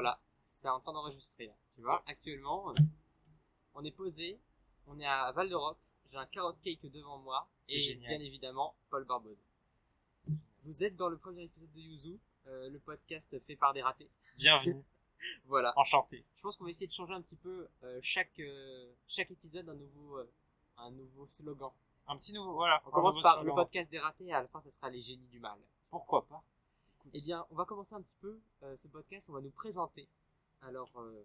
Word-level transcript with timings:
Voilà, 0.00 0.20
c'est 0.42 0.68
en 0.68 0.78
train 0.80 0.92
d'enregistrer. 0.92 1.50
Tu 1.74 1.82
vois, 1.82 2.02
actuellement, 2.06 2.70
euh, 2.70 2.74
on 3.74 3.84
est 3.84 3.90
posé, 3.90 4.38
on 4.86 4.98
est 5.00 5.06
à 5.06 5.32
Val 5.32 5.48
d'Europe, 5.48 5.78
j'ai 6.10 6.16
un 6.18 6.26
carrot 6.26 6.52
cake 6.62 6.86
devant 6.90 7.18
moi 7.18 7.48
et 7.68 7.80
génial. 7.80 8.08
bien 8.16 8.20
évidemment 8.20 8.76
Paul 8.90 9.04
Barbosa. 9.04 9.40
Vous 10.62 10.84
êtes 10.84 10.94
dans 10.96 11.08
le 11.08 11.16
premier 11.16 11.42
épisode 11.44 11.72
de 11.72 11.80
Yuzu, 11.80 12.20
euh, 12.46 12.68
le 12.70 12.78
podcast 12.78 13.38
fait 13.40 13.56
par 13.56 13.72
des 13.72 13.82
ratés. 13.82 14.08
Bienvenue, 14.36 14.84
Voilà. 15.46 15.72
enchanté. 15.76 16.24
Je 16.36 16.42
pense 16.42 16.56
qu'on 16.56 16.64
va 16.64 16.70
essayer 16.70 16.86
de 16.86 16.92
changer 16.92 17.14
un 17.14 17.20
petit 17.22 17.36
peu 17.36 17.68
euh, 17.82 17.98
chaque 18.02 18.38
euh, 18.38 18.92
chaque 19.08 19.30
épisode 19.32 19.68
un 19.68 19.74
nouveau 19.74 20.18
un 20.76 20.90
nouveau 20.92 21.26
slogan. 21.26 21.72
Un 22.06 22.16
petit 22.16 22.32
nouveau, 22.32 22.54
voilà. 22.54 22.80
On 22.86 22.90
commence 22.90 23.20
par 23.20 23.34
slogan. 23.34 23.46
le 23.48 23.54
podcast 23.54 23.90
des 23.90 23.98
ratés 23.98 24.26
et 24.26 24.32
à 24.32 24.42
la 24.42 24.46
fin 24.48 24.60
ça 24.60 24.70
sera 24.70 24.90
les 24.90 25.02
génies 25.02 25.26
du 25.26 25.40
mal. 25.40 25.58
Pourquoi 25.90 26.24
pas? 26.26 26.42
Écoute, 27.08 27.20
Eh 27.22 27.24
bien, 27.24 27.46
on 27.50 27.54
va 27.54 27.64
commencer 27.64 27.94
un 27.94 28.02
petit 28.02 28.16
peu 28.20 28.40
euh, 28.62 28.76
ce 28.76 28.88
podcast, 28.88 29.28
on 29.30 29.34
va 29.34 29.40
nous 29.40 29.50
présenter. 29.50 30.08
Alors 30.62 30.90
euh, 30.98 31.24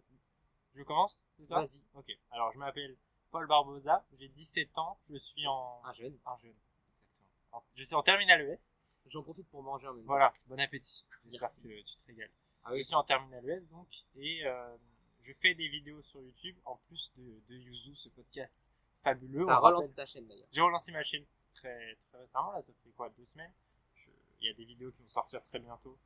Je 0.73 0.83
commence 0.83 1.27
C'est 1.37 1.45
ça 1.45 1.55
vas-y, 1.59 1.81
Ok. 1.95 2.11
Alors, 2.31 2.51
je 2.51 2.57
m'appelle 2.59 2.97
Paul 3.31 3.47
Barbosa, 3.47 4.05
j'ai 4.13 4.27
17 4.29 4.77
ans, 4.77 4.99
je 5.09 5.15
suis 5.15 5.47
en... 5.47 5.81
un 5.83 5.93
jeune. 5.93 6.17
Un 6.25 6.35
jeune, 6.37 6.55
exactement. 6.91 7.27
Alors, 7.51 7.65
Je 7.75 7.83
suis 7.83 7.95
en 7.95 8.03
terminale 8.03 8.41
ES. 8.41 8.75
J'en 9.07 9.21
profite 9.23 9.47
pour 9.49 9.63
manger 9.63 9.87
en 9.87 9.93
même 9.93 10.03
temps. 10.03 10.07
Voilà, 10.07 10.31
bon 10.47 10.59
appétit. 10.59 11.03
J'espère 11.25 11.49
que 11.49 11.81
tu 11.83 11.97
te 11.97 12.05
régales. 12.07 12.31
Ah 12.63 12.69
Je 12.69 12.75
oui, 12.75 12.83
suis 12.85 12.95
en 12.95 13.03
terminale 13.03 13.49
ES 13.49 13.65
donc, 13.67 13.87
et 14.15 14.45
euh, 14.45 14.77
je 15.19 15.33
fais 15.33 15.53
des 15.55 15.67
vidéos 15.67 16.01
sur 16.01 16.21
YouTube 16.21 16.55
en 16.63 16.77
plus 16.77 17.11
de, 17.17 17.41
de 17.49 17.55
Yuzu, 17.55 17.95
ce 17.95 18.07
podcast 18.09 18.71
fabuleux. 18.97 19.45
t'as 19.45 19.57
relancé 19.57 19.93
ta 19.93 20.05
chaîne 20.05 20.25
d'ailleurs. 20.27 20.47
J'ai 20.51 20.61
relancé 20.61 20.91
ma 20.93 21.03
chaîne 21.03 21.25
très, 21.55 21.95
très 21.95 22.19
récemment, 22.19 22.51
là, 22.53 22.61
ça 22.61 22.71
fait 22.83 22.91
quoi, 22.91 23.09
deux 23.09 23.25
semaines? 23.25 23.51
Je- 23.95 24.11
y 24.47 24.49
a 24.49 24.53
des 24.53 24.65
vidéos 24.65 24.91
qui 24.91 25.01
vont 25.01 25.07
sortir 25.07 25.41
très 25.43 25.59
bientôt. 25.59 25.97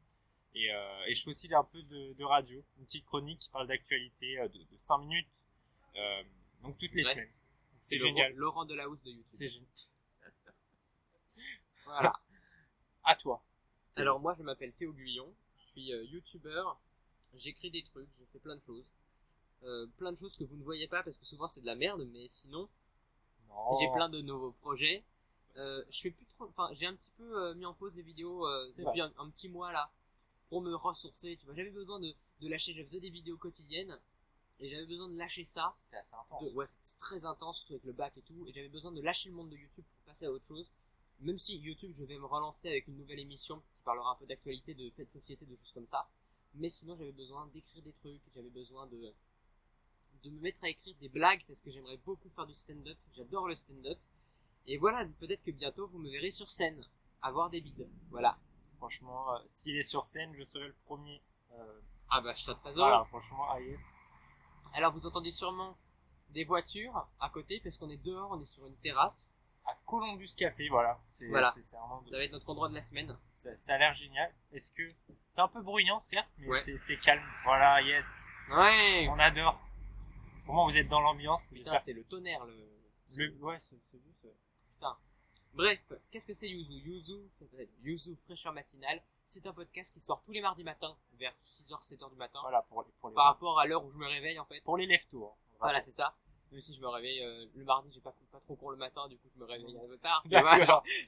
Et, 0.53 0.71
euh, 0.71 1.05
et 1.07 1.13
je 1.13 1.23
fais 1.23 1.29
aussi 1.29 1.53
un 1.53 1.63
peu 1.63 1.81
de, 1.83 2.13
de 2.13 2.23
radio, 2.23 2.63
une 2.77 2.85
petite 2.85 3.05
chronique 3.05 3.39
qui 3.39 3.49
parle 3.49 3.67
d'actualité 3.67 4.39
euh, 4.39 4.47
de, 4.47 4.59
de 4.63 4.77
5 4.77 4.97
minutes, 4.99 5.45
euh, 5.95 6.23
donc 6.63 6.77
toutes 6.77 6.93
les 6.93 7.03
Bref. 7.03 7.13
semaines. 7.13 7.31
C'est 7.79 7.99
génial. 7.99 8.33
Laurent 8.33 8.65
Delahousse 8.65 9.03
de 9.03 9.11
YouTube. 9.11 9.25
C'est 9.27 9.49
génial. 9.49 9.67
Voilà. 11.85 12.13
À 13.03 13.15
toi. 13.15 13.43
Alors 13.95 14.19
moi 14.19 14.35
je 14.37 14.43
m'appelle 14.43 14.73
Théo 14.73 14.93
Guyon, 14.93 15.33
je 15.57 15.65
suis 15.65 15.93
euh, 15.93 16.03
youtubeur, 16.05 16.79
j'écris 17.33 17.71
des 17.71 17.83
trucs, 17.83 18.11
je 18.13 18.25
fais 18.25 18.39
plein 18.39 18.55
de 18.55 18.61
choses. 18.61 18.91
Plein 19.97 20.11
de 20.11 20.17
choses 20.17 20.35
que 20.37 20.43
vous 20.43 20.55
ne 20.55 20.63
voyez 20.63 20.87
pas 20.87 21.01
parce 21.03 21.17
que 21.17 21.25
souvent 21.25 21.47
c'est 21.47 21.61
de 21.61 21.65
la 21.65 21.75
merde, 21.75 22.07
mais 22.13 22.27
sinon 22.27 22.69
Non. 23.49 23.75
j'ai 23.79 23.87
plein 23.91 24.07
de 24.07 24.21
nouveaux 24.21 24.51
projets. 24.51 25.03
Euh, 25.57 25.83
je 25.89 26.01
fais 26.01 26.11
plus 26.11 26.25
trop, 26.27 26.45
enfin 26.45 26.69
j'ai 26.73 26.85
un 26.85 26.95
petit 26.95 27.09
peu 27.17 27.23
euh, 27.45 27.55
mis 27.55 27.65
en 27.65 27.73
pause 27.73 27.95
les 27.95 28.03
vidéos 28.03 28.47
euh, 28.47 28.69
depuis 28.85 29.01
un, 29.01 29.11
un 29.17 29.29
petit 29.29 29.49
mois 29.49 29.71
là 29.71 29.91
pour 30.49 30.61
me 30.61 30.73
ressourcer. 30.75 31.35
Tu 31.37 31.45
vois, 31.45 31.55
j'avais 31.55 31.71
besoin 31.71 31.99
de, 31.99 32.13
de 32.41 32.47
lâcher. 32.47 32.73
Je 32.73 32.83
faisais 32.83 32.99
des 32.99 33.09
vidéos 33.09 33.37
quotidiennes 33.37 33.99
et 34.59 34.69
j'avais 34.69 34.85
besoin 34.85 35.07
de 35.09 35.17
lâcher 35.17 35.43
ça. 35.43 35.71
C'était 35.75 35.97
assez 35.97 36.15
intense. 36.15 36.43
De- 36.43 36.51
ouais, 36.51 36.65
c'était 36.67 36.97
très 36.99 37.25
intense, 37.25 37.57
surtout 37.57 37.73
avec 37.73 37.85
le 37.85 37.93
bac 37.93 38.15
et 38.17 38.21
tout. 38.21 38.45
Et 38.47 38.53
j'avais 38.53 38.69
besoin 38.69 38.91
de 38.91 39.01
lâcher 39.01 39.29
le 39.29 39.35
monde 39.35 39.49
de 39.49 39.57
YouTube 39.57 39.85
pour 39.85 40.05
passer 40.05 40.25
à 40.27 40.31
autre 40.31 40.45
chose. 40.45 40.71
Même 41.21 41.37
si 41.39 41.57
YouTube, 41.57 41.91
je 41.91 42.03
vais 42.03 42.17
me 42.19 42.25
relancer 42.25 42.67
avec 42.67 42.87
une 42.87 42.97
nouvelle 42.97 43.19
émission 43.19 43.59
qui 43.73 43.81
parlera 43.83 44.11
un 44.11 44.15
peu 44.15 44.27
d'actualité, 44.27 44.75
de 44.75 44.89
faits 44.91 45.07
de 45.07 45.11
société, 45.11 45.45
de 45.47 45.55
choses 45.55 45.71
comme 45.71 45.85
ça. 45.85 46.07
Mais 46.53 46.69
sinon, 46.69 46.95
j'avais 46.95 47.11
besoin 47.11 47.47
d'écrire 47.47 47.81
des 47.81 47.91
trucs. 47.93 48.21
J'avais 48.35 48.49
besoin 48.51 48.85
de 48.87 49.13
de 50.23 50.29
me 50.31 50.39
mettre 50.39 50.63
à 50.63 50.69
écrire 50.69 50.95
des 50.99 51.09
blagues 51.09 51.43
parce 51.47 51.61
que 51.61 51.69
j'aimerais 51.71 51.97
beaucoup 51.97 52.29
faire 52.29 52.45
du 52.47 52.53
stand-up. 52.53 52.97
J'adore 53.15 53.47
le 53.47 53.55
stand-up. 53.55 53.99
Et 54.67 54.77
voilà, 54.77 55.05
peut-être 55.19 55.43
que 55.43 55.51
bientôt 55.51 55.87
vous 55.87 55.97
me 55.99 56.09
verrez 56.09 56.31
sur 56.31 56.49
scène, 56.49 56.85
avoir 57.21 57.49
des 57.49 57.61
bides. 57.61 57.89
Voilà. 58.09 58.37
Franchement, 58.77 59.33
euh, 59.33 59.39
s'il 59.45 59.75
est 59.77 59.83
sur 59.83 60.03
scène, 60.05 60.33
je 60.37 60.43
serai 60.43 60.67
le 60.67 60.75
premier. 60.85 61.21
Euh, 61.53 61.81
Ah 62.09 62.21
bah, 62.21 62.33
je 62.33 62.41
serais 62.43 62.55
très 62.55 62.69
heureux. 62.71 62.87
voilà, 62.89 63.05
franchement, 63.05 63.55
être. 63.57 63.79
Alors, 64.73 64.91
vous 64.93 65.05
entendez 65.07 65.31
sûrement 65.31 65.77
des 66.29 66.43
voitures 66.43 67.07
à 67.19 67.29
côté 67.29 67.59
parce 67.61 67.77
qu'on 67.77 67.89
est 67.89 67.97
dehors, 68.03 68.31
on 68.31 68.41
est 68.41 68.45
sur 68.45 68.65
une 68.67 68.75
terrasse. 68.77 69.33
À 69.65 69.75
Columbus 69.85 70.29
Café, 70.37 70.69
voilà. 70.69 70.97
C'est 71.09 71.27
Voilà. 71.27 71.51
c'est- 71.51 71.61
c'est 71.61 71.75
vraiment 71.77 72.01
de- 72.01 72.07
Ça 72.07 72.17
va 72.17 72.23
être 72.23 72.31
notre 72.31 72.49
endroit 72.49 72.69
de 72.69 72.73
la 72.75 72.81
semaine. 72.81 73.17
ça, 73.31 73.53
ça 73.57 73.73
a 73.73 73.77
l'air 73.77 73.93
génial. 73.93 74.33
Est-ce 74.53 74.71
que 74.71 74.83
c'est 75.29 75.41
un 75.41 75.47
peu 75.49 75.61
bruyant, 75.61 75.99
certes, 75.99 76.29
mais 76.37 76.47
Ouais. 76.49 76.61
c'est- 76.61 76.77
c'est 76.77 76.97
calme. 76.99 77.25
Voilà, 77.43 77.81
yes. 77.81 78.27
Ouais. 78.49 79.07
On 79.09 79.19
adore. 79.19 79.59
Moins, 80.45 80.69
vous 80.69 80.77
êtes 80.77 80.87
dans 80.87 81.01
l'ambiance. 81.01 81.47
Putain, 81.49 81.55
J'espère 81.57 81.79
c'est 81.81 81.93
le 81.93 82.03
tonnerre 82.05 82.45
le. 82.45 82.69
Le... 83.17 83.37
Ouais, 83.43 83.59
c'est 83.59 83.77
c'est 83.91 83.99
juste. 84.01 84.25
Bref, 85.57 85.79
qu'est-ce 86.11 86.27
que 86.27 86.33
c'est 86.33 86.47
Yuzu? 86.47 86.73
Yuzu, 86.85 87.13
ça 87.31 87.45
s'appelle 87.45 87.67
Yuzu 87.83 88.15
fraîcheur 88.23 88.53
matinale. 88.53 89.01
C'est 89.25 89.45
un 89.47 89.53
podcast 89.53 89.91
qui 89.91 89.99
sort 89.99 90.21
tous 90.21 90.31
les 90.31 90.39
mardis 90.41 90.63
matins 90.63 90.95
vers 91.19 91.33
6h, 91.41 91.81
7h 91.83 92.09
du 92.11 92.15
matin. 92.15 92.39
Voilà, 92.43 92.61
pour 92.69 92.83
les, 92.83 92.87
pour 93.01 93.09
les, 93.09 93.15
Par 93.15 93.25
rapport 93.25 93.59
à 93.59 93.65
l'heure 93.65 93.83
où 93.83 93.89
je 93.89 93.97
me 93.97 94.05
réveille 94.07 94.39
en 94.39 94.45
fait. 94.45 94.61
pour 94.61 94.77
les 94.77 94.85
lève-tours. 94.85 95.35
Voilà, 95.59 95.81
c'est 95.81 95.91
ça. 95.91 96.13
Même 96.51 96.61
si 96.61 96.73
je 96.75 96.79
me 96.81 96.87
réveille 96.87 97.21
euh, 97.23 97.45
le 97.55 97.65
mardi, 97.65 97.89
j'ai 97.91 97.99
pas, 97.99 98.13
pas 98.31 98.39
trop 98.39 98.55
court 98.55 98.71
le 98.71 98.77
matin, 98.77 99.07
du 99.09 99.17
coup 99.17 99.27
je 99.33 99.39
me 99.39 99.45
réveille 99.45 99.75
un 99.77 99.87
peu 99.87 99.97
tard. 99.97 100.23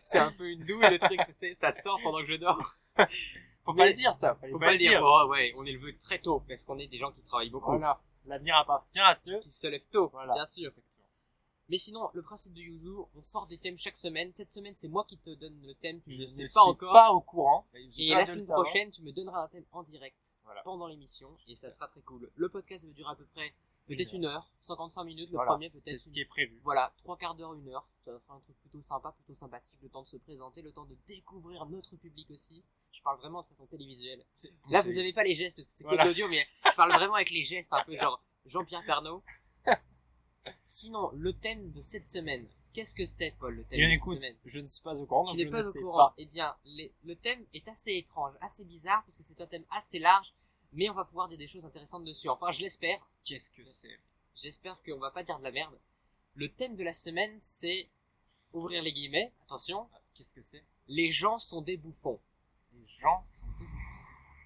C'est 0.02 0.18
un 0.20 0.32
peu 0.34 0.50
une 0.50 0.60
douille 0.66 0.90
le 0.90 0.98
truc, 1.00 1.20
tu 1.26 1.32
sais, 1.32 1.54
ça 1.54 1.72
sort 1.72 1.98
pendant 2.04 2.18
que 2.20 2.26
je 2.26 2.36
dors. 2.36 2.58
Faut 3.64 3.74
Mais- 3.74 3.84
pas 3.84 3.88
le 3.88 3.94
dire, 3.94 4.14
ça. 4.16 4.36
Fallait 4.36 4.52
Faut 4.52 4.60
pas 4.60 4.72
le 4.74 4.78
dire. 4.80 5.00
Oh 5.04 5.28
ouais, 5.30 5.54
on 5.56 5.66
est 5.66 5.72
levé 5.72 5.96
très 5.98 6.20
tôt 6.20 6.44
parce 6.48 6.66
qu'on 6.66 6.78
est 6.80 6.88
des 6.88 6.98
gens 6.98 7.12
qui 7.12 7.22
travaillent 7.22 7.52
beaucoup. 7.52 7.72
Voilà. 7.72 8.02
L'avenir 8.26 8.58
appartient 8.58 9.00
à 9.00 9.14
ceux. 9.14 9.40
Qui 9.40 9.52
se 9.52 9.68
lèvent 9.68 9.88
tôt, 9.92 10.10
Voilà. 10.12 10.34
bien 10.34 10.46
sûr. 10.46 10.66
Exactement. 10.66 11.06
Mais 11.70 11.78
sinon, 11.78 12.10
le 12.14 12.22
principe 12.22 12.54
de 12.54 12.62
Yuzu, 12.62 12.90
on 13.16 13.22
sort 13.22 13.48
des 13.48 13.58
thèmes 13.58 13.78
chaque 13.78 13.96
semaine. 13.98 14.32
Cette 14.32 14.50
semaine, 14.50 14.74
c'est 14.76 14.88
moi 14.88 15.06
qui 15.08 15.18
te 15.18 15.30
donne 15.30 15.60
le 15.62 15.74
thème, 15.76 16.02
tu 16.02 16.12
Je 16.12 16.24
ne 16.24 16.28
sais 16.28 16.44
pas 16.46 16.50
suis 16.50 16.60
encore. 16.60 16.94
pas 16.94 17.12
au 17.12 17.22
courant. 17.22 17.68
Et 17.98 18.10
la 18.10 18.26
semaine 18.26 18.48
prochaine, 18.48 18.92
tu 18.92 19.02
me 19.04 19.12
donneras 19.12 19.44
un 19.44 19.48
thème 19.48 19.66
en 19.72 19.84
direct 19.84 20.36
Voilà. 20.44 20.62
pendant 20.64 20.88
l'émission 20.88 21.38
et 21.48 21.56
ça 21.56 21.70
sera 21.70 21.88
très 21.88 22.02
cool. 22.02 22.30
Le 22.36 22.50
podcast 22.50 22.86
va 22.86 22.92
durer 22.94 23.12
à 23.12 23.16
peu 23.16 23.26
près 23.26 23.54
peut-être 23.88 24.14
Une 24.14 24.26
heure, 24.26 24.46
55 24.60 25.04
minutes. 25.04 25.30
Le 25.32 25.36
Voilà. 25.36 25.52
premier 25.52 25.72
C'est 25.74 25.84
peut-être 25.84 26.00
ce 26.00 26.08
une- 26.10 26.14
qui 26.14 26.20
est 26.22 26.26
prévu. 26.26 26.60
voilà, 26.64 26.94
trois 26.98 27.18
quarts 27.18 27.34
d'heure, 27.36 27.54
une 27.56 27.70
heure. 27.70 27.86
Ça 28.02 28.18
sera 28.20 28.36
un 28.36 28.40
truc 28.40 28.56
plutôt 28.62 28.82
sympa, 28.82 29.12
plutôt 29.14 29.34
sympathique. 29.34 29.80
Le 29.82 29.90
temps 29.90 30.02
de 30.04 30.08
se 30.08 30.18
présenter, 30.18 30.62
le 30.62 30.72
temps 30.72 30.86
de 30.86 30.96
découvrir 31.08 31.66
notre 31.68 31.96
public 31.98 32.30
aussi. 32.32 32.64
Je 32.92 33.02
parle 33.02 33.18
vraiment 33.20 33.42
de 33.42 33.48
façon 33.48 33.66
télévisuelle. 33.68 34.24
Là, 34.70 34.82
vous 34.84 34.98
avez 34.98 35.12
pas 35.14 35.24
les 35.24 35.34
gestes 35.36 35.56
parce 35.56 35.66
que 35.68 35.72
c'est 35.74 35.84
Voilà. 35.84 36.04
que 36.04 36.04
de 36.04 36.10
l'audio, 36.10 36.28
mais 36.30 36.44
je 36.66 36.76
parle 36.76 36.92
vraiment 36.94 37.16
avec 37.16 37.32
les 37.32 37.44
gestes, 37.44 37.74
un 37.74 37.84
peu 37.84 37.96
genre 37.98 38.24
Jean-Pierre 38.46 38.84
Pernaut. 38.86 39.24
Sinon, 40.66 41.12
le 41.16 41.34
thème 41.34 41.72
de 41.72 41.82
cette 41.82 42.06
semaine, 42.06 42.48
qu'est-ce 42.74 42.96
que 42.96 43.06
c'est, 43.06 43.32
Paul, 43.40 43.56
le 43.56 43.64
thème 43.64 43.70
Eh 43.74 43.78
bien, 43.78 43.88
de 43.90 43.94
cette 43.94 44.02
écoute, 44.02 44.22
semaine? 44.22 44.36
je 44.46 44.60
ne 44.60 44.66
suis 44.66 44.82
pas 44.82 44.94
au 44.94 45.06
courant, 45.06 45.26
donc 45.26 45.38
je 45.38 45.44
ne 45.44 45.50
pas 45.52 45.68
au 45.68 45.72
sais 45.72 45.80
courant, 45.82 46.08
pas. 46.10 46.14
eh 46.18 46.26
bien, 46.26 46.56
les- 46.66 46.92
le 47.04 47.16
thème 47.16 47.46
est 47.54 47.68
assez 47.68 47.94
étrange, 47.96 48.34
assez 48.42 48.64
bizarre, 48.66 49.04
parce 49.04 49.18
que 49.18 49.24
c'est 49.24 49.40
un 49.42 49.48
thème 49.48 49.66
assez 49.72 50.00
large, 50.00 50.34
mais 50.74 50.90
on 50.90 50.94
va 50.94 51.06
pouvoir 51.06 51.28
dire 51.28 51.38
des 51.38 51.48
choses 51.48 51.66
intéressantes 51.66 52.06
dessus. 52.06 52.30
Enfin, 52.30 52.52
je 52.52 52.62
l'espère. 52.62 53.00
Qu'est-ce 53.26 53.52
que 53.52 53.66
c'est? 53.66 54.00
J'espère 54.36 54.82
qu'on 54.84 54.98
va 55.00 55.12
pas 55.12 55.24
dire 55.24 55.38
de 55.40 55.44
la 55.44 55.52
merde. 55.52 55.78
Le 56.36 56.48
thème 56.50 56.76
de 56.76 56.84
la 56.84 56.94
semaine, 56.94 57.36
c'est 57.40 57.90
ouvrir 58.54 58.82
les 58.82 58.94
guillemets. 58.94 59.32
Attention, 59.44 59.88
Qu'est-ce 60.14 60.34
que 60.34 60.42
c'est? 60.42 60.64
Les 60.90 61.12
gens 61.12 61.38
sont 61.38 61.62
des 61.62 61.78
bouffons. 61.78 62.20
Les 62.74 62.86
gens 62.86 63.24
sont 63.26 63.46
des 63.58 63.66
bouffons. 63.66 63.96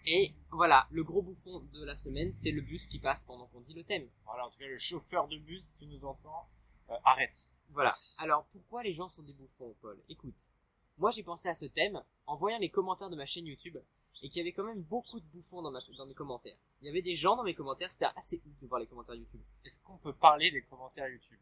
Et 0.05 0.33
voilà, 0.51 0.87
le 0.91 1.03
gros 1.03 1.21
bouffon 1.21 1.59
de 1.71 1.83
la 1.83 1.95
semaine, 1.95 2.31
c'est 2.33 2.51
le 2.51 2.61
bus 2.61 2.87
qui 2.87 2.99
passe 2.99 3.23
pendant 3.23 3.47
qu'on 3.47 3.61
dit 3.61 3.73
le 3.73 3.83
thème. 3.83 4.07
Voilà, 4.25 4.45
en 4.45 4.49
tout 4.49 4.59
cas, 4.59 4.67
le 4.67 4.77
chauffeur 4.77 5.27
de 5.27 5.37
bus 5.37 5.75
qui 5.75 5.87
nous 5.87 6.03
entend, 6.05 6.47
euh, 6.89 6.95
arrête. 7.05 7.49
Voilà. 7.69 7.89
Merci. 7.91 8.15
Alors, 8.19 8.45
pourquoi 8.51 8.83
les 8.83 8.93
gens 8.93 9.07
sont 9.07 9.23
des 9.23 9.33
bouffons, 9.33 9.73
Paul? 9.81 9.97
Écoute, 10.09 10.51
moi 10.97 11.11
j'ai 11.11 11.23
pensé 11.23 11.47
à 11.49 11.53
ce 11.53 11.65
thème 11.65 12.03
en 12.27 12.35
voyant 12.35 12.59
les 12.59 12.69
commentaires 12.69 13.09
de 13.09 13.15
ma 13.15 13.25
chaîne 13.25 13.47
YouTube 13.47 13.77
et 14.21 14.29
qu'il 14.29 14.37
y 14.37 14.41
avait 14.41 14.51
quand 14.51 14.63
même 14.65 14.81
beaucoup 14.81 15.19
de 15.19 15.25
bouffons 15.27 15.61
dans, 15.61 15.71
ma, 15.71 15.79
dans 15.97 16.05
mes 16.05 16.13
commentaires. 16.13 16.55
Il 16.81 16.87
y 16.87 16.89
avait 16.89 17.01
des 17.01 17.15
gens 17.15 17.35
dans 17.35 17.43
mes 17.43 17.55
commentaires, 17.55 17.91
c'est 17.91 18.05
assez 18.15 18.41
ouf 18.47 18.59
de 18.59 18.67
voir 18.67 18.79
les 18.79 18.87
commentaires 18.87 19.15
YouTube. 19.15 19.41
Est-ce 19.65 19.79
qu'on 19.79 19.97
peut 19.97 20.13
parler 20.13 20.51
des 20.51 20.61
commentaires 20.63 21.07
YouTube? 21.09 21.39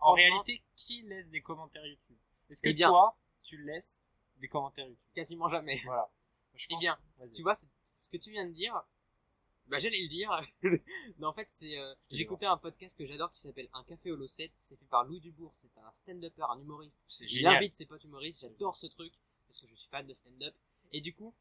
En 0.00 0.12
réalité, 0.12 0.62
qui 0.74 1.02
laisse 1.02 1.30
des 1.30 1.42
commentaires 1.42 1.84
YouTube? 1.86 2.16
Est-ce 2.50 2.62
que 2.62 2.68
Eh 2.70 2.72
bien- 2.74 2.88
toi, 2.88 3.16
tu 3.42 3.62
laisses 3.62 4.02
des 4.38 4.48
commentaires 4.48 4.86
YouTube? 4.86 5.08
Quasiment 5.14 5.48
jamais. 5.48 5.80
Voilà. 5.84 6.08
Je 6.58 6.66
Eh 6.70 6.76
bien. 6.76 6.96
Tu 7.34 7.42
vois, 7.42 7.54
ce 7.54 8.10
que 8.10 8.16
tu 8.16 8.30
viens 8.30 8.46
de 8.46 8.52
dire, 8.52 8.84
bah 9.68 9.78
j'allais 9.78 10.00
le 10.00 10.08
dire. 10.08 10.30
Mais 11.18 11.26
en 11.26 11.32
fait, 11.32 11.48
c'est 11.48 11.78
euh, 11.78 11.94
j'écoutais 12.10 12.46
lance. 12.46 12.54
un 12.54 12.58
podcast 12.58 12.98
que 12.98 13.06
j'adore 13.06 13.30
qui 13.30 13.40
s'appelle 13.40 13.68
Un 13.72 13.84
café 13.84 14.10
au 14.10 14.16
Losset. 14.16 14.50
C'est 14.54 14.76
fait 14.76 14.86
par 14.86 15.04
Louis 15.04 15.20
Dubourg. 15.20 15.52
C'est 15.54 15.76
un 15.78 15.92
stand-upper, 15.92 16.46
un 16.50 16.58
humoriste. 16.58 17.04
c'est 17.06 17.26
Il 17.26 17.46
invite 17.46 17.74
ses 17.74 17.86
potes 17.86 18.04
humoristes. 18.04 18.42
J'adore 18.42 18.76
ce 18.76 18.86
truc 18.86 19.12
parce 19.46 19.60
que 19.60 19.66
je 19.66 19.74
suis 19.74 19.88
fan 19.88 20.06
de 20.06 20.12
stand-up. 20.12 20.54
Et 20.92 21.00
du 21.00 21.14
coup, 21.14 21.34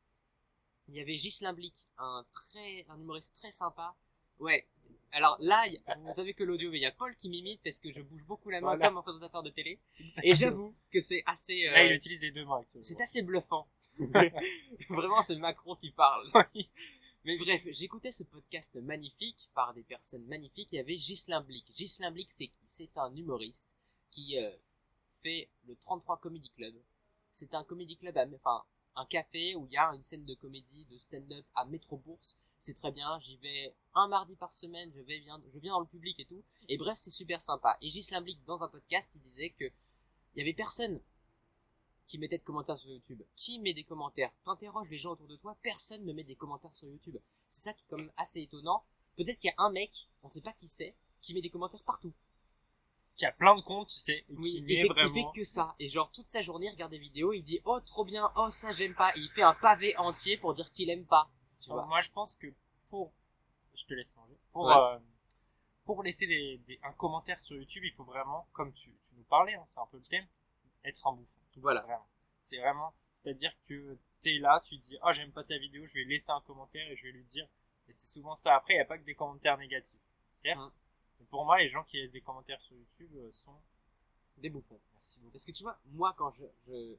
il 0.88 0.95
y 0.95 1.00
avait 1.00 1.15
Ghislain 1.15 1.53
Blic, 1.53 1.88
un 1.97 2.25
très, 2.31 2.86
un 2.89 3.00
humoriste 3.00 3.36
très 3.36 3.51
sympa. 3.51 3.95
Ouais. 4.39 4.68
Alors 5.13 5.38
là, 5.39 5.66
vous 6.00 6.13
savez 6.13 6.34
que 6.34 6.44
l'audio, 6.44 6.69
mais 6.69 6.78
il 6.80 6.81
y 6.81 6.86
a 6.86 6.92
Paul 6.92 7.16
qui 7.16 7.30
m'imite 7.30 7.62
parce 7.63 7.80
que 7.80 7.92
je 7.92 8.01
bouge 8.01 8.24
beaucoup 8.25 8.50
la 8.50 8.60
main 8.60 8.68
Voilà. 8.75 8.88
comme 8.88 8.98
un 8.98 9.01
présentateur 9.01 9.42
de 9.42 9.50
télé. 9.50 9.80
Et 10.22 10.36
j'avoue 10.36 10.75
que 10.92 11.00
c'est 11.00 11.24
assez, 11.25 11.66
euh, 11.68 11.72
Là, 11.72 11.86
il 11.86 11.94
utilise 11.94 12.22
les 12.22 12.31
deux 12.31 12.45
mains. 12.45 12.63
c'est 12.81 13.00
assez 13.01 13.22
bluffant. 13.22 13.68
Vraiment, 14.89 15.22
c'est 15.22 15.36
Macron 15.38 15.75
qui 15.75 15.92
parle. 15.92 16.24
Oui. 16.56 16.69
Mais 17.24 17.38
bref, 17.38 17.62
j'écoutais 17.72 18.12
ce 18.12 18.24
podcast 18.24 18.80
magnifique 18.84 19.50
par 19.54 19.74
des 19.74 19.84
personnes 19.84 20.25
magnifiques. 20.28 20.69
Il 20.72 20.75
y 20.75 20.80
avait 20.80 20.95
Ghislain 20.95 21.42
Blic. 21.42 21.72
Ghislain 21.74 22.12
Blic, 22.12 22.30
c'est 22.30 22.48
qui? 22.48 22.60
C'est 22.66 22.98
un 22.98 23.13
humoriste 23.16 23.75
qui 24.12 24.38
euh, 24.38 24.51
fait 25.12 25.50
le 25.68 25.75
33 25.75 26.19
Comedy 26.19 26.50
Club. 26.51 26.75
C'est 27.31 27.54
un 27.54 27.63
comedy 27.63 27.98
club, 27.98 28.18
enfin 28.36 28.63
un 28.97 29.05
café 29.05 29.55
où 29.55 29.65
il 29.67 29.73
y 29.73 29.77
a 29.77 29.94
une 29.94 30.03
scène 30.03 30.25
de 30.25 30.33
comédie, 30.33 30.85
de 30.85 30.97
stand-up 30.97 31.45
à 31.55 31.65
Métro 31.65 31.97
Bourse. 31.97 32.38
C'est 32.57 32.73
très 32.73 32.91
bien. 32.91 33.17
J'y 33.19 33.38
vais 33.38 33.75
un 33.94 34.07
mardi 34.07 34.35
par 34.35 34.51
semaine. 34.51 34.91
Je 34.94 35.01
vais 35.01 35.19
viens, 35.19 35.41
je 35.47 35.59
viens 35.59 35.73
dans 35.73 35.79
le 35.79 35.85
public 35.85 36.19
et 36.19 36.25
tout. 36.25 36.44
Et 36.67 36.77
bref, 36.77 36.97
c'est 36.97 37.11
super 37.11 37.39
sympa. 37.39 37.77
Et 37.81 37.88
Ghislain 37.88 38.21
Blic, 38.21 38.44
dans 38.45 38.63
un 38.63 38.67
podcast, 38.67 39.15
il 39.15 39.21
disait 39.21 39.51
que 39.51 39.65
il 40.35 40.41
avait 40.41 40.53
personne 40.53 40.99
qui 42.05 42.17
mettait 42.17 42.38
de 42.38 42.44
commentaires 42.44 42.77
sur 42.77 42.89
YouTube. 42.89 43.21
Qui 43.35 43.59
met 43.59 43.73
des 43.73 43.83
commentaires? 43.83 44.31
T'interroges 44.44 44.89
les 44.89 44.97
gens 44.97 45.11
autour 45.11 45.27
de 45.27 45.35
toi, 45.35 45.57
personne 45.61 46.05
ne 46.05 46.13
met 46.13 46.23
des 46.23 46.35
commentaires 46.35 46.73
sur 46.73 46.88
YouTube. 46.88 47.17
C'est 47.47 47.61
ça 47.61 47.73
qui 47.73 47.83
est 47.83 47.88
quand 47.89 47.97
même 47.97 48.11
assez 48.17 48.41
étonnant. 48.41 48.83
Peut-être 49.15 49.38
qu'il 49.38 49.49
y 49.49 49.53
a 49.57 49.63
un 49.63 49.71
mec, 49.71 50.07
on 50.23 50.29
sait 50.29 50.41
pas 50.41 50.53
qui 50.53 50.67
c'est, 50.67 50.95
qui 51.21 51.33
met 51.33 51.41
des 51.41 51.49
commentaires 51.49 51.83
partout. 51.83 52.13
Qui 53.18 53.25
a 53.25 53.31
plein 53.31 53.56
de 53.56 53.62
comptes, 53.62 53.90
tu 53.90 54.00
sais, 54.00 54.24
et 54.30 54.36
Oui, 54.38 54.42
qui 54.52 54.58
il 54.60 54.68
fait, 54.68 54.74
il 54.86 54.88
vraiment. 54.94 55.14
fait 55.34 55.40
que 55.40 55.44
ça. 55.44 55.75
Et 55.80 55.90
genre, 55.90 56.12
toute 56.12 56.28
sa 56.28 56.42
journée, 56.42 56.68
il 56.68 56.72
regarde 56.72 56.92
des 56.92 57.00
vidéos, 57.00 57.34
il 57.34 57.42
dit, 57.44 57.60
oh, 57.66 57.80
trop 57.81 58.06
bien, 58.06 58.31
oh, 58.36 58.50
ça, 58.52 58.72
j'aime 58.72 58.94
pas. 58.94 59.10
Et 59.16 59.19
il 59.19 59.30
fait 59.30 59.42
un 59.42 59.56
pavé 59.56 59.98
entier 59.98 60.38
pour 60.38 60.54
dire 60.54 60.72
qu'il 60.72 60.90
aime 60.92 61.06
pas. 61.06 61.30
Tu 61.60 61.69
vois. 61.72 61.86
Moi, 61.88 62.02
je 62.02 62.12
pense 62.12 62.36
que 62.36 62.48
pour, 62.90 63.12
je 63.74 63.86
te 63.86 63.94
laisse 63.96 64.16
manger. 64.18 64.38
Pour 64.54 64.66
Ouais. 64.68 64.75
euh, 64.75 65.00
pour 65.86 66.04
laisser 66.04 66.28
des, 66.28 66.58
des- 66.68 66.80
un 66.84 66.94
commentaire 66.94 67.40
sur 67.40 67.56
YouTube, 67.58 67.84
il 67.86 67.92
faut 67.94 68.04
vraiment, 68.04 68.48
comme 68.54 68.72
tu, 68.74 68.92
tu 69.02 69.16
nous 69.16 69.24
parlais, 69.24 69.56
hein, 69.56 69.64
c'est 69.66 69.80
un 69.80 69.88
peu 69.88 69.98
le 69.98 70.04
thème, 70.04 70.28
être 70.84 71.08
un 71.08 71.14
bouffon. 71.14 71.42
Voilà. 71.58 71.81
Vraiment. 71.81 72.08
C'est 72.42 72.58
vraiment, 72.60 72.94
c'est-à-dire 73.12 73.52
que 73.68 73.98
t'es 74.22 74.38
là, 74.38 74.62
tu 74.64 74.78
dis, 74.78 74.98
oh, 75.04 75.12
j'aime 75.14 75.31
pas 75.31 75.44
sa 75.44 75.58
vidéo, 75.58 75.86
je 75.88 75.96
vais 75.96 76.04
laisser 76.06 76.31
un 76.31 76.42
commentaire 76.42 76.88
et 76.92 76.96
je 76.96 77.08
vais 77.08 77.14
lui 77.14 77.24
dire. 77.25 77.48
Et 77.88 77.94
c'est 77.94 78.08
souvent 78.08 78.36
ça. 78.36 78.56
Après, 78.56 78.74
il 78.74 78.78
n'y 78.78 78.81
a 78.81 78.86
pas 78.86 78.98
que 78.98 79.04
des 79.04 79.16
commentaires 79.16 79.58
négatifs. 79.58 80.00
Certes. 80.34 80.60
Hum. 80.60 80.69
Pour 81.30 81.46
moi, 81.46 81.60
les 81.60 81.68
gens 81.68 81.84
qui 81.84 81.98
laissent 81.98 82.14
des 82.14 82.22
commentaires 82.22 82.62
sur 82.62 82.75
YouTube 82.75 83.12
euh, 83.16 83.31
sont. 83.31 83.60
Des 84.38 84.50
bouffons. 84.50 84.80
Merci 84.94 85.19
beaucoup. 85.19 85.31
Parce 85.31 85.46
que 85.46 85.52
tu 85.52 85.64
vois, 85.64 85.80
moi, 85.88 86.14
quand 86.16 86.30
je, 86.30 86.46
je, 86.68 86.96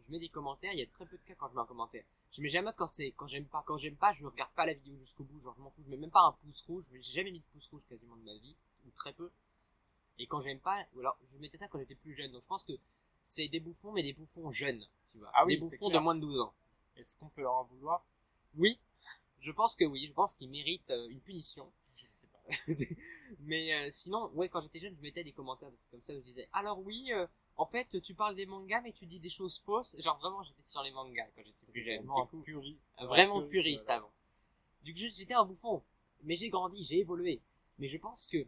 je 0.00 0.10
mets 0.10 0.18
des 0.18 0.28
commentaires, 0.28 0.72
il 0.72 0.80
y 0.80 0.82
a 0.82 0.86
très 0.86 1.06
peu 1.06 1.16
de 1.16 1.22
cas 1.22 1.34
quand 1.36 1.48
je 1.48 1.54
mets 1.54 1.60
un 1.60 1.66
commentaire. 1.66 2.04
Je 2.32 2.42
mets 2.42 2.48
jamais 2.48 2.70
quand 2.76 2.86
c'est, 2.86 3.12
quand 3.12 3.26
j'aime 3.26 3.46
pas. 3.46 3.62
Quand 3.66 3.76
j'aime 3.76 3.96
pas, 3.96 4.12
je 4.12 4.24
regarde 4.24 4.52
pas 4.52 4.66
la 4.66 4.74
vidéo 4.74 4.96
jusqu'au 4.98 5.24
bout. 5.24 5.40
Genre, 5.40 5.54
je 5.56 5.62
m'en 5.62 5.70
fous. 5.70 5.82
Je 5.84 5.90
mets 5.90 5.96
même 5.96 6.10
pas 6.10 6.22
un 6.22 6.32
pouce 6.32 6.62
rouge. 6.62 6.86
J'ai 6.92 7.12
jamais 7.12 7.30
mis 7.30 7.40
de 7.40 7.44
pouce 7.52 7.68
rouge 7.68 7.84
quasiment 7.88 8.16
de 8.16 8.22
ma 8.22 8.34
vie. 8.34 8.56
Ou 8.86 8.90
très 8.90 9.12
peu. 9.12 9.30
Et 10.18 10.26
quand 10.26 10.40
j'aime 10.40 10.60
pas, 10.60 10.84
ou 10.94 11.00
alors, 11.00 11.16
je 11.24 11.38
mettais 11.38 11.56
ça 11.56 11.68
quand 11.68 11.78
j'étais 11.78 11.94
plus 11.94 12.12
jeune. 12.12 12.30
Donc, 12.32 12.42
je 12.42 12.48
pense 12.48 12.64
que 12.64 12.72
c'est 13.22 13.48
des 13.48 13.60
bouffons, 13.60 13.92
mais 13.92 14.02
des 14.02 14.12
bouffons 14.12 14.50
jeunes. 14.50 14.84
Tu 15.06 15.18
vois. 15.18 15.30
Ah 15.34 15.44
oui, 15.46 15.54
des 15.54 15.60
bouffons 15.60 15.90
de 15.90 15.98
moins 15.98 16.14
de 16.14 16.20
12 16.20 16.40
ans. 16.40 16.54
Est-ce 16.96 17.16
qu'on 17.16 17.28
peut 17.28 17.42
leur 17.42 17.54
en 17.54 17.64
vouloir? 17.64 18.04
Oui. 18.54 18.78
Je 19.40 19.50
pense 19.52 19.76
que 19.76 19.84
oui. 19.84 20.06
Je 20.06 20.12
pense 20.12 20.34
qu'ils 20.34 20.50
méritent 20.50 20.90
euh, 20.90 21.08
une 21.08 21.20
punition. 21.20 21.72
Je 21.96 22.06
ne 22.06 22.12
sais 22.12 22.26
pas. 22.26 22.39
mais 23.40 23.74
euh, 23.74 23.88
sinon, 23.90 24.30
ouais, 24.34 24.48
quand 24.48 24.60
j'étais 24.62 24.80
jeune, 24.80 24.94
je 24.96 25.02
mettais 25.02 25.24
des 25.24 25.32
commentaires, 25.32 25.70
des 25.70 25.76
trucs 25.76 25.90
comme 25.90 26.00
ça, 26.00 26.12
où 26.14 26.16
je 26.18 26.24
disais, 26.24 26.48
alors 26.52 26.78
oui, 26.80 27.12
euh, 27.12 27.26
en 27.56 27.66
fait, 27.66 28.00
tu 28.02 28.14
parles 28.14 28.34
des 28.34 28.46
mangas, 28.46 28.80
mais 28.82 28.92
tu 28.92 29.06
dis 29.06 29.20
des 29.20 29.30
choses 29.30 29.60
fausses. 29.60 29.96
Genre 30.00 30.18
vraiment, 30.18 30.42
j'étais 30.42 30.62
sur 30.62 30.82
les 30.82 30.90
mangas 30.90 31.26
quand 31.34 31.42
j'étais 31.44 31.66
plus 31.66 31.84
jeune. 31.84 31.96
Vraiment 32.04 32.26
coup, 32.26 32.38
un 32.38 32.42
puriste. 32.42 32.90
euh, 33.00 33.06
vraiment 33.06 33.46
puriste 33.46 33.90
avant. 33.90 34.10
Du 34.82 34.94
coup, 34.94 35.00
j'étais 35.14 35.34
un 35.34 35.44
bouffon. 35.44 35.82
Mais 36.22 36.36
j'ai 36.36 36.48
grandi, 36.50 36.82
j'ai 36.84 36.98
évolué. 37.00 37.40
Mais 37.78 37.86
je 37.86 37.98
pense 37.98 38.26
que 38.26 38.46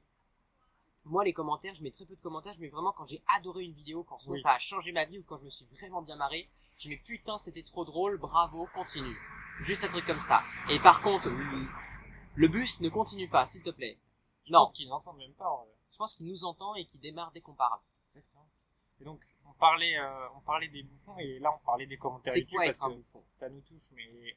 moi, 1.04 1.24
les 1.24 1.32
commentaires, 1.32 1.74
je 1.74 1.82
mets 1.82 1.90
très 1.90 2.06
peu 2.06 2.14
de 2.14 2.20
commentaires. 2.20 2.54
Mets 2.58 2.68
vraiment 2.68 2.92
quand 2.92 3.04
j'ai 3.04 3.22
adoré 3.36 3.64
une 3.64 3.72
vidéo, 3.72 4.04
quand 4.04 4.16
Oui. 4.28 4.38
ça 4.40 4.52
a 4.52 4.58
changé 4.58 4.92
ma 4.92 5.04
vie 5.04 5.18
ou 5.18 5.22
quand 5.24 5.36
je 5.36 5.44
me 5.44 5.50
suis 5.50 5.64
vraiment 5.66 6.00
bien 6.02 6.16
marré. 6.16 6.48
Je 6.78 6.88
mets 6.88 6.96
putain, 6.96 7.38
c'était 7.38 7.62
trop 7.62 7.84
drôle, 7.84 8.18
bravo, 8.18 8.66
continue. 8.74 9.16
Juste 9.60 9.84
un 9.84 9.88
truc 9.88 10.06
comme 10.06 10.18
ça. 10.18 10.42
Et 10.70 10.78
par 10.80 11.02
contre, 11.02 11.28
le, 12.34 12.48
bus 12.48 12.80
ne 12.80 12.88
continue 12.88 13.28
pas, 13.28 13.46
s'il 13.46 13.62
te 13.62 13.70
plaît. 13.70 13.98
Je 14.44 14.52
Non. 14.52 14.60
pense 14.60 14.72
qu'ils 14.72 14.88
n'entendent 14.88 15.18
même 15.18 15.34
pas. 15.34 15.48
en 15.48 15.58
vrai. 15.64 15.74
Je 15.90 15.96
pense 15.96 16.14
qu'il 16.14 16.26
nous 16.26 16.44
entend 16.44 16.74
et 16.74 16.84
qu'il 16.86 17.00
démarre 17.00 17.30
dès 17.32 17.40
qu'on 17.40 17.54
parle. 17.54 17.78
Exactement. 18.06 18.48
Et 19.00 19.04
donc, 19.04 19.22
on 19.44 19.52
parlait, 19.54 19.96
euh, 19.98 20.28
on 20.36 20.40
parlait 20.40 20.68
des 20.68 20.82
bouffons 20.82 21.16
et 21.18 21.38
là, 21.38 21.52
on 21.54 21.64
parlait 21.64 21.86
des 21.86 21.98
commentaires 21.98 22.32
C'est 22.32 22.44
quoi 22.44 22.64
parce 22.64 22.76
être 22.78 22.84
un 22.84 22.90
bouffon? 22.90 23.24
ça 23.30 23.48
nous 23.48 23.60
touche, 23.60 23.90
mais 23.92 24.36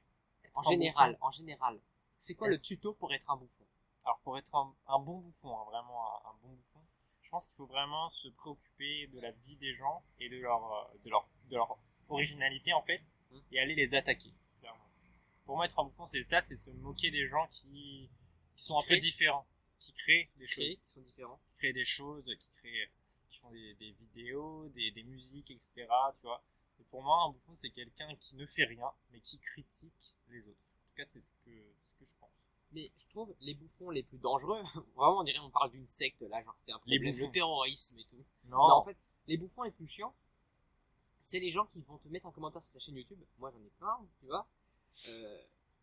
En 0.54 0.64
général, 0.64 1.14
bouffon- 1.14 1.18
en 1.28 1.32
général. 1.32 1.80
C'est 2.18 2.36
quoi 2.36 2.48
le 2.48 2.60
tuto 2.60 2.94
pour 2.94 3.14
être 3.14 3.30
un 3.32 3.38
bouffon? 3.38 3.64
Alors 4.06 4.20
pour 4.20 4.38
être 4.38 4.54
un, 4.56 4.74
un 4.88 5.00
bon 5.00 5.20
bouffon, 5.20 5.58
hein, 5.60 5.64
vraiment 5.66 6.06
un, 6.26 6.30
un 6.30 6.34
bon 6.42 6.50
bouffon, 6.50 6.80
je 7.22 7.30
pense 7.30 7.48
qu'il 7.48 7.56
faut 7.56 7.66
vraiment 7.66 8.10
se 8.12 8.28
préoccuper 8.30 9.08
de 9.08 9.20
la 9.20 9.32
vie 9.32 9.56
des 9.58 9.74
gens 9.74 10.04
et 10.20 10.30
de 10.30 10.38
leur, 10.38 10.64
euh, 10.72 10.98
de 11.04 11.10
leur, 11.10 11.28
de 11.50 11.56
leur 11.56 11.78
originalité 12.10 12.72
en 12.74 12.82
fait, 12.84 13.02
Mm. 13.32 13.38
et 13.52 13.60
aller 13.60 13.76
les 13.76 13.96
attaquer. 13.96 14.32
Pour 15.46 15.56
moi, 15.56 15.66
être 15.66 15.80
un 15.80 15.84
bouffon, 15.86 16.06
c'est 16.06 16.24
ça, 16.24 16.42
c'est 16.42 16.56
se 16.56 16.72
moquer 16.72 17.12
des 17.12 17.28
gens 17.28 17.48
qui, 17.52 18.10
qui 18.56 18.64
sont 18.64 18.78
un 18.78 18.84
peu 18.88 18.98
différents, 18.98 19.48
qui 19.80 19.94
créent 19.94 20.30
des 20.38 20.48
choses. 20.48 20.66
Qui 20.66 20.80
sont 20.92 21.02
différents. 21.02 21.40
qui 21.48 21.54
créent 21.60 21.74
des 21.74 21.86
choses, 21.86 22.26
qui 22.26 22.52
créent, 22.58 22.90
qui 23.30 23.38
font 23.38 23.52
des, 23.52 23.76
des 23.76 23.92
vidéos, 23.92 24.68
des, 24.70 24.92
des 24.92 25.04
musiques, 25.04 25.52
etc. 25.52 25.88
Tu 26.16 26.22
vois. 26.24 26.44
Et 26.80 26.84
pour 26.86 27.04
moi, 27.04 27.24
un 27.24 27.30
bouffon, 27.30 27.54
c'est 27.54 27.70
quelqu'un 27.70 28.16
qui 28.16 28.36
ne 28.36 28.46
fait 28.46 28.66
rien, 28.66 28.92
mais 29.12 29.20
qui 29.20 29.40
critique 29.40 30.16
les 30.30 30.40
autres. 30.48 30.50
En 30.50 30.88
tout 30.90 30.96
cas, 30.98 31.06
c'est 31.06 31.20
ce 31.22 31.34
que, 31.46 31.52
ce 31.80 31.94
que 31.94 32.06
je 32.06 32.16
pense. 32.20 32.32
Mais 32.72 32.92
je 32.98 33.06
trouve 33.08 33.34
les 33.42 33.54
bouffons 33.54 33.90
les 33.92 34.04
plus 34.04 34.18
dangereux, 34.18 34.62
vraiment 34.96 35.20
on 35.20 35.24
dirait 35.24 35.40
on 35.40 35.50
parle 35.52 35.72
d'une 35.72 35.86
secte 35.86 36.22
là, 36.24 36.44
genre 36.44 36.58
c'est 36.58 36.72
un 36.74 36.80
problème, 36.80 37.04
le 37.04 37.32
terrorisme 37.32 37.98
et 38.00 38.04
tout. 38.06 38.26
Non, 38.46 38.58
Non, 38.58 38.74
en 38.76 38.84
fait, 38.84 38.98
les 39.28 39.38
bouffons 39.38 39.64
les 39.64 39.72
plus 39.72 39.88
chiants, 39.88 40.14
c'est 41.22 41.40
les 41.40 41.52
gens 41.52 41.66
qui 41.66 41.80
vont 41.82 41.98
te 41.98 42.08
mettre 42.10 42.26
un 42.28 42.32
commentaire 42.32 42.62
sur 42.62 42.74
ta 42.74 42.80
chaîne 42.80 42.98
YouTube. 42.98 43.20
Moi 43.38 43.52
j'en 43.52 43.64
ai 43.64 43.70
plein, 43.80 43.98
tu 44.20 44.26
vois. 44.26 44.48
Euh, 45.08 45.42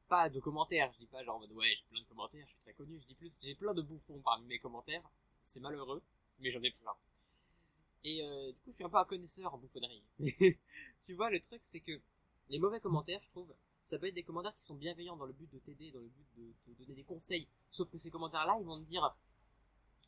pas 0.09 0.29
de 0.29 0.41
commentaires, 0.41 0.93
je 0.93 0.99
dis 0.99 1.07
pas 1.07 1.25
genre 1.25 1.37
en 1.37 1.41
mode 1.41 1.53
ouais 1.53 1.69
j'ai 1.69 1.85
plein 1.91 2.01
de 2.01 2.07
commentaires, 2.07 2.45
je 2.45 2.51
suis 2.51 2.59
très 2.59 2.75
connu, 2.75 3.01
je 3.01 3.07
dis 3.07 3.15
plus 3.15 3.39
j'ai 3.43 3.55
plein 3.55 3.73
de 3.73 3.83
bouffons 3.83 4.21
parmi 4.21 4.47
mes 4.47 4.59
commentaires. 4.59 5.03
C'est 5.41 5.61
malheureux, 5.61 6.03
mais 6.39 6.51
j'en 6.51 6.63
ai 6.63 6.71
plein. 6.71 6.93
Et 8.05 8.23
euh, 8.23 8.53
du 8.53 8.61
coup 8.61 8.71
je 8.71 8.77
suis 8.77 8.85
un 8.85 8.91
peu 8.91 8.99
un 8.99 9.05
connaisseur 9.05 9.55
en 9.55 9.59
bouffonnerie. 9.59 10.03
tu 11.01 11.15
vois 11.15 11.31
le 11.31 11.41
truc 11.41 11.61
c'est 11.63 11.81
que 11.81 12.01
les 12.49 12.59
mauvais 12.59 12.81
commentaires 12.81 13.21
je 13.23 13.29
trouve 13.31 13.55
ça 13.83 13.99
peut 13.99 14.07
être 14.07 14.15
des 14.15 14.23
commentaires 14.23 14.55
qui 14.55 14.63
sont 14.63 14.77
bienveillants 14.77 15.17
dans 15.17 15.27
le 15.27 15.33
but 15.33 15.51
de 15.53 15.59
t'aider, 15.59 15.91
dans 15.91 16.01
le 16.01 16.09
but 16.09 16.27
de 16.37 16.53
te 16.61 16.71
donner 16.79 16.95
des 16.95 17.05
conseils. 17.05 17.49
Sauf 17.69 17.91
que 17.91 17.99
ces 17.99 18.11
commentaires-là, 18.11 18.57
ils 18.61 18.65
vont 18.65 18.79
te 18.79 18.85
dire 18.85 19.15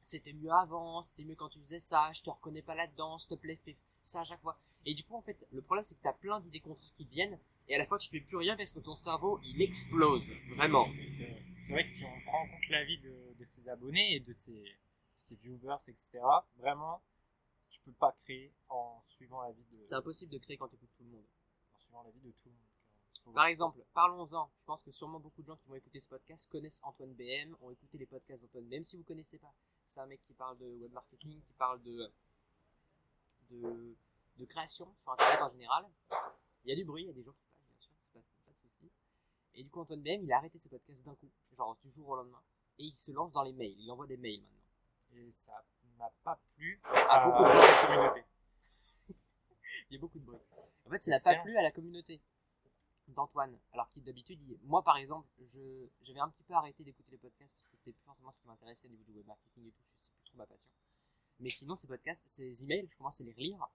c'était 0.00 0.32
mieux 0.32 0.52
avant, 0.52 1.02
c'était 1.02 1.24
mieux 1.24 1.34
quand 1.34 1.48
tu 1.48 1.58
faisais 1.58 1.80
ça, 1.80 2.12
je 2.12 2.22
te 2.22 2.30
reconnais 2.30 2.62
pas 2.62 2.74
là-dedans, 2.74 3.18
s'il 3.18 3.30
te 3.30 3.34
plaît, 3.34 3.56
fais 3.56 3.76
ça 4.02 4.20
à 4.20 4.24
chaque 4.24 4.40
fois. 4.40 4.58
Et 4.86 4.94
du 4.94 5.02
coup, 5.02 5.16
en 5.16 5.22
fait, 5.22 5.46
le 5.50 5.62
problème, 5.62 5.82
c'est 5.82 5.96
que 5.96 6.02
t'as 6.02 6.12
plein 6.12 6.40
d'idées 6.40 6.60
contraires 6.60 6.92
qui 6.94 7.04
viennent, 7.06 7.38
et 7.68 7.74
à 7.74 7.78
la 7.78 7.86
fois, 7.86 7.98
tu 7.98 8.08
fais 8.08 8.20
plus 8.20 8.36
rien 8.36 8.56
parce 8.56 8.72
que 8.72 8.80
ton 8.80 8.96
cerveau, 8.96 9.40
il 9.44 9.60
explose. 9.62 10.32
Vraiment. 10.54 10.88
c'est 11.58 11.72
vrai. 11.72 11.84
Que 11.84 11.90
si 11.90 12.04
on 12.04 12.20
prend 12.26 12.42
en 12.42 12.48
compte 12.48 12.68
l'avis 12.68 12.98
de, 12.98 13.34
de 13.38 13.44
ses 13.44 13.68
abonnés 13.68 14.16
et 14.16 14.20
de 14.20 14.32
ses, 14.32 14.76
ses 15.16 15.36
viewers, 15.36 15.76
etc., 15.88 16.20
vraiment, 16.56 17.02
tu 17.70 17.80
peux 17.80 17.92
pas 17.92 18.12
créer 18.12 18.52
en 18.68 19.00
suivant 19.04 19.42
l'avis 19.42 19.64
de, 19.72 19.82
C'est 19.82 19.94
impossible 19.94 20.30
de 20.30 20.38
créer 20.38 20.56
quand 20.56 20.68
tu 20.68 20.76
écoutes 20.76 20.92
tout 20.96 21.04
le 21.04 21.10
monde. 21.10 21.24
en 21.74 21.78
suivant 21.78 22.02
l'avis 22.02 22.20
de 22.20 22.30
tout 22.32 22.48
le 22.48 22.52
monde. 22.52 23.34
Par 23.34 23.46
exemple, 23.46 23.82
parlons-en. 23.94 24.50
Je 24.60 24.64
pense 24.66 24.82
que 24.82 24.90
sûrement 24.90 25.18
beaucoup 25.18 25.40
de 25.40 25.46
gens 25.46 25.56
qui 25.56 25.66
vont 25.68 25.74
écouter 25.74 25.98
ce 25.98 26.08
podcast 26.10 26.46
connaissent 26.50 26.80
Antoine 26.84 27.14
BM, 27.14 27.56
ont 27.62 27.70
écouté 27.70 27.96
les 27.96 28.06
podcasts 28.06 28.44
d'Antoine 28.44 28.66
BM. 28.66 28.82
Si 28.82 28.96
vous 28.98 29.02
connaissez 29.04 29.38
pas, 29.38 29.52
c'est 29.86 30.00
un 30.00 30.06
mec 30.06 30.20
qui 30.20 30.34
parle 30.34 30.58
de 30.58 30.66
web 30.76 30.92
marketing, 30.92 31.40
qui 31.40 31.52
parle 31.54 31.82
de, 31.82 32.12
de, 33.50 33.96
de 34.36 34.44
création 34.44 34.92
sur 34.94 35.12
Internet 35.12 35.40
en 35.40 35.50
général. 35.50 35.86
Il 36.64 36.70
y 36.70 36.72
a 36.72 36.76
du 36.76 36.84
bruit, 36.84 37.04
il 37.04 37.06
y 37.06 37.10
a 37.10 37.14
des 37.14 37.22
gens 37.22 37.32
qui 37.32 37.44
parlent, 37.46 37.64
bien 37.70 37.78
sûr, 37.78 37.92
c'est 37.98 38.12
pas, 38.12 38.20
pas 38.20 38.52
de 38.52 38.58
souci. 38.58 38.90
Et 39.54 39.62
du 39.62 39.70
coup, 39.70 39.80
Antoine 39.80 40.02
BM, 40.02 40.22
il 40.24 40.32
a 40.32 40.38
arrêté 40.38 40.58
ses 40.58 40.68
podcasts 40.68 41.04
d'un 41.06 41.14
coup, 41.14 41.30
genre 41.52 41.76
du 41.80 41.90
jour 41.90 42.08
au 42.08 42.16
lendemain. 42.16 42.42
Et 42.78 42.84
il 42.84 42.92
se 42.94 43.12
lance 43.12 43.32
dans 43.32 43.42
les 43.42 43.52
mails, 43.52 43.78
il 43.78 43.90
envoie 43.90 44.06
des 44.06 44.16
mails 44.16 44.40
maintenant. 44.42 44.60
Et 45.12 45.30
ça 45.32 45.52
n'a 45.98 46.10
pas 46.24 46.40
plu 46.56 46.80
À 47.08 47.24
beaucoup 47.24 47.44
de 47.44 47.48
gens. 47.48 47.54
la 47.54 47.86
communauté. 47.86 48.24
Il 49.90 49.94
y 49.94 49.96
a 49.96 50.00
beaucoup 50.00 50.18
de 50.18 50.24
bruit. 50.24 50.40
En 50.86 50.90
fait, 50.90 50.98
ça 50.98 51.10
n'a 51.10 51.20
pas 51.20 51.34
plu 51.36 51.56
à 51.56 51.62
la 51.62 51.70
communauté 51.70 52.20
d'Antoine. 53.08 53.58
Alors 53.72 53.88
qu'il 53.90 54.02
d'habitude, 54.02 54.40
il- 54.42 54.58
moi 54.64 54.82
par 54.82 54.96
exemple, 54.96 55.28
je 55.44 55.86
j'avais 56.02 56.20
un 56.20 56.28
petit 56.30 56.42
peu 56.44 56.54
arrêté 56.54 56.82
d'écouter 56.84 57.10
les 57.12 57.18
podcasts 57.18 57.54
parce 57.54 57.66
que 57.66 57.76
c'était 57.76 57.92
plus 57.92 58.02
forcément 58.04 58.30
ce 58.32 58.40
qui 58.40 58.46
m'intéressait 58.46 58.88
au 58.88 58.90
niveau 58.90 59.04
du 59.04 59.12
web 59.12 59.26
marketing 59.26 59.66
et 59.68 59.70
tout. 59.72 59.80
C'est 59.82 60.12
plus 60.12 60.24
trop 60.24 60.36
ma 60.38 60.46
passion. 60.46 60.70
Mais 61.40 61.50
sinon, 61.50 61.76
ces 61.76 61.86
podcasts, 61.86 62.26
ces 62.28 62.64
emails, 62.64 62.86
je 62.88 62.96
commence 62.96 63.20
à 63.20 63.24
les 63.24 63.32
relire. 63.32 63.66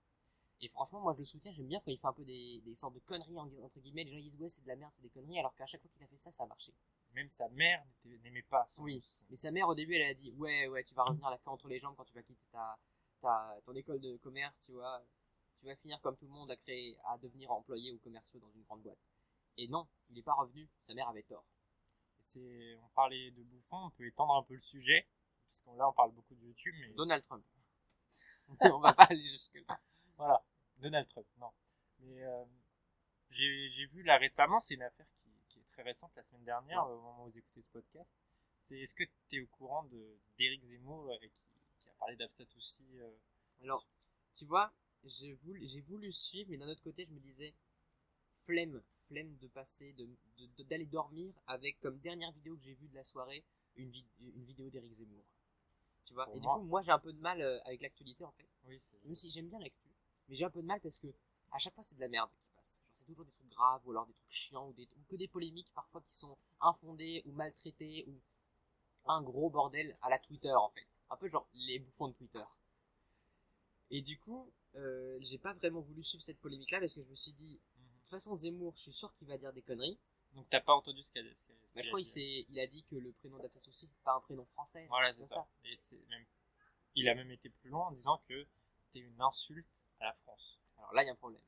Et 0.61 0.67
franchement, 0.67 1.01
moi 1.01 1.13
je 1.13 1.19
le 1.19 1.25
soutiens. 1.25 1.51
J'aime 1.53 1.67
bien 1.67 1.79
quand 1.79 1.91
il 1.91 1.97
fait 1.97 2.07
un 2.07 2.13
peu 2.13 2.23
des, 2.25 2.61
des 2.65 2.75
sortes 2.75 2.93
de 2.95 2.99
conneries 2.99 3.39
en- 3.39 3.49
entre 3.63 3.79
guillemets. 3.79 4.03
Les 4.03 4.11
gens 4.11 4.19
disent 4.19 4.35
ouais, 4.37 4.49
c'est 4.49 4.63
de 4.63 4.67
la 4.67 4.75
merde, 4.75 4.91
c'est 4.91 5.01
des 5.03 5.09
conneries. 5.09 5.39
Alors 5.39 5.55
qu'à 5.55 5.65
chaque 5.65 5.81
fois 5.81 5.89
qu'il 5.93 6.03
a 6.03 6.07
fait 6.07 6.17
ça, 6.17 6.31
ça 6.31 6.43
a 6.43 6.47
marché. 6.47 6.73
Même 7.13 7.29
sa 7.29 7.49
mère 7.49 7.83
n'aimait 8.05 8.43
pas 8.43 8.65
son 8.67 8.83
Oui. 8.83 9.01
Mais 9.29 9.35
sa 9.35 9.51
mère, 9.51 9.67
au 9.69 9.75
début, 9.75 9.95
elle 9.95 10.09
a 10.09 10.13
dit 10.13 10.31
Ouais, 10.37 10.67
ouais, 10.67 10.83
tu 10.83 10.93
vas 10.93 11.03
revenir 11.03 11.29
la 11.29 11.37
queue 11.37 11.49
entre 11.51 11.67
les 11.67 11.79
jambes 11.79 11.95
quand 11.97 12.05
tu 12.05 12.13
vas 12.13 12.23
quitter 12.23 12.45
ta, 12.51 12.77
ta, 13.21 13.55
ton 13.65 13.73
école 13.75 13.99
de 13.99 14.17
commerce, 14.17 14.61
tu 14.65 14.73
vois. 14.73 15.01
Tu 15.59 15.65
vas 15.67 15.75
finir 15.75 15.99
comme 16.01 16.15
tout 16.17 16.25
le 16.25 16.31
monde 16.33 16.51
à 16.51 16.55
créer, 16.57 16.97
à 17.05 17.17
devenir 17.17 17.51
employé 17.51 17.91
ou 17.93 17.97
commerciaux 17.99 18.39
dans 18.39 18.49
une 18.51 18.63
grande 18.63 18.81
boîte. 18.81 18.99
Et 19.57 19.67
non, 19.67 19.87
il 20.09 20.15
n'est 20.15 20.23
pas 20.23 20.33
revenu, 20.33 20.69
sa 20.79 20.93
mère 20.95 21.09
avait 21.09 21.23
tort. 21.23 21.45
C'est, 22.19 22.77
on 22.83 22.89
parlait 22.95 23.31
de 23.31 23.43
bouffon, 23.43 23.77
on 23.87 23.89
peut 23.91 24.05
étendre 24.07 24.35
un 24.35 24.43
peu 24.43 24.53
le 24.53 24.59
sujet, 24.59 25.07
parce 25.45 25.61
que 25.61 25.77
là 25.77 25.89
on 25.89 25.93
parle 25.93 26.11
beaucoup 26.13 26.35
de 26.35 26.41
YouTube, 26.41 26.75
mais 26.79 26.93
Donald 26.93 27.23
Trump. 27.25 27.43
On 28.61 28.79
va 28.79 28.93
pas 28.93 29.03
aller 29.03 29.29
jusque-là. 29.29 29.79
voilà, 30.17 30.41
Donald 30.79 31.07
Trump, 31.07 31.27
non. 31.37 31.51
Mais 31.99 32.23
euh, 32.23 32.45
j'ai, 33.31 33.85
vu 33.87 34.03
là 34.03 34.17
récemment, 34.17 34.59
c'est 34.59 34.75
une 34.75 34.81
affaire 34.83 35.07
qui, 35.21 35.29
qui 35.49 35.59
est 35.59 35.67
très 35.69 35.83
récente, 35.83 36.11
la 36.15 36.23
semaine 36.23 36.43
dernière, 36.43 36.85
au 36.89 36.95
moment 37.01 37.23
où 37.25 37.29
vous 37.29 37.37
écoutez 37.37 37.61
ce 37.61 37.69
podcast. 37.69 38.15
C'est 38.57 38.77
est-ce 38.77 38.95
que 38.95 39.03
tu 39.29 39.37
es 39.37 39.41
au 39.41 39.47
courant 39.47 39.83
de, 39.83 40.17
d'Éric 40.37 40.63
Zemmour 40.65 41.09
euh, 41.11 41.17
qui, 41.19 41.29
qui 41.79 41.89
a 41.89 41.93
parlé 41.99 42.15
d'Absat 42.15 42.45
aussi 42.57 42.85
euh, 42.99 43.09
Alors, 43.63 43.85
tu 44.33 44.45
vois, 44.45 44.71
j'ai 45.05 45.33
voulu, 45.33 45.65
voulu 45.81 46.11
suivre, 46.11 46.49
mais 46.49 46.57
d'un 46.57 46.67
autre 46.67 46.81
côté, 46.81 47.05
je 47.05 47.11
me 47.11 47.19
disais 47.19 47.53
flemme, 48.43 48.81
flemme 49.07 49.35
de 49.37 49.47
passer, 49.47 49.93
de 49.93 50.07
de- 50.57 50.63
d'aller 50.63 50.85
dormir 50.85 51.33
avec 51.47 51.77
comme 51.79 51.99
dernière 51.99 52.31
vidéo 52.31 52.55
que 52.55 52.63
j'ai 52.63 52.73
vue 52.73 52.87
de 52.87 52.95
la 52.95 53.03
soirée 53.03 53.43
une, 53.75 53.89
vid- 53.89 54.05
une 54.19 54.43
vidéo 54.43 54.69
d'Éric 54.69 54.91
Zemmour. 54.93 55.23
Tu 56.05 56.13
vois 56.13 56.25
Pour 56.25 56.35
Et 56.35 56.39
moi- 56.39 56.55
du 56.55 56.61
coup, 56.61 56.67
moi 56.67 56.81
j'ai 56.81 56.91
un 56.91 56.99
peu 56.99 57.11
de 57.11 57.19
mal 57.19 57.41
avec 57.65 57.81
l'actualité 57.81 58.23
en 58.23 58.31
fait. 58.31 58.47
Oui. 58.65 58.77
Même 59.03 59.15
si 59.15 59.29
j'aime 59.31 59.47
bien 59.49 59.59
l'actu, 59.59 59.89
mais 60.29 60.35
j'ai 60.35 60.45
un 60.45 60.49
peu 60.49 60.61
de 60.61 60.67
mal 60.67 60.79
parce 60.81 60.99
que 60.99 61.07
à 61.51 61.59
chaque 61.59 61.73
fois 61.73 61.83
c'est 61.83 61.95
de 61.95 61.99
la 62.01 62.07
merde 62.07 62.29
qui 62.31 62.49
passe. 62.55 62.81
Genre 62.85 62.91
c'est 62.93 63.05
toujours 63.05 63.25
des 63.25 63.31
trucs 63.31 63.49
graves 63.49 63.81
ou 63.85 63.91
alors 63.91 64.05
des 64.05 64.13
trucs 64.13 64.31
chiants 64.31 64.67
ou, 64.69 64.73
des, 64.73 64.83
ou 64.83 65.03
que 65.09 65.15
des 65.15 65.27
polémiques 65.27 65.71
parfois 65.73 66.01
qui 66.01 66.13
sont 66.13 66.37
infondées 66.61 67.21
ou 67.25 67.31
maltraitées 67.31 68.05
ou 68.07 68.19
un 69.05 69.21
gros 69.21 69.49
bordel 69.49 69.97
à 70.01 70.09
la 70.09 70.19
Twitter 70.19 70.53
en 70.53 70.69
fait. 70.69 71.01
Un 71.09 71.17
peu 71.17 71.27
genre 71.27 71.47
les 71.53 71.79
bouffons 71.79 72.07
de 72.09 72.13
Twitter. 72.13 72.43
Et 73.91 74.01
du 74.01 74.17
coup, 74.19 74.51
euh, 74.75 75.17
j'ai 75.21 75.37
pas 75.39 75.53
vraiment 75.53 75.81
voulu 75.81 76.03
suivre 76.03 76.23
cette 76.23 76.39
polémique 76.39 76.71
là 76.71 76.79
parce 76.79 76.93
que 76.93 77.01
je 77.01 77.09
me 77.09 77.15
suis 77.15 77.31
dit, 77.33 77.53
de 77.55 77.97
toute 77.97 78.07
façon 78.07 78.33
Zemmour, 78.35 78.75
je 78.75 78.81
suis 78.83 78.91
sûr 78.91 79.13
qu'il 79.15 79.27
va 79.27 79.37
dire 79.37 79.51
des 79.53 79.61
conneries. 79.63 79.97
Donc 80.33 80.47
t'as 80.51 80.61
pas 80.61 80.73
entendu 80.75 81.01
ce 81.01 81.11
qu'il 81.11 81.27
a, 81.27 81.33
ce 81.33 81.45
qu'il 81.47 81.55
a- 81.55 81.67
ce 81.67 81.75
Bah, 81.75 81.81
je 81.81 81.87
crois 81.87 82.01
qu'il 82.01 82.45
il 82.49 82.59
a 82.59 82.67
dit 82.67 82.83
que 82.83 82.95
le 82.95 83.11
prénom 83.13 83.39
d'Atatoussi 83.39 83.87
c'est 83.87 84.03
pas 84.03 84.13
un 84.13 84.19
prénom 84.19 84.45
français. 84.45 84.85
Voilà, 84.87 85.11
c'est 85.11 85.25
ça. 85.25 85.47
Et 85.65 85.75
c'est 85.75 85.99
même. 86.07 86.23
Il 86.93 87.09
a 87.09 87.15
même 87.15 87.31
été 87.31 87.49
plus 87.49 87.69
loin 87.69 87.87
en 87.87 87.91
disant 87.91 88.21
que 88.27 88.45
c'était 88.79 88.99
une 88.99 89.21
insulte 89.21 89.85
à 89.99 90.05
la 90.05 90.13
France. 90.13 90.59
Alors 90.77 90.93
là 90.93 91.03
il 91.03 91.07
y 91.07 91.09
a 91.09 91.13
un 91.13 91.15
problème. 91.15 91.41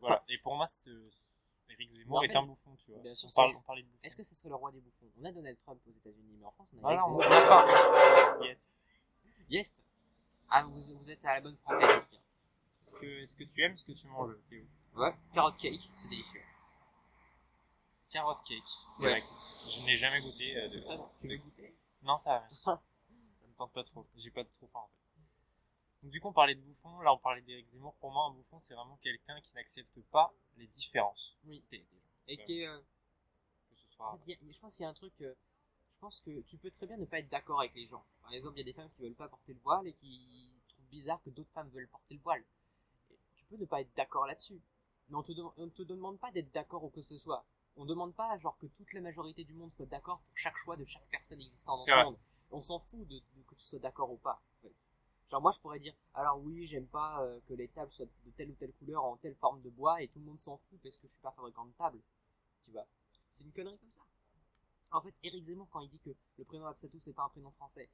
Voilà. 0.00 0.24
Et 0.28 0.38
pour 0.38 0.56
moi, 0.56 0.66
ce, 0.66 0.90
ce- 1.10 1.50
Eric 1.68 1.92
Zemmour 1.92 2.24
est 2.24 2.34
un 2.34 2.42
bouffon, 2.42 2.74
tu 2.76 2.90
vois. 2.90 3.00
bien 3.00 3.14
sûr, 3.14 3.28
on, 3.30 3.34
parle, 3.34 3.56
on 3.56 3.60
parlait 3.62 3.82
de 3.82 3.86
bouffon. 3.88 4.00
Est-ce 4.02 4.16
que 4.16 4.22
ce 4.22 4.34
serait 4.34 4.48
le 4.48 4.54
roi 4.56 4.72
des 4.72 4.80
bouffons? 4.80 5.06
On 5.20 5.24
a 5.24 5.30
Donald 5.32 5.58
Trump 5.60 5.80
aux 5.86 5.90
États-Unis, 5.92 6.36
mais 6.40 6.46
en 6.46 6.50
France 6.50 6.72
on 6.74 6.78
a 6.78 6.80
Voilà, 6.80 6.96
Eric 7.02 7.08
on 7.10 7.20
Zemmour. 7.20 7.30
d'accord. 7.30 8.44
Yes. 8.44 9.10
Yes. 9.50 9.84
Ah, 10.48 10.62
vous, 10.64 10.80
vous 10.96 11.10
êtes 11.10 11.24
à 11.26 11.34
la 11.34 11.40
bonne 11.42 11.56
franquette 11.56 11.96
ici. 12.02 12.16
hein. 12.16 12.20
Est-ce 12.82 12.94
que, 12.94 13.06
est-ce 13.22 13.36
que 13.36 13.44
tu 13.44 13.62
aimes 13.62 13.76
ce 13.76 13.84
que 13.84 13.92
tu 13.92 14.06
manges, 14.08 14.34
Théo? 14.48 14.64
Ouais. 14.94 15.14
Carotte 15.32 15.58
cake, 15.58 15.88
c'est 15.94 16.08
délicieux. 16.08 16.40
Carotte 18.08 18.42
cake. 18.44 18.58
Ouais. 18.98 19.12
Bah, 19.12 19.18
écoute, 19.18 19.54
je 19.68 19.80
n'ai 19.82 19.96
jamais 19.96 20.20
goûté. 20.22 20.56
euh, 20.56 20.66
C'est 20.66 20.80
très 20.80 20.96
bon. 20.96 21.08
Tu 21.20 21.28
veux 21.28 21.36
goûter? 21.36 21.76
Non, 22.02 22.16
ça 22.18 22.38
va, 22.40 22.48
ça 23.32 23.46
me 23.46 23.54
tente 23.54 23.72
pas 23.72 23.84
trop. 23.84 24.06
J'ai 24.16 24.30
pas 24.30 24.44
trop 24.44 24.66
faim 24.66 24.80
en 24.80 24.88
fait. 24.88 24.99
Donc, 26.02 26.10
du 26.12 26.20
coup, 26.20 26.28
on 26.28 26.32
parlait 26.32 26.54
de 26.54 26.60
bouffon. 26.60 27.00
Là, 27.00 27.12
on 27.12 27.18
parlait 27.18 27.42
d'Éric 27.42 27.68
Zemmour. 27.68 27.94
Pour 27.96 28.10
moi, 28.12 28.26
un 28.26 28.30
bouffon, 28.30 28.58
c'est 28.58 28.74
vraiment 28.74 28.96
quelqu'un 29.02 29.40
qui 29.40 29.54
n'accepte 29.54 30.00
pas 30.10 30.32
les 30.56 30.66
différences. 30.66 31.36
Oui. 31.44 31.62
Des- 31.70 31.78
des 31.78 31.84
gens. 31.84 32.10
Et 32.28 32.36
Ouais. 32.38 32.44
que, 32.46 32.52
euh, 32.68 32.80
Que 33.70 33.76
ce 33.76 33.88
soit. 33.88 34.12
a- 34.12 34.16
je 34.16 34.58
pense 34.60 34.76
qu'il 34.76 34.82
y 34.84 34.86
a 34.86 34.88
un 34.90 34.94
truc. 34.94 35.12
euh, 35.20 35.34
je 35.90 35.98
pense 35.98 36.20
que 36.20 36.40
tu 36.42 36.56
peux 36.56 36.70
très 36.70 36.86
bien 36.86 36.96
ne 36.96 37.04
pas 37.04 37.18
être 37.18 37.28
d'accord 37.28 37.60
avec 37.60 37.74
les 37.74 37.86
gens. 37.86 38.04
Par 38.22 38.32
exemple, 38.32 38.54
il 38.56 38.58
y 38.58 38.62
a 38.62 38.64
des 38.64 38.72
femmes 38.72 38.90
qui 38.96 39.02
veulent 39.02 39.14
pas 39.14 39.28
porter 39.28 39.52
le 39.54 39.60
voile 39.60 39.86
et 39.88 39.92
qui 39.92 40.54
trouvent 40.68 40.86
bizarre 40.86 41.20
que 41.22 41.30
d'autres 41.30 41.50
femmes 41.50 41.68
veulent 41.70 41.88
porter 41.88 42.14
le 42.14 42.20
voile. 42.20 42.44
Et 43.10 43.18
tu 43.36 43.44
peux 43.46 43.56
ne 43.56 43.64
pas 43.66 43.80
être 43.80 43.92
d'accord 43.96 44.24
là-dessus. 44.26 44.60
Mais 45.08 45.16
on 45.16 45.22
te, 45.24 45.32
on 45.58 45.68
te 45.68 45.82
demande 45.82 46.18
pas 46.20 46.30
d'être 46.30 46.50
d'accord 46.52 46.84
ou 46.84 46.90
que 46.90 47.00
ce 47.02 47.18
soit. 47.18 47.44
On 47.76 47.84
demande 47.84 48.14
pas 48.14 48.36
genre 48.36 48.56
que 48.58 48.66
toute 48.66 48.92
la 48.92 49.00
majorité 49.00 49.42
du 49.44 49.52
monde 49.54 49.72
soit 49.72 49.86
d'accord 49.86 50.20
pour 50.20 50.38
chaque 50.38 50.56
choix 50.56 50.76
de 50.76 50.84
chaque 50.84 51.06
personne 51.08 51.40
existant 51.40 51.76
dans 51.76 51.84
ce 51.84 51.90
vrai. 51.90 52.04
monde. 52.04 52.18
On 52.52 52.60
s'en 52.60 52.78
fout 52.78 53.06
de, 53.08 53.18
de 53.18 53.42
que 53.42 53.54
tu 53.56 53.64
sois 53.66 53.78
d'accord 53.80 54.10
ou 54.12 54.16
pas. 54.18 54.40
En 54.58 54.62
fait. 54.62 54.88
Genre 55.30 55.40
moi 55.40 55.52
je 55.52 55.60
pourrais 55.60 55.78
dire 55.78 55.94
alors 56.14 56.38
oui 56.40 56.66
j'aime 56.66 56.86
pas 56.88 57.22
euh, 57.22 57.38
que 57.46 57.54
les 57.54 57.68
tables 57.68 57.92
soient 57.92 58.06
de 58.24 58.30
telle 58.32 58.50
ou 58.50 58.54
telle 58.54 58.72
couleur 58.72 59.04
en 59.04 59.16
telle 59.16 59.36
forme 59.36 59.60
de 59.60 59.70
bois 59.70 60.02
et 60.02 60.08
tout 60.08 60.18
le 60.18 60.24
monde 60.24 60.38
s'en 60.38 60.56
fout 60.56 60.80
parce 60.82 60.96
que 60.96 61.06
je 61.06 61.12
suis 61.12 61.20
pas 61.20 61.30
fabricant 61.30 61.64
de 61.64 61.72
table. 61.72 62.00
Tu 62.62 62.72
vois. 62.72 62.86
C'est 63.28 63.44
une 63.44 63.52
connerie 63.52 63.78
comme 63.78 63.90
ça. 63.90 64.02
En 64.92 65.00
fait 65.00 65.14
Eric 65.22 65.44
Zemmour 65.44 65.68
quand 65.70 65.80
il 65.80 65.88
dit 65.88 66.00
que 66.00 66.10
le 66.38 66.44
prénom 66.44 66.66
Absatou 66.66 66.98
c'est 66.98 67.12
pas 67.12 67.22
un 67.24 67.28
prénom 67.28 67.50
français. 67.52 67.88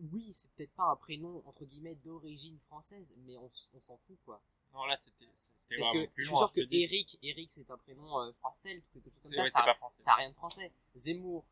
Oui 0.00 0.32
c'est 0.32 0.50
peut-être 0.52 0.72
pas 0.72 0.90
un 0.90 0.96
prénom 0.96 1.42
entre 1.46 1.64
guillemets 1.64 1.94
d'origine 1.94 2.58
française 2.58 3.14
mais 3.26 3.36
on, 3.36 3.48
on 3.74 3.80
s'en 3.80 3.96
fout 3.98 4.18
quoi. 4.24 4.42
Non, 4.72 4.84
là, 4.84 4.96
c'était 4.96 5.26
vraiment 5.68 5.92
que 5.92 6.06
plus 6.12 6.24
je 6.24 6.28
suis 6.28 6.36
sûr 6.36 6.52
que 6.52 6.60
dis. 6.60 6.82
Eric, 6.84 7.18
Eric 7.22 7.50
c'est 7.50 7.70
un 7.70 7.76
prénom 7.76 8.20
euh, 8.20 8.32
français 8.32 8.80
quelque 8.92 9.10
chose 9.10 9.20
comme 9.22 9.32
ça. 9.32 9.44
ça 9.46 9.58
c'est 9.58 9.64
pas 9.64 9.74
français. 9.74 10.00
ça 10.00 10.12
a 10.12 10.16
rien 10.16 10.30
de 10.30 10.34
français. 10.34 10.72
Zemmour, 10.94 11.44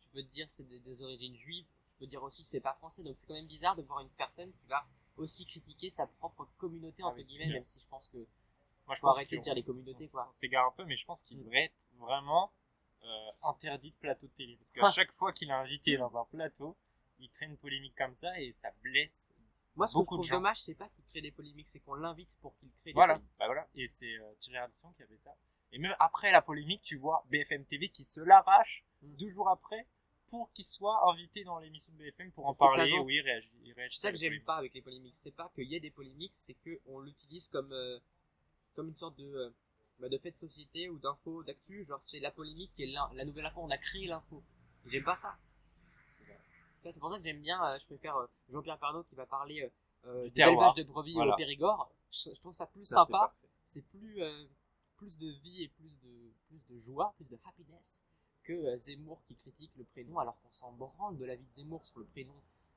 tu 0.00 0.08
peux 0.08 0.22
te 0.22 0.28
dire 0.28 0.50
c'est 0.50 0.64
des, 0.64 0.80
des 0.80 1.02
origines 1.02 1.36
juives, 1.36 1.66
dire 2.06 2.22
aussi 2.22 2.42
c'est 2.44 2.60
pas 2.60 2.72
français, 2.74 3.02
donc 3.02 3.16
c'est 3.16 3.26
quand 3.26 3.34
même 3.34 3.46
bizarre 3.46 3.76
de 3.76 3.82
voir 3.82 4.00
une 4.00 4.10
personne 4.10 4.52
qui 4.52 4.66
va 4.66 4.86
aussi 5.16 5.46
critiquer 5.46 5.90
sa 5.90 6.06
propre 6.06 6.48
communauté 6.56 7.02
Ah 7.02 7.08
entre 7.08 7.16
oui, 7.18 7.24
c'est 7.24 7.28
guillemets, 7.30 7.44
bien. 7.46 7.54
même 7.54 7.64
si 7.64 7.78
je 7.80 7.86
pense 7.88 8.08
que 8.08 8.16
Moi, 8.86 8.94
je 8.96 9.00
faut 9.00 9.06
pense 9.06 9.16
arrêter 9.16 9.36
de 9.36 9.42
dire 9.42 9.54
les 9.54 9.62
on 9.62 9.66
communautés 9.66 10.08
quoi. 10.10 10.28
s'égare 10.32 10.66
un 10.66 10.72
peu, 10.72 10.84
mais 10.84 10.96
je 10.96 11.04
pense 11.06 11.22
qu'il 11.22 11.38
Mm. 11.38 11.42
devrait 11.44 11.64
être 11.64 11.86
vraiment 11.98 12.52
euh, 13.02 13.30
interdit 13.42 13.90
de 13.90 13.96
plateau 13.96 14.26
de 14.26 14.32
télé. 14.32 14.56
Parce 14.56 14.70
qu'à 14.70 14.80
Ah. 14.86 14.90
chaque 14.90 15.12
fois 15.12 15.30
qu'il 15.32 15.50
est 15.50 15.52
invité 15.52 15.98
dans 15.98 16.16
un 16.16 16.24
plateau, 16.24 16.74
il 17.18 17.28
crée 17.30 17.44
une 17.46 17.58
polémique 17.58 17.94
comme 17.94 18.14
ça 18.14 18.40
et 18.40 18.50
ça 18.52 18.70
blesse. 18.82 19.32
Moi 19.76 19.86
ce 19.86 19.92
que 19.92 19.98
je 19.98 20.00
beaucoup 20.04 20.14
de 20.14 20.18
trouve 20.22 20.26
gens. 20.28 20.36
dommage 20.36 20.62
c'est 20.62 20.74
pas 20.74 20.88
qu'il 20.88 21.04
crée 21.04 21.20
des 21.20 21.30
polémiques, 21.30 21.68
c'est 21.68 21.80
qu'on 21.80 21.94
l'invite 21.94 22.38
pour 22.40 22.56
qu'il 22.56 22.72
crée 22.72 22.90
des 22.90 22.94
Voilà, 22.94 23.14
polémiques. 23.14 23.32
bah 23.38 23.46
voilà. 23.46 23.68
Et 23.74 23.86
c'est 23.88 24.10
euh, 24.16 24.34
Thierry 24.38 24.56
Ardisson 24.58 24.90
qui 24.92 25.02
avait 25.02 25.18
ça. 25.18 25.36
Et 25.72 25.78
même 25.78 25.94
après 26.00 26.30
la 26.32 26.40
polémique, 26.40 26.80
tu 26.82 26.96
vois 26.96 27.24
BFM 27.28 27.64
TV 27.66 27.88
qui 27.90 28.04
se 28.04 28.20
l'arrache 28.20 28.84
Mm. 29.02 29.16
deux 29.16 29.28
jours 29.28 29.48
après 29.50 29.86
pour 30.28 30.52
qu'il 30.52 30.64
soit 30.64 31.10
invité 31.10 31.44
dans 31.44 31.58
l'émission 31.58 31.92
de 31.92 31.98
BFM 31.98 32.32
pour 32.32 32.46
en 32.46 32.52
Parce 32.52 32.76
parler. 32.76 32.98
Oui, 32.98 33.16
il 33.16 33.20
réagit. 33.22 33.50
il 33.64 33.72
réagit 33.72 33.96
C'est 33.96 34.08
ça 34.08 34.12
que 34.12 34.18
j'aime 34.18 34.40
pas 34.42 34.56
avec 34.56 34.74
les 34.74 34.82
polémiques, 34.82 35.14
c'est 35.14 35.34
pas 35.34 35.50
qu'il 35.54 35.64
y 35.70 35.74
ait 35.74 35.80
des 35.80 35.90
polémiques, 35.90 36.34
c'est 36.34 36.54
que 36.54 36.80
on 36.86 37.00
l'utilise 37.00 37.48
comme 37.48 37.72
euh, 37.72 37.98
comme 38.74 38.88
une 38.88 38.94
sorte 38.94 39.16
de 39.16 39.24
euh, 39.24 39.50
bah, 40.00 40.08
de 40.08 40.18
fait 40.18 40.32
de 40.32 40.36
société 40.36 40.88
ou 40.88 40.98
d'info, 40.98 41.42
d'actu, 41.44 41.84
genre 41.84 42.02
c'est 42.02 42.20
la 42.20 42.30
polémique 42.30 42.72
qui 42.72 42.82
est 42.84 42.86
la 42.86 43.24
nouvelle 43.24 43.46
info, 43.46 43.60
on 43.62 43.70
a 43.70 43.78
créé 43.78 44.06
l'info. 44.06 44.42
J'aime 44.86 45.04
pas 45.04 45.16
ça. 45.16 45.38
C'est 45.96 47.00
pour 47.00 47.10
ça 47.10 47.18
que 47.18 47.24
j'aime 47.24 47.40
bien, 47.40 47.62
euh, 47.64 47.78
je 47.78 47.86
préfère 47.86 48.16
euh, 48.16 48.26
Jean-Pierre 48.48 48.78
Pernaut 48.78 49.04
qui 49.04 49.14
va 49.14 49.24
parler 49.26 49.70
euh, 50.06 50.28
des 50.30 50.42
élevages 50.42 50.74
de 50.74 50.82
brebis 50.82 51.14
Voilà. 51.14 51.34
au 51.34 51.36
Périgord. 51.36 51.90
Je, 52.10 52.30
je 52.34 52.40
trouve 52.40 52.52
ça 52.52 52.66
plus 52.66 52.84
Ça, 52.84 53.04
sympa, 53.04 53.34
c'est 53.62 53.82
plus 53.82 54.20
plus 54.96 55.16
de 55.18 55.28
vie 55.42 55.62
et 55.64 55.68
plus 55.68 55.98
de 56.00 56.32
plus 56.48 56.60
de 56.68 56.76
joie, 56.76 57.14
plus 57.16 57.28
de 57.28 57.38
happiness 57.44 58.04
que 58.44 58.52
euh, 58.52 58.76
Zemmour 58.76 59.22
qui 59.24 59.34
critique 59.34 59.72
le 59.76 59.84
prénom 59.84 60.18
alors 60.18 60.38
qu'on 60.40 60.50
s'en 60.50 60.72
branle 60.72 61.16
de 61.18 61.24
la 61.24 61.34
vie 61.34 61.44
de 61.44 61.52
Zemmour 61.52 61.84
sur 61.84 61.98
le 61.98 62.04
prénom. 62.06 62.34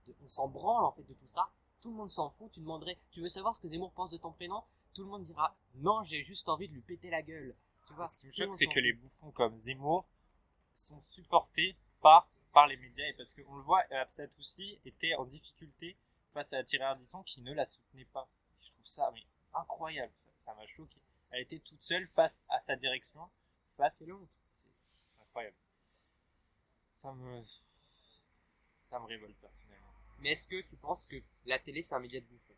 De- 0.07 0.15
on 0.23 0.27
s'en 0.27 0.47
branle 0.47 0.83
en 0.85 0.91
fait 0.91 1.03
de 1.03 1.13
tout 1.13 1.27
ça. 1.27 1.49
Tout 1.81 1.91
le 1.91 1.95
monde 1.97 2.09
s'en 2.09 2.29
fout. 2.31 2.51
Tu 2.51 2.61
demanderais, 2.61 2.97
tu 3.11 3.21
veux 3.21 3.29
savoir 3.29 3.53
ce 3.55 3.59
que 3.61 3.67
Zemmour 3.67 3.91
pense 3.91 4.09
de 4.11 4.17
ton 4.17 4.31
prénom? 4.31 4.63
Tout 4.93 5.03
le 5.03 5.09
monde 5.09 5.23
dira 5.23 5.55
non, 5.75 6.03
j'ai 6.03 6.23
juste 6.23 6.49
envie 6.49 6.67
de 6.67 6.73
lui 6.73 6.81
péter 6.81 7.09
la 7.11 7.21
gueule. 7.21 7.55
Tu 7.85 7.93
vois, 7.93 8.07
Ce 8.07 8.17
qui 8.17 8.25
me 8.25 8.31
choque, 8.31 8.55
c'est 8.55 8.67
que 8.67 8.79
les 8.79 8.93
bouffons 8.93 9.31
comme 9.31 9.55
Zemmour 9.57 10.05
sont 10.73 10.99
supportés 11.01 11.75
par, 12.01 12.27
par 12.53 12.67
les 12.67 12.77
médias. 12.77 13.05
Et 13.07 13.13
parce 13.13 13.33
qu'on 13.33 13.55
le 13.55 13.61
voit, 13.61 13.81
Absatoussi 13.91 14.79
était 14.85 15.15
en 15.15 15.25
difficulté 15.25 15.95
face 16.29 16.53
à 16.53 16.63
Thierry 16.63 16.83
Ardisson 16.85 17.23
qui 17.23 17.41
ne 17.41 17.53
la 17.53 17.65
soutenait 17.65 18.05
pas. 18.05 18.27
Je 18.57 18.71
trouve 18.71 18.85
ça 18.85 19.11
mais 19.13 19.23
incroyable, 19.53 20.11
ça 20.35 20.53
m'a 20.55 20.65
choqué. 20.65 20.99
Elle 21.31 21.41
était 21.43 21.59
toute 21.59 21.81
seule 21.81 22.07
face 22.07 22.45
à 22.49 22.59
sa 22.59 22.75
direction, 22.75 23.29
face 23.75 23.97
c'est 23.99 24.05
incroyable. 25.37 25.57
Ça 26.91 27.13
me 27.13 27.41
ça 27.45 28.99
me 28.99 29.05
révolte 29.05 29.37
personnellement. 29.39 29.93
Mais 30.19 30.31
est-ce 30.31 30.47
que 30.47 30.61
tu 30.61 30.75
penses 30.77 31.05
que 31.05 31.17
la 31.45 31.59
télé 31.59 31.81
c'est 31.81 31.95
un 31.95 31.99
média 31.99 32.19
de 32.19 32.25
bouffons 32.25 32.55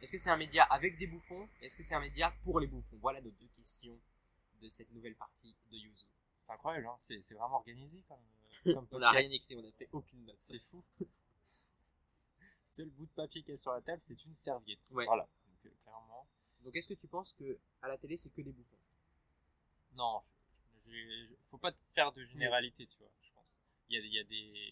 Est-ce 0.00 0.12
que 0.12 0.18
c'est 0.18 0.30
un 0.30 0.36
média 0.36 0.64
avec 0.64 0.98
des 0.98 1.06
bouffons? 1.06 1.48
Est-ce 1.60 1.76
que 1.76 1.82
c'est 1.82 1.94
un 1.94 2.00
média 2.00 2.30
pour 2.42 2.60
les 2.60 2.66
bouffons? 2.66 2.96
Voilà 3.00 3.20
nos 3.20 3.30
deux 3.30 3.48
questions 3.48 3.98
de 4.60 4.68
cette 4.68 4.90
nouvelle 4.92 5.16
partie 5.16 5.54
de 5.70 5.76
Yuzu. 5.76 6.06
C'est 6.36 6.52
incroyable, 6.52 6.86
hein 6.86 6.96
c'est 6.98 7.20
c'est 7.20 7.34
vraiment 7.34 7.56
organisé 7.56 8.02
comme, 8.08 8.24
euh, 8.66 8.74
comme 8.74 8.88
On 8.92 8.98
n'a 9.00 9.10
rien 9.10 9.30
écrit, 9.30 9.56
on 9.56 9.62
n'a 9.62 9.72
fait 9.72 9.88
aucune 9.92 10.24
note. 10.24 10.38
C'est 10.40 10.60
fou. 10.60 10.82
Seul 12.66 12.90
bout 12.90 13.06
de 13.06 13.12
papier 13.12 13.42
qu'il 13.42 13.52
y 13.52 13.54
a 13.54 13.58
sur 13.58 13.72
la 13.72 13.80
table, 13.80 14.00
c'est 14.02 14.24
une 14.24 14.34
serviette. 14.34 14.86
Ouais. 14.92 15.06
Voilà. 15.06 15.26
Donc, 15.46 15.66
euh, 15.66 15.76
clairement. 15.82 16.26
Donc 16.60 16.76
est-ce 16.76 16.88
que 16.88 16.94
tu 16.94 17.08
penses 17.08 17.32
que 17.32 17.58
à 17.82 17.88
la 17.88 17.98
télé 17.98 18.16
c'est 18.16 18.30
que 18.30 18.42
des 18.42 18.52
bouffons? 18.52 18.78
Non, 19.92 20.20
faut 21.44 21.58
pas 21.58 21.72
faire 21.94 22.12
de 22.12 22.24
généralité, 22.24 22.86
tu 22.86 22.98
vois, 22.98 23.10
je 23.22 23.30
pense. 23.32 23.44
Il 23.88 23.96
y 23.96 23.98
a, 23.98 24.04
y, 24.04 24.18
a 24.18 24.22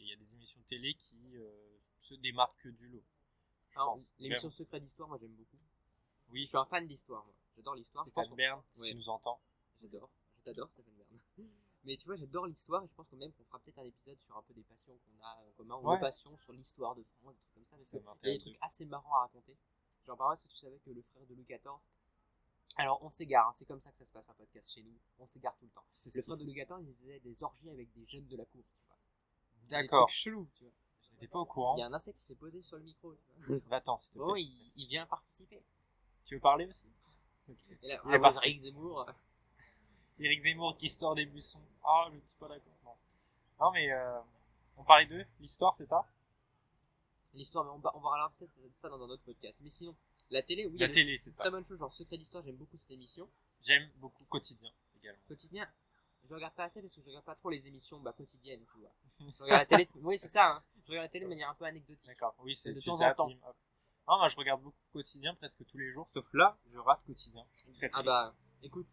y 0.08 0.12
a 0.12 0.16
des 0.16 0.34
émissions 0.34 0.60
de 0.60 0.66
télé 0.66 0.94
qui 0.94 1.36
euh, 1.36 1.78
se 2.00 2.14
démarquent 2.14 2.68
du 2.68 2.88
lot. 2.88 3.04
L'émission 4.18 4.50
Secret 4.50 4.80
d'Histoire, 4.80 5.08
moi 5.08 5.18
j'aime 5.18 5.34
beaucoup. 5.34 5.58
Oui, 6.30 6.42
Je 6.42 6.48
suis 6.48 6.56
un 6.58 6.64
fan 6.64 6.86
d'histoire, 6.86 7.24
moi. 7.24 7.34
J'adore 7.56 7.74
l'histoire. 7.76 8.06
Stéphane 8.08 8.34
Bern, 8.34 8.62
si 8.68 8.82
Ouais. 8.82 8.88
tu 8.90 8.94
nous 8.96 9.08
entends. 9.08 9.40
J'adore. 9.80 10.10
Je 10.38 10.42
t'adore, 10.42 10.70
Stéphane 10.70 10.94
Bern. 10.94 11.20
Mais 11.84 11.96
tu 11.96 12.04
vois, 12.06 12.16
j'adore 12.16 12.46
l'histoire 12.46 12.82
et 12.82 12.86
je 12.88 12.94
pense 12.94 13.06
que 13.08 13.14
même 13.16 13.32
qu'on 13.32 13.44
fera 13.44 13.60
peut-être 13.60 13.78
un 13.78 13.84
épisode 13.84 14.18
sur 14.20 14.36
un 14.36 14.42
peu 14.42 14.52
des 14.54 14.64
passions 14.64 14.98
qu'on 14.98 15.22
a 15.24 15.36
en 15.36 15.52
commun, 15.52 15.76
ou 15.76 15.86
Ouais. 15.88 15.94
nos 15.94 16.00
passions 16.00 16.36
sur 16.36 16.52
l'histoire 16.52 16.96
de 16.96 17.02
France, 17.04 17.34
des 17.34 17.40
trucs 17.40 17.54
comme 17.54 17.64
ça, 17.64 17.76
parce 17.76 17.90
qu'il 17.90 18.00
y 18.00 18.30
a 18.30 18.32
des 18.32 18.38
trucs 18.38 18.58
assez 18.60 18.84
marrants 18.86 19.14
à 19.14 19.20
raconter. 19.20 19.56
Genre, 20.04 20.16
par 20.16 20.32
exemple, 20.32 20.34
est-ce 20.34 20.44
que 20.48 20.52
tu 20.52 20.66
savais 20.66 20.78
que 20.80 20.90
le 20.90 21.02
frère 21.02 21.24
de 21.26 21.34
Louis 21.34 21.44
XIV. 21.44 21.88
Alors, 22.76 23.02
on 23.02 23.08
s'égare, 23.08 23.48
hein, 23.48 23.52
c'est 23.52 23.64
comme 23.66 23.80
ça 23.80 23.90
que 23.90 23.96
ça 23.98 24.04
se 24.04 24.12
passe 24.12 24.28
un 24.28 24.34
podcast 24.34 24.74
chez 24.74 24.82
nous. 24.82 24.92
On 25.18 25.26
s'égare 25.26 25.56
tout 25.56 25.64
le 25.64 25.70
temps. 25.70 25.84
C'est 25.90 26.14
Le 26.14 26.22
frère 26.22 26.36
de 26.36 26.44
XIV, 26.44 26.66
il 26.80 26.94
faisait 26.94 27.20
des 27.20 27.42
orgies 27.42 27.70
avec 27.70 27.90
des 27.94 28.06
jeunes 28.06 28.26
de 28.26 28.36
la 28.36 28.44
cour, 28.44 28.62
tu 28.70 28.78
vois. 28.86 28.96
C'est 29.62 29.76
D'accord. 29.76 30.06
trucs 30.06 30.16
chelous, 30.16 30.48
tu 30.54 30.64
vois. 30.64 30.72
Je 31.00 31.10
n'étais 31.12 31.28
pas 31.28 31.38
au 31.38 31.46
courant. 31.46 31.76
Il 31.76 31.80
y 31.80 31.82
a 31.82 31.86
un 31.86 31.92
insecte 31.94 32.18
qui 32.18 32.24
s'est 32.24 32.34
posé 32.34 32.60
sur 32.60 32.76
le 32.76 32.82
micro. 32.82 33.14
Va-t'en, 33.68 33.96
s'il 33.96 34.12
te 34.12 34.18
plaît. 34.18 34.42
il, 34.42 34.58
Merci. 34.58 34.82
il 34.82 34.88
vient 34.88 35.06
participer. 35.06 35.62
Tu 36.24 36.34
veux 36.34 36.40
parler 36.40 36.66
aussi? 36.66 36.86
Et 37.82 37.88
là, 37.88 38.00
ah, 38.04 38.18
parti. 38.18 38.48
Eric 38.48 38.58
Zemmour. 38.58 39.06
Eric 40.18 40.40
Zemmour 40.42 40.76
qui 40.76 40.90
sort 40.90 41.14
des 41.14 41.24
buissons. 41.24 41.62
Ah, 41.82 42.08
je 42.10 42.16
ne 42.16 42.26
suis 42.26 42.38
pas 42.38 42.48
d'accord. 42.48 42.74
Non. 42.84 42.96
Non, 43.60 43.70
mais 43.72 43.90
euh, 43.90 44.20
on 44.76 44.84
parlait 44.84 45.06
d'eux, 45.06 45.24
l'histoire, 45.40 45.74
c'est 45.76 45.86
ça? 45.86 46.06
L'histoire, 47.36 47.64
mais 47.64 47.70
on, 47.70 47.78
va- 47.78 47.92
on 47.96 48.00
va 48.00 48.10
parler 48.10 48.34
peut-être 48.36 48.62
de 48.62 48.72
ça 48.72 48.88
dans 48.88 48.96
un 49.02 49.08
autre 49.10 49.22
podcast. 49.22 49.60
Mais 49.62 49.68
sinon, 49.68 49.94
la 50.30 50.42
télé, 50.42 50.66
oui, 50.66 50.78
La 50.78 50.88
télé, 50.88 51.18
c'est 51.18 51.30
ça. 51.30 51.42
très 51.44 51.50
bonnes 51.50 51.64
choses. 51.64 51.78
Genre, 51.78 51.92
Secret 51.92 52.16
d'Histoire, 52.16 52.42
j'aime 52.44 52.56
beaucoup 52.56 52.76
cette 52.76 52.90
émission. 52.90 53.30
J'aime 53.60 53.88
beaucoup 53.96 54.24
Quotidien. 54.24 54.70
également. 54.96 55.20
Quotidien, 55.28 55.70
je 56.24 56.34
regarde 56.34 56.54
pas 56.54 56.64
assez 56.64 56.80
parce 56.80 56.94
que 56.96 57.02
je 57.02 57.06
regarde 57.08 57.24
pas 57.24 57.34
trop 57.34 57.50
les 57.50 57.68
émissions 57.68 58.00
bah, 58.00 58.12
quotidiennes, 58.12 58.64
tu 58.72 58.78
vois. 58.78 58.92
Je 59.38 59.42
regarde 59.44 59.60
la 59.60 59.66
télé, 59.66 59.88
oui, 60.02 60.18
c'est 60.18 60.28
ça, 60.28 60.50
hein. 60.56 60.64
Je 60.84 60.90
regarde 60.90 61.04
la 61.04 61.08
télé 61.08 61.24
de 61.24 61.28
manière 61.30 61.48
un 61.50 61.54
peu 61.54 61.64
anecdotique. 61.64 62.06
D'accord, 62.08 62.34
oui, 62.40 62.54
c'est 62.56 62.72
De 62.74 62.80
temps 62.80 63.00
en 63.00 63.14
temps. 63.14 63.28
Non, 64.08 64.18
moi 64.18 64.28
je 64.28 64.36
regarde 64.36 64.62
beaucoup 64.62 64.78
quotidien 64.92 65.34
presque 65.34 65.64
tous 65.66 65.78
les 65.78 65.90
jours, 65.90 66.06
sauf 66.08 66.26
là, 66.34 66.56
je 66.68 66.78
rate 66.78 67.02
quotidien. 67.04 67.44
Très 67.72 67.86
Ah 67.86 67.88
triste. 67.90 68.06
bah, 68.06 68.34
écoute, 68.62 68.88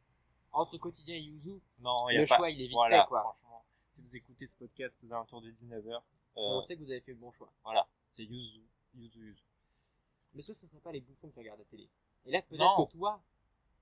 entre 0.52 0.78
quotidien 0.78 1.16
et 1.16 1.22
Yuzu, 1.22 1.62
non, 1.80 2.10
y 2.10 2.18
a 2.18 2.22
le 2.22 2.28
pas... 2.28 2.38
choix 2.38 2.50
il 2.50 2.60
est 2.62 2.66
vite 2.66 2.74
voilà, 2.74 3.04
fait, 3.04 3.08
quoi. 3.10 3.22
franchement. 3.22 3.64
Si 3.90 4.02
vous 4.02 4.16
écoutez 4.18 4.48
ce 4.48 4.56
podcast 4.58 5.04
aux 5.04 5.14
alentours 5.14 5.42
de 5.42 5.52
19h, 5.52 6.02
On 6.36 6.62
sait 6.62 6.76
que 6.76 6.80
vous 6.80 6.90
avez 6.90 7.02
fait 7.02 7.12
le 7.12 7.18
bon 7.20 7.32
choix. 7.32 7.52
voilà, 7.64 7.88
c'est 8.14 8.24
Yuzu, 8.24 8.62
Yuzu, 8.94 9.20
Yuzu. 9.20 9.44
Mais 10.34 10.42
que 10.42 10.54
ce 10.54 10.54
serait 10.68 10.80
pas 10.80 10.92
les 10.92 11.02
bouffons 11.02 11.30
qui 11.32 11.40
regardent 11.40 11.60
la 11.60 11.66
télé 11.66 11.90
Et 12.26 12.32
là, 12.32 12.42
peut-être 12.44 12.88
que 12.88 12.92
toi, 12.92 13.22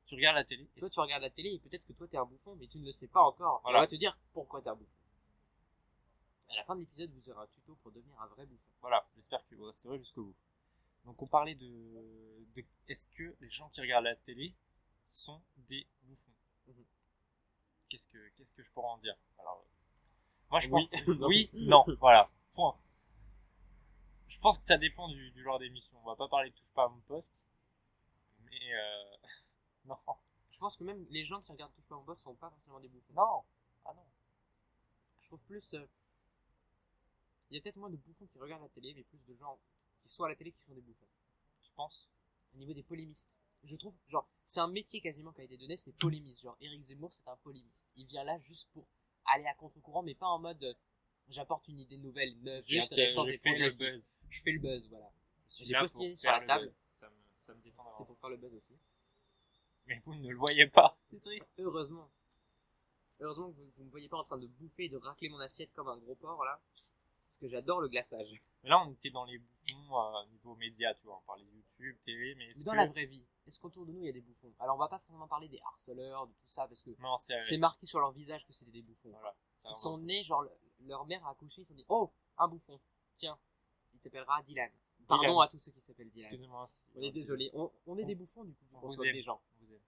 Tu 0.06 0.16
regardes 0.16 0.36
la 0.38 0.44
télé 0.44 0.68
et 0.76 0.80
toi 0.80 0.90
tu 0.90 1.00
regardes 1.00 1.22
la 1.24 1.30
télé 1.30 1.50
et 1.54 1.60
peut-être 1.60 1.86
que 1.86 1.94
toi 1.94 2.08
t'es 2.08 2.18
un 2.18 2.26
bouffon, 2.26 2.56
mais 2.56 2.68
tu 2.68 2.80
ne 2.80 2.86
le 2.86 2.92
sais 2.92 3.08
pas 3.08 3.22
encore. 3.22 3.60
Et 3.60 3.62
Voilà. 3.64 3.80
on 3.80 3.82
va 3.82 3.88
te 3.88 3.96
dire 3.96 4.18
pourquoi 4.34 4.62
t'es 4.62 4.70
un 4.70 4.76
bouffon. 4.76 4.98
À 6.50 6.56
la 6.56 6.64
fin 6.64 6.76
de 6.76 6.82
l'épisode, 6.82 7.12
vous 7.14 7.30
aurez 7.30 7.44
un 7.44 7.48
tuto 7.48 7.76
pour 7.84 7.92
devenir 7.92 8.20
un 8.20 8.28
vrai 8.28 8.46
bouffon. 8.46 8.70
Voilà, 8.82 9.08
j'espère 9.16 9.46
que 9.48 9.56
vous 9.56 9.66
resterez 9.66 9.98
jusqu'au 10.00 10.24
bout. 10.26 10.36
Donc 11.06 11.22
on 11.22 11.28
parlait 11.28 11.56
de, 11.56 12.46
de 12.56 12.64
est-ce 12.88 13.08
que 13.10 13.36
les 13.40 13.50
gens 13.50 13.70
qui 13.70 13.82
regardent 13.82 14.06
la 14.06 14.16
télé 14.16 14.54
sont 15.06 15.42
des 15.58 15.88
bouffons? 16.04 16.34
Mhm. 16.68 16.86
Qu'est-ce 17.90 18.08
que 18.08 18.30
qu'est-ce 18.38 18.54
que 18.56 18.64
je 18.64 18.72
pourrais 18.72 18.90
en 18.90 18.98
dire? 18.98 19.16
Alors 19.40 19.66
moi 20.50 20.60
je 20.60 20.68
Oui. 20.70 20.72
pense 20.72 20.92
oui, 21.28 21.50
non, 21.54 21.86
voilà, 22.00 22.30
point. 22.54 22.76
Je 24.32 24.40
pense 24.40 24.58
que 24.58 24.64
ça 24.64 24.78
dépend 24.80 25.10
du, 25.10 25.30
du 25.32 25.44
genre 25.44 25.60
d'émission. 25.60 26.00
On 26.04 26.08
va 26.08 26.16
pas 26.16 26.28
parler 26.30 26.50
de 26.50 26.56
touche 26.56 26.72
pas 26.74 26.86
à 26.86 26.90
mon 26.90 27.02
poste, 27.02 27.48
mais 28.46 28.74
euh... 28.74 29.18
non, 29.86 29.98
Je 30.50 30.58
pense 30.60 30.78
que 30.78 30.84
même 30.84 31.06
les 31.10 31.26
gens 31.26 31.42
qui 31.42 31.52
regardent 31.52 31.74
Touche 31.74 31.86
pas 31.86 31.96
mon 31.98 32.04
boss 32.04 32.20
sont 32.20 32.36
pas 32.36 32.50
forcément 32.50 32.80
des 32.80 32.90
bouffons. 32.90 33.14
non, 33.14 33.44
ah 33.86 33.94
non. 33.94 34.06
Je 35.20 35.28
trouve 35.28 35.44
plus. 35.46 35.74
euh, 35.76 35.88
Il 37.50 37.56
y 37.56 37.58
a 37.60 37.62
peut-être 37.62 37.78
moins 37.78 37.90
de 37.90 37.98
bouffons 37.98 38.26
qui 38.28 38.40
regardent 38.40 38.64
la 38.64 38.70
télé, 38.70 38.94
mais 38.96 39.04
plus 39.04 39.24
de 39.28 39.36
gens 39.36 39.60
qui 40.00 40.08
sont 40.10 40.24
à 40.24 40.30
la 40.30 40.36
télé 40.36 40.52
qui 40.52 40.62
sont 40.62 40.74
des 40.74 40.82
bouffons. 40.82 41.06
Tu 41.62 41.72
penses 41.74 42.10
Au 42.56 42.58
niveau 42.58 42.74
des 42.74 42.84
polémistes. 42.84 43.36
Je 43.64 43.76
trouve, 43.76 43.96
genre, 44.08 44.28
c'est 44.44 44.60
un 44.60 44.68
métier 44.68 45.02
quasiment 45.02 45.32
qui 45.34 45.42
a 45.42 45.44
été 45.44 45.58
donné, 45.58 45.78
c'est 45.78 45.92
polémiste. 45.98 46.42
Genre, 46.42 46.58
Eric 46.62 46.82
Zemmour, 46.82 47.14
c'est 47.14 47.28
un 47.28 47.36
polémiste. 47.38 47.92
Il 47.96 48.08
vient 48.08 48.24
là 48.24 48.40
juste 48.40 48.70
pour 48.74 48.88
aller 49.26 49.46
à 49.46 49.54
contre-courant, 49.54 50.02
mais 50.02 50.16
pas 50.16 50.26
en 50.28 50.40
mode 50.40 50.64
euh, 50.64 50.74
j'apporte 51.32 51.68
une 51.68 51.80
idée 51.80 51.98
nouvelle, 51.98 52.38
neuve, 52.40 52.64
et 52.68 52.74
Juste, 52.74 52.92
intéressante 52.94 53.28
euh, 53.28 53.32
et 53.32 53.34
je 53.34 53.40
fais 53.40 53.50
le 53.50 53.56
progressiste. 53.56 53.94
buzz. 53.96 54.14
Je 54.30 54.42
fais 54.42 54.52
le 54.52 54.60
buzz, 54.60 54.90
voilà. 54.90 55.12
J'ai 55.50 55.74
postillé 55.80 56.10
pour 56.10 56.18
sur 56.18 56.32
la 56.32 56.40
le 56.40 56.48
table. 56.48 56.74
Ça 56.90 57.10
me, 57.10 57.16
ça 57.36 57.54
me 57.54 57.62
détend 57.62 57.92
C'est 57.92 58.06
pour 58.06 58.18
faire 58.18 58.30
le 58.30 58.38
buzz 58.38 58.54
aussi. 58.54 58.78
Mais 59.88 60.00
vous 60.04 60.16
ne 60.16 60.30
le 60.30 60.38
voyez 60.38 60.68
pas. 60.68 60.98
C'est 61.12 61.20
triste. 61.20 61.52
Heureusement. 61.58 62.10
Heureusement 63.20 63.50
que 63.52 63.56
vous, 63.56 63.70
vous 63.78 63.84
me 63.84 63.90
voyez 63.90 64.08
pas 64.10 64.18
en 64.18 64.24
train 64.24 64.38
de 64.38 64.48
bouffer 64.48 64.86
et 64.86 64.90
de 64.90 64.98
racler 64.98 65.30
mon 65.30 65.40
assiette 65.40 65.72
comme 65.74 65.88
un 65.90 65.98
gros 65.98 66.16
porc 66.16 66.44
là. 66.46 66.60
Parce 67.26 67.38
que 67.40 67.48
j'adore 67.48 67.82
le 67.82 67.88
glaçage. 67.88 68.42
Là, 68.64 68.84
on 68.86 68.92
était 68.94 69.10
dans 69.10 69.26
les 69.26 69.38
bouffons 69.40 70.00
euh, 70.00 70.26
niveau 70.32 70.56
média, 70.56 70.94
tu 70.96 71.06
vois. 71.06 71.18
On 71.18 71.26
parlait 71.26 71.44
de 71.46 71.52
YouTube, 71.52 71.98
télé, 72.06 72.36
mais 72.36 72.48
Mais 72.56 72.64
dans 72.64 72.72
que... 72.72 72.78
la 72.78 72.86
vraie 72.86 73.06
vie, 73.06 73.26
est-ce 73.48 73.60
qu'autour 73.60 73.86
de 73.86 73.92
nous 73.92 74.02
il 74.02 74.06
y 74.06 74.10
a 74.10 74.14
des 74.14 74.22
bouffons? 74.22 74.54
Alors 74.60 74.76
on 74.76 74.80
va 74.80 74.88
pas 74.88 75.00
forcément 75.00 75.28
parler 75.28 75.48
des 75.48 75.60
harceleurs, 75.66 76.28
de 76.28 76.32
tout 76.34 76.40
ça, 76.48 76.68
parce 76.68 76.82
que 76.82 76.92
Non, 77.00 77.18
c'est... 77.18 77.40
c'est 77.40 77.58
marqué 77.58 77.86
sur 77.86 78.00
leur 78.00 78.12
visage 78.12 78.46
que 78.46 78.54
c'était 78.54 78.72
des 78.72 78.82
bouffons. 78.84 79.10
Voilà. 79.10 79.36
Ils 79.70 79.76
sont 79.76 79.98
nés, 80.00 80.24
genre 80.24 80.44
leur 80.86 81.06
mère 81.06 81.26
a 81.26 81.32
accouché, 81.32 81.62
ils 81.62 81.66
se 81.66 81.70
sont 81.70 81.76
dit 81.76 81.86
Oh, 81.90 82.12
un 82.38 82.48
bouffon. 82.48 82.80
Tiens, 83.16 83.38
il 83.94 84.02
s'appellera 84.02 84.42
Dylan. 84.44 84.72
Pardon 85.08 85.24
Dylan. 85.24 85.42
à 85.44 85.48
tous 85.48 85.58
ceux 85.60 85.72
qui 85.72 85.82
s'appellent 85.82 86.10
Dylan. 86.10 86.26
Excusez-moi. 86.28 86.66
On 86.96 87.02
est 87.02 87.12
désolé, 87.12 87.50
on, 87.54 87.72
on 87.88 87.98
est 87.98 88.06
des 88.06 88.16
bouffons 88.16 88.44
du 88.46 88.54
coup, 88.54 88.66
On 88.74 88.86
on 88.86 88.88
vous 88.88 89.04
aime. 89.04 89.14
des 89.14 89.22
gens. 89.22 89.42
On 89.62 89.66
vous 89.66 89.74
aime. 89.74 89.80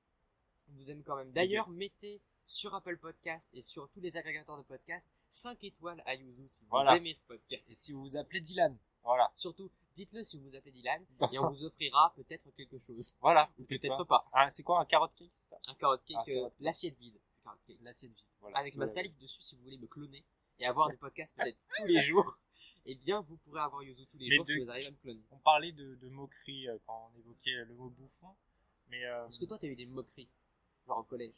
On 0.69 0.73
vous 0.75 0.91
aime 0.91 1.03
quand 1.03 1.15
même. 1.15 1.31
D'ailleurs, 1.31 1.69
mettez 1.69 2.21
sur 2.45 2.75
Apple 2.75 2.97
Podcast 2.97 3.49
et 3.53 3.61
sur 3.61 3.87
tous 3.89 4.01
les 4.01 4.17
agrégateurs 4.17 4.57
de 4.57 4.63
podcast 4.63 5.09
5 5.29 5.63
étoiles 5.63 6.03
à 6.05 6.15
Yuzu 6.15 6.47
si 6.47 6.61
vous 6.63 6.69
Voilà. 6.71 6.97
aimez 6.97 7.13
ce 7.13 7.23
podcast. 7.23 7.63
Et 7.67 7.73
si 7.73 7.93
vous 7.93 8.01
vous 8.01 8.17
appelez 8.17 8.41
Dylan, 8.41 8.77
voilà. 9.03 9.31
Surtout, 9.33 9.69
dites-le 9.95 10.23
si 10.23 10.37
vous 10.37 10.43
vous 10.43 10.55
appelez 10.55 10.71
Dylan 10.73 11.05
et 11.31 11.39
on 11.39 11.49
vous 11.49 11.63
offrira 11.63 12.13
peut-être 12.15 12.49
quelque 12.51 12.77
chose. 12.77 13.15
Voilà. 13.21 13.49
Ou 13.59 13.63
peut-être 13.63 14.03
pas. 14.03 14.19
pas. 14.23 14.29
Ah, 14.33 14.49
c'est 14.49 14.63
quoi 14.63 14.79
un 14.81 14.85
carotte 14.85 15.13
cake, 15.15 15.31
c'est 15.33 15.49
ça? 15.51 15.57
Un 15.69 15.75
carrot 15.75 15.97
cake, 16.05 16.17
Un 16.17 16.31
euh, 16.31 16.43
cake. 16.49 16.53
l'assiette 16.59 16.97
vide. 16.99 17.17
L'assiette 17.81 18.11
vide. 18.11 18.25
Voilà. 18.41 18.57
Avec 18.57 18.75
ma 18.75 18.87
salive 18.87 19.17
dessus 19.19 19.41
si 19.41 19.55
vous 19.55 19.63
voulez 19.63 19.77
me 19.77 19.87
cloner 19.87 20.23
et 20.59 20.65
avoir 20.65 20.89
des 20.89 20.97
podcasts 20.97 21.35
peut-être 21.35 21.67
tous 21.77 21.85
les 21.85 22.01
jours. 22.01 22.37
Eh 22.85 22.95
bien, 22.95 23.21
vous 23.21 23.37
pourrez 23.37 23.61
avoir 23.61 23.81
Yuzu 23.83 24.05
tous 24.07 24.17
les 24.17 24.29
Mais 24.29 24.35
jours 24.37 24.47
si 24.47 24.57
de- 24.59 24.63
vous 24.63 24.69
arrivez 24.69 24.87
à 24.87 24.91
me 24.91 24.97
cloner. 24.97 25.23
On 25.31 25.37
parlait 25.39 25.71
de, 25.71 25.95
de 25.95 26.09
moquerie 26.09 26.67
euh, 26.69 26.77
quand 26.85 27.11
on 27.13 27.19
évoquait 27.19 27.65
le 27.65 27.73
mot 27.75 27.89
bouffon. 27.89 28.35
Mais 28.89 29.03
euh, 29.05 29.25
Est-ce 29.27 29.39
que 29.39 29.45
toi, 29.45 29.57
t'as 29.57 29.67
eu 29.67 29.75
des 29.75 29.85
moqueries 29.85 30.29
Genre 30.87 30.97
au 30.99 31.03
collège? 31.03 31.35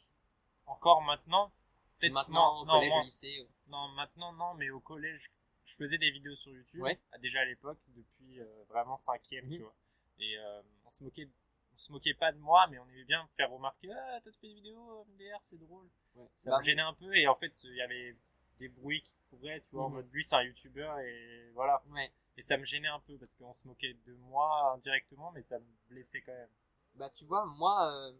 Encore 0.66 1.02
maintenant, 1.02 1.52
peut-être 1.98 2.12
Maintenant, 2.12 2.54
non, 2.56 2.60
au 2.62 2.64
non, 2.66 2.72
collège, 2.74 2.88
moi- 2.90 3.00
au 3.00 3.04
lycée 3.04 3.40
euh, 3.40 3.48
non, 3.68 3.88
maintenant 3.88 4.32
non, 4.32 4.54
mais 4.54 4.70
au 4.70 4.80
collège, 4.80 5.30
je 5.64 5.74
faisais 5.74 5.98
des 5.98 6.10
vidéos 6.10 6.34
sur 6.34 6.52
YouTube. 6.52 6.82
Ouais. 6.82 7.00
ah, 7.12 7.18
Déjà 7.18 7.40
à 7.40 7.44
l'époque, 7.44 7.78
depuis 7.88 8.40
euh, 8.40 8.64
vraiment 8.68 8.96
cinquième, 8.96 9.46
Mhm. 9.46 9.52
tu 9.52 9.62
vois. 9.62 9.74
Et 10.18 10.36
euh, 10.38 10.62
on 10.84 10.88
se 10.88 11.04
moquait, 11.04 11.28
on 11.72 11.76
se 11.76 11.92
moquait 11.92 12.14
pas 12.14 12.32
de 12.32 12.38
moi, 12.38 12.66
mais 12.68 12.78
on 12.78 12.88
aimait 12.88 13.04
bien 13.04 13.22
me 13.22 13.28
faire 13.36 13.50
remarquer, 13.50 13.90
ah, 13.92 14.20
toi 14.22 14.32
tu 14.32 14.38
fais 14.40 14.48
des 14.48 14.54
vidéos 14.54 15.00
euh, 15.00 15.04
MDR, 15.12 15.38
c'est 15.42 15.58
drôle. 15.58 15.88
ouais. 16.16 16.26
Ça 16.34 16.50
Bah, 16.50 16.58
me 16.58 16.64
gênait 16.64 16.82
un 16.82 16.94
peu, 16.94 17.14
et 17.16 17.26
en 17.28 17.34
fait, 17.36 17.62
il 17.64 17.74
y 17.76 17.80
avait 17.82 18.16
des 18.58 18.68
bruits 18.68 19.02
qui 19.02 19.14
couvraient, 19.30 19.60
tu 19.60 19.70
vois, 19.76 19.84
en 19.84 19.88
Mhm. 19.90 19.94
mode 19.96 20.12
lui 20.12 20.24
c'est 20.24 20.36
un 20.36 20.42
youtubeur, 20.42 20.98
et 21.00 21.50
voilà. 21.54 21.82
Ouais. 21.90 22.10
Et 22.36 22.42
ça 22.42 22.56
me 22.56 22.64
gênait 22.64 22.88
un 22.88 23.00
peu, 23.00 23.16
parce 23.18 23.34
qu'on 23.34 23.52
se 23.52 23.66
moquait 23.66 23.94
de 24.06 24.12
moi 24.14 24.72
indirectement, 24.74 25.32
mais 25.32 25.42
ça 25.42 25.58
me 25.58 25.66
blessait 25.88 26.20
quand 26.22 26.32
même. 26.32 26.48
Bah, 26.96 27.10
tu 27.10 27.24
vois, 27.24 27.44
moi, 27.46 27.90
euh, 27.92 28.12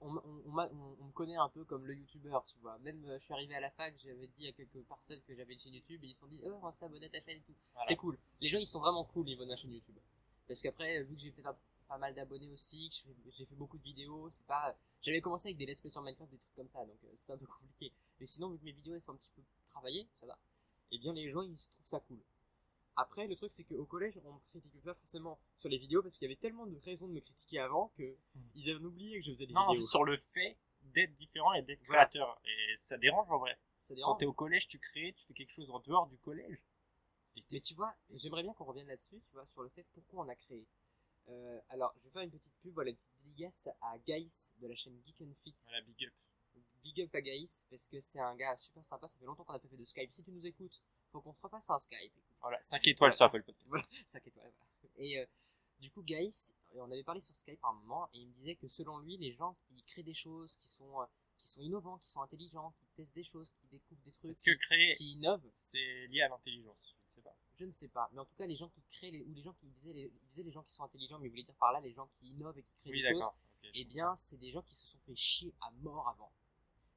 on, 0.00 0.16
on, 0.16 1.04
me 1.04 1.12
connaît 1.12 1.36
un 1.36 1.48
peu 1.48 1.64
comme 1.64 1.86
le 1.86 1.94
youtubeur, 1.94 2.44
tu 2.44 2.56
vois. 2.60 2.78
Même, 2.80 3.02
euh, 3.06 3.18
je 3.18 3.24
suis 3.24 3.32
arrivé 3.32 3.54
à 3.54 3.60
la 3.60 3.70
fac, 3.70 3.94
j'avais 4.04 4.26
dit 4.28 4.46
à 4.46 4.52
quelques 4.52 4.82
personnes 4.86 5.20
que 5.22 5.34
j'avais 5.34 5.54
une 5.54 5.58
chaîne 5.58 5.74
YouTube 5.74 6.02
et 6.04 6.08
ils 6.08 6.14
se 6.14 6.20
sont 6.20 6.26
dit, 6.26 6.42
oh, 6.44 6.58
on 6.62 6.72
s'abonne 6.72 7.02
à 7.02 7.08
ta 7.08 7.20
chaîne 7.22 7.38
et 7.38 7.42
tout. 7.42 7.54
Voilà. 7.72 7.86
C'est 7.88 7.96
cool. 7.96 8.18
Les 8.40 8.48
gens, 8.48 8.58
ils 8.58 8.66
sont 8.66 8.80
vraiment 8.80 9.04
cool 9.04 9.22
au 9.22 9.30
niveau 9.30 9.44
de 9.44 9.48
ma 9.50 9.56
chaîne 9.56 9.72
YouTube. 9.72 9.96
Parce 10.46 10.60
qu'après, 10.62 11.02
vu 11.02 11.14
que 11.14 11.20
j'ai 11.20 11.30
peut-être 11.30 11.56
pas 11.88 11.98
mal 11.98 12.14
d'abonnés 12.14 12.50
aussi, 12.50 12.90
que 12.90 13.30
j'ai 13.30 13.44
fait 13.46 13.54
beaucoup 13.54 13.78
de 13.78 13.82
vidéos, 13.84 14.28
c'est 14.30 14.44
pas. 14.46 14.76
J'avais 15.02 15.20
commencé 15.20 15.48
avec 15.48 15.56
des 15.58 15.66
let's 15.66 15.80
play 15.80 15.90
sur 15.90 16.02
Minecraft, 16.02 16.30
des 16.30 16.38
trucs 16.38 16.54
comme 16.54 16.68
ça, 16.68 16.84
donc 16.84 16.98
euh, 17.04 17.08
c'est 17.14 17.32
un 17.32 17.38
peu 17.38 17.46
compliqué. 17.60 17.92
Mais 18.20 18.26
sinon, 18.26 18.48
vu 18.50 18.58
que 18.58 18.64
mes 18.64 18.72
vidéos 18.72 18.94
elles 18.94 19.00
sont 19.00 19.12
un 19.12 19.16
petit 19.16 19.30
peu 19.34 19.42
travaillées, 19.64 20.06
ça 20.18 20.26
va. 20.26 20.38
Et 20.90 20.98
bien, 20.98 21.12
les 21.12 21.30
gens, 21.30 21.42
ils 21.42 21.56
se 21.56 21.68
trouvent 21.70 21.86
ça 21.86 22.00
cool. 22.00 22.20
Après, 22.98 23.26
le 23.26 23.36
truc, 23.36 23.52
c'est 23.52 23.64
qu'au 23.64 23.84
collège, 23.84 24.18
on 24.24 24.32
me 24.32 24.38
critiquait 24.40 24.78
pas 24.80 24.94
forcément 24.94 25.38
sur 25.54 25.68
les 25.68 25.76
vidéos 25.76 26.00
parce 26.02 26.14
qu'il 26.16 26.22
y 26.26 26.30
avait 26.32 26.40
tellement 26.40 26.66
de 26.66 26.76
raisons 26.78 27.08
de 27.08 27.12
me 27.12 27.20
critiquer 27.20 27.58
avant 27.58 27.88
que 27.88 28.16
ils 28.54 28.70
avaient 28.70 28.84
oublié 28.84 29.18
que 29.20 29.26
je 29.26 29.32
faisais 29.32 29.46
des 29.46 29.52
Non, 29.52 29.70
vidéos. 29.72 29.86
sur 29.86 30.04
le 30.04 30.16
fait 30.16 30.56
d'être 30.80 31.14
différent 31.16 31.52
et 31.52 31.60
d'être 31.62 31.84
Voilà. 31.86 32.06
créateur. 32.06 32.40
Et 32.46 32.74
ça 32.76 32.96
dérange 32.96 33.30
en 33.30 33.38
vrai. 33.38 33.58
Ça 33.82 33.92
Quand 33.94 33.96
dérange. 33.96 34.18
t'es 34.20 34.24
au 34.24 34.32
collège, 34.32 34.66
tu 34.68 34.78
crées, 34.78 35.12
tu 35.14 35.26
fais 35.26 35.34
quelque 35.34 35.52
chose 35.52 35.70
en 35.70 35.80
dehors 35.80 36.06
du 36.06 36.16
collège. 36.18 36.58
Mais 37.52 37.60
tu 37.60 37.74
vois, 37.74 37.94
j'aimerais 38.14 38.42
bien 38.42 38.54
qu'on 38.54 38.64
revienne 38.64 38.86
là-dessus, 38.86 39.20
tu 39.28 39.32
vois, 39.34 39.44
sur 39.44 39.62
le 39.62 39.68
fait 39.68 39.84
pourquoi 39.92 40.24
on 40.24 40.28
a 40.30 40.34
créé. 40.34 40.66
Euh, 41.28 41.60
alors, 41.68 41.92
je 41.98 42.04
vais 42.04 42.10
faire 42.10 42.22
une 42.22 42.30
petite 42.30 42.54
pub, 42.62 42.72
voilà, 42.72 42.88
une 42.90 42.96
petite 42.96 43.12
dédicace 43.24 43.68
à 43.82 43.98
Gaïs 43.98 44.54
de 44.58 44.68
la 44.68 44.74
chaîne 44.74 44.98
Geek 45.04 45.20
and 45.20 45.34
Fit. 45.34 45.54
à 45.68 45.72
la 45.72 45.80
big 45.82 46.06
up. 46.06 46.14
Big 46.86 47.02
up 47.02 47.14
à 47.14 47.20
Gaïs, 47.20 47.66
parce 47.68 47.88
que 47.88 47.98
c'est 47.98 48.20
un 48.20 48.36
gars 48.36 48.56
super 48.56 48.84
sympa, 48.84 49.08
ça 49.08 49.18
fait 49.18 49.24
longtemps 49.24 49.42
qu'on 49.44 49.54
a 49.54 49.58
pas 49.58 49.68
fait 49.68 49.76
de 49.76 49.84
Skype. 49.84 50.12
Si 50.12 50.22
tu 50.22 50.30
nous 50.30 50.46
écoutes, 50.46 50.80
faut 51.08 51.20
qu'on 51.20 51.32
se 51.32 51.40
refasse 51.42 51.68
un 51.68 51.78
Skype. 51.78 51.98
écoute. 52.00 52.22
Voilà, 52.42 52.62
5 52.62 52.86
étoiles 52.86 53.12
sur 53.12 53.24
Apple 53.24 53.42
Podcast. 53.42 53.68
Voilà, 53.68 53.84
5 54.06 54.26
étoiles, 54.26 54.52
voilà. 54.56 54.94
Et 54.98 55.18
euh, 55.18 55.26
du 55.80 55.90
coup, 55.90 56.02
Gaïs, 56.02 56.54
euh, 56.74 56.80
on 56.82 56.90
avait 56.92 57.02
parlé 57.02 57.20
sur 57.20 57.34
Skype 57.34 57.58
à 57.64 57.68
un 57.68 57.72
moment, 57.72 58.08
et 58.14 58.18
il 58.18 58.28
me 58.28 58.32
disait 58.32 58.54
que 58.54 58.68
selon 58.68 58.98
lui, 58.98 59.16
les 59.16 59.32
gens 59.32 59.56
qui 59.64 59.82
créent 59.82 60.04
des 60.04 60.14
choses, 60.14 60.56
qui 60.56 60.68
sont, 60.68 61.02
euh, 61.02 61.06
qui 61.36 61.48
sont 61.48 61.60
innovants, 61.60 61.98
qui 61.98 62.08
sont 62.08 62.22
intelligents, 62.22 62.72
qui 62.78 62.86
testent 62.94 63.16
des 63.16 63.24
choses, 63.24 63.50
qui 63.50 63.66
découvrent 63.66 64.02
des 64.02 64.12
trucs, 64.12 64.30
Est-ce 64.30 64.44
que 64.44 64.52
qui, 64.52 64.56
créer, 64.56 64.92
qui 64.94 65.12
innovent, 65.14 65.50
c'est 65.54 66.06
lié 66.06 66.22
à 66.22 66.28
l'intelligence? 66.28 66.94
Je 67.00 67.06
ne 67.06 67.10
sais 67.10 67.22
pas. 67.22 67.36
je 67.58 67.64
ne 67.64 67.72
sais 67.72 67.88
pas. 67.88 68.08
Mais 68.12 68.20
en 68.20 68.24
tout 68.24 68.36
cas, 68.36 68.46
les 68.46 68.54
gens 68.54 68.68
qui 68.68 68.82
créent, 68.82 69.10
les, 69.10 69.22
ou 69.24 69.34
les 69.34 69.42
gens 69.42 69.52
qui 69.54 69.66
disaient 69.66 69.92
les, 69.92 70.12
il 70.14 70.26
disait 70.28 70.44
les 70.44 70.52
gens 70.52 70.62
qui 70.62 70.72
sont 70.72 70.84
intelligents, 70.84 71.18
mais 71.18 71.26
il 71.26 71.30
voulait 71.30 71.42
dire 71.42 71.56
par 71.56 71.72
là 71.72 71.80
les 71.80 71.92
gens 71.92 72.06
qui 72.06 72.30
innovent 72.30 72.58
et 72.58 72.62
qui 72.62 72.72
créent 72.74 72.90
Oui, 72.90 73.02
des 73.02 73.08
choses, 73.08 73.18
d'accord. 73.18 73.36
Ok, 73.56 73.70
je 73.74 73.80
eh 73.80 73.84
bien, 73.84 74.14
c'est 74.14 74.36
des 74.36 74.52
gens 74.52 74.62
qui 74.62 74.76
se 74.76 74.92
sont 74.92 75.00
fait 75.00 75.16
chier 75.16 75.52
à 75.60 75.70
mort 75.72 76.08
avant. 76.08 76.30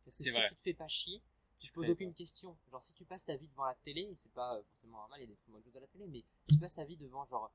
Parce 0.06 0.18
que 0.18 0.24
si 0.24 0.30
vrai. 0.30 0.50
tu 0.50 0.56
te 0.56 0.62
fais 0.62 0.74
pas 0.74 0.88
chier, 0.88 1.22
tu 1.58 1.70
te 1.70 1.74
poses 1.74 1.90
aucune 1.90 2.14
question. 2.14 2.58
Genre, 2.72 2.82
si 2.82 2.94
tu 2.94 3.06
passes 3.06 3.26
ta 3.26 3.36
vie 3.36 3.48
devant 3.48 3.66
la 3.66 3.76
télé, 3.76 4.02
et 4.02 4.16
c'est 4.16 4.32
pas 4.32 4.56
euh, 4.56 4.64
forcément 4.64 5.00
normal, 5.00 5.20
il 5.20 5.24
y 5.24 5.26
a 5.26 5.28
des 5.28 5.36
très 5.36 5.52
bonnes 5.52 5.64
choses 5.64 5.76
à 5.76 5.80
la 5.82 5.88
télé, 5.88 6.08
mais 6.08 6.24
si 6.44 6.54
tu 6.54 6.60
passes 6.60 6.76
ta 6.76 6.86
vie 6.86 6.98
devant, 6.98 7.26
genre, 7.26 7.52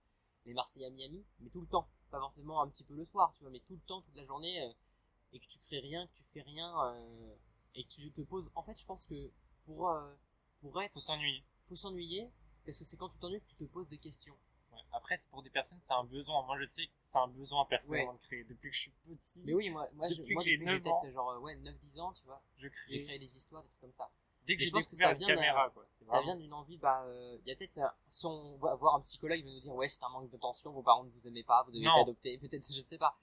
les 0.47 0.55
Marseillais 0.55 0.87
à 0.87 0.91
Miami, 0.91 1.25
mais 1.41 1.51
tout 1.51 1.61
le 1.61 1.67
temps, 1.67 1.89
pas 2.11 2.19
forcément 2.21 2.63
un 2.63 2.69
petit 2.69 2.85
peu 2.85 2.95
le 2.95 3.05
soir, 3.05 3.33
tu 3.35 3.43
vois, 3.43 3.51
mais 3.51 3.61
tout 3.61 3.75
le 3.75 3.81
temps, 3.81 4.01
toute 4.01 4.15
la 4.15 4.25
journée, 4.25 4.63
euh, 4.63 4.73
et 5.33 5.39
que 5.39 5.47
tu 5.47 5.59
crées 5.59 5.81
rien, 5.81 6.07
que 6.07 6.13
tu 6.13 6.23
fais 6.23 6.43
rien, 6.43 6.73
euh, 6.87 7.35
et 7.75 7.85
que 7.85 7.89
tu 7.89 8.13
te 8.13 8.23
poses. 8.23 8.51
En 8.55 8.63
fait, 8.63 8.79
je 8.79 8.85
pense 8.85 9.05
que 9.07 9.31
pour, 9.63 9.91
euh, 9.91 10.15
pour 10.61 10.81
être. 10.83 10.93
Faut 10.93 11.01
s'ennuyer. 11.01 11.45
faut 11.63 11.77
s'ennuyer, 11.77 12.31
parce 12.65 12.79
que 12.79 12.85
c'est 12.85 12.97
quand 12.97 13.09
tu 13.09 13.19
t'ennuies 13.19 13.41
que 13.41 13.49
tu 13.49 13.57
te 13.57 13.65
poses 13.65 13.89
des 13.89 13.99
questions. 13.99 14.37
Après, 14.97 15.17
c'est 15.17 15.29
pour 15.31 15.43
des 15.43 15.51
personnes, 15.51 15.79
c'est 15.83 15.93
un 15.93 16.05
besoin. 16.05 16.43
Moi, 16.45 16.59
je 16.59 16.65
sais 16.65 16.87
que 16.87 16.93
c'est 17.01 17.19
un 17.19 17.27
besoin 17.29 17.65
personnellement 17.67 18.13
Ouais. 18.13 18.19
de 18.19 18.23
créer. 18.23 18.45
Depuis 18.45 18.71
que 18.71 18.77
je 18.77 18.81
suis 18.83 18.91
petit, 19.07 19.43
Mais 19.45 19.55
oui, 19.55 19.69
moi, 19.71 19.89
moi, 19.95 20.07
je, 20.09 20.15
Depuis 20.15 20.35
moi 20.35 20.43
que 20.45 20.49
j'ai 20.51 20.57
depuis 20.57 20.67
que 20.67 20.71
j'ai 20.73 20.79
9 20.79 20.87
ans. 20.93 21.01
peut-être 21.01 21.13
genre 21.13 21.31
euh, 21.31 21.39
ouais, 21.41 21.57
9-10 21.57 22.01
ans, 22.01 22.13
tu 22.13 22.25
vois, 22.25 22.43
je 22.57 22.63
j'ai 22.63 22.71
crée. 22.71 23.01
créé 23.01 23.19
des 23.19 23.37
histoires, 23.37 23.63
des 23.63 23.69
trucs 23.69 23.81
comme 23.81 23.93
ça. 23.93 24.09
Dès 24.47 24.55
que 24.57 24.61
j'ai 24.61 24.67
je 24.67 24.73
pense 24.73 24.85
que 24.87 24.91
découvert 24.93 25.09
ça 25.09 25.21
une 25.21 25.27
caméra, 25.27 25.71
quoi. 25.71 25.85
C'est 25.87 26.07
Ça 26.07 26.17
vraiment- 26.19 26.35
vient 26.35 26.37
d'une 26.37 26.53
envie, 26.53 26.77
bah, 26.79 27.03
euh, 27.07 27.39
il 27.43 27.49
y 27.49 27.53
a 27.53 27.57
peut-être, 27.57 27.79
euh, 27.79 27.89
si 28.07 28.27
on 28.27 28.57
va 28.59 28.75
voir 28.75 28.95
un 28.95 29.01
psychologue, 29.01 29.39
il 29.39 29.45
va 29.45 29.51
nous 29.51 29.61
dire, 29.61 29.75
ouais, 29.75 29.89
c'est 29.89 30.05
un 30.05 30.11
manque 30.11 30.29
d'attention, 30.31 30.71
vos 30.71 30.83
parents 30.83 31.05
ne 31.05 31.11
vous 31.11 31.27
aimaient 31.29 31.43
pas, 31.45 31.63
vous 31.65 31.75
été 31.75 31.89
adopté, 31.89 32.39
peut-être, 32.39 32.65
je 32.73 32.81
sais 32.81 32.99
pas. 32.99 33.17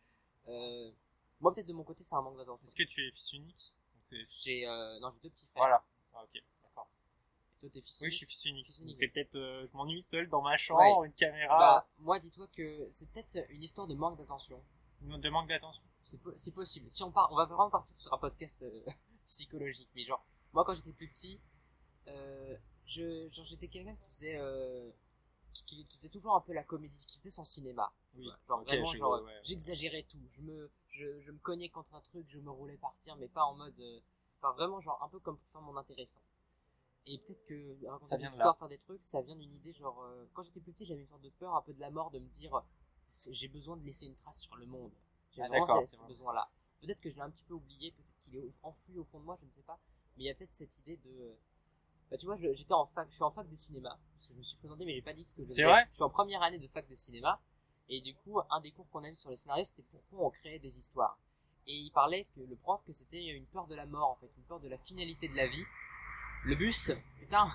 Euh, 0.47 0.91
Moi, 1.39 1.51
peut-être 1.53 1.67
de 1.67 1.73
mon 1.73 1.83
côté, 1.83 2.03
c'est 2.03 2.15
un 2.15 2.21
manque 2.21 2.37
d'attention. 2.37 2.65
Est-ce 2.65 2.75
que 2.75 2.83
tu 2.83 3.07
es 3.07 3.11
fils 3.11 3.33
unique 3.33 3.73
J'ai, 4.11 4.67
euh, 4.67 4.99
non, 4.99 5.09
j'ai 5.11 5.19
deux 5.21 5.29
petits 5.29 5.45
frères. 5.47 5.61
Voilà. 5.63 5.83
Ah, 6.13 6.23
ok, 6.23 6.43
toi, 7.61 7.69
t'es 7.69 7.79
fils 7.81 8.01
Oui, 8.01 8.11
je 8.11 8.15
suis 8.17 8.25
fils 8.25 8.45
unique. 8.45 8.65
Fils 8.65 8.79
unique. 8.79 8.89
Donc, 8.89 8.97
C'est 8.97 9.07
peut-être, 9.07 9.35
euh, 9.35 9.67
je 9.71 9.77
m'ennuie 9.77 10.01
seul 10.01 10.27
dans 10.29 10.41
ma 10.41 10.57
chambre, 10.57 10.99
Ouais. 10.99 11.07
une 11.07 11.13
caméra, 11.13 11.57
Bah, 11.57 11.87
moi, 11.99 12.19
dis-toi 12.19 12.47
que 12.49 12.87
c'est 12.91 13.09
peut-être 13.11 13.37
une 13.49 13.63
histoire 13.63 13.87
de 13.87 13.93
manque 13.95 14.17
d'attention. 14.17 14.61
de 15.01 15.29
manque 15.29 15.47
d'attention. 15.47 15.85
C'est 16.03 16.19
po- 16.21 16.33
c'est 16.35 16.53
possible. 16.53 16.89
Si 16.91 17.01
on 17.03 17.11
part, 17.11 17.31
on 17.31 17.35
va 17.35 17.45
vraiment 17.45 17.69
partir 17.71 17.95
sur 17.95 18.13
un 18.13 18.17
podcast 18.17 18.61
euh, 18.63 18.85
psychologique. 19.25 19.89
Mais 19.95 20.03
genre, 20.03 20.23
moi, 20.53 20.63
quand 20.65 20.73
j'étais 20.75 20.93
plus 20.93 21.07
petit, 21.09 21.39
euh, 22.07 22.57
je, 22.85 23.27
genre, 23.29 23.45
j'étais 23.45 23.67
quelqu'un 23.67 23.95
qui 23.95 24.07
faisait, 24.09 24.35
euh, 24.37 24.91
qui, 25.65 25.85
faisait 25.89 26.09
toujours 26.09 26.35
un 26.35 26.41
peu 26.41 26.53
la 26.53 26.63
comédie, 26.63 27.03
qui 27.07 27.17
faisait 27.19 27.31
son 27.31 27.43
cinéma. 27.43 27.91
Oui. 28.15 28.27
Ouais, 28.27 28.33
Genre 28.47 28.59
Ok, 28.61 28.67
vraiment, 28.67 28.85
genre, 28.93 29.21
ouais. 29.23 29.39
j'exagérais 29.43 30.03
tout. 30.03 30.21
Je 30.29 30.41
me, 30.41 30.71
je, 30.89 31.19
je 31.19 31.31
me 31.31 31.39
cognais 31.39 31.69
contre 31.69 31.93
un 31.95 32.01
truc, 32.01 32.25
je 32.27 32.39
me 32.39 32.51
roulais 32.51 32.77
par 32.77 32.95
terre, 32.99 33.15
mais 33.17 33.27
pas 33.27 33.43
en 33.45 33.55
mode, 33.55 33.73
enfin 34.37 34.51
vraiment 34.51 34.79
genre 34.79 35.01
un 35.03 35.07
peu 35.09 35.19
comme 35.19 35.37
pour 35.37 35.47
faire 35.49 35.61
mon 35.61 35.77
intéressant. 35.77 36.21
Et 37.07 37.17
peut-être 37.17 37.43
que 37.45 37.85
raconter 37.87 38.17
des 38.17 38.25
histoires, 38.25 38.57
faire 38.57 38.67
des 38.67 38.77
trucs, 38.77 39.01
ça 39.03 39.21
vient 39.21 39.35
d'une 39.35 39.53
idée 39.53 39.73
genre, 39.73 40.01
euh, 40.03 40.25
quand 40.33 40.43
j'étais 40.43 40.61
plus 40.61 40.71
petit, 40.71 40.85
j'avais 40.85 40.99
une 40.99 41.05
sorte 41.07 41.21
de 41.23 41.29
peur 41.29 41.55
un 41.55 41.61
peu 41.61 41.73
de 41.73 41.79
la 41.79 41.89
mort, 41.89 42.11
de 42.11 42.19
me 42.19 42.27
dire, 42.29 42.61
j'ai 43.31 43.47
besoin 43.47 43.75
de 43.77 43.83
laisser 43.85 44.05
une 44.05 44.15
trace 44.15 44.39
sur 44.41 44.55
le 44.55 44.65
monde. 44.65 44.91
J'ai 45.31 45.41
Ah, 45.41 45.47
vraiment 45.47 45.83
ce, 45.83 46.01
besoin-là. 46.03 46.49
Peut-être 46.79 46.99
que 47.01 47.09
je 47.09 47.15
l'ai 47.15 47.21
un 47.21 47.29
petit 47.31 47.43
peu 47.43 47.53
oublié, 47.55 47.91
peut-être 47.91 48.19
qu'il 48.19 48.35
est 48.35 48.49
enfoui 48.63 48.97
au 48.99 49.03
fond 49.03 49.19
de 49.19 49.25
moi, 49.25 49.37
je 49.39 49.45
ne 49.45 49.51
sais 49.51 49.63
pas. 49.63 49.79
Mais 50.17 50.23
il 50.25 50.27
y 50.27 50.29
a 50.29 50.35
peut-être 50.35 50.51
cette 50.53 50.77
idée 50.79 50.97
de, 50.97 51.37
bah 52.09 52.17
tu 52.17 52.25
vois, 52.25 52.35
j'étais 52.35 52.73
en 52.73 52.85
fac, 52.85 53.09
je 53.09 53.15
suis 53.15 53.23
en 53.23 53.31
fac 53.31 53.47
de 53.49 53.55
cinéma, 53.55 53.99
parce 54.13 54.27
que 54.27 54.33
je 54.33 54.37
me 54.37 54.43
suis 54.43 54.57
présenté, 54.57 54.85
mais 54.85 54.93
j'ai 54.93 55.01
pas 55.01 55.13
dit 55.13 55.25
ce 55.25 55.33
que 55.33 55.43
je 55.43 55.47
C'est 55.47 55.53
faisais. 55.61 55.65
vrai? 55.65 55.85
Je 55.89 55.95
suis 55.95 56.03
en 56.03 56.09
première 56.09 56.41
année 56.43 56.59
de 56.59 56.67
fac 56.67 56.87
de 56.87 56.95
cinéma, 56.95 57.41
et 57.89 58.01
du 58.01 58.13
coup, 58.15 58.39
un 58.49 58.61
des 58.61 58.71
cours 58.71 58.87
qu'on 58.89 59.03
avait 59.03 59.13
sur 59.13 59.29
les 59.31 59.37
scénarios, 59.37 59.63
c'était 59.63 59.83
pourquoi 59.83 60.27
on 60.27 60.29
créait 60.29 60.59
des 60.59 60.77
histoires. 60.77 61.17
Et 61.67 61.73
il 61.75 61.91
parlait 61.91 62.25
que 62.35 62.41
le 62.41 62.55
prof, 62.55 62.81
que 62.83 62.91
c'était 62.93 63.23
une 63.27 63.45
peur 63.45 63.67
de 63.67 63.75
la 63.75 63.85
mort, 63.85 64.09
en 64.09 64.15
fait, 64.15 64.31
une 64.37 64.43
peur 64.43 64.59
de 64.59 64.67
la 64.67 64.77
finalité 64.77 65.27
de 65.29 65.35
la 65.35 65.47
vie. 65.47 65.63
Le 66.45 66.55
bus, 66.55 66.91
putain, 67.19 67.45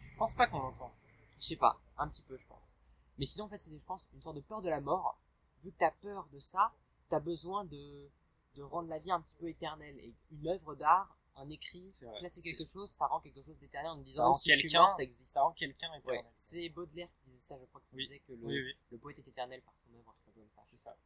Je 0.00 0.16
pense 0.16 0.34
pas 0.34 0.46
qu'on 0.46 0.60
l'entend. 0.60 0.92
je 1.40 1.46
sais 1.46 1.56
pas, 1.56 1.80
un 1.98 2.08
petit 2.08 2.22
peu, 2.22 2.36
je 2.36 2.46
pense. 2.46 2.72
Mais 3.18 3.26
sinon, 3.26 3.46
en 3.46 3.48
fait, 3.48 3.58
c'était, 3.58 3.78
je 3.78 3.84
pense, 3.84 4.08
une 4.14 4.22
sorte 4.22 4.36
de 4.36 4.40
peur 4.40 4.62
de 4.62 4.68
la 4.68 4.80
mort. 4.80 5.18
Vu 5.62 5.72
que 5.72 5.76
t'as 5.76 5.90
peur 5.90 6.26
de 6.32 6.38
ça, 6.38 6.72
t'as 7.08 7.20
besoin 7.20 7.64
de, 7.64 8.08
de 8.56 8.62
rendre 8.62 8.88
la 8.88 8.98
vie 8.98 9.10
un 9.10 9.20
petit 9.20 9.34
peu 9.34 9.48
éternelle. 9.48 9.98
Et 9.98 10.14
une 10.30 10.46
œuvre 10.48 10.74
d'art, 10.74 11.16
un 11.36 11.50
écrit, 11.50 11.90
vrai, 12.02 12.18
placer 12.20 12.40
quelque 12.42 12.64
chose, 12.64 12.88
ça 12.90 13.06
rend 13.06 13.20
quelque 13.20 13.42
chose 13.42 13.58
d'éternel 13.58 13.90
en 13.92 13.96
disant, 13.98 14.26
même 14.26 14.34
si 14.34 14.50
je 14.50 14.54
suis 14.56 14.62
quelqu'un, 14.62 14.82
mort, 14.82 14.92
ça 14.92 15.02
existe. 15.02 15.32
ça 15.32 15.42
rend 15.42 15.52
quelqu'un 15.52 15.90
Ouais, 15.90 15.98
éternel. 15.98 16.24
c'est 16.34 16.68
Baudelaire 16.70 17.08
qui 17.14 17.24
disait 17.30 17.40
ça, 17.40 17.58
je 17.60 17.64
crois, 17.66 17.80
qui 17.82 17.96
Oui. 17.96 18.02
disait 18.04 18.20
que 18.20 18.32
le, 18.32 18.46
Oui, 18.46 18.60
oui, 18.62 18.76
le 18.90 18.98
poète 18.98 19.18
est 19.18 19.28
éternel 19.28 19.60
par 19.62 19.76
son 19.76 19.88
œuvre, 19.94 20.08
un 20.10 20.22
truc 20.22 20.34
comme 20.34 20.48
ça. 20.48 20.62
c'est 20.68 20.76
ça. 20.78 20.96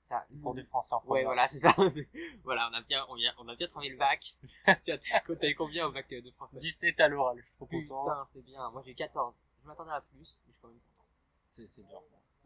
Ça, 0.00 0.26
Pour 0.42 0.54
des 0.54 0.62
Français 0.64 0.94
en 0.94 1.02
Ouais, 1.06 1.24
voilà, 1.24 1.46
c'est 1.46 1.58
ça. 1.58 1.74
voilà, 2.44 2.70
on 2.72 2.74
a 2.74 2.80
bien, 2.82 3.04
on 3.10 3.16
a, 3.16 3.34
on 3.38 3.48
a 3.48 3.54
bien 3.54 3.68
travaillé 3.68 3.92
le 3.92 3.98
bac. 3.98 4.34
tu 4.82 4.92
as, 4.92 4.98
t'as 4.98 5.48
eu 5.48 5.54
combien 5.54 5.86
au 5.86 5.92
bac 5.92 6.10
euh, 6.12 6.22
de 6.22 6.30
français? 6.30 6.58
17 6.58 6.98
à 7.00 7.08
l'oral, 7.08 7.38
je 7.38 7.44
suis 7.46 7.54
trop 7.54 7.66
content. 7.66 8.04
Putain, 8.04 8.24
c'est 8.24 8.42
bien. 8.42 8.70
Moi, 8.70 8.80
j'ai 8.82 8.92
eu 8.92 8.94
14. 8.94 9.34
Je 9.62 9.68
m'attendais 9.68 9.92
à 9.92 10.00
plus, 10.00 10.42
mais 10.46 10.52
je 10.52 10.52
suis 10.54 10.62
quand 10.62 10.68
même 10.68 10.78
content. 10.78 11.04
C'est 11.50 11.68
c'est 11.68 11.82
bien. 11.82 11.98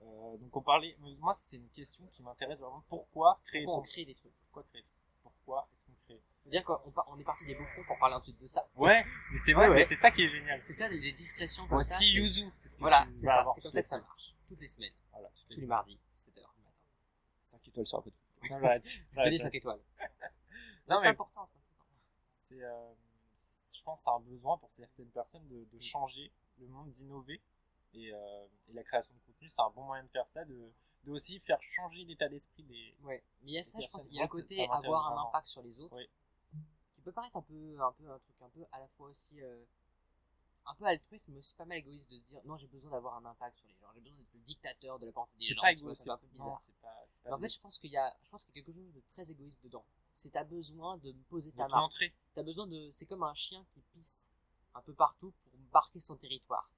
Euh, 0.02 0.36
donc 0.36 0.54
on 0.56 0.60
parlait, 0.62 0.96
moi 1.20 1.32
c'est 1.32 1.56
une 1.56 1.68
question 1.70 2.06
qui 2.08 2.22
m'intéresse 2.22 2.60
vraiment. 2.60 2.82
Pourquoi 2.88 3.40
créer 3.44 3.64
Pourquoi 3.64 3.80
on 3.80 3.82
ton- 3.84 3.88
crée 3.90 4.04
des 4.04 4.14
trucs? 4.14 4.32
Pourquoi 4.44 4.64
créer? 4.64 4.84
Pourquoi 5.22 5.68
est-ce 5.72 5.86
qu'on 5.86 5.92
crée? 6.04 6.20
C'est-à-dire 6.40 6.64
qu'on 6.64 6.78
on 7.08 7.18
est 7.18 7.24
parti 7.24 7.46
des 7.46 7.54
beaux 7.54 7.64
fonds 7.64 7.84
pour 7.86 7.98
parler 7.98 8.16
ensuite 8.16 8.38
de 8.38 8.46
ça. 8.46 8.68
Ouais, 8.76 9.04
mais 9.30 9.38
c'est 9.38 9.52
vrai, 9.54 9.68
Ouais, 9.68 9.84
c'est 9.84 9.96
ça 9.96 10.10
qui 10.10 10.24
est 10.24 10.28
génial. 10.28 10.60
C'est 10.62 10.72
ça, 10.74 10.88
des, 10.88 11.12
discrétions 11.12 11.66
comme 11.68 11.82
ça. 11.82 11.94
Voici 11.96 12.12
c'est- 12.12 12.18
Yuzu, 12.18 12.50
c'est 12.54 12.68
ce 12.68 12.76
que 12.76 12.80
Voilà, 12.80 13.06
c'est 13.14 13.26
ça. 13.26 13.46
C'est 13.48 13.62
comme 13.62 13.72
ça 13.72 13.80
que 13.80 13.86
ça 13.86 13.98
marche. 13.98 14.34
Toutes 14.46 14.60
les 14.60 14.66
semaines. 14.66 14.92
Voilà, 15.12 15.30
Tous 15.48 15.60
les 15.60 15.66
mardis, 15.66 15.98
7h 16.10 16.34
du 16.34 16.40
matin. 16.40 16.53
5 17.44 17.68
étoiles 17.68 17.86
sur 17.86 18.02
petite. 18.02 18.18
Non, 18.50 18.60
bah. 18.60 18.78
Je 18.82 18.98
te 19.14 19.18
Arrête, 19.20 19.32
dis 19.32 19.38
5 19.38 19.54
étoiles. 19.54 19.80
Non, 20.88 20.96
c'est 20.96 21.02
mais- 21.02 21.08
important, 21.08 21.46
ça. 21.46 21.60
c'est 22.24 22.62
euh, 22.62 22.92
je 23.74 23.82
pense 23.84 23.98
que 24.00 24.04
c'est 24.04 24.10
un 24.10 24.20
besoin 24.20 24.58
pour 24.58 24.70
certaines 24.70 25.10
personnes 25.10 25.46
de, 25.48 25.64
de 25.64 25.78
changer 25.78 26.30
le 26.58 26.66
monde 26.68 26.90
d'innover 26.90 27.40
et, 27.94 28.12
euh, 28.12 28.46
et 28.68 28.72
la 28.72 28.82
création 28.82 29.14
de 29.14 29.20
contenu 29.20 29.48
c'est 29.48 29.60
un 29.62 29.70
bon 29.70 29.82
moyen 29.84 30.04
de 30.04 30.08
faire 30.10 30.26
ça 30.28 30.44
de, 30.44 30.72
de 31.04 31.10
aussi 31.10 31.38
faire 31.40 31.60
changer 31.62 32.04
l'état 32.04 32.28
d'esprit 32.28 32.62
des 32.64 32.94
Ouais. 33.04 33.22
Mais 33.42 33.52
il 33.52 33.54
y 33.54 33.58
a 33.58 33.62
ça, 33.62 33.78
je 33.80 33.86
pense, 33.88 34.06
il 34.06 34.14
y 34.16 34.22
a 34.22 34.26
c'est- 34.26 34.32
côté 34.32 34.68
avoir 34.70 35.12
un 35.12 35.28
impact 35.28 35.46
sur 35.46 35.62
les 35.62 35.80
autres. 35.80 35.96
Oui. 35.96 36.08
Qui 36.94 37.00
peut 37.02 37.12
paraître 37.12 37.36
un 37.36 37.42
peu, 37.42 37.76
un 37.80 37.92
peu, 37.92 38.10
un 38.10 38.18
truc 38.18 38.36
un 38.42 38.48
peu 38.48 38.64
à 38.72 38.78
la 38.80 38.88
fois 38.88 39.08
aussi, 39.08 39.42
euh, 39.42 39.64
un 40.66 40.74
peu 40.74 40.84
altruiste, 40.86 41.28
mais 41.28 41.36
aussi 41.38 41.54
pas 41.54 41.64
mal 41.64 41.78
égoïste 41.78 42.10
de 42.10 42.16
se 42.16 42.24
dire, 42.24 42.40
non, 42.44 42.56
j'ai 42.56 42.66
besoin 42.66 42.90
d'avoir 42.90 43.16
un 43.16 43.24
impact 43.24 43.58
sur 43.58 43.68
les 43.68 43.74
gens. 43.74 43.88
J'ai 43.94 44.00
besoin 44.00 44.18
d'être 44.18 44.32
le 44.34 44.40
dictateur 44.40 44.98
de 44.98 45.06
la 45.06 45.12
pensée 45.12 45.36
des 45.38 45.44
c'est 45.44 45.54
gens. 45.54 45.94
c'est 45.94 46.10
un 46.10 46.16
peu 46.16 46.26
bizarre. 46.28 46.60
pas 46.80 47.32
en 47.34 47.38
fait, 47.38 47.48
je 47.48 47.60
pense 47.60 47.78
qu'il 47.78 47.90
y 47.90 47.96
a, 47.96 48.16
je 48.22 48.30
pense 48.30 48.44
qu'il 48.44 48.56
y 48.56 48.58
a 48.58 48.62
quelque 48.62 48.74
chose 48.74 48.92
de 48.94 49.00
très 49.06 49.30
égoïste 49.30 49.62
dedans. 49.62 49.84
C'est 50.12 50.30
t'as 50.30 50.44
besoin 50.44 50.96
de 50.98 51.12
poser 51.28 51.52
ta 51.52 51.68
marque. 51.68 52.04
T'as 52.34 52.42
besoin 52.42 52.66
de, 52.66 52.88
c'est 52.92 53.06
comme 53.06 53.22
un 53.22 53.34
chien 53.34 53.64
qui 53.72 53.80
pisse 53.92 54.32
un 54.74 54.82
peu 54.82 54.94
partout 54.94 55.32
pour 55.32 55.52
marquer 55.72 56.00
son 56.00 56.16
territoire. 56.16 56.70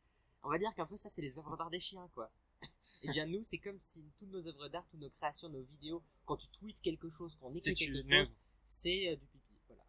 On 0.42 0.48
va 0.48 0.58
dire 0.58 0.72
qu'un 0.74 0.86
peu 0.86 0.96
ça, 0.96 1.08
c'est 1.08 1.22
les 1.22 1.38
œuvres 1.38 1.56
d'art 1.56 1.70
des 1.70 1.80
chiens, 1.80 2.08
quoi. 2.14 2.30
Et 3.02 3.08
bien 3.10 3.26
nous, 3.26 3.42
c'est 3.42 3.58
comme 3.58 3.78
si 3.78 4.10
toutes 4.18 4.30
nos 4.30 4.46
œuvres 4.48 4.68
d'art, 4.68 4.86
toutes 4.88 5.00
nos 5.00 5.10
créations, 5.10 5.48
nos 5.48 5.62
vidéos, 5.62 6.02
quand 6.24 6.36
tu 6.36 6.48
tweets 6.48 6.80
quelque 6.80 7.08
chose, 7.08 7.34
quand 7.34 7.46
on 7.46 7.52
écrit 7.52 7.74
quelque 7.74 8.02
chose, 8.02 8.32
c'est 8.64 9.08
euh, 9.12 9.16
du 9.16 9.26
pipi. 9.26 9.54
Voilà. 9.68 9.84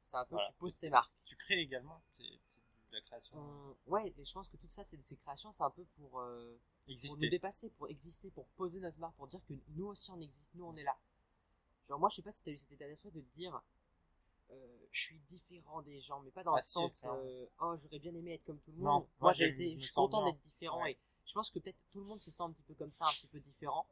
C'est 0.00 0.16
un 0.16 0.24
peu, 0.24 0.34
Voilà. 0.34 0.48
tu 0.48 0.54
poses 0.58 0.76
tes 0.78 0.90
marques. 0.90 1.10
tu 1.24 1.36
crées 1.36 1.60
également 1.60 2.02
de 2.18 2.24
la 2.92 3.00
création 3.02 3.36
On- 3.38 3.76
Ouais, 3.92 4.12
et 4.16 4.24
je 4.24 4.32
pense 4.32 4.48
que 4.48 4.56
tout 4.56 4.66
ça, 4.68 4.84
c'est 4.84 5.00
ces 5.00 5.16
créations, 5.16 5.52
c'est 5.52 5.62
un 5.62 5.70
peu 5.70 5.84
pour, 5.96 6.20
euh, 6.20 6.58
pour 6.84 6.88
nous 6.88 6.92
exister 6.92 7.28
dépasser, 7.28 7.70
pour 7.70 7.88
exister, 7.88 8.30
pour 8.30 8.46
poser 8.48 8.80
notre 8.80 8.98
marque, 8.98 9.14
pour 9.16 9.26
dire 9.26 9.44
que 9.46 9.54
nous 9.76 9.86
aussi 9.86 10.10
on 10.10 10.20
existe, 10.20 10.54
nous 10.54 10.64
on 10.64 10.76
est 10.76 10.82
là. 10.84 10.96
Genre 11.84 11.98
moi 11.98 12.08
je 12.08 12.16
sais 12.16 12.22
pas 12.22 12.30
si 12.30 12.42
t'as 12.42 12.50
eu 12.50 12.56
cet 12.56 12.72
état 12.72 12.86
d'esprit 12.86 13.10
de 13.10 13.20
te 13.20 13.34
dire 13.34 13.60
euh, 14.50 14.78
je 14.90 15.00
suis 15.00 15.18
différent 15.28 15.82
des 15.82 16.00
gens, 16.00 16.20
mais 16.20 16.30
pas 16.30 16.42
dans 16.44 16.54
Ah 16.54 16.58
le 16.58 16.62
sens 16.62 17.04
euh, 17.08 17.46
oh 17.60 17.74
j'aurais 17.76 17.98
bien 17.98 18.14
aimé 18.14 18.34
être 18.34 18.44
comme 18.44 18.58
tout 18.60 18.70
le 18.72 18.78
monde. 18.78 18.84
Non, 18.84 18.98
moi 19.00 19.08
moi, 19.20 19.32
j'ai 19.32 19.48
été, 19.48 19.76
je 19.76 19.82
suis 19.82 19.94
content 19.94 20.24
d'être 20.24 20.40
différent 20.40 20.82
Ouais. 20.82 20.92
et 20.92 20.98
je 21.26 21.34
pense 21.34 21.50
que 21.50 21.58
peut-être 21.58 21.84
tout 21.92 22.00
le 22.00 22.06
monde 22.06 22.22
se 22.22 22.30
sent 22.30 22.42
un 22.42 22.50
petit 22.52 22.62
peu 22.62 22.74
comme 22.74 22.90
ça, 22.92 23.06
un 23.06 23.12
petit 23.12 23.26
peu 23.28 23.38
différent. 23.40 23.86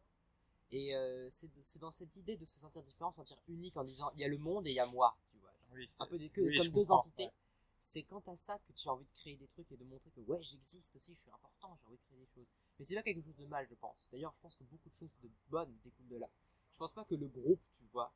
Et 0.72 0.96
euh, 0.96 1.28
c'est 1.30 1.78
dans 1.78 1.90
cette 1.92 2.16
idée 2.16 2.36
de 2.36 2.44
se 2.44 2.58
sentir 2.58 2.82
différent, 2.82 3.12
se 3.12 3.16
sentir 3.16 3.36
unique 3.48 3.76
en 3.76 3.84
disant 3.84 4.10
il 4.14 4.20
y 4.20 4.24
a 4.24 4.28
le 4.28 4.38
monde 4.38 4.66
et 4.66 4.70
il 4.70 4.74
y 4.76 4.80
a 4.80 4.86
moi, 4.86 5.16
tu 5.26 5.36
vois. 5.38 5.52
oui, 5.74 5.86
Un 6.00 6.06
peu 6.06 6.18
des, 6.18 6.26
c'est- 6.28 6.40
que- 6.40 6.46
oui, 6.46 6.56
comme 6.56 6.68
deux 6.70 6.90
entités. 6.90 7.24
ouais. 7.26 7.32
C'est 7.78 8.02
quant 8.04 8.22
à 8.26 8.36
ça 8.36 8.58
que 8.58 8.72
tu 8.72 8.88
as 8.88 8.92
envie 8.92 9.04
de 9.04 9.12
créer 9.12 9.36
des 9.36 9.46
trucs 9.46 9.70
et 9.70 9.76
de 9.76 9.84
montrer 9.84 10.10
que 10.10 10.20
ouais 10.20 10.42
j'existe 10.42 10.96
aussi, 10.96 11.14
je 11.14 11.20
suis 11.20 11.30
important, 11.30 11.76
j'ai 11.80 11.86
envie 11.86 11.96
de 11.96 12.02
créer 12.02 12.18
des 12.18 12.26
choses. 12.34 12.46
Mais 12.78 12.84
c'est 12.84 12.94
pas 12.94 13.02
quelque 13.02 13.20
chose 13.20 13.36
de 13.36 13.46
mal, 13.46 13.66
je 13.68 13.74
pense. 13.74 14.08
D'ailleurs, 14.10 14.32
je 14.32 14.40
pense 14.40 14.56
que 14.56 14.64
beaucoup 14.64 14.88
de 14.88 14.94
choses 14.94 15.18
de 15.20 15.30
bonnes 15.48 15.74
découlent 15.82 16.08
de 16.08 16.16
là. 16.16 16.28
Je 16.72 16.78
pense 16.78 16.92
pas 16.92 17.04
que 17.04 17.14
le 17.14 17.28
groupe, 17.28 17.60
tu 17.70 17.84
vois. 17.86 18.12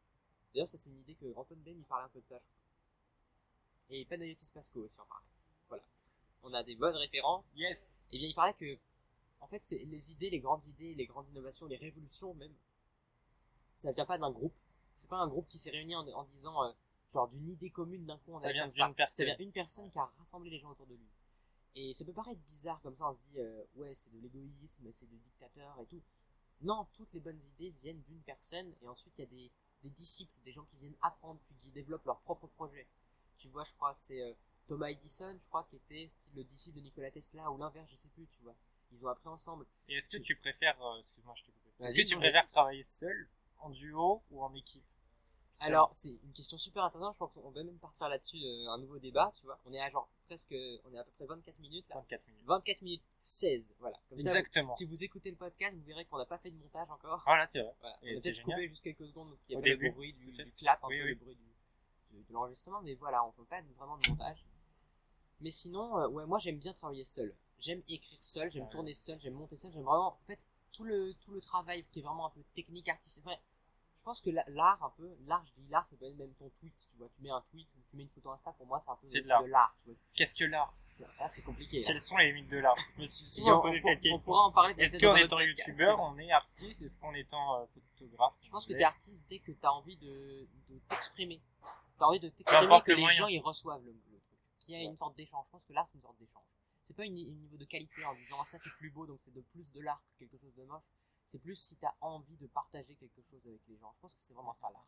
D'ailleurs, 0.53 0.69
ça 0.69 0.79
c'est 0.79 0.91
une 0.91 0.99
idée 0.99 1.15
que 1.15 1.27
Anton 1.37 1.57
Bain 1.57 1.73
il 1.73 1.85
parlait 1.85 2.07
un 2.07 2.09
peu 2.09 2.21
de 2.21 2.27
ça. 2.27 2.37
je 2.39 2.41
crois. 2.41 3.97
Et 3.97 4.05
Panayotis 4.05 4.51
Pasco 4.53 4.81
aussi 4.81 5.01
en 5.01 5.07
parlait. 5.07 5.27
Voilà. 5.69 5.83
On 6.43 6.53
a 6.55 6.63
des 6.63 6.77
bonnes 6.77 6.97
références. 6.97 7.55
yes 7.55 8.09
Et 8.13 8.19
bien, 8.19 8.29
il 8.29 8.35
parlait 8.35 8.55
que, 8.55 8.79
en 9.41 9.47
fait, 9.47 9.63
c'est 9.63 9.79
les 9.79 10.13
idées, 10.13 10.31
les 10.31 10.41
grandes 10.41 10.65
idées, 10.65 10.95
les 10.95 11.07
grandes 11.07 11.29
innovations, 11.29 11.67
les 11.67 11.77
révolutions 11.77 12.35
même, 12.35 12.55
ça 13.73 13.93
vient 13.93 14.07
pas 14.07 14.19
d'un 14.19 14.31
groupe. 14.31 14.55
C'est 14.95 15.09
pas 15.09 15.17
un 15.17 15.29
groupe 15.29 15.49
qui 15.49 15.59
s'est 15.59 15.71
réuni 15.71 15.95
en, 15.95 16.07
en 16.09 16.25
disant, 16.25 16.65
euh, 16.65 16.73
genre, 17.13 17.29
d'une 17.29 17.49
idée 17.49 17.71
commune 17.71 18.07
d'un 18.07 18.19
coup, 18.19 18.33
on 18.35 18.39
Ça 18.39 18.53
vient 18.53 18.67
d'une 18.67 18.95
personne. 18.95 19.17
Ça 19.17 19.25
vient 19.25 19.37
une 19.39 19.53
personne 19.53 19.91
qui 19.91 19.99
a 19.99 20.05
rassemblé 20.05 20.51
les 20.51 20.59
gens 20.59 20.71
autour 20.71 20.87
de 20.87 20.95
lui. 20.95 21.09
Et 21.77 21.95
ça 21.95 22.05
peut 22.05 22.13
paraître 22.13 22.41
bizarre 22.41 22.81
comme 22.81 22.95
ça, 22.95 23.09
on 23.09 23.15
se 23.15 23.21
dit, 23.21 23.39
euh, 23.41 23.65
ouais, 23.77 23.95
c'est 23.95 24.11
de 24.13 24.19
l'égoïsme, 24.19 24.91
c'est 24.91 25.07
du 25.09 25.17
dictateur 25.19 25.79
et 25.81 25.87
tout. 25.87 26.03
Non, 26.63 26.87
toutes 26.93 27.13
les 27.15 27.21
bonnes 27.21 27.41
idées 27.41 27.71
viennent 27.81 28.03
d'une 28.03 28.21
personne, 28.23 28.75
et 28.83 28.89
ensuite 28.89 29.17
il 29.19 29.21
y 29.23 29.25
a 29.25 29.27
des, 29.29 29.51
des 29.83 29.91
disciples, 29.91 30.33
des 30.45 30.53
gens 30.53 30.65
qui 30.65 30.77
viennent 30.77 30.97
apprendre, 31.01 31.39
puis 31.43 31.55
qui 31.55 31.71
développent 31.71 32.05
leur 32.07 32.21
propre 32.21 32.47
projet. 32.49 32.87
Tu 33.37 33.49
vois, 33.49 33.65
je 33.65 33.73
crois, 33.75 33.95
c'est 33.95 34.21
euh, 34.21 34.35
Thomas 34.67 34.89
Edison, 34.89 35.35
je 35.39 35.47
crois, 35.49 35.65
qui 35.71 35.77
était 35.77 36.07
style 36.09 36.33
le 36.35 36.45
disciple 36.45 36.77
de 36.79 36.83
Nikola 36.83 37.11
Tesla, 37.11 37.51
ou 37.51 37.57
l'inverse, 37.57 37.89
je 37.89 37.95
sais 37.95 38.09
plus, 38.11 38.27
tu 38.27 38.43
vois. 38.43 38.55
Ils 38.93 39.07
ont 39.07 39.09
appris 39.09 39.29
ensemble. 39.29 39.65
Et 39.89 39.95
est-ce 39.95 40.09
que 40.11 40.17
Tu- 40.17 40.23
tu 40.25 40.37
préfères, 40.37 40.81
euh, 40.85 40.99
excuse-moi, 40.99 41.35
je 41.37 41.45
t'ai 41.45 41.53
coupé. 41.53 41.85
Est-ce 41.85 41.97
que 41.97 42.03
tu 42.09 42.17
préfères 42.17 42.47
travailler 42.47 42.83
seul, 42.83 43.29
en 43.59 43.71
duo 43.71 44.23
ou 44.31 44.43
en 44.43 44.53
équipe? 44.55 44.85
Alors, 45.61 45.91
c'est 45.93 46.09
une 46.11 46.33
question 46.33 46.57
super 46.57 46.85
intéressante, 46.85 47.13
je 47.15 47.19
crois 47.19 47.29
qu'on 47.43 47.51
va 47.51 47.63
même 47.63 47.79
partir 47.79 48.09
là-dessus, 48.09 48.39
euh, 48.43 48.69
un 48.71 48.79
nouveau 48.79 48.99
débat, 48.99 49.31
tu 49.39 49.45
vois. 49.45 49.59
On 49.67 49.73
est 49.73 49.81
à 49.81 49.91
genre 49.91 50.09
presque, 50.25 50.55
on 50.85 50.95
est 50.95 50.99
à 50.99 51.05
peu 51.05 51.11
près 51.11 51.27
24 51.27 51.59
minutes 51.59 51.87
là. 51.91 51.97
24 51.97 52.27
minutes. 52.29 52.47
24 52.47 52.83
minutes 52.83 53.03
16, 53.19 53.75
voilà. 53.79 53.99
Comme 54.09 54.19
ça, 54.19 54.31
Exactement. 54.31 54.71
Si 54.71 54.85
vous 54.87 55.05
écoutez 55.05 55.31
le 55.31 55.37
podcast, 55.37 55.75
vous 55.77 55.85
verrez 55.85 56.05
qu'on 56.07 56.17
n'a 56.19 56.25
pas 56.25 56.39
fait 56.39 56.51
de 56.51 56.57
montage 56.57 56.89
encore. 56.91 57.23
Voilà, 57.27 57.45
c'est 57.47 57.61
vrai. 57.61 57.75
Voilà. 57.81 57.97
Et 58.03 58.15
On 58.15 58.19
a 58.19 58.23
peut-être 58.23 58.43
coupé 58.43 58.69
juste 58.69 58.83
quelques 58.83 59.07
secondes, 59.07 59.29
donc 59.31 59.39
il 59.49 59.53
y 59.53 59.57
a 59.57 59.59
Au 59.59 59.63
pas 59.63 59.69
le 59.69 59.91
bruit 59.91 60.13
du, 60.15 60.33
clap, 60.57 60.83
un 60.85 60.89
Oui, 60.89 60.99
peu 60.99 61.05
oui. 61.05 61.09
le 61.11 61.15
bruit 61.17 61.35
du, 61.37 62.23
de 62.23 62.33
l'enregistrement, 62.33 62.81
mais 62.83 62.95
voilà, 62.95 63.25
on 63.25 63.33
fait 63.33 63.43
pas 63.45 63.61
vraiment 63.77 63.99
de 63.99 64.09
montage. 64.09 64.45
Mais 65.41 65.51
sinon, 65.51 65.99
euh, 65.99 66.09
ouais, 66.09 66.27
moi 66.27 66.39
j'aime 66.39 66.59
bien 66.59 66.73
travailler 66.73 67.05
seul. 67.05 67.35
J'aime 67.59 67.83
écrire 67.89 68.19
seul, 68.19 68.51
j'aime 68.51 68.65
Ouais. 68.65 68.71
tourner 68.71 68.95
seul, 68.95 69.21
j'aime 69.21 69.35
monter 69.35 69.57
seul, 69.57 69.71
j'aime 69.73 69.83
vraiment, 69.83 70.19
en 70.19 70.27
fait, 70.27 70.49
tout 70.73 70.85
le, 70.85 71.13
tout 71.21 71.33
le 71.33 71.41
travail 71.41 71.85
qui 71.93 71.99
est 71.99 72.03
vraiment 72.03 72.27
un 72.27 72.31
peu 72.31 72.43
technique, 72.55 72.89
artistique. 72.89 73.23
Enfin, 73.27 73.37
je 74.01 74.05
pense 74.05 74.21
que 74.23 74.31
la- 74.31 74.45
l'art, 74.49 74.83
un 74.83 74.91
peu, 74.97 75.15
l'art, 75.27 75.45
je 75.45 75.53
dis 75.53 75.67
l'art, 75.69 75.87
c'est 75.87 75.97
peut 75.97 76.07
être 76.07 76.17
même 76.17 76.33
ton 76.35 76.49
tweet, 76.51 76.75
tu 76.91 76.97
vois. 76.97 77.09
Tu 77.11 77.21
mets 77.21 77.31
un 77.31 77.43
tweet 77.43 77.69
ou 77.77 77.81
tu 77.87 77.97
mets 77.97 78.05
une 78.05 78.09
photo 78.09 78.31
Insta, 78.31 78.51
pour 78.55 78.67
moi, 78.67 78.79
c'est 78.79 78.91
un 78.91 78.97
peu 78.97 79.07
C'est 79.07 79.21
de 79.21 79.29
l'art. 79.51 79.77
Qu'est-ce 80.15 80.39
que 80.39 80.45
l'art? 80.47 80.75
Ah, 81.19 81.29
c'est 81.29 81.43
compliqué. 81.43 81.81
là. 81.81 81.87
Quelles 81.87 82.01
sont 82.01 82.17
les 82.17 82.33
limites 82.33 82.49
de 82.51 82.59
l'art? 82.59 82.77
Je 82.97 83.01
me 83.01 83.07
suis 83.07 83.27
souvent 83.27 83.59
on, 83.59 83.63
posé 83.63 83.77
on- 83.79 83.89
cette 83.89 83.99
on 83.99 84.03
question. 84.03 84.25
pourra 84.25 84.43
en 84.45 84.53
parler 84.53 84.75
Est-ce 84.79 84.99
peut-être 84.99 85.13
qu'en 85.13 85.17
étant 85.17 85.41
youtubeur, 85.41 86.01
on 86.01 86.19
est 86.19 86.31
artiste? 86.31 86.83
Est-ce 86.83 86.97
qu'en 86.99 87.13
étant 87.15 87.61
euh, 87.61 87.67
photographe 87.67 88.35
Je 88.43 88.51
pense 88.51 88.65
on 88.65 88.69
que 88.69 88.75
t'es 88.75 88.85
artiste 88.85 89.27
dès 89.29 89.39
que 89.39 89.53
t'as 89.53 89.71
envie 89.71 89.97
de, 89.99 90.47
de 90.69 90.79
t'exprimer. 90.89 91.43
T'as 91.99 92.07
envie 92.07 92.21
de 92.21 92.29
t'exprimer 92.31 92.81
que 92.83 92.93
le 92.93 92.97
les 92.99 93.09
gens 93.13 93.27
ils 93.27 93.41
reçoivent 93.41 93.83
le, 93.85 93.93
truc. 93.93 94.39
Qu'il 94.61 94.75
y 94.75 94.77
a 94.79 94.83
une 94.83 94.97
sorte 94.97 95.15
d'échange. 95.17 95.45
Je 95.47 95.51
pense 95.51 95.65
que 95.67 95.73
l'art 95.75 95.87
c'est 95.87 95.97
une 95.97 96.03
sorte 96.03 96.19
d'échange. 96.19 96.45
C'est 96.83 96.95
pas 96.97 97.05
une, 97.05 97.17
un 97.19 97.33
niveau 97.33 97.57
de 97.59 97.65
qualité 97.67 98.03
en 98.05 98.15
disant 98.15 98.43
ça 98.45 98.57
c'est 98.59 98.73
plus 98.79 98.91
beau 98.91 99.07
donc 99.07 99.21
c'est 99.21 99.35
de 99.35 99.41
plus 99.43 99.73
de 99.73 99.81
l'art 99.83 100.03
que 100.03 100.19
quelque 100.25 100.39
chose 100.39 100.55
de 100.55 100.65
moche. 100.65 100.83
C'est 101.31 101.39
plus 101.39 101.55
si 101.55 101.77
t'as 101.77 101.95
envie 102.01 102.37
de 102.39 102.49
partager 102.49 102.97
quelque 102.97 103.23
chose 103.23 103.47
avec 103.47 103.61
les 103.69 103.77
gens. 103.77 103.93
Je 103.95 104.01
pense 104.01 104.15
que 104.15 104.21
c'est 104.21 104.35
vraiment 104.35 104.53
ça 104.53 104.69
l'art. 104.73 104.85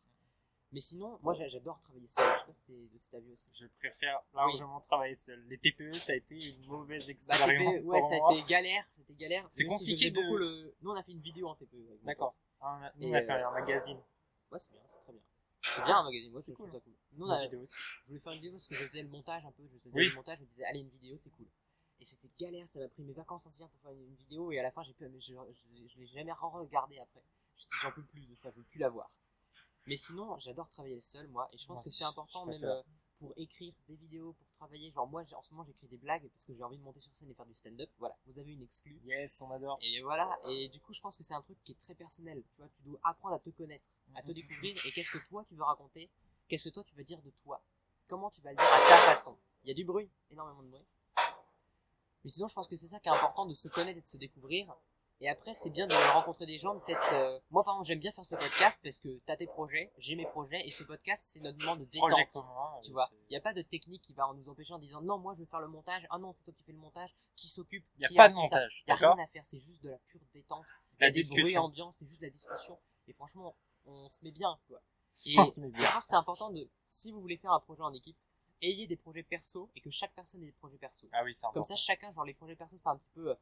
Mais 0.72 0.80
sinon, 0.80 1.18
moi 1.22 1.34
j'a- 1.34 1.46
j'adore 1.46 1.78
travailler 1.78 2.06
seul. 2.08 2.28
Je 2.34 2.40
sais 2.40 2.46
pas 2.46 2.52
si 2.52 2.90
si 2.96 3.10
t'as 3.10 3.20
vu 3.20 3.30
aussi. 3.30 3.48
Je 3.52 3.66
préfère 3.68 4.18
largement 4.34 4.80
travailler 4.80 5.14
seul. 5.14 5.40
Les 5.46 5.58
TPE, 5.58 5.92
ça 5.92 6.12
a 6.12 6.16
été 6.16 6.34
une 6.48 6.66
mauvaise 6.66 7.06
Bah, 7.06 7.12
expérience 7.12 7.74
TPE, 7.76 7.86
ouais, 7.86 8.00
ça 8.00 8.14
a 8.16 8.32
été 8.32 8.42
galère, 8.48 8.84
c'était 8.90 9.14
galère. 9.14 9.46
C'est 9.50 9.62
si 9.62 9.68
compliqué 9.68 10.10
de- 10.10 10.20
beaucoup 10.20 10.36
le... 10.36 10.74
Nous 10.80 10.90
on 10.90 10.96
a 10.96 11.02
fait 11.04 11.12
une 11.12 11.20
vidéo 11.20 11.46
en 11.48 11.54
TPE. 11.54 12.00
D'accord. 12.02 12.32
Ah, 12.60 12.90
Nous, 12.96 13.06
on 13.08 13.12
a 13.14 13.20
fait 13.22 13.30
euh, 13.30 13.48
un 13.48 13.52
magazine. 13.52 14.02
Ouais, 14.50 14.58
c'est 14.58 14.72
bien, 14.72 14.80
c'est 14.86 14.98
très 15.00 15.12
bien. 15.12 15.22
C'est 15.74 15.84
bien 15.84 15.96
un 15.98 16.02
magazine, 16.04 16.32
moi 16.32 16.40
C'est 16.40 16.54
cool. 16.54 16.70
ça 16.72 16.80
cool. 16.80 16.92
Nous, 17.12 17.24
on 17.24 17.28
Une 17.28 17.32
a- 17.34 17.42
vidéo 17.44 17.60
aussi. 17.60 17.76
je 18.02 18.08
voulais 18.08 18.18
faire 18.20 18.32
une 18.32 18.38
vidéo 18.40 18.52
parce 18.52 18.66
que 18.66 18.74
je 18.74 18.84
faisais 18.84 19.02
le 19.02 19.08
montage 19.08 19.44
un 19.46 19.52
peu, 19.52 19.64
je 19.66 19.76
faisais 19.78 19.90
Oui. 19.94 20.08
le 20.08 20.14
montage, 20.16 20.38
je 20.38 20.42
me 20.42 20.48
disais 20.48 20.64
allez 20.64 20.80
une 20.80 20.88
vidéo 20.88 21.16
c'est 21.16 21.30
cool. 21.30 21.46
Et 22.02 22.04
c'était 22.04 22.28
galère, 22.36 22.66
ça 22.66 22.80
m'a 22.80 22.88
pris 22.88 23.04
mes 23.04 23.12
vacances 23.12 23.46
entières 23.46 23.68
pour 23.68 23.80
faire 23.80 23.92
une 23.92 24.16
vidéo 24.16 24.50
et 24.50 24.58
à 24.58 24.62
la 24.64 24.72
fin 24.72 24.82
j'ai 24.82 24.92
pu, 24.92 25.04
je, 25.20 25.34
je, 25.34 25.86
je 25.86 25.98
l'ai 26.00 26.06
jamais 26.08 26.32
re-regardé 26.32 26.98
après. 26.98 27.22
Je 27.54 27.62
dit 27.64 27.74
j'en 27.80 27.92
peux 27.92 28.02
plus 28.02 28.26
de 28.26 28.34
ça, 28.34 28.50
je 28.50 28.56
veux 28.56 28.64
plus 28.64 28.80
la 28.80 28.88
voir. 28.88 29.08
Mais 29.86 29.96
sinon 29.96 30.36
j'adore 30.40 30.68
travailler 30.68 31.00
seul 31.00 31.28
moi 31.28 31.46
et 31.52 31.58
je 31.58 31.64
pense 31.64 31.76
Moi 31.76 31.82
que 31.84 31.90
c'est 31.90 32.02
important 32.02 32.44
même 32.46 32.64
euh, 32.64 32.82
pour 33.20 33.32
écrire 33.36 33.72
des 33.86 33.94
vidéos, 33.94 34.32
pour 34.32 34.50
travailler. 34.50 34.90
Genre 34.90 35.06
moi 35.06 35.22
en 35.32 35.42
ce 35.42 35.52
moment 35.54 35.62
j'écris 35.64 35.86
des 35.86 35.96
blagues 35.96 36.28
parce 36.28 36.44
que 36.44 36.52
j'ai 36.54 36.64
envie 36.64 36.76
de 36.76 36.82
monter 36.82 36.98
sur 36.98 37.14
scène 37.14 37.30
et 37.30 37.34
faire 37.34 37.46
du 37.46 37.54
stand-up. 37.54 37.88
Voilà, 38.00 38.18
vous 38.26 38.36
avez 38.40 38.50
une 38.50 38.62
exclue. 38.62 39.00
Yes, 39.04 39.40
on 39.42 39.52
adore. 39.52 39.78
Et 39.80 40.02
voilà, 40.02 40.28
et 40.48 40.68
du 40.70 40.80
coup, 40.80 40.92
je 40.92 41.00
pense 41.00 41.16
que 41.16 41.22
c'est 41.22 41.34
un 41.34 41.40
truc 41.42 41.62
qui 41.62 41.70
est 41.70 41.78
très 41.78 41.94
personnel. 41.94 42.42
Tu 42.50 42.62
vois, 42.62 42.68
tu 42.70 42.82
dois 42.82 42.98
apprendre 43.04 43.36
à 43.36 43.38
te 43.38 43.50
connaître, 43.50 43.88
à 44.16 44.22
te 44.22 44.30
Mhm. 44.30 44.34
découvrir, 44.34 44.86
et 44.86 44.90
qu'est-ce 44.90 45.12
que 45.12 45.18
toi 45.28 45.44
tu 45.44 45.54
veux 45.54 45.62
raconter, 45.62 46.10
qu'est-ce 46.48 46.64
que 46.68 46.74
toi 46.74 46.82
tu 46.82 46.96
veux 46.96 47.04
dire 47.04 47.22
de 47.22 47.30
toi, 47.30 47.62
comment 48.08 48.28
tu 48.32 48.40
vas 48.40 48.50
le 48.50 48.56
dire 48.56 48.66
à 48.66 48.88
ta 48.88 48.98
façon. 49.06 49.38
Il 49.62 49.68
y 49.68 49.70
a 49.70 49.74
du 49.74 49.84
bruit, 49.84 50.10
énormément 50.32 50.64
de 50.64 50.68
bruit. 50.68 50.84
Mais 52.24 52.30
sinon, 52.30 52.46
je 52.48 52.54
pense 52.54 52.68
que 52.68 52.76
c'est 52.76 52.88
ça 52.88 53.00
qui 53.00 53.08
est 53.08 53.12
important, 53.12 53.46
de 53.46 53.54
se 53.54 53.68
connaître 53.68 53.98
et 53.98 54.02
de 54.02 54.06
se 54.06 54.16
découvrir. 54.16 54.74
Et 55.20 55.28
après, 55.28 55.54
c'est 55.54 55.70
bien 55.70 55.86
de 55.86 55.94
rencontrer 56.12 56.46
des 56.46 56.58
gens, 56.58 56.80
peut-être... 56.80 57.12
euh, 57.12 57.38
Moi, 57.50 57.62
par 57.62 57.74
exemple, 57.74 57.86
j'aime 57.86 58.00
bien 58.00 58.10
faire 58.10 58.24
ce 58.24 58.34
podcast 58.34 58.80
parce 58.82 58.98
que 58.98 59.08
t'as 59.24 59.36
tes 59.36 59.46
projets, 59.46 59.92
j'ai 59.98 60.16
mes 60.16 60.26
projets, 60.26 60.66
et 60.66 60.70
ce 60.72 60.82
podcast, 60.82 61.30
c'est 61.32 61.40
notre 61.40 61.64
moment 61.64 61.76
de 61.76 61.84
détente. 61.84 62.10
Tu 62.82 62.90
vois, 62.90 63.08
il 63.28 63.30
n'y 63.30 63.36
a 63.36 63.40
pas 63.40 63.52
de 63.52 63.62
technique 63.62 64.02
qui 64.02 64.14
va 64.14 64.28
nous 64.34 64.48
empêcher 64.48 64.72
en 64.74 64.80
disant 64.80 65.00
non, 65.00 65.18
moi 65.18 65.34
je 65.36 65.40
veux 65.40 65.46
faire 65.46 65.60
le 65.60 65.68
montage, 65.68 66.04
ah 66.10 66.18
non, 66.18 66.32
c'est 66.32 66.42
toi 66.42 66.52
qui 66.56 66.64
fais 66.64 66.72
le 66.72 66.78
montage, 66.78 67.14
qui 67.36 67.46
s'occupe, 67.46 67.84
Il 67.94 68.00
n'y 68.00 68.04
a 68.06 68.08
qui 68.08 68.16
pas 68.16 68.28
de 68.28 68.34
montage. 68.34 68.82
Il 68.88 68.90
n'y 68.90 68.92
a 68.94 68.96
rien 69.14 69.22
à 69.24 69.26
faire, 69.28 69.44
c'est 69.44 69.60
juste 69.60 69.84
de 69.84 69.90
la 69.90 69.98
pure 69.98 70.20
détente. 70.32 70.66
Il 70.94 70.96
y 70.98 71.00
La 71.02 71.06
a 71.06 71.10
des 71.12 71.22
bruits 71.22 71.36
discussion. 71.36 71.62
ambiants, 71.64 71.90
c'est 71.92 72.04
juste 72.06 72.20
de 72.20 72.26
la 72.26 72.30
discussion. 72.30 72.78
Et 73.06 73.12
franchement, 73.12 73.54
on 73.86 74.08
se 74.08 74.24
met 74.24 74.32
bien, 74.32 74.58
quoi. 74.66 74.80
Et 75.26 75.30
je 75.34 75.36
pense 75.36 75.54
que 75.56 76.00
c'est 76.00 76.16
important 76.16 76.50
de, 76.50 76.68
si 76.84 77.12
vous 77.12 77.20
voulez 77.20 77.36
faire 77.36 77.52
un 77.52 77.60
projet 77.60 77.82
en 77.82 77.92
équipe, 77.92 78.16
ayez 78.62 78.86
des 78.86 78.96
projets 78.96 79.22
perso 79.22 79.70
et 79.74 79.80
que 79.80 79.90
chaque 79.90 80.14
personne 80.14 80.42
ait 80.42 80.46
des 80.46 80.52
projets 80.52 80.78
perso. 80.78 81.08
Ah 81.12 81.22
oui, 81.24 81.34
c'est 81.34 81.46
important. 81.46 81.60
Comme 81.60 81.64
ça, 81.64 81.76
chacun, 81.76 82.10
genre 82.12 82.24
les 82.24 82.34
projets 82.34 82.56
perso, 82.56 82.76
c'est 82.76 82.88
un 82.88 82.96
petit 82.96 83.10
peu 83.14 83.30
euh, 83.30 83.34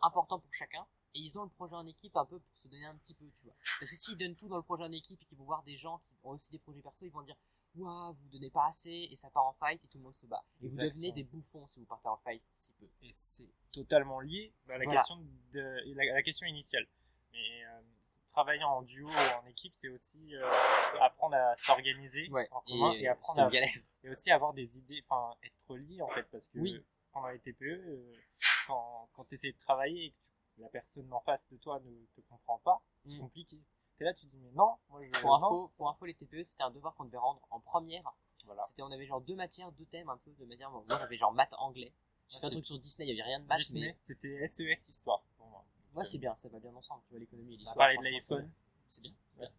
important 0.00 0.38
pour 0.38 0.52
chacun. 0.52 0.86
Et 1.14 1.20
ils 1.20 1.38
ont 1.38 1.44
le 1.44 1.50
projet 1.50 1.74
en 1.74 1.86
équipe 1.86 2.16
un 2.16 2.24
peu 2.24 2.38
pour 2.38 2.56
se 2.56 2.68
donner 2.68 2.86
un 2.86 2.96
petit 2.96 3.14
peu, 3.14 3.30
tu 3.34 3.44
vois. 3.44 3.54
Parce 3.78 3.90
que 3.90 3.96
s'ils 3.96 4.16
donnent 4.16 4.36
tout 4.36 4.48
dans 4.48 4.56
le 4.56 4.62
projet 4.62 4.82
en 4.82 4.92
équipe 4.92 5.20
et 5.20 5.24
qu'ils 5.26 5.36
vont 5.36 5.44
voir 5.44 5.62
des 5.62 5.76
gens 5.76 5.98
qui 5.98 6.14
ont 6.24 6.30
aussi 6.30 6.50
des 6.50 6.58
projets 6.58 6.80
perso, 6.80 7.04
ils 7.04 7.12
vont 7.12 7.22
dire 7.22 7.36
Waouh, 7.74 8.12
vous 8.12 8.28
donnez 8.28 8.50
pas 8.50 8.66
assez 8.66 9.08
et 9.10 9.16
ça 9.16 9.30
part 9.30 9.46
en 9.46 9.52
fight 9.52 9.82
et 9.82 9.88
tout 9.88 9.98
le 9.98 10.04
monde 10.04 10.14
se 10.14 10.26
bat. 10.26 10.44
Et 10.62 10.68
vous 10.68 10.78
devenez 10.78 11.12
des 11.12 11.24
bouffons 11.24 11.66
si 11.66 11.80
vous 11.80 11.86
partez 11.86 12.08
en 12.08 12.16
fight 12.16 12.42
si 12.54 12.72
peu. 12.74 12.86
et 13.00 13.10
c'est 13.12 13.48
totalement 13.72 14.20
lié 14.20 14.52
à 14.68 14.76
la, 14.76 14.84
Voilà. 14.84 15.00
question 15.00 15.16
de, 15.52 15.94
la 15.94 16.22
question 16.22 16.46
initiale. 16.46 16.86
Mais 17.32 17.64
euh, 17.64 17.80
travailler 18.32 18.64
en 18.64 18.82
duo 18.82 19.08
ou 19.08 19.12
en 19.12 19.46
équipe, 19.46 19.74
c'est 19.74 19.88
aussi 19.88 20.34
euh, 20.34 20.50
apprendre 21.00 21.36
à 21.36 21.54
s'organiser 21.54 22.28
Ouais, 22.30 22.48
en 22.50 22.60
commun 22.62 22.92
et, 22.92 23.06
apprendre 23.06 23.42
à 23.42 23.50
galère. 23.50 23.68
et 24.02 24.08
aussi 24.08 24.30
avoir 24.30 24.52
des 24.54 24.78
idées, 24.78 25.02
enfin 25.06 25.36
être 25.42 25.76
lié 25.76 26.00
en 26.02 26.08
fait, 26.08 26.24
parce 26.24 26.48
que 26.48 26.58
Oui. 26.58 26.82
pendant 27.12 27.28
les 27.28 27.38
TPE, 27.38 27.64
euh, 27.64 28.16
quand, 28.66 29.08
quand 29.12 29.24
tu 29.26 29.34
essaies 29.34 29.52
de 29.52 29.58
travailler 29.58 30.06
et 30.06 30.10
que 30.10 30.16
tu- 30.16 30.30
la 30.58 30.68
personne 30.68 31.10
en 31.12 31.20
face 31.20 31.46
de 31.50 31.56
toi 31.58 31.80
ne 31.80 32.06
te 32.14 32.20
comprend 32.28 32.58
pas, 32.58 32.82
c'est 33.04 33.16
Mm. 33.16 33.20
compliqué. 33.20 33.58
T'es 33.98 34.04
là, 34.04 34.14
tu 34.14 34.26
dis 34.26 34.38
mais 34.38 34.50
non, 34.52 34.76
moi 34.88 35.00
je 35.02 35.20
Pour 35.20 35.34
info, 35.34 35.70
pour 35.76 35.88
info, 35.90 36.06
les 36.06 36.14
TPE, 36.14 36.42
c'était 36.42 36.62
un 36.62 36.70
devoir 36.70 36.94
qu'on 36.94 37.04
devait 37.04 37.18
rendre 37.18 37.40
en 37.50 37.60
première. 37.60 38.02
Voilà. 38.44 38.60
C'était, 38.62 38.82
on 38.82 38.90
avait 38.90 39.06
genre 39.06 39.20
deux 39.20 39.36
matières, 39.36 39.70
deux 39.72 39.86
thèmes 39.86 40.08
un 40.08 40.16
peu 40.18 40.32
de 40.32 40.44
manière. 40.46 40.70
Moi, 40.70 40.84
j'avais 40.88 41.16
genre 41.16 41.32
maths 41.32 41.54
anglais. 41.58 41.92
J'ai 42.28 42.38
fait 42.40 42.46
un 42.46 42.50
truc 42.50 42.64
sur 42.66 42.78
Disney, 42.78 43.06
il 43.06 43.10
y 43.16 43.20
avait 43.20 43.28
rien 43.28 43.40
de 43.40 43.44
maths, 43.46 43.58
Disney, 43.58 43.88
mais 43.88 43.96
c'était 43.98 44.46
SES 44.48 44.88
histoire 44.88 45.20
pour 45.20 45.30
moi. 45.31 45.31
Ouais, 45.94 46.04
c'est 46.04 46.18
bien, 46.18 46.34
ça 46.34 46.48
va 46.48 46.58
bien 46.58 46.74
ensemble. 46.74 47.02
Tu 47.06 47.10
vois, 47.10 47.20
l'économie 47.20 47.52
et 47.54 47.56
On 47.56 47.58
l'histoire. 47.58 47.76
parlé 47.76 47.96
de 47.98 48.02
l'iPhone. 48.04 48.50
C'est 48.86 49.00
bien, 49.02 49.12
c'est 49.30 49.40
bien. 49.40 49.50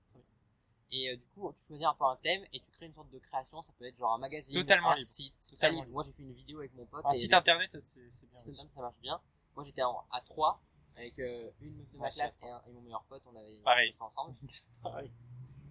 Et 0.96 1.10
euh, 1.10 1.16
du 1.16 1.28
coup, 1.30 1.52
tu 1.54 1.64
choisis 1.64 1.86
un 1.86 1.94
peu 1.96 2.06
un 2.06 2.16
thème 2.18 2.44
et 2.54 2.60
tu 2.60 2.72
crées 2.72 2.86
une 2.86 2.94
sorte 2.94 3.10
de 3.10 3.18
création. 3.18 3.62
Ça 3.62 3.74
peut 3.80 3.86
être 3.86 3.98
genre 3.98 4.14
un 4.14 4.20
magazine, 4.20 4.54
totalement 4.62 4.92
un 4.92 4.96
libre. 4.96 5.08
site. 5.08 5.34
Totalement 5.34 5.56
totalement 5.56 5.82
libre. 5.82 5.94
Moi, 5.94 6.04
j'ai 6.06 6.12
fait 6.12 6.22
une 6.24 6.34
vidéo 6.34 6.60
avec 6.60 6.74
mon 6.76 6.86
pote. 6.86 7.04
Un 7.06 7.14
site 7.14 7.34
avec- 7.34 7.48
internet, 7.48 7.78
c'est 7.82 8.00
bien. 8.02 8.10
site 8.12 8.30
aussi. 8.30 8.50
internet, 8.52 8.72
ça 8.72 8.82
marche 8.82 9.00
bien. 9.00 9.20
Moi, 9.56 9.66
j'étais 9.66 9.82
à 9.82 10.22
3 10.26 10.62
avec 10.96 11.18
euh, 11.18 11.50
une 11.62 11.76
meuf 11.78 11.92
de 11.92 11.98
ma 11.98 12.04
Ouais, 12.06 12.10
classe 12.12 12.40
et, 12.44 12.48
un- 12.48 12.62
et 12.68 12.72
mon 12.72 12.82
meilleur 12.82 13.04
pote. 13.06 13.24
On 13.26 13.36
avait 13.36 13.60
Pareil. 13.64 13.90
bossé 13.90 14.04
ensemble. 14.04 14.36
Pareil. 14.84 15.12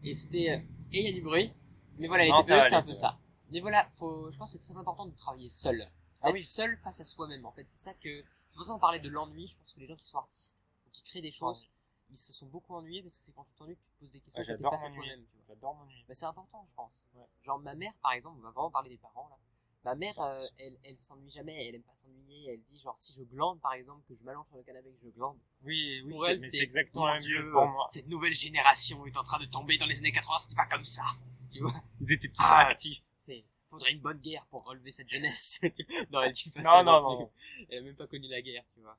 Et 0.02 0.14
c'était. 0.14 0.50
euh, 0.50 0.58
Et 0.92 1.00
il 1.00 1.04
y 1.04 1.08
a 1.08 1.12
du 1.12 1.22
bruit. 1.22 1.52
Mais 1.98 2.08
voilà, 2.08 2.24
les 2.24 2.30
TPE, 2.30 2.42
ça 2.48 2.62
c'est 2.68 2.74
un 2.74 2.82
peu 2.82 2.94
ça 2.94 3.00
ça. 3.10 3.18
Mais 3.50 3.60
voilà, 3.60 3.88
faut, 3.90 4.28
je 4.30 4.38
pense 4.38 4.50
que 4.52 4.58
c'est 4.58 4.64
très 4.72 4.76
important 4.78 5.06
de 5.06 5.14
travailler 5.14 5.48
seul. 5.50 5.86
Ah 6.20 6.28
Être 6.30 6.34
oui. 6.34 6.42
seul 6.42 6.76
face 6.78 7.00
à 7.00 7.04
soi-même, 7.04 7.44
en 7.46 7.52
fait. 7.52 7.68
C'est 7.70 7.78
ça 7.84 7.94
que. 7.94 8.24
C'est 8.52 8.58
pour 8.58 8.66
ça 8.66 8.74
qu'on 8.74 8.78
parlait 8.78 9.00
de 9.00 9.08
l'ennui. 9.08 9.46
Je 9.46 9.56
pense 9.56 9.72
que 9.72 9.80
les 9.80 9.86
gens 9.86 9.96
qui 9.96 10.04
sont 10.04 10.18
artistes 10.18 10.62
ou 10.86 10.90
qui 10.90 11.02
créent 11.02 11.22
des 11.22 11.30
choses, 11.30 11.66
ils 12.10 12.18
se 12.18 12.34
sont 12.34 12.44
beaucoup 12.48 12.74
ennuyés 12.74 13.00
parce 13.00 13.14
que 13.16 13.20
c'est 13.22 13.32
quand 13.32 13.44
tu 13.44 13.54
t'ennuies 13.54 13.76
que 13.76 13.80
tu 13.82 13.90
te 13.92 13.98
poses 13.98 14.10
des 14.10 14.20
questions 14.20 14.40
Ouais, 14.42 14.46
que 14.46 14.52
j'adore 14.52 14.74
m'ennuyer. 14.78 15.26
J'adore 15.48 15.74
m'ennuyer. 15.76 16.04
Bah, 16.06 16.12
c'est 16.12 16.26
important, 16.26 16.62
je 16.68 16.74
pense. 16.74 17.06
Ouais. 17.14 17.24
Genre, 17.40 17.58
ma 17.60 17.74
mère, 17.74 17.94
par 18.02 18.12
exemple, 18.12 18.36
on 18.40 18.42
va 18.42 18.50
vraiment 18.50 18.70
parler 18.70 18.90
des 18.90 18.98
parents, 18.98 19.26
là. 19.30 19.38
Ma 19.84 19.94
mère, 19.94 20.20
euh, 20.20 20.30
elle, 20.58 20.76
elle 20.84 20.98
s'ennuie 20.98 21.30
jamais, 21.30 21.66
elle 21.66 21.76
aime 21.76 21.82
pas 21.82 21.94
s'ennuyer. 21.94 22.50
Elle 22.52 22.60
dit, 22.62 22.78
genre, 22.78 22.96
si 22.98 23.14
je 23.14 23.22
glande, 23.24 23.58
par 23.58 23.72
exemple, 23.72 24.02
que 24.06 24.14
je 24.14 24.22
m'allonge 24.22 24.46
sur 24.48 24.58
le 24.58 24.62
canapé 24.64 24.90
et 24.90 24.92
que 24.92 25.00
je 25.00 25.08
glande, 25.08 25.38
Oui, 25.62 26.02
oui, 26.04 26.10
pour 26.12 26.24
c'est- 26.26 26.32
elle, 26.32 26.62
exactement 26.62 27.06
la 27.06 27.14
même 27.14 27.22
chose 27.26 27.48
pour 27.50 27.64
moi. 27.66 27.86
Cette 27.88 28.06
nouvelle 28.06 28.34
génération 28.34 29.06
est 29.06 29.16
en 29.16 29.22
train 29.22 29.38
de 29.38 29.46
tomber 29.46 29.78
dans 29.78 29.86
les 29.86 29.98
années 29.98 30.12
80, 30.12 30.36
c'était 30.40 30.56
pas 30.56 30.66
comme 30.66 30.84
ça. 30.84 31.04
Tu 31.50 31.60
vois 31.60 31.72
Ils 32.02 32.12
étaient 32.12 32.28
tous 32.28 32.42
Ah, 32.44 32.66
actifs. 32.66 33.02
C'est, 33.16 33.44
faudrait 33.72 33.92
une 33.92 34.00
bonne 34.00 34.18
guerre 34.20 34.46
pour 34.46 34.64
relever 34.64 34.90
cette 34.92 35.08
jeunesse. 35.08 35.60
non, 36.10 36.22
elle 36.22 36.32
dit 36.32 36.50
pas 36.50 36.62
Non, 36.62 36.84
non. 36.84 37.30
Elle 37.68 37.78
a 37.78 37.82
même 37.82 37.96
pas 37.96 38.06
connu 38.06 38.28
la 38.28 38.40
guerre, 38.42 38.64
tu 38.72 38.80
vois. 38.80 38.96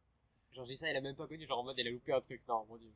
Genre, 0.51 0.65
j'ai 0.65 0.75
ça, 0.75 0.87
elle 0.89 0.97
a 0.97 1.01
même 1.01 1.15
pas 1.15 1.27
connu, 1.27 1.47
genre 1.47 1.59
en 1.59 1.63
mode, 1.63 1.79
elle 1.79 1.87
a 1.87 1.91
loupé 1.91 2.13
un 2.13 2.21
truc. 2.21 2.41
Non, 2.47 2.65
mon 2.65 2.77
dieu. 2.77 2.91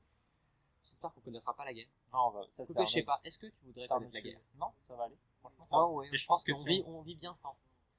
J'espère 0.85 1.13
qu'on 1.13 1.21
connaîtra 1.21 1.53
pas 1.55 1.65
la 1.65 1.73
guerre. 1.73 1.87
Non, 2.13 2.27
on 2.27 2.31
va- 2.31 2.47
ça, 2.49 2.65
c'est 2.65 2.85
je 2.85 2.89
sais 2.89 3.01
pas, 3.03 3.19
est-ce 3.23 3.37
que 3.39 3.47
tu 3.47 3.65
voudrais 3.65 3.87
connaître 3.87 4.13
la 4.13 4.21
guerre? 4.21 4.39
Non, 4.55 4.71
ça 4.87 4.95
va 4.95 5.03
aller. 5.05 5.17
Franchement, 5.37 5.63
ça 5.63 5.75
va. 5.75 5.85
Ouais, 5.87 6.09
Et 6.13 6.17
je 6.17 6.25
pense 6.25 6.43
que 6.43 6.51
on 6.51 6.55
si 6.55 6.65
vit, 6.67 6.83
on- 6.85 7.01
vit 7.01 7.15
bien 7.15 7.33
sans. 7.33 7.57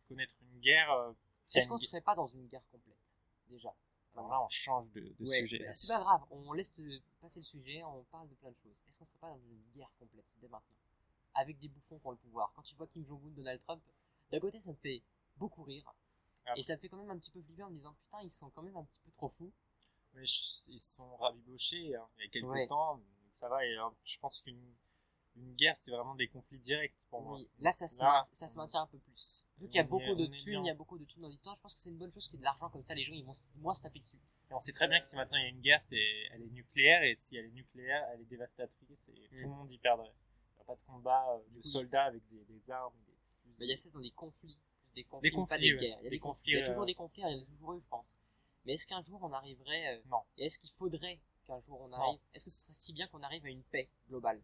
Connaître 0.09 0.35
une 0.41 0.61
guerre, 0.61 0.91
euh, 0.93 1.13
Est-ce 1.55 1.69
qu'on 1.69 1.77
guerre- 1.77 1.89
serait 1.89 2.01
pas 2.01 2.15
dans 2.15 2.25
une 2.27 2.47
guerre 2.47 2.65
complète 2.73 3.19
Déjà? 3.49 3.75
Alors 4.15 4.29
là, 4.31 4.43
on 4.43 4.49
change 4.49 4.91
de, 4.93 5.01
de 5.01 5.29
Ouais, 5.29 5.41
sujet. 5.41 5.59
bah, 5.59 5.75
c'est 5.75 5.89
pas 5.93 6.01
grave, 6.01 6.23
on 6.31 6.53
laisse 6.53 6.81
passer 7.21 7.41
le 7.41 7.45
sujet, 7.45 7.85
on 7.85 8.03
parle 8.05 8.29
de 8.29 8.35
plein 8.37 8.51
de 8.51 8.57
choses. 8.57 8.83
Est-ce 8.89 8.99
qu'on 8.99 9.05
serait 9.05 9.19
pas 9.21 9.29
dans 9.29 9.39
une 9.39 9.63
guerre 9.75 9.95
complète 9.99 10.33
dès 10.41 10.49
maintenant? 10.49 10.75
Avec 11.41 11.59
des 11.59 11.69
bouffons 11.69 11.99
qui 11.99 12.07
ont 12.07 12.11
le 12.11 12.17
pouvoir. 12.17 12.53
Quand 12.55 12.63
tu 12.63 12.75
vois 12.75 12.87
Kim 12.87 13.05
Jong-un, 13.05 13.31
Donald 13.31 13.61
Trump, 13.61 13.83
d'un 14.31 14.41
côté 14.41 14.59
ça 14.59 14.71
me 14.73 14.77
fait 14.77 15.03
beaucoup 15.37 15.63
rire. 15.63 15.85
Ah. 16.47 16.55
Et 16.57 16.63
ça 16.63 16.75
me 16.75 16.79
fait 16.81 16.89
quand 16.89 16.97
même 16.97 17.11
un 17.11 17.19
petit 17.19 17.31
peu 17.31 17.41
flipper 17.41 17.63
en 17.63 17.71
me 17.71 17.77
disant 17.77 17.95
putain, 17.95 18.23
ils 18.23 18.31
sont 18.31 18.51
quand 18.51 18.63
même 18.63 18.77
un 18.77 18.85
petit 18.85 18.99
peu 19.05 19.11
trop 19.13 19.29
fous. 19.29 19.53
Mais 20.15 20.25
je- 20.25 20.71
ils 20.71 20.81
se 20.81 20.97
sont 20.97 21.17
rabibochés 21.17 21.95
hein, 21.95 22.07
il 22.17 22.25
y 22.25 22.27
a 22.27 22.31
quelques 22.31 22.47
Ouais. 22.49 22.67
temps. 22.67 22.97
donc 22.97 23.05
Ça 23.31 23.49
va. 23.49 23.65
Et 23.65 23.77
euh, 23.77 23.89
je 24.03 24.19
pense 24.19 24.41
qu'une 24.41 24.61
une 25.37 25.55
guerre, 25.55 25.77
c'est 25.77 25.93
vraiment 25.93 26.17
des 26.17 26.27
conflits 26.27 26.59
directs 26.59 27.07
pour 27.11 27.23
moi. 27.23 27.37
Oui, 27.37 27.49
là 27.61 27.71
ça 27.71 27.87
se, 27.87 28.01
Là, 28.03 28.15
maintient, 28.15 28.35
ça 28.35 28.49
se 28.49 28.59
maintient 28.59 28.83
un 28.83 28.87
peu 28.89 28.99
plus. 28.99 29.47
Vu 29.59 29.67
qu'il 29.69 29.77
y 29.77 29.79
a 29.79 29.83
est- 29.83 29.87
beaucoup 29.87 30.17
de 30.17 30.27
thunes, 30.27 30.65
il 30.65 30.67
y 30.67 30.71
a 30.71 30.75
beaucoup 30.75 30.99
de 30.99 31.05
thunes 31.05 31.23
dans 31.23 31.29
l'histoire, 31.29 31.55
je 31.55 31.61
pense 31.63 31.75
que 31.75 31.81
c'est 31.81 31.91
une 31.91 31.97
bonne 31.99 32.11
chose 32.11 32.25
qu'il 32.27 32.35
y 32.35 32.37
ait 32.39 32.41
de 32.41 32.45
l'argent 32.45 32.69
comme 32.71 32.83
ça, 32.83 32.93
les 32.97 33.05
gens 33.05 33.15
ils 33.15 33.25
vont 33.25 33.33
moins 33.59 33.75
se 33.75 33.83
taper 33.83 34.01
dessus. 34.01 34.17
Et 34.51 34.55
on 34.55 34.59
sait 34.59 34.73
très 34.73 34.89
bien 34.89 34.99
que 35.01 35.07
si 35.07 35.15
maintenant 35.15 35.37
il 35.37 35.43
y 35.43 35.47
a 35.47 35.51
une 35.51 35.61
guerre, 35.61 35.81
c'est 35.81 35.97
elle 36.33 36.43
est 36.43 36.51
nucléaire. 36.51 37.05
Et 37.05 37.15
si 37.15 37.37
elle 37.37 37.45
est 37.45 37.51
nucléaire, 37.53 38.05
elle 38.13 38.23
est 38.23 38.25
dévastatrice. 38.25 39.11
Et 39.11 39.13
Mm. 39.31 39.37
tout 39.37 39.45
le 39.45 39.49
monde 39.51 39.71
y 39.71 39.79
perdrait. 39.79 40.13
Pas 40.69 40.77
de 40.77 40.83
combat 40.87 41.27
euh, 41.35 41.39
de 41.57 41.63
soldats 41.63 42.05
avec 42.05 42.23
des, 42.29 42.45
des 42.45 42.71
armes. 42.71 42.95
Des 43.07 43.15
fusils. 43.43 43.59
Bah, 43.59 43.65
il 43.65 43.69
y 43.71 43.73
a 43.73 43.77
ça 43.77 43.91
dans 43.91 44.01
des 44.01 44.11
conflits, 44.11 44.59
des 44.95 45.05
conflits, 45.05 45.31
pas 45.49 45.59
des 45.59 45.73
ouais. 45.73 45.81
guerres. 45.81 45.99
Il 46.03 46.05
y 46.05 46.07
a 46.09 46.11
des, 46.11 46.19
conflits, 46.21 46.53
il 46.53 46.59
y 46.59 46.63
a 46.63 46.67
toujours 46.67 46.85
des 46.87 46.95
conflits, 46.95 47.23
il 47.27 47.31
y 47.33 47.35
en 47.41 47.43
a 47.43 47.45
toujours 47.47 47.73
eu, 47.75 47.81
je 47.81 47.89
pense. 47.89 48.19
Mais 48.67 48.75
est-ce 48.75 48.87
qu'un 48.87 49.01
jour 49.03 49.19
on 49.23 49.33
arriverait, 49.33 49.97
euh, 49.97 50.03
Non. 50.11 50.21
et 50.37 50.45
est-ce 50.45 50.59
qu'il 50.59 50.71
faudrait 50.71 51.19
qu'un 51.47 51.59
jour 51.59 51.81
on 51.81 51.91
arrive, 51.93 52.21
est-ce 52.35 52.45
que 52.45 52.51
ce 52.51 52.65
serait 52.65 52.75
si 52.75 52.93
bien 52.93 53.07
qu'on 53.09 53.23
arrive 53.23 53.45
à 53.47 53.49
une 53.49 53.63
paix 53.65 53.89
globale? 54.09 54.43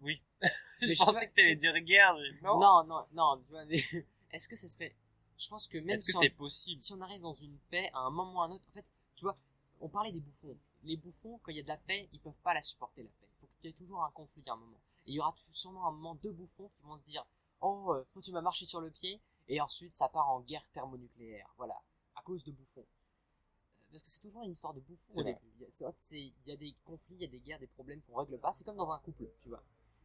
Oui. 0.00 0.22
Je 0.80 0.86
je 0.86 0.94
sais 0.94 0.96
pensais 0.96 1.12
pas, 1.12 1.26
que 1.26 1.34
tu 1.34 1.40
allais 1.40 1.56
dire 1.56 1.76
guerre. 1.80 2.14
mais 2.16 2.40
Non. 2.42 2.60
non, 2.60 2.84
non, 2.84 3.06
non, 3.12 3.42
mais 3.66 3.82
est-ce 4.30 4.48
que 4.48 4.54
ce 4.56 4.68
serait, 4.68 4.94
je 5.36 5.48
pense 5.48 5.66
que 5.66 5.78
même 5.78 5.90
Est-ce 5.90 6.04
si, 6.04 6.12
que 6.12 6.18
on, 6.18 6.20
c'est 6.20 6.30
possible? 6.30 6.80
si 6.80 6.92
on 6.92 7.00
arrive 7.00 7.20
dans 7.22 7.32
une 7.32 7.58
paix 7.70 7.90
à 7.94 7.98
un 7.98 8.10
moment 8.10 8.34
ou 8.34 8.40
à 8.42 8.44
un 8.44 8.50
autre, 8.50 8.64
en 8.68 8.72
fait, 8.72 8.92
tu 9.16 9.24
vois, 9.24 9.34
on 9.80 9.88
parlait 9.88 10.12
des 10.12 10.20
bouffons. 10.20 10.56
Les 10.84 10.96
bouffons, 10.96 11.40
quand 11.42 11.50
il 11.50 11.56
y 11.56 11.60
a 11.60 11.62
de 11.64 11.68
la 11.68 11.78
paix, 11.78 12.08
ils 12.12 12.20
peuvent 12.20 12.38
pas 12.44 12.54
la 12.54 12.62
supporter 12.62 13.02
la 13.02 13.08
paix. 13.08 13.28
Il 13.34 13.40
faut 13.40 13.46
qu'il 13.58 13.66
y 13.66 13.70
ait 13.70 13.72
toujours 13.74 14.04
un 14.04 14.10
conflit 14.12 14.44
à 14.46 14.52
un 14.52 14.56
moment. 14.56 14.78
Et 15.06 15.12
il 15.12 15.14
y 15.14 15.20
aura 15.20 15.32
sûrement 15.36 15.86
un 15.88 15.92
moment 15.92 16.14
deux 16.16 16.32
bouffons 16.32 16.68
qui 16.70 16.82
vont 16.82 16.96
se 16.96 17.04
dire, 17.04 17.24
oh, 17.60 17.92
euh, 17.94 18.04
toi 18.12 18.22
tu 18.22 18.32
m'as 18.32 18.40
marché 18.40 18.64
sur 18.64 18.80
le 18.80 18.90
pied, 18.90 19.20
et 19.48 19.60
ensuite 19.60 19.92
ça 19.92 20.08
part 20.08 20.28
en 20.28 20.40
guerre 20.40 20.68
thermonucléaire. 20.70 21.52
Voilà. 21.56 21.80
cause 22.24 22.44
de 22.44 22.52
bouffons. 22.52 22.80
Euh, 22.80 23.86
Parce 23.90 24.02
que 24.02 24.08
c'est 24.08 24.20
toujours 24.22 24.42
une 24.44 24.52
histoire 24.52 24.72
de 24.74 24.80
bouffons 24.80 25.10
au 25.18 25.22
vrai. 25.22 25.34
début. 25.34 25.52
Il 25.58 25.62
y, 25.62 25.84
a, 25.84 25.90
il 26.12 26.48
y 26.48 26.52
a 26.52 26.56
des 26.56 26.74
conflits, 26.84 27.14
il 27.16 27.20
y 27.22 27.24
a 27.24 27.28
des 27.28 27.38
guerres, 27.40 27.58
des 27.58 27.66
problèmes 27.66 28.00
qu'on 28.02 28.16
règle 28.16 28.38
pas. 28.38 28.52
C'est 28.52 28.64
comme 28.64 28.76
dans 28.76 28.90
un 28.90 28.98
couple, 29.00 29.28
tu 29.38 29.48
vois. 29.50 29.62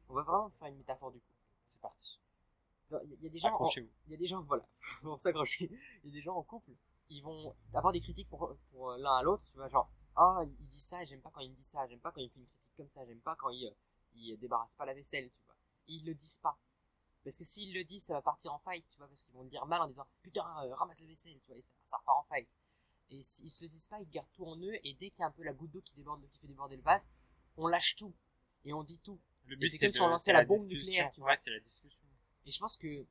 On 0.09 0.13
va 0.13 0.21
vraiment 0.23 0.49
faire 0.49 0.67
une 0.67 0.77
métaphore 0.77 1.11
du 1.11 1.19
couple. 1.19 1.39
C'est 1.65 1.81
parti. 1.81 2.19
Il 2.91 3.17
y, 3.21 3.27
a- 3.27 3.29
des 3.29 3.37
gens, 3.39 3.53
en- 3.53 3.69
il 4.07 4.11
y 4.11 4.13
a 4.15 4.17
des 4.17 4.27
gens, 4.27 4.41
voilà, 4.47 4.67
faut 5.01 5.17
s'accrocher. 5.17 5.69
Il 6.03 6.09
y 6.09 6.09
a 6.09 6.13
des 6.13 6.21
gens 6.23 6.35
en 6.35 6.43
couple, 6.43 6.71
ils 7.09 7.21
vont 7.21 7.55
avoir 7.73 7.93
des 7.93 7.99
critiques 7.99 8.27
pour, 8.29 8.55
pour 8.71 8.91
l'un 8.93 9.15
à 9.15 9.21
l'autre, 9.21 9.45
tu 9.45 9.57
vois, 9.57 9.67
genre, 9.67 9.89
ah, 10.15 10.41
il 10.59 10.67
dit 10.67 10.79
ça, 10.81 11.05
j'aime 11.05 11.21
pas 11.21 11.29
quand 11.29 11.41
il 11.41 11.51
me 11.51 11.55
dit 11.55 11.61
ça, 11.63 11.87
j'aime 11.87 11.99
pas 11.99 12.11
quand 12.11 12.19
il 12.19 12.25
me 12.25 12.29
fait 12.31 12.39
une 12.39 12.45
critique 12.47 12.73
comme 12.75 12.87
ça, 12.87 13.05
j'aime 13.05 13.21
pas 13.21 13.35
quand 13.35 13.49
il, 13.49 13.71
euh, 14.15 14.19
il 14.33 14.37
débarrasse 14.37 14.75
pas 14.75 14.85
la 14.85 14.93
vaisselle, 14.93 15.29
tu 15.31 15.41
vois. 15.45 15.55
Et 15.87 15.93
ils 15.93 16.05
le 16.05 16.13
disent 16.13 16.37
pas. 16.37 16.57
Parce 17.23 17.37
que 17.37 17.43
s'ils 17.43 17.73
le 17.73 17.83
disent, 17.83 18.05
ça 18.05 18.13
va 18.13 18.21
partir 18.21 18.53
en 18.53 18.59
fight, 18.59 18.85
tu 18.87 18.97
vois, 18.97 19.07
parce 19.07 19.23
qu'ils 19.23 19.33
vont 19.33 19.43
le 19.43 19.49
dire 19.49 19.65
mal 19.65 19.81
en 19.81 19.87
disant, 19.87 20.07
putain, 20.21 20.45
euh, 20.63 20.73
ramasse 20.73 21.01
la 21.01 21.07
vaisselle, 21.07 21.39
tu 21.41 21.47
vois, 21.47 21.57
et 21.57 21.61
ça, 21.61 21.73
ça 21.83 21.97
repart 21.97 22.17
en 22.19 22.23
fight. 22.23 22.49
Et 23.11 23.21
s'ils 23.21 23.49
se 23.49 23.61
le 23.63 23.67
disent 23.67 23.87
pas, 23.87 23.99
ils 23.99 24.09
gardent 24.09 24.31
tout 24.33 24.45
en 24.45 24.55
eux, 24.57 24.73
et 24.83 24.93
dès 24.93 25.09
qu'il 25.09 25.19
y 25.19 25.23
a 25.23 25.27
un 25.27 25.31
peu 25.31 25.43
la 25.43 25.53
goutte 25.53 25.71
d'eau 25.71 25.81
qui 25.81 25.95
déborde, 25.95 26.21
qui 26.31 26.37
fait 26.39 26.47
déborder 26.47 26.77
le 26.77 26.81
vase, 26.83 27.09
on 27.57 27.67
lâche 27.67 27.95
tout. 27.95 28.13
Et 28.63 28.73
on 28.73 28.83
dit 28.83 28.99
tout. 28.99 29.19
Le 29.45 29.55
c'est 29.67 29.77
but, 29.77 29.79
comme 29.79 29.91
si 29.91 30.01
on 30.01 30.07
lançait 30.07 30.25
c'est 30.25 30.33
la 30.33 30.43
bombe 30.43 30.57
discussion. 30.59 30.85
nucléaire, 30.85 31.11
tu 31.11 31.21
Ouais, 31.21 31.35
c'est 31.37 31.49
la 31.49 31.59
discussion. 31.59 32.05
Et 32.45 32.51
je 32.51 32.59
pense 32.59 32.77
que 32.77 33.05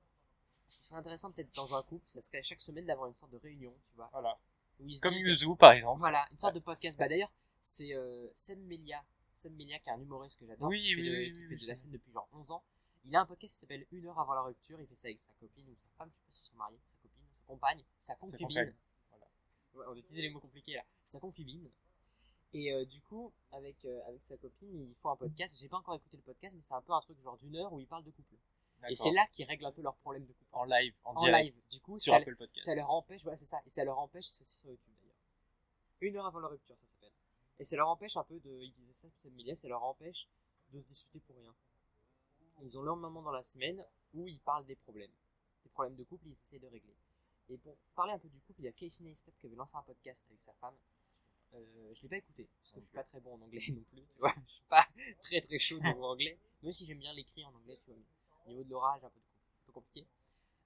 ce 0.66 0.76
qui 0.76 0.84
serait 0.84 0.98
intéressant 1.00 1.32
peut-être 1.32 1.52
dans 1.54 1.74
un 1.74 1.82
couple, 1.82 2.06
ça 2.06 2.20
serait 2.20 2.42
chaque 2.42 2.60
semaine 2.60 2.86
d'avoir 2.86 3.08
une 3.08 3.16
sorte 3.16 3.32
de 3.32 3.38
réunion, 3.38 3.74
tu 3.84 3.94
vois. 3.96 4.08
Voilà. 4.12 4.38
Ils 4.80 5.00
Comme 5.00 5.14
disent- 5.14 5.26
Yuzu, 5.26 5.56
par 5.56 5.72
exemple. 5.72 5.98
Voilà, 5.98 6.26
une 6.30 6.36
sorte 6.38 6.54
de 6.54 6.60
podcast. 6.60 6.96
Bah 6.96 7.08
d'ailleurs, 7.08 7.32
c'est 7.60 7.92
euh, 7.94 8.30
Melia. 8.56 9.04
Sam 9.38 9.60
est 9.60 9.88
un 9.88 10.00
humoriste 10.00 10.40
que 10.40 10.46
j'adore. 10.46 10.68
Oui, 10.68 10.82
qui 10.82 10.94
fait 10.94 11.00
oui, 11.00 11.08
de, 11.10 11.16
oui, 11.16 11.32
qui 11.32 11.46
fait 11.56 11.62
de 11.64 11.68
la 11.68 11.74
scène 11.76 11.92
depuis 11.92 12.10
genre 12.10 12.28
11 12.32 12.50
ans. 12.50 12.62
Il 13.04 13.14
a 13.14 13.20
un 13.20 13.26
podcast 13.26 13.54
qui 13.54 13.60
s'appelle 13.60 13.86
Une 13.92 14.06
heure 14.06 14.18
avant 14.18 14.34
la 14.34 14.42
rupture. 14.42 14.80
Il 14.80 14.86
fait 14.86 14.96
ça 14.96 15.06
avec 15.06 15.20
sa 15.20 15.32
copine 15.34 15.68
ou 15.70 15.76
sa 15.76 15.88
femme, 15.96 16.10
je 16.10 16.16
sais 16.16 16.22
pas 16.24 16.30
s'ils 16.32 16.46
sont 16.46 16.56
mariés, 16.56 16.80
sa 16.84 16.96
copine, 16.96 17.22
sa 17.34 17.42
compagne, 17.46 17.84
sa 18.00 18.14
concubine. 18.16 18.74
voilà. 19.10 19.26
Ouais, 19.74 19.84
on 19.88 19.96
utilise 19.96 20.22
les 20.22 20.30
mots 20.30 20.40
compliqués 20.40 20.74
là. 20.74 20.82
Sa 21.04 21.20
concubine. 21.20 21.70
Et 22.52 22.72
euh, 22.72 22.84
du 22.84 23.00
coup, 23.02 23.32
avec, 23.52 23.76
euh, 23.84 24.00
avec 24.08 24.22
sa 24.22 24.36
copine, 24.38 24.74
ils 24.74 24.94
font 24.96 25.10
un 25.10 25.16
podcast. 25.16 25.56
J'ai 25.60 25.68
pas 25.68 25.76
encore 25.76 25.94
écouté 25.94 26.16
le 26.16 26.22
podcast, 26.24 26.54
mais 26.54 26.60
c'est 26.60 26.74
un 26.74 26.82
peu 26.82 26.92
un 26.92 27.00
truc 27.00 27.20
genre 27.22 27.36
d'une 27.36 27.54
heure 27.56 27.72
où 27.72 27.78
ils 27.78 27.86
parlent 27.86 28.04
de 28.04 28.10
couple. 28.10 28.34
Et 28.88 28.96
c'est 28.96 29.10
là 29.10 29.26
qu'ils 29.32 29.44
règlent 29.44 29.66
un 29.66 29.72
peu 29.72 29.82
leurs 29.82 29.96
problèmes 29.96 30.24
de 30.24 30.32
couple. 30.32 30.50
En 30.52 30.64
live, 30.64 30.94
en, 31.04 31.14
En 31.14 31.22
direct. 31.24 31.44
live. 31.46 31.68
Du 31.70 31.80
coup, 31.80 31.98
sur 31.98 32.12
ça, 32.12 32.18
Apple 32.18 32.36
Podcast. 32.36 32.64
ça 32.64 32.74
leur 32.74 32.90
empêche, 32.90 33.22
voilà, 33.22 33.36
c'est 33.36 33.44
ça. 33.44 33.60
Et 33.66 33.70
ça 33.70 33.84
leur 33.84 33.98
empêche, 33.98 34.26
c'est 34.26 34.44
sur 34.44 34.68
YouTube 34.70 34.94
d'ailleurs. 35.00 35.16
Une 36.00 36.16
heure 36.16 36.26
avant 36.26 36.40
la 36.40 36.48
rupture, 36.48 36.78
ça 36.78 36.86
s'appelle. 36.86 37.12
Et 37.58 37.64
ça 37.64 37.76
leur 37.76 37.88
empêche 37.88 38.16
un 38.16 38.24
peu 38.24 38.38
de, 38.40 38.60
ils 38.62 38.72
disaient 38.72 38.92
ça, 38.92 39.08
Sam 39.14 39.32
Millier, 39.32 39.54
ça 39.54 39.68
leur 39.68 39.82
empêche 39.82 40.28
de 40.70 40.78
se 40.78 40.86
disputer 40.86 41.20
pour 41.20 41.36
rien. 41.36 41.54
Ils 42.62 42.78
ont 42.78 42.82
leur 42.82 42.96
moment 42.96 43.22
dans 43.22 43.32
la 43.32 43.42
semaine 43.42 43.84
où 44.14 44.26
ils 44.26 44.40
parlent 44.40 44.64
des 44.64 44.76
problèmes. 44.76 45.12
Des 45.64 45.70
problèmes 45.70 45.96
de 45.96 46.04
couple, 46.04 46.26
ils 46.26 46.32
essaient 46.32 46.58
de 46.58 46.66
régler. 46.66 46.94
Et 47.48 47.56
pour 47.58 47.76
parler 47.94 48.12
un 48.12 48.18
peu 48.18 48.28
du 48.28 48.40
couple, 48.40 48.60
il 48.60 48.64
y 48.64 48.68
a 48.68 48.72
Casey 48.72 49.04
Neistat 49.04 49.32
qui 49.38 49.46
avait 49.46 49.56
lancé 49.56 49.76
un 49.76 49.82
podcast 49.82 50.26
avec 50.28 50.40
sa 50.40 50.52
femme. 50.54 50.76
Euh, 51.54 51.94
je 51.94 52.02
l'ai 52.02 52.08
pas 52.08 52.16
écouté, 52.16 52.48
parce 52.58 52.72
que 52.72 52.80
je 52.80 52.84
suis 52.86 52.94
pas 52.94 53.02
très 53.02 53.20
bon 53.20 53.34
en 53.34 53.40
anglais 53.40 53.60
non 53.72 53.82
plus, 53.82 54.06
tu 54.06 54.18
vois. 54.18 54.32
Je 54.46 54.52
suis 54.52 54.66
pas 54.68 54.86
très 55.20 55.40
très 55.40 55.58
chaud 55.58 55.80
niveau 55.80 56.04
anglais, 56.04 56.38
même 56.62 56.72
si 56.72 56.84
j'aime 56.84 56.98
bien 56.98 57.12
l'écrire 57.14 57.48
en 57.48 57.54
anglais, 57.54 57.78
tu 57.84 57.90
vois. 57.90 58.00
Au 58.46 58.50
niveau 58.50 58.64
de 58.64 58.70
l'orage, 58.70 59.02
un 59.02 59.10
peu, 59.10 59.18
un 59.18 59.66
peu 59.66 59.72
compliqué. 59.72 60.06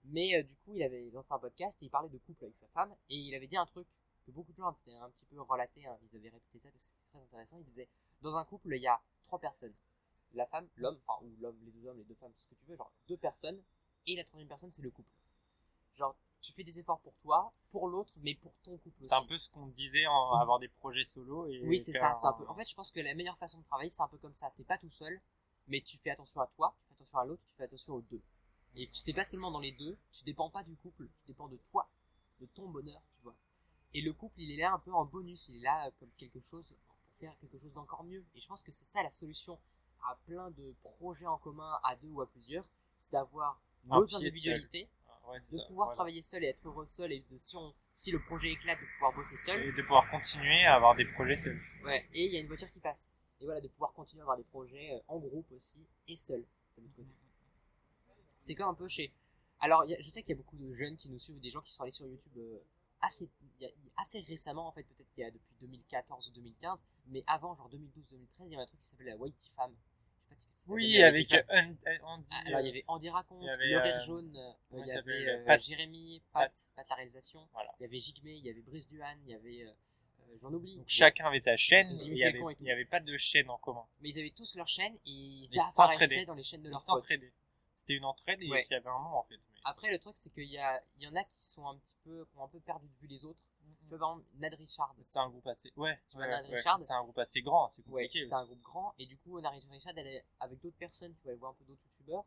Mais 0.04 0.36
euh, 0.36 0.42
du 0.42 0.56
coup, 0.56 0.74
il 0.74 0.82
avait 0.82 1.10
lancé 1.10 1.32
un 1.32 1.38
podcast 1.38 1.82
et 1.82 1.86
il 1.86 1.90
parlait 1.90 2.08
de 2.08 2.18
couple 2.18 2.44
avec 2.44 2.56
sa 2.56 2.66
femme. 2.68 2.94
Et 3.08 3.16
il 3.16 3.34
avait 3.34 3.46
dit 3.46 3.56
un 3.56 3.66
truc 3.66 3.86
que 4.22 4.30
beaucoup 4.30 4.52
de 4.52 4.56
gens 4.56 4.68
avaient 4.68 4.96
un 4.96 5.10
petit 5.10 5.26
peu 5.26 5.40
relaté, 5.40 5.86
hein, 5.86 5.98
ils 6.02 6.16
avaient 6.16 6.30
répété 6.30 6.58
ça 6.58 6.70
parce 6.70 6.84
que 6.84 6.90
c'était 6.90 7.10
très 7.10 7.20
intéressant. 7.20 7.58
Il 7.58 7.64
disait 7.64 7.88
Dans 8.20 8.36
un 8.36 8.44
couple, 8.44 8.74
il 8.74 8.82
y 8.82 8.86
a 8.86 9.00
trois 9.22 9.38
personnes 9.38 9.74
la 10.34 10.46
femme, 10.46 10.68
l'homme, 10.76 10.98
enfin, 11.06 11.24
ou 11.24 11.34
l'homme, 11.40 11.58
les 11.62 11.70
deux 11.70 11.86
hommes, 11.86 11.98
les 11.98 12.04
deux 12.04 12.14
femmes, 12.14 12.32
ce 12.34 12.48
que 12.48 12.54
tu 12.54 12.66
veux, 12.66 12.76
genre 12.76 12.92
deux 13.08 13.16
personnes. 13.16 13.62
Et 14.06 14.16
la 14.16 14.24
troisième 14.24 14.48
personne, 14.48 14.70
c'est 14.70 14.82
le 14.82 14.90
couple. 14.90 15.10
Genre, 15.94 16.16
tu 16.40 16.52
fais 16.52 16.64
des 16.64 16.78
efforts 16.80 17.00
pour 17.00 17.16
toi, 17.18 17.52
pour 17.70 17.88
l'autre, 17.88 18.12
mais 18.24 18.34
pour 18.42 18.52
ton 18.62 18.76
couple 18.78 19.02
aussi. 19.02 19.10
C'est 19.10 19.14
un 19.14 19.26
peu 19.26 19.38
ce 19.38 19.48
qu'on 19.48 19.66
disait 19.66 20.06
en 20.06 20.40
avoir 20.40 20.58
des 20.58 20.68
projets 20.68 21.04
solo 21.04 21.46
et 21.46 21.60
Oui, 21.62 21.80
c'est 21.80 21.92
ça. 21.92 22.14
c'est 22.14 22.26
un 22.26 22.32
peu... 22.32 22.48
En 22.48 22.54
fait, 22.54 22.68
je 22.68 22.74
pense 22.74 22.90
que 22.90 23.00
la 23.00 23.14
meilleure 23.14 23.38
façon 23.38 23.58
de 23.58 23.64
travailler, 23.64 23.90
c'est 23.90 24.02
un 24.02 24.08
peu 24.08 24.18
comme 24.18 24.32
ça. 24.32 24.50
T'es 24.56 24.64
pas 24.64 24.78
tout 24.78 24.88
seul, 24.88 25.20
mais 25.68 25.80
tu 25.80 25.96
fais 25.96 26.10
attention 26.10 26.40
à 26.40 26.46
toi, 26.48 26.74
tu 26.78 26.86
fais 26.86 26.94
attention 26.94 27.18
à 27.18 27.24
l'autre, 27.24 27.44
tu 27.46 27.54
fais 27.54 27.64
attention 27.64 27.94
aux 27.94 28.02
deux. 28.02 28.22
Et 28.74 28.90
tu 28.90 29.02
t'es 29.02 29.12
pas 29.12 29.24
seulement 29.24 29.50
dans 29.50 29.60
les 29.60 29.72
deux, 29.72 29.96
tu 30.10 30.24
dépends 30.24 30.50
pas 30.50 30.64
du 30.64 30.74
couple, 30.76 31.08
tu 31.16 31.24
dépends 31.26 31.48
de 31.48 31.58
toi, 31.58 31.88
de 32.40 32.46
ton 32.46 32.68
bonheur, 32.68 33.02
tu 33.14 33.22
vois. 33.22 33.36
Et 33.94 34.00
le 34.00 34.12
couple, 34.12 34.40
il 34.40 34.50
est 34.52 34.56
là 34.56 34.72
un 34.72 34.78
peu 34.78 34.92
en 34.92 35.04
bonus, 35.04 35.48
il 35.48 35.56
est 35.56 35.60
là 35.60 35.86
euh, 35.86 35.90
comme 36.00 36.10
quelque 36.16 36.40
chose 36.40 36.74
pour 36.86 36.96
faire 37.10 37.36
quelque 37.38 37.58
chose 37.58 37.74
d'encore 37.74 38.04
mieux. 38.04 38.24
Et 38.34 38.40
je 38.40 38.46
pense 38.48 38.62
que 38.62 38.70
c'est 38.72 38.84
ça 38.86 39.02
la 39.02 39.10
solution 39.10 39.58
à 40.04 40.16
plein 40.26 40.50
de 40.50 40.74
projets 40.80 41.26
en 41.26 41.38
commun, 41.38 41.78
à 41.84 41.94
deux 41.96 42.08
ou 42.08 42.20
à 42.22 42.26
plusieurs, 42.28 42.64
c'est 42.96 43.12
d'avoir 43.12 43.60
nos 43.84 44.14
individualités, 44.16 44.88
Ah, 45.08 45.30
ouais, 45.30 45.38
de 45.40 45.44
ça, 45.44 45.62
pouvoir 45.68 45.86
voilà. 45.88 45.96
travailler 45.96 46.22
seul 46.22 46.42
et 46.42 46.48
être 46.48 46.66
heureux 46.66 46.86
seul, 46.86 47.12
et 47.12 47.20
de, 47.30 47.36
si, 47.36 47.56
on, 47.56 47.72
si 47.92 48.10
le 48.10 48.20
projet 48.24 48.50
éclate, 48.50 48.80
de 48.80 48.86
pouvoir 48.94 49.12
bosser 49.14 49.36
seul. 49.36 49.62
Et 49.62 49.72
de 49.72 49.82
pouvoir 49.82 50.08
continuer 50.10 50.64
à 50.64 50.74
avoir 50.76 50.94
des 50.96 51.04
projets 51.04 51.36
seuls. 51.36 51.60
Ouais, 51.84 52.08
et 52.14 52.24
il 52.26 52.32
y 52.32 52.36
a 52.36 52.40
une 52.40 52.46
voiture 52.48 52.70
qui 52.70 52.80
passe. 52.80 53.16
Et 53.40 53.44
voilà, 53.44 53.60
de 53.60 53.68
pouvoir 53.68 53.92
continuer 53.92 54.22
à 54.22 54.24
avoir 54.24 54.36
des 54.38 54.44
projets 54.44 54.92
euh, 54.94 54.98
en 55.08 55.18
groupe 55.18 55.50
aussi, 55.52 55.86
et 56.08 56.16
seul, 56.16 56.40
de 56.76 56.82
l'autre 56.82 56.94
côté. 56.96 57.14
C'est 58.38 58.54
comme 58.54 58.68
un 58.70 58.74
peu 58.74 58.88
chez... 58.88 59.12
Alors, 59.60 59.84
il 59.84 59.90
y 59.90 59.94
a- 59.94 60.00
je 60.00 60.08
sais 60.08 60.22
qu'il 60.22 60.30
y 60.30 60.32
a 60.32 60.36
beaucoup 60.36 60.56
de 60.56 60.70
jeunes 60.72 60.96
qui 60.96 61.08
nous 61.08 61.18
suivent, 61.18 61.38
des 61.40 61.50
gens 61.50 61.60
qui 61.60 61.72
sont 61.72 61.82
allés 61.84 61.92
sur 61.92 62.06
YouTube 62.06 62.32
euh, 62.38 62.58
assez, 63.02 63.30
il 63.58 63.62
y 63.62 63.66
a- 63.66 63.72
assez 63.96 64.20
récemment, 64.20 64.66
en 64.66 64.72
fait, 64.72 64.84
peut-être 64.84 65.10
qu'il 65.12 65.22
y 65.22 65.26
a 65.26 65.30
depuis 65.30 65.54
2014 65.60 66.28
ou 66.28 66.32
2015, 66.32 66.84
mais 67.08 67.22
avant, 67.26 67.54
genre 67.54 67.68
2012-2013, 67.68 68.46
il 68.46 68.50
y 68.52 68.54
avait 68.54 68.62
un 68.62 68.66
truc 68.66 68.80
qui 68.80 68.86
s'appelait 68.86 69.10
la 69.10 69.16
Whitey 69.16 69.50
Fam. 69.54 69.74
Oui, 70.68 71.02
avec 71.02 71.30
euh, 71.32 71.42
Andy. 72.02 72.28
Ah, 72.32 72.42
Alors, 72.46 72.60
il 72.60 72.64
y 72.64 72.68
euh, 72.68 72.70
avait 72.70 72.84
Andy 72.88 73.10
Raconte, 73.10 73.42
Le 73.44 73.78
Rire 73.78 73.94
euh, 73.96 74.06
Jaune, 74.06 74.34
euh, 74.36 74.78
il 74.78 74.86
y 74.86 74.92
avait 74.92 75.28
euh. 75.28 75.58
Jérémy, 75.58 76.22
Pat, 76.32 76.70
Pat 76.74 76.88
la 76.88 76.94
réalisation, 76.94 77.46
il 77.78 77.82
y 77.82 77.84
avait 77.84 77.98
Jigme, 77.98 78.28
il 78.28 78.44
y 78.44 78.50
avait 78.50 78.62
Brice 78.62 78.88
Duhan, 78.88 79.16
il 79.24 79.30
y 79.30 79.34
avait... 79.34 79.62
euh, 79.66 79.70
euh, 80.30 80.38
J'en 80.38 80.52
oublie. 80.52 80.76
Donc 80.76 80.88
chacun 80.88 81.26
avait 81.26 81.40
sa 81.40 81.56
chaîne, 81.56 81.90
il 82.06 82.16
y 82.16 82.24
avait, 82.24 82.84
pas 82.86 83.00
de 83.00 83.16
chaîne 83.18 83.50
en 83.50 83.58
commun. 83.58 83.84
Mais 84.00 84.08
ils 84.10 84.18
avaient 84.18 84.30
tous 84.30 84.54
leur 84.54 84.68
chaîne 84.68 84.94
et 85.06 85.10
ils, 85.10 85.60
apparaissaient 85.60 86.24
dans 86.24 86.34
les 86.34 86.42
chaînes 86.42 86.62
de 86.62 86.70
leurs 86.70 86.84
potes. 86.84 87.04
C'était 87.82 87.94
une 87.96 88.04
entraide 88.04 88.40
et 88.40 88.48
Ouais. 88.48 88.64
il 88.70 88.72
y 88.72 88.76
avait 88.76 88.88
un 88.88 88.98
nom 89.00 89.16
en 89.16 89.22
fait. 89.24 89.36
mais 89.36 89.60
Après, 89.64 89.90
le 89.90 89.98
truc, 89.98 90.16
c'est 90.16 90.30
qu'il 90.30 90.44
y, 90.48 90.56
a, 90.58 90.80
il 90.96 91.02
y 91.02 91.08
en 91.08 91.16
a 91.16 91.24
qui 91.24 91.42
sont 91.44 91.66
un 91.66 91.76
petit 91.76 91.96
peu, 92.04 92.24
qui 92.26 92.38
ont 92.38 92.44
un 92.44 92.48
peu 92.48 92.60
perdu 92.60 92.88
de 92.88 92.94
vue 93.00 93.08
les 93.08 93.26
autres. 93.26 93.42
Tu 93.84 93.88
vois, 93.88 93.98
par 93.98 94.10
exemple, 94.12 94.26
Nad 94.38 94.54
Richard. 94.54 94.94
C'était 95.00 95.18
un 95.18 95.28
groupe 95.28 95.46
assez. 95.48 95.72
Ouais, 95.76 96.00
Tu 96.06 96.16
vois, 96.16 96.26
ouais, 96.26 96.30
Nad 96.30 96.46
ouais. 96.48 96.54
Richard 96.56 96.78
C'est 96.80 96.92
un 96.92 97.02
groupe 97.02 97.18
assez 97.18 97.42
grand, 97.42 97.68
c'est 97.70 97.82
Ouais, 97.88 98.04
compliqué. 98.04 98.20
c'était 98.20 98.34
un 98.34 98.44
groupe 98.44 98.60
grand. 98.62 98.94
Et 98.98 99.06
du 99.06 99.18
coup, 99.18 99.40
Nad 99.40 99.52
Richard, 99.52 99.92
elle 99.96 100.06
est 100.06 100.24
avec 100.38 100.60
d'autres 100.60 100.76
personnes. 100.76 101.12
Tu 101.16 101.24
vas 101.24 101.30
aller 101.30 101.38
voir 101.40 101.50
un 101.50 101.54
peu 101.54 101.64
d'autres 101.64 101.82
youtubeurs. 101.84 102.24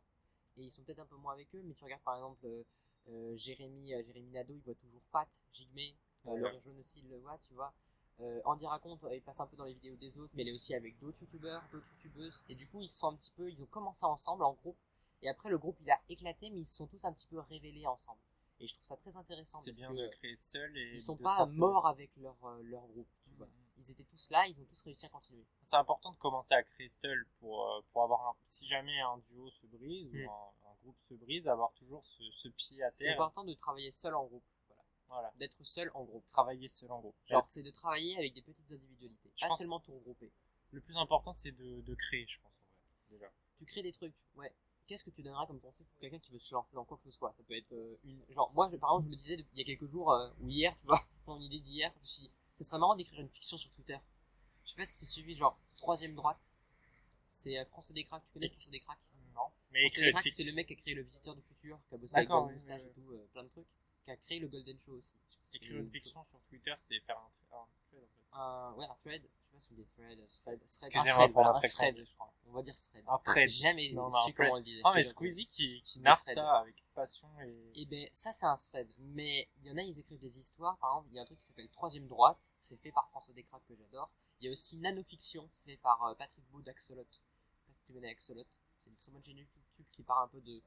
Et 0.58 0.64
ils 0.64 0.72
sont 0.72 0.84
peut-être 0.84 1.00
un 1.00 1.06
peu 1.06 1.16
moins 1.16 1.34
avec 1.34 1.54
eux. 1.56 1.62
Mais 1.64 1.74
tu 1.74 1.84
regardes 1.86 2.04
par 2.04 2.16
exemple 2.16 2.46
euh, 2.46 2.64
euh, 3.10 3.36
Jérémy, 3.38 3.94
euh, 3.94 4.04
Jérémy 4.06 4.32
Nadeau, 4.32 4.54
il 4.56 4.62
voit 4.62 4.76
toujours 4.76 5.02
Pat, 5.12 5.42
Jigme. 5.54 5.78
Euh, 5.80 6.32
Ouais. 6.32 6.52
Le 6.52 6.60
Jaune 6.60 6.80
aussi, 6.80 7.00
il 7.00 7.10
le 7.10 7.18
voit, 7.20 7.38
tu 7.38 7.54
vois. 7.54 7.74
Euh, 8.22 8.42
Andy 8.46 8.66
raconte, 8.66 9.06
il 9.12 9.22
passe 9.22 9.40
un 9.42 9.46
peu 9.48 9.56
dans 9.58 9.66
les 9.66 9.74
vidéos 9.74 9.96
des 9.98 10.18
autres, 10.20 10.32
mais 10.36 10.42
il 10.44 10.50
est 10.50 10.54
aussi 10.54 10.74
avec 10.74 10.98
d'autres 11.00 11.20
youtubeurs, 11.22 11.62
d'autres 11.72 11.88
youtubeuses. 11.92 12.44
Et 12.50 12.56
du 12.56 12.66
coup, 12.68 12.82
ils 12.82 12.88
sont 12.90 13.08
un 13.10 13.16
petit 13.16 13.32
peu, 13.32 13.50
ils 13.50 13.62
ont 13.62 13.66
commencé 13.68 14.06
ensemble 14.06 14.44
en 14.44 14.54
groupe. 14.54 14.78
Et 15.22 15.30
après, 15.30 15.50
le 15.50 15.58
groupe, 15.58 15.78
il 15.82 15.90
a 15.90 16.00
éclaté, 16.10 16.50
mais 16.50 16.60
ils 16.62 16.66
se 16.66 16.76
sont 16.76 16.88
tous 16.88 17.04
un 17.06 17.14
petit 17.14 17.28
peu 17.28 17.40
révélés 17.40 17.86
ensemble. 17.88 18.20
Et 18.60 18.68
je 18.68 18.74
trouve 18.74 18.86
ça 18.86 18.96
très 18.96 19.18
intéressant 19.18 19.58
C'est 19.58 19.72
bien 19.72 19.90
que 19.90 19.96
de 20.02 20.08
créer 20.08 20.36
seul 20.36 20.78
et. 20.78 20.92
ils 20.94 21.00
sont 21.02 21.18
pas 21.18 21.46
morts 21.48 21.88
avec 21.88 22.16
leur, 22.18 22.38
euh, 22.46 22.62
leur 22.64 22.86
groupe, 22.88 23.08
tu 23.24 23.34
vois. 23.36 23.48
Mhm. 23.48 23.54
Ils 23.78 23.92
étaient 23.92 24.06
tous 24.06 24.30
là, 24.30 24.48
ils 24.48 24.58
ont 24.62 24.64
tous 24.66 24.82
réussi 24.84 25.06
à 25.06 25.10
continuer. 25.10 25.46
C'est 25.62 25.76
important 25.76 26.12
de 26.14 26.18
commencer 26.18 26.54
à 26.54 26.64
créer 26.64 26.88
seul 26.88 27.26
pour, 27.40 27.66
euh, 27.70 27.82
pour 27.92 28.04
avoir 28.04 28.26
un. 28.30 28.34
Si 28.46 28.66
jamais 28.68 28.98
un 29.02 29.18
duo 29.18 29.50
se 29.50 29.66
brise 29.68 30.08
Mm. 30.14 30.26
ou 30.26 30.32
un, 30.32 30.70
un 30.72 30.74
groupe 30.84 30.98
se 31.00 31.14
brise, 31.16 31.46
avoir 31.50 31.74
toujours 31.74 32.02
ce, 32.04 32.24
ce 32.32 32.48
pied 32.48 32.82
à 32.84 32.92
C'est 32.94 33.06
terre. 33.06 33.16
important 33.16 33.44
de 33.44 33.54
travailler 33.54 33.92
seul 33.92 34.16
en 34.16 34.24
groupe, 34.26 34.46
voilà. 34.68 34.84
Voilà. 35.10 35.34
D'être 35.38 35.62
seul 35.66 35.92
en 35.94 36.06
groupe. 36.06 36.26
Travailler 36.28 36.70
seul 36.70 36.90
en 36.94 37.02
groupe. 37.02 37.16
Genre, 37.26 37.44
c'est 37.48 37.64
de 37.64 37.72
travailler 37.72 38.18
avec 38.18 38.34
des 38.34 38.42
petites 38.42 38.72
individualités, 38.72 39.32
Je 39.36 39.46
pas 39.46 39.54
seulement 39.54 39.82
tout 39.82 39.94
regrouper. 39.96 40.32
Le 40.72 40.80
plus 40.80 40.96
important, 40.96 41.34
c'est 41.34 41.52
de, 41.52 41.82
de 41.82 41.96
créer, 41.96 42.26
je 42.26 42.40
pense, 42.40 42.52
en 42.52 42.70
vrai. 42.70 42.80
Déjà. 43.10 43.32
Tu 43.58 43.66
crées 43.66 43.82
des 43.84 43.92
trucs, 43.92 44.16
ouais. 44.36 44.54
Qu'est-ce 44.88 45.04
que 45.04 45.10
tu 45.10 45.24
donneras 45.24 45.48
comme 45.48 45.60
conseil 45.60 45.86
pour 45.88 46.00
quelqu'un 46.00 46.20
qui 46.20 46.32
veut 46.32 46.40
se 46.40 46.54
lancer 46.54 46.76
dans 46.76 46.86
quoi 46.86 46.98
que 46.98 47.04
ce 47.04 47.12
soit? 47.12 47.34
Ça 47.34 47.44
peut 47.44 47.56
être 47.56 47.74
euh, 47.74 47.98
une. 48.04 48.22
Genre, 48.30 48.52
moi, 48.54 48.70
par 48.70 48.92
exemple, 48.92 49.06
je 49.06 49.10
me 49.10 49.16
disais 49.16 49.46
il 49.54 49.58
y 49.58 49.62
a 49.62 49.66
quelques 49.66 49.88
jours, 49.88 50.12
euh, 50.12 50.30
ou 50.42 50.50
hier, 50.50 50.76
tu 50.78 50.86
vois, 50.86 51.04
mon 51.28 51.40
idée 51.42 51.60
d'hier, 51.60 51.92
je 51.96 52.02
me 52.02 52.06
suis 52.06 52.22
dit, 52.22 52.32
ce 52.54 52.64
serait 52.64 52.78
marrant 52.78 52.96
d'écrire 52.96 53.20
une 53.20 53.30
fiction 53.30 53.58
sur 53.58 53.72
Twitter. 53.72 53.98
Je 54.64 54.70
sais 54.72 54.76
pas 54.76 54.86
si 54.86 54.94
c'est 54.94 55.06
suivi, 55.06 55.34
genre, 55.36 55.58
troisième 55.76 56.16
droite. 56.16 56.56
C'est 57.26 57.58
euh, 57.58 57.66
François 57.66 57.94
Descraques, 57.96 58.24
tu 58.26 58.34
connais 58.34 58.50
François 58.50 58.72
Descraques? 58.72 59.00
Non. 59.36 59.48
Mais 59.72 59.82
François 59.82 60.04
Descraques, 60.04 60.28
c'est 60.30 60.44
le 60.44 60.52
mec 60.54 60.68
qui 60.68 60.74
a 60.74 60.76
créé 60.76 60.94
Le 60.94 61.02
Visiteur 61.02 61.36
du 61.36 61.42
Futur, 61.42 61.80
qui 61.90 61.96
a 61.96 61.98
bossé 61.98 62.16
avec 62.18 62.28
D'accord, 62.28 62.44
Gold 62.44 62.50
oui, 62.52 62.56
Moustache 62.56 62.82
et 62.82 62.92
tout, 62.94 63.12
euh, 63.12 63.28
plein 63.34 63.44
de 63.44 63.50
trucs. 63.50 63.68
Qui 64.04 64.12
a 64.12 64.18
créé 64.18 64.40
le 64.40 64.48
Golden 64.48 64.80
Show 64.80 64.94
aussi. 64.94 65.16
Écrire 65.54 65.78
une 65.78 65.90
fiction 65.90 66.24
sur 66.24 66.40
Twitter, 66.42 66.74
c'est 66.78 67.00
faire 67.00 67.18
un, 67.18 67.58
un 67.58 67.66
thread, 67.86 68.04
en 68.04 68.08
fait. 68.08 68.24
Un, 68.34 68.74
ouais, 68.74 68.86
un 68.86 68.96
thread. 68.96 69.24
Pas 69.56 69.62
si 69.62 69.72
on 69.72 69.76
dit 69.76 69.86
thread, 69.86 70.18
thread, 70.28 70.60
thread. 70.66 70.98
un 70.98 71.04
thread, 71.04 71.32
voilà, 71.32 71.52
un 71.52 71.62
je 71.62 72.14
crois. 72.16 72.34
On 72.48 72.52
va 72.52 72.62
dire 72.62 72.76
thread. 72.76 73.06
Un 73.08 73.18
thread. 73.20 73.50
Jamais 73.50 73.94
Non, 73.94 74.10
non, 74.10 74.26
su 74.26 74.34
comment 74.34 74.52
on 74.52 74.58
le 74.58 74.64
disait. 74.64 74.82
Ah, 74.84 74.92
mais 74.94 75.04
Squeezie 75.04 75.48
qui, 75.48 75.82
qui 75.84 76.00
narre 76.00 76.22
ça 76.22 76.58
avec 76.58 76.76
passion 76.94 77.30
et. 77.42 77.72
Eh 77.76 77.86
ben, 77.86 78.10
ça, 78.12 78.34
c'est 78.34 78.46
un 78.46 78.58
thread. 78.58 78.94
Mais 79.00 79.48
il 79.62 79.68
y 79.68 79.72
en 79.72 79.78
a, 79.78 79.82
ils 79.82 79.98
écrivent 79.98 80.20
des 80.20 80.40
histoires. 80.40 80.78
Par 80.80 80.90
exemple, 80.92 81.08
il 81.12 81.16
y 81.16 81.20
a 81.20 81.22
un 81.22 81.26
truc 81.26 81.38
qui 81.40 81.46
s'appelle 81.46 81.70
Troisième 81.70 82.06
Droite. 82.08 82.54
C'est 82.60 82.76
fait 82.76 82.92
par 82.92 83.08
François 83.08 83.34
Descraques 83.34 83.64
que 83.66 83.76
j'adore. 83.76 84.12
Il 84.42 84.46
y 84.46 84.50
a 84.50 84.52
aussi 84.52 84.78
Nanofiction. 84.80 85.48
C'est 85.50 85.64
fait 85.64 85.78
par 85.78 86.04
euh, 86.04 86.14
Patrick 86.16 86.44
Beau 86.52 86.62
d'Axolot. 86.62 87.08
Je 87.10 87.16
sais 87.16 87.24
pas 87.66 87.74
si 87.74 87.84
tu 87.86 87.94
connais 87.94 88.10
Axolot. 88.10 88.44
C'est 88.76 88.90
une 88.90 88.98
très 88.98 89.12
bonne 89.14 89.24
chaîne 89.24 89.38
YouTube 89.38 89.86
qui 89.94 90.04
parle 90.04 90.26
un 90.26 90.28
peu 90.28 90.42
de, 90.42 90.62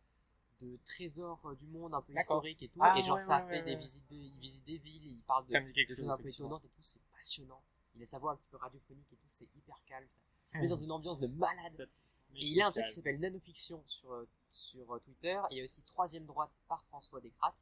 de 0.61 0.79
trésors 0.83 1.45
euh, 1.45 1.55
du 1.55 1.67
monde 1.67 1.93
un 1.93 2.01
peu 2.01 2.15
D'accord. 2.15 2.37
historiques 2.39 2.63
et 2.63 2.69
tout. 2.69 2.81
Ah, 2.83 2.99
et 2.99 3.03
genre, 3.03 3.17
ouais, 3.17 3.23
ça 3.23 3.45
ouais, 3.45 3.51
fait 3.51 3.59
ouais, 3.59 3.63
des 3.65 3.77
visites, 3.77 4.09
des, 4.09 4.17
il 4.17 4.39
visite 4.39 4.65
des 4.65 4.79
villes, 4.79 5.07
il 5.07 5.23
parle 5.25 5.45
de, 5.45 5.53
chose. 5.53 5.97
choses 5.97 6.09
un 6.11 6.17
peu 6.17 6.29
étonnantes 6.29 6.65
et 6.65 6.69
tout. 6.69 6.81
C'est 6.81 7.03
passionnant. 7.13 7.63
Il 7.99 8.03
a 8.03 8.07
sa 8.07 8.19
voix 8.19 8.33
un 8.33 8.37
petit 8.37 8.49
peu 8.49 8.57
radiophonique 8.57 9.13
et 9.13 9.17
tout. 9.17 9.27
C'est 9.27 9.49
hyper 9.57 9.77
calme. 9.87 10.07
Ça, 10.09 10.21
ça 10.43 10.59
Hmm. 10.59 10.63
met 10.63 10.69
dans 10.69 10.77
une 10.77 10.91
ambiance 10.93 11.21
de 11.21 11.27
malade. 11.27 11.89
Et 12.35 12.47
il 12.47 12.61
a 12.63 12.67
un 12.69 12.71
truc 12.71 12.85
qui 12.87 12.93
s'appelle 12.93 13.19
Nanofiction 13.21 13.83
sur, 13.87 14.13
euh, 14.13 14.29
sur 14.51 14.95
euh, 14.95 14.99
Twitter. 15.01 15.39
Il 15.51 15.59
y 15.59 15.61
a 15.61 15.65
aussi 15.65 15.83
Troisième 15.83 16.25
Droite 16.27 16.59
par 16.69 16.83
François 16.85 17.21
Descraques. 17.21 17.57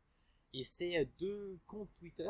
Et 0.53 0.64
c'est 0.64 0.99
euh, 0.99 1.05
deux 1.18 1.59
comptes 1.66 1.89
Twitter 1.99 2.28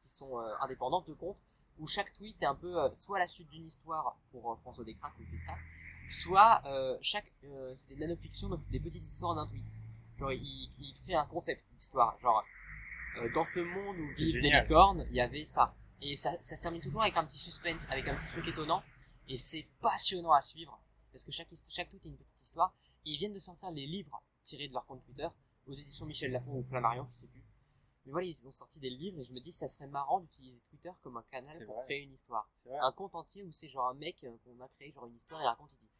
qui 0.00 0.08
sont 0.08 0.38
euh, 0.38 0.54
indépendants, 0.60 1.00
deux 1.02 1.14
comptes, 1.14 1.42
où 1.78 1.86
chaque 1.88 2.12
tweet 2.12 2.40
est 2.42 2.46
un 2.46 2.54
peu 2.54 2.78
euh, 2.80 2.88
soit 2.94 3.18
la 3.18 3.26
suite 3.26 3.48
d'une 3.50 3.66
histoire 3.66 4.16
pour 4.30 4.52
euh, 4.52 4.56
François 4.56 4.84
Descraques, 4.84 5.18
où 5.18 5.22
il 5.22 5.28
fait 5.28 5.38
ça, 5.38 5.54
soit 6.10 6.62
chaque. 7.02 7.32
c'est 7.74 7.88
des 7.88 7.96
nanofictions, 7.96 8.48
donc 8.48 8.62
c'est 8.62 8.70
des 8.72 8.80
petites 8.80 9.02
histoires 9.04 9.34
d'un 9.34 9.46
tweet. 9.46 9.76
Genre, 10.16 10.32
il, 10.32 10.70
il 10.78 10.92
crée 11.02 11.14
un 11.14 11.26
concept 11.26 11.64
d'histoire. 11.74 12.18
Genre, 12.18 12.42
dans 13.34 13.44
ce 13.44 13.60
monde 13.60 13.98
où 13.98 14.10
vivent 14.12 14.40
des 14.40 14.50
licornes, 14.50 15.06
il 15.10 15.16
y 15.16 15.20
avait 15.20 15.44
ça. 15.44 15.74
Et 16.00 16.16
ça, 16.16 16.36
ça 16.40 16.56
se 16.56 16.62
termine 16.62 16.80
toujours 16.80 17.02
avec 17.02 17.16
un 17.16 17.24
petit 17.24 17.38
suspense, 17.38 17.86
avec 17.90 18.06
un 18.08 18.16
petit 18.16 18.28
truc 18.28 18.46
étonnant. 18.46 18.82
Et 19.28 19.36
c'est 19.36 19.66
passionnant 19.80 20.32
à 20.32 20.40
suivre. 20.40 20.80
Parce 21.12 21.24
que 21.24 21.32
chaque, 21.32 21.48
chaque 21.70 21.88
tweet 21.88 22.06
est 22.06 22.10
une 22.10 22.16
petite 22.16 22.40
histoire. 22.40 22.74
Et 23.04 23.10
ils 23.10 23.18
viennent 23.18 23.32
de 23.32 23.38
sortir 23.38 23.70
les 23.70 23.86
livres 23.86 24.22
tirés 24.42 24.68
de 24.68 24.72
leur 24.72 24.84
compte 24.86 25.02
Twitter, 25.02 25.28
aux 25.66 25.72
éditions 25.72 26.06
Michel 26.06 26.32
Lafon 26.32 26.52
ou 26.52 26.62
Flammarion, 26.62 27.04
je 27.04 27.12
sais 27.12 27.26
plus. 27.26 27.44
Mais 28.06 28.12
voilà, 28.12 28.26
ils 28.26 28.46
ont 28.46 28.50
sorti 28.50 28.80
des 28.80 28.88
livres 28.88 29.20
et 29.20 29.24
je 29.24 29.32
me 29.32 29.40
dis, 29.40 29.52
ça 29.52 29.68
serait 29.68 29.86
marrant 29.86 30.20
d'utiliser 30.20 30.60
Twitter 30.60 30.90
comme 31.02 31.18
un 31.18 31.22
canal 31.24 31.66
pour 31.66 31.76
vrai. 31.76 31.84
créer 31.84 32.02
une 32.02 32.12
histoire. 32.12 32.48
Un 32.80 32.92
compte 32.92 33.14
entier 33.14 33.42
où 33.44 33.52
c'est 33.52 33.68
genre 33.68 33.88
un 33.88 33.94
mec 33.94 34.24
euh, 34.24 34.34
qu'on 34.44 34.58
a 34.60 34.68
créé, 34.68 34.90
genre 34.90 35.06
une 35.06 35.16
histoire, 35.16 35.40
et 35.42 35.44
il 35.44 35.46
raconte, 35.46 35.70
il 35.74 35.78
dit 35.78 35.90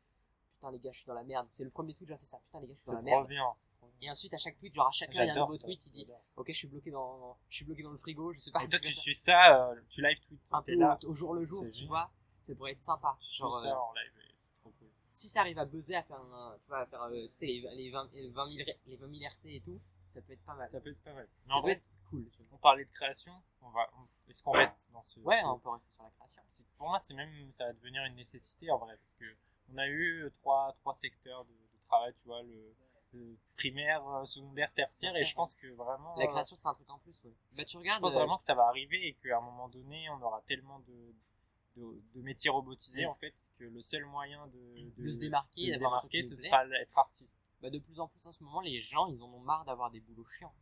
Putain, 0.49 0.70
les 0.72 0.78
gars, 0.78 0.90
je 0.90 0.99
suis 0.99 1.07
dans 1.07 1.14
la 1.14 1.24
merde. 1.24 1.46
C'est 1.51 1.64
le 1.64 1.70
premier 1.70 1.92
tweet, 1.92 2.09
genre 2.09 2.18
c'est 2.18 2.26
ça. 2.26 2.38
Putain, 2.38 2.61
les 2.61 2.66
gars, 2.68 2.74
je 2.74 2.80
suis 2.80 2.90
dans 2.90 2.96
la 2.96 3.03
merde. 3.03 3.28
bien. 3.28 3.44
c'est 3.57 3.68
trop 3.68 3.78
bien. 3.78 3.78
Et 4.01 4.11
ensuite, 4.11 4.32
à 4.34 4.38
chaque 4.38 4.57
tweet, 4.59 4.74
genre 4.74 4.86
à 4.88 4.90
chaque 4.92 5.14
heure, 5.16 5.24
il 5.24 5.26
y 5.26 5.30
a 5.30 5.34
un 5.34 5.40
nouveau 5.40 5.57
ça, 5.57 5.64
tweet, 5.66 5.84
il 5.86 5.90
dit. 5.90 6.07
Ok, 6.36 6.46
je 6.49 6.53
suis 6.53 6.68
bloqué 6.68 6.90
dans, 6.90 7.36
je 7.49 7.57
suis 7.57 7.64
bloqué 7.64 7.82
dans 7.82 7.90
le 7.90 7.96
frigo, 7.96 8.32
je 8.32 8.38
sais 8.38 8.51
pas. 8.53 8.62
Et 8.62 8.68
toi, 8.68 8.78
tu 8.78 8.92
ça. 8.92 9.01
suis 9.01 9.14
ça, 9.14 9.70
euh, 9.70 9.80
tu 9.88 10.03
live 10.03 10.20
tweet. 10.20 10.40
un 10.53 10.62
peu 10.62 10.74
là, 10.76 10.99
au, 11.05 11.14
jour 11.14 11.34
le 11.34 11.44
jour, 11.44 11.64
tu 11.70 11.86
vois. 11.86 12.11
Ça 12.40 12.55
pourrait 12.55 12.72
être 12.72 12.78
sympa. 12.78 13.16
tu 13.20 13.36
Genre, 13.36 13.57
euh, 13.57 13.62
ça 13.62 13.80
en 13.80 13.92
live, 13.94 14.12
c'est 14.36 14.55
trop 14.55 14.70
cool. 14.78 14.88
si 15.05 15.28
ça 15.28 15.40
arrive 15.40 15.59
à 15.59 15.64
buzzer, 15.64 15.96
à 15.96 16.03
faire, 16.03 16.20
un, 16.20 16.57
tu 16.62 16.68
vois, 16.68 16.78
à 16.80 16.86
faire 16.86 17.03
euh, 17.03 17.22
tu 17.26 17.28
sais, 17.28 17.46
les, 17.46 17.61
les, 17.76 17.90
20, 17.90 18.11
les, 18.14 18.30
20 18.30 18.53
000, 18.53 18.68
les 18.86 18.96
20 18.96 19.18
000 19.18 19.30
RT 19.30 19.46
et 19.46 19.61
tout, 19.61 19.80
ça 20.07 20.22
peut 20.22 20.32
être 20.32 20.44
pas 20.44 20.55
mal. 20.55 20.70
Ça 20.70 20.80
peut 20.80 20.90
être 20.90 21.03
pas 21.03 21.12
mal. 21.12 21.28
Mais 21.46 21.51
Ça 21.53 21.57
en 21.57 21.61
peut 21.61 21.66
vrai, 21.66 21.72
être 21.72 21.88
cool. 22.09 22.24
Tu 22.30 22.42
vois. 22.44 22.49
on 22.53 22.59
parlait 22.59 22.84
de 22.84 22.90
création, 22.90 23.34
on 23.61 23.70
va, 23.70 23.90
on- 23.94 24.30
est-ce 24.30 24.42
qu'on 24.42 24.53
reste 24.53 24.90
dans 24.92 25.03
ce. 25.03 25.18
Ouais, 25.20 25.42
on 25.44 25.59
peut 25.59 25.70
rester 25.70 25.92
sur 25.92 26.05
la 26.05 26.11
création. 26.11 26.42
Pour 26.76 26.88
moi, 26.88 26.99
c'est 27.01 27.14
même, 27.14 27.51
ça 27.51 27.66
va 27.66 27.72
devenir 27.72 28.05
une 28.05 28.14
nécessité 28.14 28.70
en 28.70 28.78
vrai, 28.78 28.96
parce 28.96 29.14
que 29.14 29.24
on 29.70 29.76
a 29.76 29.86
eu 29.88 30.30
trois, 30.34 30.72
trois 30.80 30.94
secteurs 30.94 31.44
de, 31.44 31.51
de 31.53 31.84
travail, 31.84 32.14
tu 32.14 32.26
vois, 32.28 32.42
le 32.42 32.74
primaire, 33.54 34.06
euh, 34.09 34.24
secondaire, 34.24 34.72
tertiaire, 34.74 35.14
et 35.16 35.24
je 35.24 35.34
pense 35.34 35.54
que 35.54 35.66
vraiment. 35.68 36.14
La 36.16 36.24
euh, 36.24 36.28
création, 36.28 36.56
c'est 36.56 36.68
un 36.68 36.74
truc 36.74 36.88
en 36.90 36.98
plus, 36.98 37.22
ouais. 37.24 37.34
Bah, 37.52 37.64
tu 37.64 37.72
Je 37.74 37.78
regardes. 37.78 38.00
pense 38.00 38.14
euh, 38.14 38.18
vraiment 38.18 38.36
que 38.36 38.42
ça 38.44 38.54
va 38.54 38.64
arriver 38.68 39.09
et 39.09 39.14
qu'à 39.14 39.38
un 39.38 39.40
moment 39.40 39.68
donné, 39.68 40.09
on 40.11 40.20
aura 40.22 40.42
tellement 40.46 40.78
de, 40.80 41.14
de, 41.76 42.02
de 42.14 42.22
métiers 42.22 42.50
robotisés 42.50 43.06
en 43.06 43.14
fait 43.14 43.34
que 43.59 43.64
le 43.64 43.80
seul 43.80 44.04
moyen 44.06 44.46
de, 44.48 44.90
de 45.02 45.11
se 45.11 45.18
démarquer, 45.18 45.68
de 45.68 45.72
se 45.74 45.78
démarquer, 45.78 46.22
ce 46.22 46.36
sera 46.36 46.64
être 46.80 46.98
artiste. 46.98 47.38
bah, 47.61 47.70
de 47.70 47.78
plus 47.78 47.98
en 48.00 48.09
plus 48.09 48.26
en 48.26 48.32
ce 48.32 48.42
moment, 48.42 48.61
les 48.61 48.82
gens, 48.82 49.06
ils 49.06 49.22
en 49.22 49.32
ont 49.32 49.40
marre 49.40 49.64
d'avoir 49.64 49.90
des 49.90 50.00
boulots 50.00 50.24
chiants. 50.24 50.54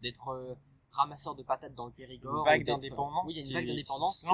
D'être 0.00 0.28
euh, 0.28 0.54
ramasseur 0.92 1.34
de 1.34 1.42
patates 1.42 1.74
dans 1.74 1.84
le 1.86 1.92
Périgord. 1.92 2.38
Une 2.38 2.44
vague 2.44 2.64
d'indépendance 2.64 3.26
Oui, 3.26 3.34
il 3.36 3.38
y 3.38 3.40
a 3.40 3.46
une 3.46 3.52
vague 3.52 3.66
d'indépendance. 3.66 4.26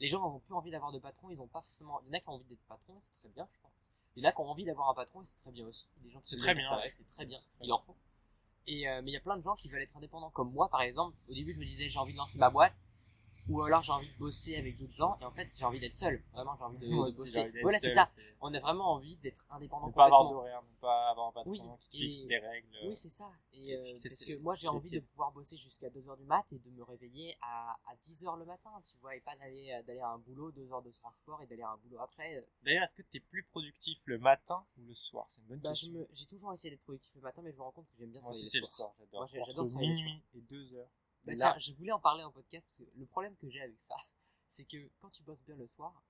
Les 0.00 0.08
gens 0.08 0.20
n'ont 0.20 0.40
plus 0.40 0.52
envie 0.54 0.70
d'avoir 0.72 0.90
de 0.92 0.98
patron, 0.98 1.30
ils 1.30 1.40
ont 1.40 1.46
pas 1.46 1.62
forcément. 1.62 2.00
Il 2.02 2.08
y 2.08 2.10
en 2.10 2.12
a 2.14 2.20
qui 2.20 2.28
ont 2.28 2.32
envie 2.32 2.44
d'être 2.46 2.64
patron, 2.66 2.96
c'est 2.98 3.12
très 3.12 3.28
bien, 3.28 3.48
je 3.52 3.60
pense. 3.60 3.90
Il 4.16 4.22
y 4.22 4.26
en 4.26 4.28
a 4.28 4.32
qui 4.32 4.40
ont 4.40 4.50
envie 4.50 4.64
d'avoir 4.64 4.90
un 4.90 4.94
patron 4.94 5.22
et 5.22 5.24
c'est 5.24 5.36
très 5.36 5.50
bien 5.50 5.66
aussi. 5.66 5.88
Les 6.02 6.10
gens 6.10 6.20
qui 6.20 6.28
C'est 6.28 6.36
très 6.36 6.54
bien, 6.54 6.76
ouais. 6.76 6.90
c'est 6.90 7.06
très 7.06 7.24
bien. 7.24 7.38
Il 7.62 7.72
en 7.72 7.78
faut. 7.78 7.96
Et 8.66 8.88
euh, 8.88 9.00
mais 9.02 9.10
il 9.10 9.14
y 9.14 9.16
a 9.16 9.20
plein 9.20 9.36
de 9.36 9.42
gens 9.42 9.56
qui 9.56 9.68
veulent 9.68 9.82
être 9.82 9.96
indépendants, 9.96 10.30
comme 10.30 10.52
moi 10.52 10.68
par 10.68 10.82
exemple. 10.82 11.16
Au 11.28 11.34
début, 11.34 11.52
je 11.52 11.58
me 11.58 11.64
disais 11.64 11.88
j'ai 11.88 11.98
envie 11.98 12.12
de 12.12 12.18
lancer 12.18 12.38
ma 12.38 12.50
boîte, 12.50 12.86
ou 13.48 13.62
alors 13.62 13.82
j'ai 13.82 13.92
envie 13.92 14.08
de 14.08 14.18
bosser 14.18 14.56
avec 14.56 14.76
d'autres 14.76 14.92
gens. 14.92 15.18
Et 15.20 15.24
en 15.24 15.30
fait, 15.30 15.48
j'ai 15.56 15.64
envie 15.64 15.80
d'être 15.80 15.94
seul. 15.96 16.22
Vraiment, 16.32 16.56
j'ai 16.56 16.64
envie 16.64 16.78
de, 16.78 16.88
Moi 16.88 17.04
de 17.04 17.08
aussi, 17.08 17.18
bosser. 17.18 17.40
envie 17.40 17.60
Voilà, 17.62 17.78
c'est 17.78 17.90
ça. 17.94 18.04
On 18.40 18.52
a 18.54 18.58
vraiment 18.60 18.92
envie 18.92 19.16
d'être 19.16 19.46
indépendant 19.50 19.88
Ne 19.88 19.92
pas 19.92 20.06
avoir 20.06 20.28
d'horaire, 20.30 20.62
ne 20.62 20.80
pas 20.80 21.10
avoir 21.10 21.28
un 21.28 21.32
patron 21.32 21.50
Oui, 21.52 21.60
qui 21.90 21.96
et- 22.04 22.10
fixe 22.10 22.26
des 22.26 22.38
règles. 22.38 22.68
Oui, 22.84 22.96
c'est 22.96 23.08
ça. 23.08 23.30
Et 23.52 23.74
euh, 23.74 23.92
parce 24.02 24.14
ses- 24.14 24.26
que 24.26 24.36
moi, 24.38 24.54
j'ai 24.56 24.68
envie 24.68 24.90
de 24.90 25.00
pouvoir 25.00 25.30
bosser 25.32 25.56
jusqu'à 25.56 25.90
2h 25.90 26.16
du 26.16 26.24
mat 26.24 26.52
et 26.52 26.58
de 26.58 26.70
me 26.70 26.82
réveiller 26.82 27.36
à, 27.42 27.72
à 27.86 27.94
10h 28.00 28.36
le 28.36 28.44
matin, 28.44 28.70
tu 28.84 28.96
vois, 28.98 29.14
et 29.16 29.20
pas 29.20 29.36
d'aller 29.36 29.70
euh, 29.72 29.82
d'aller 29.84 30.00
à 30.00 30.08
un 30.08 30.18
boulot, 30.18 30.50
2 30.52 30.72
heures 30.72 30.82
de 30.82 30.90
transport 30.90 31.40
et 31.42 31.46
d'aller 31.46 31.62
à 31.62 31.70
un 31.70 31.76
boulot 31.76 31.98
après. 32.00 32.36
euh. 32.38 32.42
D'ailleurs, 32.62 32.84
est-ce 32.84 32.94
que 32.94 33.02
tu 33.02 33.18
es 33.18 33.20
plus 33.20 33.44
productif 33.44 33.98
le 34.06 34.18
matin 34.18 34.64
ou 34.78 34.86
le 34.86 34.94
soir? 34.94 35.24
C'est 35.28 35.40
une 35.42 35.46
bonne 35.48 35.60
Bah, 35.60 35.70
question. 35.70 35.92
me- 35.92 36.08
j'ai 36.12 36.26
toujours 36.26 36.52
essayé 36.52 36.70
d'être 36.70 36.82
productif 36.82 37.14
le 37.14 37.20
matin, 37.22 37.42
mais 37.42 37.52
je 37.52 37.58
me 37.58 37.62
rends 37.62 37.70
compte 37.72 37.88
que 37.88 37.96
j'aime 37.96 38.10
bien 38.10 38.22
Moi 38.22 38.30
travailler 38.32 38.48
c'est 38.48 38.58
le 38.58 38.62
le 38.62 38.66
soir. 38.66 38.88
soir, 38.88 38.94
j'adore. 38.98 39.20
Moi, 39.20 39.26
j'adore 39.26 39.64
Entre 39.66 39.74
le 39.74 39.80
minuit 39.80 40.22
et 40.34 40.40
2 40.40 40.74
heures. 40.74 40.88
Bah, 41.24 41.34
tiens, 41.36 41.54
je 41.58 41.72
voulais 41.72 41.92
en 41.92 42.00
parler 42.00 42.24
en 42.24 42.30
podcast. 42.32 42.82
Le 42.96 43.06
problème 43.06 43.36
que 43.36 43.48
j'ai 43.48 43.60
avec 43.60 43.80
ça, 43.80 43.94
c'est 44.46 44.64
que 44.64 44.76
quand 45.00 45.10
tu 45.10 45.22
bosses 45.22 45.44
bien 45.44 45.56
le 45.56 45.66
soir, 45.66 46.02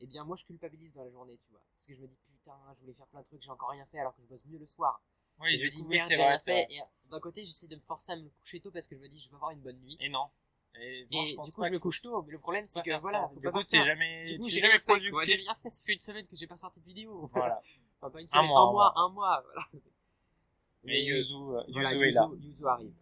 eh 0.00 0.06
bien, 0.06 0.24
moi, 0.24 0.36
je 0.36 0.44
culpabilise 0.44 0.94
dans 0.94 1.04
la 1.04 1.10
journée, 1.10 1.38
tu 1.38 1.50
vois. 1.50 1.60
Parce 1.74 1.86
que 1.86 1.94
je 1.94 2.00
me 2.00 2.06
dis, 2.06 2.16
putain, 2.22 2.56
je 2.74 2.80
voulais 2.80 2.94
faire 2.94 3.06
plein 3.08 3.20
de 3.20 3.26
trucs, 3.26 3.42
j'ai 3.42 3.50
encore 3.50 3.70
rien 3.70 3.84
fait 3.84 3.98
alors 3.98 4.14
que 4.14 4.22
je 4.22 4.26
bosse 4.26 4.44
mieux 4.46 4.58
le 4.58 4.66
soir. 4.66 5.02
oui, 5.40 5.54
et 5.54 5.58
je 5.58 5.64
me 5.64 5.70
dis, 5.70 5.84
merde, 5.84 6.08
j'ai 6.10 6.16
rien 6.16 6.38
fait. 6.38 6.66
Et 6.70 6.80
d'un 7.10 7.20
côté, 7.20 7.44
j'essaie 7.44 7.66
de 7.68 7.76
me 7.76 7.82
forcer 7.82 8.12
à 8.12 8.16
me 8.16 8.28
coucher 8.40 8.60
tôt 8.60 8.70
parce 8.70 8.86
que 8.86 8.96
je 8.96 9.00
me 9.00 9.08
dis, 9.08 9.20
je 9.20 9.28
veux 9.28 9.34
avoir 9.36 9.50
une 9.50 9.60
bonne 9.60 9.78
nuit. 9.80 9.96
Et 10.00 10.08
non. 10.08 10.28
Et, 10.76 11.06
je 11.10 11.34
pense 11.34 11.48
du 11.48 11.54
coup, 11.54 11.64
je 11.64 11.70
me 11.70 11.78
couche 11.80 12.00
tôt, 12.00 12.22
mais 12.22 12.32
le 12.32 12.38
problème, 12.38 12.64
c'est 12.64 12.80
que 12.82 12.98
voilà, 13.00 13.28
faut 13.28 13.40
Du 13.40 13.40
pas 13.40 13.50
coup, 13.50 13.64
faire 13.64 13.84
jamais, 13.84 14.32
Du 14.34 14.38
coup, 14.38 14.48
j'ai 14.48 14.60
jamais 14.60 14.74
rien 14.74 14.78
fait, 14.78 14.84
quoi. 14.84 14.98
productif. 14.98 15.26
J'ai 15.26 15.36
rien 15.36 15.54
fait, 15.56 15.68
ça 15.68 15.84
fait 15.84 15.92
une 15.94 16.00
semaine 16.00 16.26
que 16.26 16.36
j'ai 16.36 16.46
pas 16.46 16.56
sorti 16.56 16.80
de 16.80 16.84
vidéo. 16.86 17.28
Voilà. 17.34 17.60
Enfin, 18.00 18.10
pas 18.10 18.20
une 18.20 18.26
Un 18.26 18.28
semaine, 18.28 18.44
un 18.44 18.48
mois, 18.48 18.70
mois, 18.70 18.92
un 18.96 19.04
un 19.04 19.08
mois, 19.10 19.42
voilà. 19.52 19.66
Mais 20.84 21.02
Yuzu, 21.02 21.34
Yuzu 21.68 22.02
est 22.04 22.10
là. 22.12 22.30
Yuzu 22.38 22.66
arrive. 22.66 22.94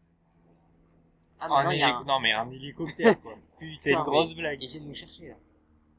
Ah, 1.41 1.73
il 1.73 1.79
y 1.79 1.83
a 1.83 1.89
hélico- 1.89 2.01
un... 2.03 2.05
Non, 2.05 2.21
mais 2.21 2.33
un 2.33 2.51
hélicoptère, 2.51 3.21
quoi. 3.21 3.35
Putain, 3.59 3.75
C'est 3.79 3.93
une 3.93 4.03
grosse 4.03 4.31
mais 4.31 4.41
blague. 4.43 4.63
Il 4.63 4.69
vient 4.69 4.81
de 4.81 4.87
nous 4.87 4.95
chercher, 4.95 5.29
là. 5.29 5.37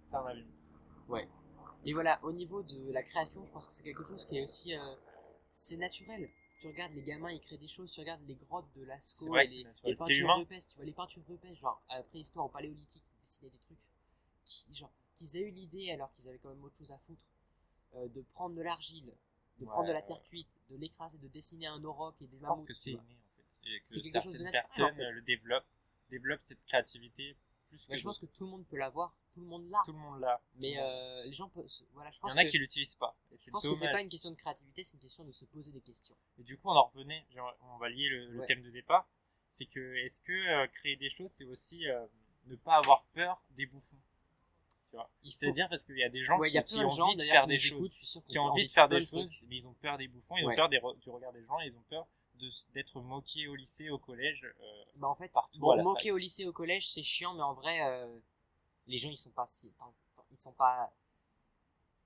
C'est 0.06 0.16
un 0.16 0.26
avion. 0.26 0.46
Mais 1.86 1.94
voilà, 1.94 2.20
au 2.24 2.32
niveau 2.32 2.62
de 2.64 2.92
la 2.92 3.04
création, 3.04 3.44
je 3.46 3.52
pense 3.52 3.66
que 3.68 3.74
c'est 3.74 3.84
quelque 3.84 4.04
chose 4.04 4.26
qui 4.26 4.38
est 4.38 4.44
aussi... 4.44 4.76
euh, 4.76 4.96
c'est 5.52 5.78
naturel. 5.78 6.30
Tu 6.60 6.68
regardes 6.68 6.92
les 6.94 7.04
gamins, 7.04 7.32
ils 7.32 7.40
créent 7.40 7.58
des 7.58 7.70
choses, 7.70 7.90
tu 7.92 8.02
regardes 8.02 8.22
les 8.28 8.36
grottes 8.36 8.70
de 8.76 8.82
C'est 8.82 8.86
Lascaux 8.86 9.30
vrai 9.30 9.46
et 9.46 9.48
que 9.48 9.52
c'est 9.54 9.58
les, 9.60 9.64
naturel. 9.64 9.94
les 9.94 9.98
C'est 9.98 10.04
peintures 10.04 10.24
humain. 10.26 10.36
rupestres, 10.36 10.72
tu 10.72 10.76
vois, 10.78 10.86
les 10.86 10.92
peintures 10.94 11.24
rupestres, 11.28 11.58
genre 11.60 11.82
à 11.88 11.98
la 11.98 12.04
préhistoire, 12.04 12.46
au 12.46 12.50
paléolithique, 12.50 13.06
ils 13.18 13.22
dessinaient 13.22 13.50
des 13.50 13.58
trucs, 13.60 13.80
qui, 14.44 14.74
genre, 14.74 14.92
qu'ils 15.16 15.38
aient 15.38 15.42
eu 15.48 15.52
l'idée 15.52 15.90
alors 15.92 16.12
qu'ils 16.12 16.28
avaient 16.28 16.38
quand 16.38 16.50
même 16.50 16.64
autre 16.64 16.76
chose 16.78 16.92
à 16.92 16.98
foutre, 16.98 17.26
euh, 17.96 18.08
de 18.10 18.22
prendre 18.22 18.56
de 18.56 18.62
l'argile, 18.62 19.14
de 19.60 19.66
Ouais, 19.66 19.72
prendre 19.72 19.88
de 19.88 19.94
la 19.94 20.00
ouais. 20.00 20.06
terre 20.06 20.22
cuite, 20.24 20.60
de 20.70 20.76
l'écraser, 20.76 21.18
de 21.20 21.28
dessiner 21.30 21.68
un 21.68 21.82
auroch 21.86 22.16
et 22.22 22.28
des 22.28 22.38
Je 22.42 22.46
pense 22.46 22.64
mammouths. 22.64 22.68
que 22.68 22.74
tu 22.74 22.80
c'est 22.80 22.92
vois. 22.92 23.02
inné. 23.04 23.18
Et 23.66 23.80
que 23.82 23.88
certaines 23.88 24.48
en 24.48 24.52
personnes 24.52 24.94
fait. 24.96 25.04
euh, 25.04 25.10
le 25.12 25.22
développent, 25.22 25.66
développent 26.10 26.42
cette 26.42 26.64
créativité 26.66 27.36
plus 27.70 27.86
que 27.88 27.96
je 27.98 28.04
pense 28.04 28.18
que 28.18 28.26
tout 28.26 28.46
le 28.46 28.50
monde 28.52 28.66
peut 28.68 28.78
l'avoir, 28.78 29.16
tout 29.32 29.42
le 29.42 29.46
monde 29.46 29.70
l'a. 29.70 29.80
tout 29.86 29.92
le 29.94 30.00
monde 30.00 30.20
l'a. 30.22 30.42
Mais 30.56 30.80
euh, 30.80 31.24
les 31.26 31.34
gens 31.34 31.50
peuvent. 31.50 31.68
Voilà, 31.94 32.10
je 32.10 32.18
Il 32.24 32.30
y 32.30 32.34
en 32.34 32.38
a 32.38 32.44
que, 32.46 32.50
qui 32.50 32.58
l'utilisent 32.58 32.96
pas. 32.96 33.16
Et 33.32 33.38
je 33.38 33.52
pense 33.52 33.64
que 33.64 33.74
c'est 33.76 33.82
dommage. 33.82 33.94
pas 33.94 34.02
une 34.02 34.10
question 34.10 34.32
de 34.32 34.36
créativité, 34.36 34.84
c'est 34.84 34.94
une 34.96 35.00
question 35.02 35.24
de 35.24 35.30
se 35.32 35.46
poser 35.46 35.72
des 35.72 35.82
questions. 35.82 36.16
Et 36.40 36.44
du 36.44 36.58
coup, 36.58 36.70
on 36.70 36.76
en 36.76 36.86
revenait, 36.88 37.28
on 37.62 37.78
va 37.78 37.90
lier 37.90 38.10
le, 38.10 38.26
le 38.32 38.40
Ouais. 38.40 38.48
thème 38.48 38.64
de 38.64 38.72
départ. 38.72 39.08
C'est 39.52 39.66
que, 39.66 39.96
est-ce 39.98 40.20
que 40.22 40.32
euh, 40.32 40.68
créer 40.68 40.96
des 40.96 41.10
choses, 41.12 41.30
c'est 41.34 41.44
aussi 41.46 41.88
euh, 41.88 42.06
ne 42.46 42.56
pas 42.56 42.76
avoir 42.78 43.04
peur 43.14 43.44
des 43.52 43.68
bouffons? 43.68 43.98
C'est-à-dire 45.24 45.70
parce 45.70 45.84
qu'il 45.84 45.98
y 45.98 46.04
a 46.04 46.10
des 46.10 46.24
gens 46.24 46.38
Ouais, 46.40 46.50
qui, 46.50 46.58
a 46.58 46.64
ont 46.64 46.90
envie 46.90 47.16
de 47.18 47.22
faire 47.24 47.46
des 47.46 47.60
choses, 47.60 48.24
qui 48.28 48.40
ont 48.40 48.46
envie 48.46 48.66
de 48.66 48.72
faire 48.72 48.90
des 48.90 49.06
choses, 49.06 49.44
mais 49.48 49.58
ils 49.58 49.68
ont 49.68 49.74
peur 49.76 49.98
des 50.00 50.08
bouffons, 50.08 50.36
ils 50.38 50.46
ont 50.48 50.56
peur 50.56 50.70
des 50.70 50.78
re- 50.80 50.98
du 51.00 51.10
regard 51.12 51.32
des 51.34 51.44
gens, 51.46 51.60
ils 51.60 51.76
ont 51.76 51.84
peur 51.90 52.08
d'être 52.74 53.02
moqués 53.02 53.48
au 53.48 53.56
lycée, 53.56 53.90
au 53.90 53.98
collège. 54.00 54.44
euh, 54.60 54.84
Bah 54.96 55.08
en 55.08 55.16
fait, 55.16 55.30
partout 55.30 55.60
bon, 55.60 55.82
moquer 55.84 56.12
au 56.12 56.18
lycée, 56.18 56.46
au 56.46 56.54
collège, 56.54 56.90
c'est 56.92 57.04
chiant, 57.04 57.34
mais 57.34 57.42
en 57.44 57.54
vrai, 57.54 57.82
euh, 57.88 58.20
les 58.88 58.98
gens 58.98 59.10
ils 59.10 59.18
sont 59.18 59.32
pas 59.32 59.46
si, 59.46 59.74
ils 60.32 60.38
sont 60.38 60.54
pas. 60.54 60.92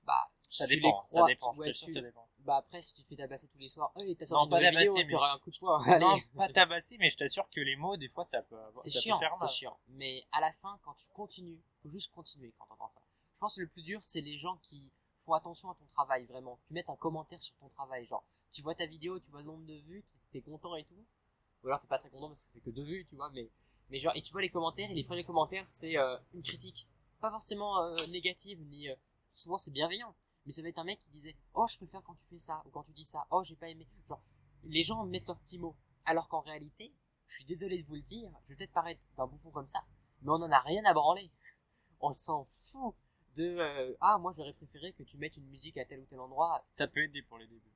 Bah, 0.06 0.30
ça 0.50 0.66
les 0.68 0.76
dépend, 0.76 1.02
ça 1.04 1.24
dépend, 1.26 1.50
tu- 1.52 1.56
je 1.56 1.60
ouais, 1.62 1.68
t'assure, 1.68 1.88
tu- 1.88 1.94
ça 1.94 2.02
dépend. 2.02 2.28
Bah 2.40 2.58
après, 2.58 2.82
si 2.82 2.94
tu 2.94 3.04
te 3.04 3.08
fais 3.08 3.16
tabasser 3.16 3.48
tous 3.48 3.58
les 3.58 3.70
soirs, 3.70 3.92
hey, 3.96 4.16
t'as 4.18 4.26
Non, 4.26 4.30
sorti 4.30 4.44
une 4.46 4.50
pas 4.50 4.70
vidéo, 4.72 4.96
mais- 4.96 5.08
t'auras 5.08 5.34
un 5.34 5.40
coup 5.40 5.50
de 5.50 5.58
poing. 5.58 6.00
Non, 6.00 6.20
pas 6.36 6.50
tabasser, 6.50 6.98
mais 7.00 7.10
je 7.10 7.16
t'assure 7.16 7.50
que 7.50 7.62
les 7.62 7.78
mots, 7.78 7.96
des 7.96 8.10
fois, 8.10 8.26
ça 8.26 8.42
peut 8.42 8.58
avoir, 8.60 8.76
C'est 8.84 8.92
ça 8.92 9.00
chiant, 9.00 9.18
peut 9.18 9.26
faire 9.26 9.34
c'est 9.36 9.48
chiant. 9.48 9.80
Mais 9.88 10.26
à 10.34 10.42
la 10.42 10.52
fin, 10.52 10.78
quand 10.84 10.94
tu 10.94 11.10
continues, 11.14 11.62
faut 11.78 11.90
juste 11.90 12.12
continuer 12.14 12.54
quand 12.58 12.66
t'entends 12.66 12.90
ça. 12.90 13.02
Je 13.34 13.40
pense 13.40 13.56
que 13.56 13.62
le 13.62 13.68
plus 13.68 13.82
dur, 13.82 14.00
c'est 14.04 14.20
les 14.22 14.38
gens 14.38 14.58
qui 14.58 14.92
font 15.24 15.34
attention 15.34 15.70
à 15.72 15.76
ton 15.76 15.86
travail, 15.86 16.26
vraiment. 16.26 16.60
Qui 16.66 16.74
mettent 16.74 16.90
un 16.90 16.96
commentaire 16.96 17.42
sur 17.42 17.56
ton 17.58 17.68
travail, 17.70 18.06
genre, 18.06 18.24
tu 18.52 18.62
vois 18.62 18.76
ta 18.76 18.86
vidéo, 18.86 19.20
tu 19.20 19.30
vois 19.32 19.40
le 19.42 19.48
nombre 19.48 19.66
de 19.66 19.76
vues, 19.76 20.04
tu- 20.10 20.20
t'es 20.32 20.42
content 20.42 20.76
et 20.76 20.84
tout. 20.84 21.06
Ou 21.64 21.68
alors 21.68 21.80
t'es 21.80 21.88
pas 21.88 21.98
très 21.98 22.10
content 22.10 22.28
parce 22.28 22.42
que 22.42 22.46
ça 22.48 22.52
fait 22.54 22.60
que 22.62 22.70
deux 22.70 22.84
vues, 22.84 23.06
tu 23.10 23.16
vois, 23.16 23.30
mais, 23.32 23.50
mais 23.90 24.00
genre, 24.00 24.16
et 24.16 24.22
tu 24.22 24.32
vois 24.32 24.42
les 24.42 24.50
commentaires, 24.50 24.90
et 24.92 24.94
les 24.94 25.04
premiers 25.04 25.24
commentaires, 25.24 25.68
c'est 25.68 25.98
euh, 25.98 26.18
une 26.34 26.42
critique. 26.42 26.88
Pas 27.22 27.32
forcément 27.32 27.82
euh, 27.82 28.06
négative, 28.08 28.62
ni, 28.70 28.90
euh, 28.90 28.96
souvent 29.30 29.58
c'est 29.58 29.72
bienveillant. 29.72 30.14
Mais 30.46 30.52
ça 30.52 30.62
va 30.62 30.68
être 30.68 30.80
un 30.80 30.84
mec 30.84 31.00
qui 31.00 31.10
disait, 31.10 31.38
oh, 31.54 31.66
je 31.70 31.78
préfère 31.78 32.04
quand 32.04 32.16
tu 32.16 32.26
fais 32.26 32.38
ça, 32.38 32.62
ou 32.66 32.70
quand 32.70 32.84
tu 32.84 32.92
dis 32.92 33.06
ça, 33.06 33.26
oh, 33.32 33.44
j'ai 33.46 33.56
pas 33.56 33.70
aimé. 33.70 33.88
Genre, 34.10 34.22
les 34.64 34.84
gens 34.84 35.06
mettent 35.06 35.28
leurs 35.28 35.40
petits 35.40 35.58
mots. 35.58 35.76
Alors 36.06 36.28
qu'en 36.28 36.42
réalité, 36.42 36.94
je 37.28 37.36
suis 37.36 37.46
désolé 37.46 37.82
de 37.82 37.88
vous 37.88 37.96
le 37.96 38.02
dire, 38.02 38.30
je 38.44 38.50
vais 38.50 38.56
peut-être 38.58 38.74
paraître 38.74 39.02
d'un 39.16 39.26
bouffon 39.28 39.52
comme 39.52 39.66
ça, 39.66 39.86
mais 40.22 40.32
on 40.32 40.36
en 40.42 40.52
a 40.52 40.60
rien 40.60 40.84
à 40.84 40.94
branler. 40.94 41.32
On 42.02 42.12
s'en 42.12 42.44
fout 42.44 42.94
de 43.36 43.58
euh, 43.58 43.96
ah 44.02 44.18
moi 44.20 44.34
j'aurais 44.36 44.54
préféré 44.54 44.94
que 44.94 45.04
tu 45.04 45.18
mettes 45.18 45.38
une 45.38 45.48
musique 45.48 45.78
à 45.78 45.86
tel 45.86 46.00
ou 46.00 46.06
tel 46.06 46.20
endroit. 46.20 46.64
Ça 46.72 46.88
peut 46.88 47.02
aider 47.04 47.22
pour 47.24 47.38
les 47.38 47.48
débuts. 47.48 47.72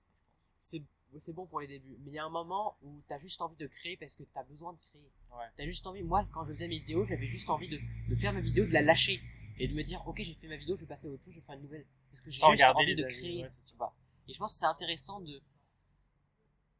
C'est 0.58 0.84
c'est 1.18 1.34
bon 1.34 1.46
pour 1.46 1.60
les 1.62 1.68
débuts. 1.68 1.98
Mais 2.02 2.12
il 2.12 2.14
y 2.14 2.20
a 2.20 2.26
un 2.26 2.30
moment 2.30 2.78
où 2.82 3.02
t'as 3.08 3.18
juste 3.18 3.42
envie 3.42 3.56
de 3.56 3.68
créer 3.68 3.98
parce 3.98 4.16
que 4.16 4.24
t'as 4.24 4.44
besoin 4.44 4.74
de 4.74 4.80
créer. 4.80 5.10
Ouais. 5.32 5.46
T'as 5.56 5.66
juste 5.66 5.88
envie, 5.88 6.04
moi, 6.04 6.28
quand 6.34 6.44
je 6.44 6.52
faisais 6.52 6.68
mes 6.68 6.80
vidéos, 6.80 7.06
j'avais 7.06 7.26
juste 7.26 7.50
envie 7.50 7.70
de, 7.70 7.80
de 8.10 8.16
faire 8.16 8.34
ma 8.34 8.42
vidéo, 8.42 8.66
de 8.66 8.74
la 8.74 8.82
lâcher. 8.82 9.22
Et 9.60 9.68
de 9.68 9.74
me 9.74 9.82
dire, 9.82 10.06
ok, 10.06 10.22
j'ai 10.22 10.34
fait 10.34 10.48
ma 10.48 10.58
vidéo, 10.58 10.76
je 10.76 10.82
vais 10.82 10.88
passer 10.88 11.08
à 11.08 11.12
autre 11.12 11.24
chose, 11.24 11.34
je 11.34 11.40
vais 11.40 11.46
faire 11.46 11.56
une 11.56 11.64
nouvelle. 11.64 11.86
Parce 12.12 12.22
que 12.22 12.30
j'ai 12.30 12.46
juste 12.46 12.64
envie 12.64 12.94
de 12.94 13.04
créer, 13.04 13.44
ouais, 13.44 13.50
c'est 13.50 13.62
tu 13.62 13.68
sûr. 13.70 13.78
vois. 13.78 13.96
Et 14.28 14.34
je 14.34 14.38
pense 14.38 14.54
que 14.54 14.60
c'est 14.60 14.66
intéressant 14.66 15.20
de, 15.22 15.42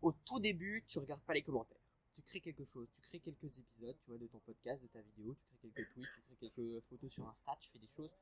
au 0.02 0.12
tout 0.12 0.40
début, 0.40 0.84
tu 0.88 1.00
regardes 1.00 1.24
pas 1.24 1.34
les 1.34 1.42
commentaires. 1.42 1.78
Tu 2.14 2.22
crées 2.22 2.42
quelque 2.42 2.66
chose, 2.66 2.90
tu 2.92 3.02
crées 3.02 3.20
quelques 3.20 3.60
épisodes, 3.60 3.98
tu 4.00 4.12
vois, 4.12 4.20
de 4.20 4.28
ton 4.28 4.40
podcast, 4.40 4.84
de 4.84 4.88
ta 4.88 5.02
vidéo, 5.02 5.34
tu 5.34 5.44
crées 5.46 5.70
quelques 5.74 5.90
tweets, 5.90 6.10
tu 6.14 6.22
crées 6.22 6.50
quelques 6.52 6.84
photos 6.84 7.12
sur 7.12 7.28
Insta, 7.28 7.56
tu 7.60 7.70
fais 7.70 7.80
des 7.80 7.88
choses, 7.88 8.16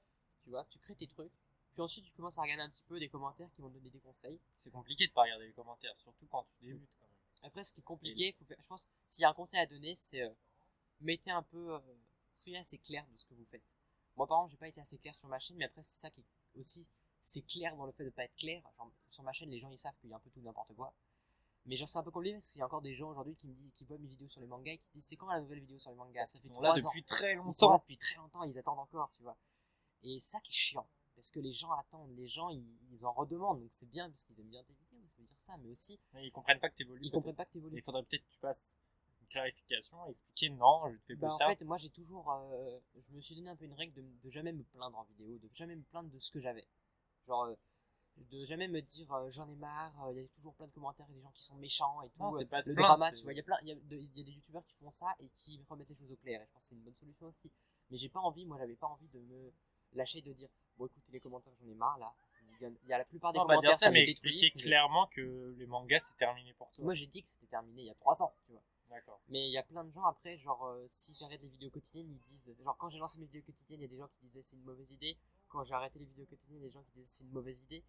tu 0.45 0.51
vois, 0.51 0.63
tu 0.65 0.77
crées 0.77 0.95
tes 0.95 1.07
trucs. 1.07 1.31
Puis 1.71 1.81
ensuite, 1.81 2.05
tu 2.05 2.13
commences 2.13 2.37
à 2.37 2.43
regarder 2.43 2.61
un 2.61 2.69
petit 2.69 2.83
peu 2.83 2.99
des 2.99 3.09
commentaires 3.09 3.51
qui 3.51 3.61
vont 3.61 3.69
te 3.69 3.73
donner 3.73 3.89
des 3.89 3.99
conseils. 3.99 4.39
C'est 4.55 4.69
compliqué 4.69 5.07
de 5.07 5.11
pas 5.11 5.23
regarder 5.23 5.47
les 5.47 5.53
commentaires, 5.53 5.97
surtout 5.97 6.27
quand 6.27 6.43
tu 6.43 6.53
débutes 6.61 6.87
quand 6.99 7.07
même. 7.07 7.15
Après, 7.43 7.63
ce 7.63 7.73
qui 7.73 7.81
est 7.81 7.83
compliqué, 7.83 8.31
faut 8.33 8.45
faire, 8.45 8.57
je 8.61 8.67
pense, 8.67 8.87
s'il 9.07 9.23
y 9.23 9.25
a 9.25 9.29
un 9.29 9.33
conseil 9.33 9.59
à 9.59 9.65
donner, 9.65 9.95
c'est 9.95 10.21
euh, 10.21 10.29
mettez 11.01 11.31
un 11.31 11.41
peu, 11.41 11.73
euh, 11.73 11.79
soyez 12.31 12.57
assez 12.59 12.77
clair 12.77 13.05
de 13.11 13.15
ce 13.17 13.25
que 13.25 13.33
vous 13.33 13.43
faites. 13.45 13.75
Moi, 14.15 14.27
par 14.27 14.37
exemple, 14.37 14.51
j'ai 14.51 14.57
pas 14.57 14.67
été 14.67 14.79
assez 14.79 14.97
clair 14.99 15.15
sur 15.15 15.27
ma 15.27 15.39
chaîne, 15.39 15.57
mais 15.57 15.65
après, 15.65 15.81
c'est 15.81 15.99
ça 15.99 16.09
qui 16.11 16.21
est 16.21 16.59
aussi, 16.59 16.87
c'est 17.19 17.41
clair 17.41 17.75
dans 17.75 17.87
le 17.87 17.91
fait 17.91 18.05
de 18.05 18.11
pas 18.11 18.23
être 18.23 18.35
clair. 18.35 18.61
Genre, 18.77 18.91
sur 19.09 19.23
ma 19.23 19.33
chaîne, 19.33 19.49
les 19.49 19.59
gens 19.59 19.69
ils 19.71 19.77
savent 19.79 19.97
qu'il 19.97 20.11
y 20.11 20.13
a 20.13 20.15
un 20.17 20.19
peu 20.19 20.29
tout 20.29 20.41
n'importe 20.41 20.73
quoi. 20.75 20.93
Mais 21.65 21.75
genre, 21.75 21.89
c'est 21.89 21.97
un 21.97 22.03
peu 22.03 22.11
compliqué 22.11 22.35
parce 22.35 22.51
qu'il 22.51 22.59
y 22.59 22.61
a 22.61 22.65
encore 22.67 22.83
des 22.83 22.93
gens 22.93 23.09
aujourd'hui 23.09 23.35
qui 23.35 23.47
me 23.47 23.53
disent, 23.53 23.71
qui 23.71 23.83
voient 23.83 23.97
mes 23.97 24.07
vidéos 24.07 24.27
sur 24.27 24.39
les 24.39 24.47
mangas 24.47 24.73
et 24.73 24.77
qui 24.77 24.89
disent 24.91 25.05
c'est 25.07 25.15
quand 25.15 25.27
la 25.27 25.41
nouvelle 25.41 25.59
vidéo 25.59 25.77
sur 25.79 25.89
les 25.89 25.97
mangas? 25.97 26.25
Ça 26.25 26.39
fait 26.39 26.49
trois 26.49 26.69
ans. 26.71 26.75
depuis 26.75 27.03
très 27.03 27.33
Ils 27.33 27.51
sont 27.51 27.65
là 27.67 27.73
longtemps. 27.73 27.77
depuis 27.79 27.97
très 27.97 28.15
longtemps, 28.15 28.43
ils 28.43 28.57
attendent 28.59 28.79
encore, 28.79 29.09
tu 29.11 29.23
vois. 29.23 29.35
Et 30.05 30.19
ça 30.21 30.39
qui 30.39 30.51
est 30.51 30.55
chiant. 30.55 30.87
Parce 31.15 31.31
que 31.31 31.39
les 31.41 31.53
gens 31.53 31.71
attendent, 31.71 32.15
les 32.15 32.27
gens 32.27 32.49
ils, 32.49 32.65
ils 32.91 33.05
en 33.05 33.11
redemandent, 33.13 33.59
donc 33.61 33.73
c'est 33.73 33.89
bien 33.89 34.09
parce 34.09 34.23
qu'ils 34.23 34.39
aiment 34.39 34.49
bien 34.49 34.63
tes 34.63 34.73
vidéos, 34.73 35.01
ça 35.07 35.17
veut 35.19 35.25
dire 35.27 35.39
ça, 35.41 35.57
mais 35.57 35.69
aussi 35.69 35.99
Mais 36.13 36.25
ils 36.25 36.31
comprennent 36.31 36.59
pas 36.59 36.69
que 36.69 36.77
t'évolues. 36.77 37.03
ils 37.03 37.11
comprennent 37.11 37.35
pas 37.35 37.45
que 37.45 37.51
t'évolues. 37.51 37.77
Il 37.77 37.83
faudrait 37.83 38.03
peut-être 38.03 38.25
que 38.25 38.31
tu 38.33 38.39
fasses 38.39 38.77
une 39.21 39.27
clarification, 39.27 40.05
expliquer 40.09 40.49
non, 40.49 40.89
je 41.07 41.13
te 41.13 41.19
fais 41.19 41.29
Bah, 41.29 41.33
en 41.33 41.39
ça. 41.39 41.55
fait, 41.55 41.61
moi 41.63 41.77
j'ai 41.77 41.89
toujours. 41.89 42.31
euh, 42.31 42.79
je 42.95 43.11
me 43.13 43.19
suis 43.19 43.35
donné 43.35 43.49
un 43.49 43.55
peu 43.55 43.65
une 43.65 43.73
règle 43.73 43.93
de, 43.93 44.01
de 44.23 44.29
jamais 44.29 44.51
me 44.51 44.63
plaindre 44.63 44.97
en 44.97 45.03
vidéo, 45.03 45.37
de 45.39 45.49
jamais 45.53 45.75
me 45.75 45.83
plaindre 45.83 46.09
de 46.09 46.19
ce 46.19 46.31
que 46.31 46.39
j'avais. 46.39 46.67
Genre, 47.27 47.45
euh, 47.45 47.55
de 48.17 48.45
jamais 48.45 48.67
me 48.67 48.81
dire 48.81 49.11
euh, 49.13 49.29
j'en 49.29 49.47
ai 49.49 49.55
marre, 49.55 50.05
euh, 50.07 50.13
il 50.13 50.21
y 50.21 50.25
a 50.25 50.27
toujours 50.29 50.55
plein 50.55 50.67
de 50.67 50.71
commentaires 50.71 51.07
et 51.09 51.13
des 51.13 51.21
gens 51.21 51.31
qui 51.31 51.43
sont 51.43 51.55
méchants 51.57 52.01
et 52.03 52.09
tout. 52.11 52.23
Non, 52.23 52.31
c'est 52.31 52.45
pas 52.45 52.61
le 52.65 52.75
plaindre, 52.75 52.75
drama, 52.75 53.11
tu 53.13 53.23
vois. 53.23 53.33
Il 53.33 53.37
y 53.37 53.39
a 53.39 53.43
plein. 53.43 53.57
Il 53.63 53.69
y 53.69 53.71
a, 53.71 53.75
de- 53.75 53.97
il 53.97 54.17
y 54.17 54.21
a 54.21 54.23
des 54.23 54.31
youtubeurs 54.33 54.63
qui 54.65 54.73
font 54.75 54.91
ça 54.91 55.15
et 55.19 55.29
qui 55.29 55.61
remettent 55.69 55.89
les 55.89 55.95
choses 55.95 56.11
au 56.11 56.17
clair. 56.17 56.41
Et 56.41 56.45
je 56.45 56.51
pense 56.51 56.63
que 56.63 56.69
c'est 56.69 56.75
une 56.75 56.81
bonne 56.83 56.95
solution 56.95 57.27
aussi. 57.27 57.51
Mais 57.89 57.97
j'ai 57.97 58.09
pas 58.09 58.19
envie, 58.21 58.45
moi 58.45 58.57
j'avais 58.57 58.75
pas 58.75 58.87
envie 58.87 59.07
de 59.09 59.19
me 59.19 59.53
lâcher, 59.97 60.21
de 60.21 60.33
dire 60.33 60.49
bon 60.77 60.85
écoutez 60.87 61.11
les 61.11 61.19
commentaires, 61.19 61.53
j'en 61.61 61.67
ai 61.69 61.75
marre 61.75 61.97
là. 61.99 62.13
Il 62.61 62.77
y 62.87 62.93
a, 62.93 62.97
la 62.97 63.03
plupart 63.03 63.33
des 63.33 63.39
Non, 63.39 63.45
pas 63.45 63.55
commentaires, 63.55 63.71
dire 63.71 63.79
ça, 63.79 63.85
ça 63.87 63.91
mais 63.91 64.05
J'ai- 64.05 64.51
clairement 64.51 65.07
que 65.07 65.53
les 65.57 65.65
mangas 65.65 65.99
c'est 65.99 66.15
terminé 66.15 66.53
pour 66.53 66.71
toi. 66.71 66.85
Moi 66.85 66.93
j'ai 66.93 67.07
dit 67.07 67.21
que 67.21 67.27
c'était 67.29 67.47
terminé 67.47 67.81
il 67.81 67.85
y 67.87 67.91
a 67.91 67.95
3 67.95 68.23
ans, 68.23 68.33
tu 68.45 68.51
vois. 68.53 68.61
D'accord. 68.89 69.19
Mais 69.27 69.47
il 69.47 69.51
y 69.51 69.57
a 69.57 69.63
plein 69.63 69.83
de 69.83 69.91
gens 69.91 70.05
après, 70.05 70.37
genre, 70.37 70.63
euh, 70.67 70.85
si 70.87 71.13
j'arrête 71.15 71.41
les 71.41 71.49
vidéos 71.49 71.71
quotidiennes, 71.71 72.09
ils 72.09 72.19
disent. 72.21 72.55
Genre, 72.63 72.77
quand 72.77 72.87
j'ai 72.87 72.99
lancé 72.99 73.19
mes 73.19 73.25
vidéos 73.25 73.41
quotidiennes, 73.41 73.79
il 73.79 73.83
y 73.83 73.85
a 73.85 73.89
des 73.89 73.97
gens 73.97 74.07
qui 74.07 74.19
disaient 74.21 74.43
c'est 74.43 74.55
une 74.55 74.63
mauvaise 74.63 74.91
idée. 74.91 75.17
Quand 75.49 75.63
j'ai 75.63 75.73
arrêté 75.73 75.99
les 75.99 76.05
vidéos 76.05 76.25
quotidiennes, 76.25 76.59
il 76.61 76.63
y 76.63 76.65
a 76.65 76.69
des 76.69 76.73
gens 76.73 76.83
qui 76.83 76.91
disaient 76.99 77.17
c'est 77.17 77.23
une 77.25 77.31
mauvaise 77.31 77.63
idée. 77.63 77.83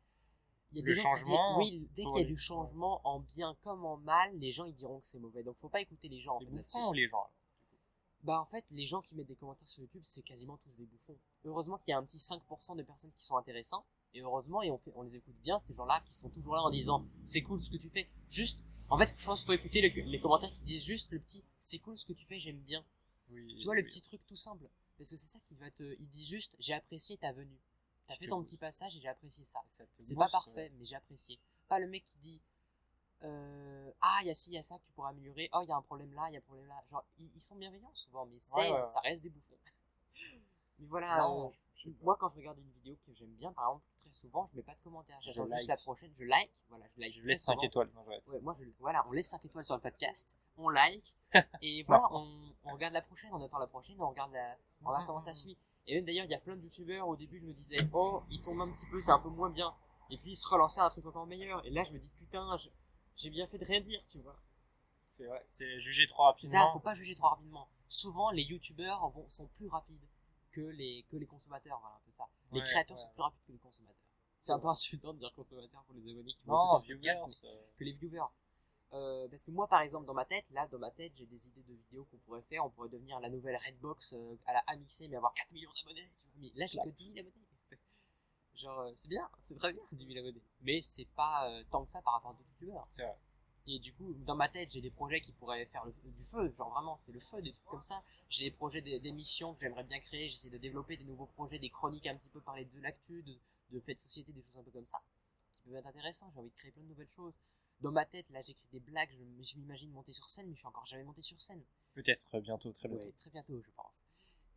Il 0.72 0.78
y 0.78 0.80
a 0.80 0.84
Le 0.84 0.94
des 0.94 1.00
gens 1.00 1.14
qui 1.16 1.24
disent, 1.24 1.36
oui, 1.58 1.88
dès 1.94 2.04
qu'il 2.06 2.16
y 2.16 2.20
a 2.22 2.24
du 2.24 2.36
changement 2.36 3.00
en 3.04 3.20
bien 3.20 3.54
comme 3.62 3.84
en 3.84 3.98
mal, 3.98 4.36
les 4.38 4.50
gens 4.50 4.64
ils 4.64 4.74
diront 4.74 4.98
que 4.98 5.06
c'est 5.06 5.20
mauvais. 5.20 5.42
Donc 5.44 5.56
faut 5.58 5.68
pas 5.68 5.80
écouter 5.80 6.08
les 6.08 6.18
gens 6.18 6.36
en 6.36 6.40
Les 6.40 6.46
fait, 6.46 6.52
bouffons 6.52 6.88
ou 6.88 6.92
les 6.92 7.08
gens 7.08 7.30
Bah 8.26 8.40
en 8.40 8.44
fait, 8.44 8.64
les 8.72 8.86
gens 8.86 9.02
qui 9.02 9.14
mettent 9.14 9.28
des 9.28 9.36
commentaires 9.36 9.68
sur 9.68 9.82
YouTube, 9.82 10.02
c'est 10.04 10.22
quasiment 10.22 10.56
tous 10.56 10.76
des 10.76 10.84
bouffons. 10.86 11.16
Heureusement 11.44 11.78
qu'il 11.78 11.92
y 11.92 11.94
a 11.94 11.98
un 11.98 12.02
petit 12.02 12.18
5% 12.18 12.74
de 12.76 12.82
personnes 12.82 13.12
qui 13.12 13.22
sont 13.22 13.36
intéressants. 13.36 13.86
Et 14.14 14.20
heureusement, 14.20 14.62
et 14.62 14.70
on, 14.70 14.78
fait, 14.78 14.90
on 14.96 15.02
les 15.02 15.14
écoute 15.14 15.36
bien, 15.44 15.58
ces 15.60 15.74
gens-là 15.74 16.00
qui 16.06 16.12
sont 16.12 16.28
toujours 16.30 16.56
là 16.56 16.62
en 16.62 16.70
disant 16.70 17.06
c'est 17.22 17.42
cool 17.42 17.60
ce 17.60 17.70
que 17.70 17.76
tu 17.76 17.88
fais. 17.88 18.08
Juste, 18.28 18.58
en 18.88 18.98
fait, 18.98 19.06
je 19.16 19.24
pense 19.24 19.38
qu'il 19.40 19.46
faut 19.46 19.52
écouter 19.52 19.80
le- 19.80 20.10
les 20.10 20.20
commentaires 20.20 20.52
qui 20.52 20.62
disent 20.62 20.84
juste 20.84 21.10
le 21.12 21.20
petit 21.20 21.44
c'est 21.60 21.78
cool 21.78 21.96
ce 21.96 22.04
que 22.04 22.12
tu 22.14 22.24
fais, 22.26 22.40
j'aime 22.40 22.58
bien. 22.60 22.84
Oui. 23.30 23.56
Tu 23.58 23.64
vois, 23.64 23.76
le 23.76 23.84
petit 23.84 24.00
truc 24.00 24.26
tout 24.26 24.36
simple. 24.36 24.68
Parce 24.98 25.10
que 25.10 25.16
c'est 25.16 25.26
ça 25.28 25.38
qui 25.46 25.54
va 25.54 25.70
te. 25.70 25.84
Il 26.00 26.08
dit 26.08 26.26
juste 26.26 26.56
j'ai 26.58 26.72
apprécié 26.72 27.16
ta 27.18 27.30
venue. 27.32 27.60
T'as 28.08 28.16
fait 28.16 28.26
ton 28.26 28.42
petit 28.42 28.56
passage 28.56 28.96
et 28.96 29.00
j'ai 29.00 29.08
apprécié 29.08 29.44
ça. 29.44 29.60
Ça 29.68 29.84
C'est 29.98 30.14
pas 30.16 30.28
parfait, 30.28 30.72
mais 30.78 30.84
j'ai 30.86 30.96
apprécié. 30.96 31.38
Pas 31.68 31.78
le 31.78 31.86
mec 31.86 32.04
qui 32.04 32.18
dit 32.18 32.40
euh, 33.22 33.90
Ah, 34.00 34.18
il 34.22 34.26
y 34.28 34.30
a 34.30 34.34
ci, 34.34 34.50
il 34.50 34.54
y 34.54 34.58
a 34.58 34.62
ça 34.62 34.78
que 34.78 34.84
tu 34.84 34.92
pourras 34.92 35.10
améliorer. 35.10 35.48
Oh, 35.52 35.60
il 35.62 35.68
y 35.68 35.72
a 35.72 35.76
un 35.76 35.82
problème 35.82 36.12
là, 36.14 36.26
il 36.28 36.32
y 36.34 36.36
a 36.36 36.38
un 36.38 36.42
problème 36.42 36.66
là. 36.66 36.82
Genre, 36.86 37.04
ils, 37.18 37.24
ils 37.26 37.40
sont 37.40 37.56
bienveillants 37.56 37.90
souvent, 37.94 38.26
mais 38.26 38.36
c'est, 38.40 38.56
Ouais, 38.56 38.70
ouais, 38.72 38.78
ouais. 38.78 38.84
ça 38.84 39.00
reste 39.00 39.22
des 39.22 39.30
bouffons. 39.30 39.56
mais 40.78 40.86
voilà, 40.86 41.18
Non, 41.18 41.48
euh, 41.86 41.90
moi 42.02 42.16
quand 42.18 42.28
je 42.28 42.36
regarde 42.36 42.58
une 42.58 42.70
vidéo 42.70 42.96
que 43.06 43.12
j'aime 43.12 43.32
bien, 43.34 43.52
par 43.52 43.64
exemple, 43.68 43.84
très 43.96 44.12
souvent, 44.12 44.44
je 44.46 44.56
mets 44.56 44.62
pas 44.62 44.74
de 44.74 44.80
commentaires. 44.82 45.18
Je 45.20 45.30
J'attends 45.30 45.46
juste 45.46 45.58
like. 45.58 45.68
la 45.68 45.76
prochaine, 45.76 46.12
je 46.18 46.24
like. 46.24 46.50
Voilà, 46.68 46.84
je 46.94 47.00
like. 47.00 47.12
Je 47.12 47.22
laisse 47.22 47.42
5 47.44 47.52
souvent. 47.52 47.62
étoiles. 47.64 47.90
Moi, 48.42 48.54
je, 48.54 48.64
voilà, 48.80 49.06
on 49.08 49.12
laisse 49.12 49.28
5 49.28 49.44
étoiles 49.44 49.64
sur 49.64 49.74
le 49.76 49.80
podcast, 49.80 50.36
on 50.56 50.68
like, 50.68 51.14
et 51.62 51.82
voilà, 51.84 52.08
on, 52.12 52.52
on 52.64 52.72
regarde 52.72 52.94
la 52.94 53.02
prochaine, 53.02 53.30
on 53.32 53.42
attend 53.42 53.58
la 53.58 53.66
prochaine, 53.66 54.00
on 54.00 54.08
regarde 54.10 54.32
la, 54.32 54.56
on 54.82 54.86
va 54.86 54.90
voir 54.96 55.06
comment 55.06 55.20
ça 55.20 55.34
suit. 55.34 55.56
Et 55.88 55.94
même 55.94 56.04
d'ailleurs, 56.04 56.24
il 56.24 56.30
y 56.32 56.34
a 56.34 56.40
plein 56.40 56.56
de 56.56 56.62
youtubeurs, 56.62 57.06
au 57.06 57.16
début, 57.16 57.38
je 57.38 57.46
me 57.46 57.52
disais, 57.52 57.78
oh, 57.92 58.22
il 58.30 58.40
tombe 58.40 58.60
un 58.60 58.70
petit 58.72 58.86
peu, 58.86 59.00
c'est 59.00 59.12
un 59.12 59.20
peu 59.20 59.28
moins 59.28 59.50
bien. 59.50 59.72
Et 60.10 60.16
puis, 60.18 60.32
il 60.32 60.36
se 60.36 60.48
relançait 60.48 60.80
un 60.80 60.88
truc 60.88 61.06
encore 61.06 61.26
meilleur. 61.26 61.64
Et 61.64 61.70
là, 61.70 61.84
je 61.84 61.92
me 61.92 61.98
dis, 62.00 62.08
putain, 62.16 62.56
je- 62.58 62.68
j'ai 63.16 63.30
bien 63.30 63.46
fait 63.46 63.58
de 63.58 63.64
rien 63.64 63.80
dire, 63.80 64.04
tu 64.06 64.20
vois. 64.20 64.36
C'est 65.06 65.24
vrai. 65.26 65.42
C'est 65.46 65.80
jugé 65.80 66.06
trop 66.06 66.32
C'est 66.34 66.46
ça, 66.48 66.58
rapidement. 66.58 66.72
faut 66.72 66.80
pas 66.84 66.94
juger 66.94 67.14
trop 67.14 67.28
rapidement. 67.28 67.68
Souvent, 67.88 68.30
les 68.30 68.42
youtubeurs 68.42 69.08
vont, 69.10 69.28
sont 69.28 69.46
plus 69.48 69.68
rapides 69.68 70.06
que 70.50 70.60
les, 70.60 71.04
que 71.08 71.16
les 71.16 71.26
consommateurs, 71.26 71.78
voilà, 71.80 71.96
un 71.96 72.00
peu 72.04 72.10
ça. 72.10 72.28
Les 72.52 72.60
Ouais, 72.60 72.66
créateurs 72.66 72.96
ouais. 72.96 73.02
sont 73.02 73.10
plus 73.10 73.22
rapides 73.22 73.42
que 73.46 73.52
les 73.52 73.58
consommateurs. 73.58 73.96
C'est 74.38 74.52
un 74.52 74.58
peu 74.58 74.68
insultant 74.68 75.12
de 75.14 75.18
dire 75.18 75.32
consommateur 75.34 75.82
pour 75.84 75.94
les 75.94 76.10
abonnés 76.10 76.32
qui 76.34 76.44
vont 76.46 76.52
Non, 76.54 76.76
écouter 76.76 76.94
viewers. 76.94 77.14
podcast, 77.20 77.44
euh, 77.44 77.66
que 77.76 77.84
les 77.84 77.92
viewers. 77.92 78.20
Euh, 78.92 79.28
parce 79.28 79.44
que 79.44 79.50
moi, 79.50 79.66
par 79.68 79.80
exemple, 79.80 80.06
dans 80.06 80.14
ma 80.14 80.24
tête, 80.24 80.44
là, 80.50 80.66
dans 80.68 80.78
ma 80.78 80.90
tête, 80.90 81.12
j'ai 81.16 81.26
des 81.26 81.48
idées 81.48 81.62
de 81.62 81.72
vidéos 81.74 82.04
qu'on 82.06 82.18
pourrait 82.18 82.42
faire. 82.42 82.64
On 82.64 82.70
pourrait 82.70 82.88
devenir 82.88 83.18
la 83.20 83.28
nouvelle 83.28 83.56
Redbox 83.56 84.12
euh, 84.12 84.36
à 84.46 84.52
la 84.52 84.60
Amixé, 84.68 85.08
mais 85.08 85.16
avoir 85.16 85.32
4 85.34 85.50
millions 85.52 85.70
d'abonnés. 85.74 86.02
Mais 86.36 86.50
là, 86.54 86.66
j'ai 86.66 86.78
que 86.78 86.88
10 86.90 87.04
000 87.14 87.18
abonnés. 87.18 87.46
Genre, 88.56 88.80
euh, 88.80 88.90
c'est 88.94 89.08
bien, 89.08 89.28
c'est 89.42 89.56
très 89.56 89.72
bien, 89.72 89.82
10 89.92 90.06
000 90.06 90.18
abonnés. 90.18 90.42
Mais 90.62 90.80
c'est 90.82 91.04
pas 91.16 91.48
euh, 91.50 91.62
tant 91.70 91.84
que 91.84 91.90
ça 91.90 92.00
par 92.02 92.14
rapport 92.14 92.30
à 92.30 92.34
d'autres 92.34 92.50
youtubeurs. 92.50 92.86
C'est 92.90 93.02
vrai. 93.02 93.16
Et 93.68 93.78
du 93.80 93.92
coup, 93.92 94.14
dans 94.26 94.36
ma 94.36 94.48
tête, 94.48 94.70
j'ai 94.72 94.80
des 94.80 94.90
projets 94.90 95.20
qui 95.20 95.32
pourraient 95.32 95.66
faire 95.66 95.84
le, 95.84 95.92
du 96.12 96.22
feu. 96.22 96.52
Genre, 96.54 96.70
vraiment, 96.70 96.96
c'est 96.96 97.12
le 97.12 97.18
feu, 97.20 97.42
des 97.42 97.52
trucs 97.52 97.66
comme 97.66 97.82
ça. 97.82 98.02
J'ai 98.30 98.44
des 98.44 98.50
projets 98.56 98.80
d'é- 98.80 99.00
d'émissions 99.00 99.54
que 99.54 99.60
j'aimerais 99.60 99.84
bien 99.84 99.98
créer. 100.00 100.28
J'essaie 100.28 100.50
de 100.50 100.58
développer 100.58 100.96
des 100.96 101.04
nouveaux 101.04 101.26
projets, 101.26 101.58
des 101.58 101.70
chroniques 101.70 102.06
un 102.06 102.16
petit 102.16 102.28
peu 102.28 102.40
parler 102.40 102.64
de 102.64 102.80
l'actu, 102.80 103.22
de, 103.24 103.34
de 103.72 103.80
faits 103.80 103.96
de 103.96 104.00
société, 104.00 104.32
des 104.32 104.42
choses 104.42 104.58
un 104.58 104.62
peu 104.62 104.70
comme 104.70 104.86
ça. 104.86 105.00
Qui 105.62 105.68
peuvent 105.70 105.78
être 105.78 105.86
intéressantes. 105.88 106.32
J'ai 106.34 106.40
envie 106.40 106.50
de 106.50 106.54
créer 106.56 106.70
plein 106.72 106.82
de 106.82 106.88
nouvelles 106.88 107.08
choses. 107.08 107.34
Dans 107.80 107.92
ma 107.92 108.06
tête, 108.06 108.30
là, 108.30 108.40
j'écris 108.42 108.68
des 108.72 108.80
blagues. 108.80 109.10
Je, 109.12 109.42
je 109.44 109.58
m'imagine 109.58 109.90
monter 109.92 110.12
sur 110.12 110.30
scène, 110.30 110.46
mais 110.48 110.54
je 110.54 110.60
suis 110.60 110.68
encore 110.68 110.86
jamais 110.86 111.04
monté 111.04 111.22
sur 111.22 111.40
scène. 111.42 111.62
Peut-être 111.94 112.40
bientôt, 112.40 112.72
très 112.72 112.88
bientôt. 112.88 113.04
Ouais, 113.04 113.12
très 113.12 113.30
bientôt, 113.30 113.60
je 113.62 113.70
pense. 113.76 114.06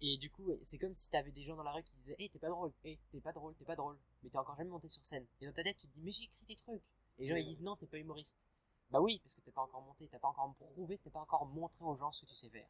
Et 0.01 0.17
du 0.17 0.29
coup, 0.29 0.49
c'est 0.61 0.77
comme 0.77 0.93
si 0.93 1.09
t'avais 1.09 1.31
des 1.31 1.43
gens 1.43 1.55
dans 1.55 1.63
la 1.63 1.71
rue 1.73 1.83
qui 1.83 1.95
disaient 1.95 2.15
Hey, 2.19 2.29
t'es 2.29 2.39
pas 2.39 2.49
drôle, 2.49 2.71
hey, 2.83 2.97
t'es 3.11 3.19
pas 3.19 3.33
drôle, 3.33 3.53
t'es 3.55 3.65
pas 3.65 3.75
drôle. 3.75 3.97
Mais 4.23 4.29
t'es 4.29 4.37
encore 4.37 4.55
jamais 4.55 4.69
monté 4.69 4.87
sur 4.87 5.03
scène. 5.03 5.25
Et 5.41 5.45
dans 5.45 5.51
ta 5.53 5.63
tête, 5.63 5.77
tu 5.77 5.87
te 5.87 5.93
dis 5.93 6.01
Mais 6.01 6.11
j'ai 6.11 6.23
écrit 6.23 6.45
des 6.45 6.55
trucs. 6.55 6.83
Et 7.17 7.23
les 7.23 7.29
gens, 7.29 7.35
ils 7.35 7.43
disent 7.45 7.61
Non, 7.61 7.75
t'es 7.75 7.87
pas 7.87 7.97
humoriste. 7.97 8.47
Bah 8.91 9.01
oui, 9.01 9.19
parce 9.19 9.35
que 9.35 9.41
t'es 9.41 9.51
pas 9.51 9.61
encore 9.61 9.81
monté, 9.81 10.07
t'as 10.07 10.17
pas 10.19 10.29
encore 10.29 10.53
prouvé, 10.55 10.97
t'as 10.97 11.09
pas 11.11 11.19
encore 11.19 11.45
montré 11.45 11.83
aux 11.85 11.95
gens 11.95 12.11
ce 12.11 12.21
que 12.21 12.25
tu 12.27 12.35
sais 12.35 12.49
faire. 12.49 12.67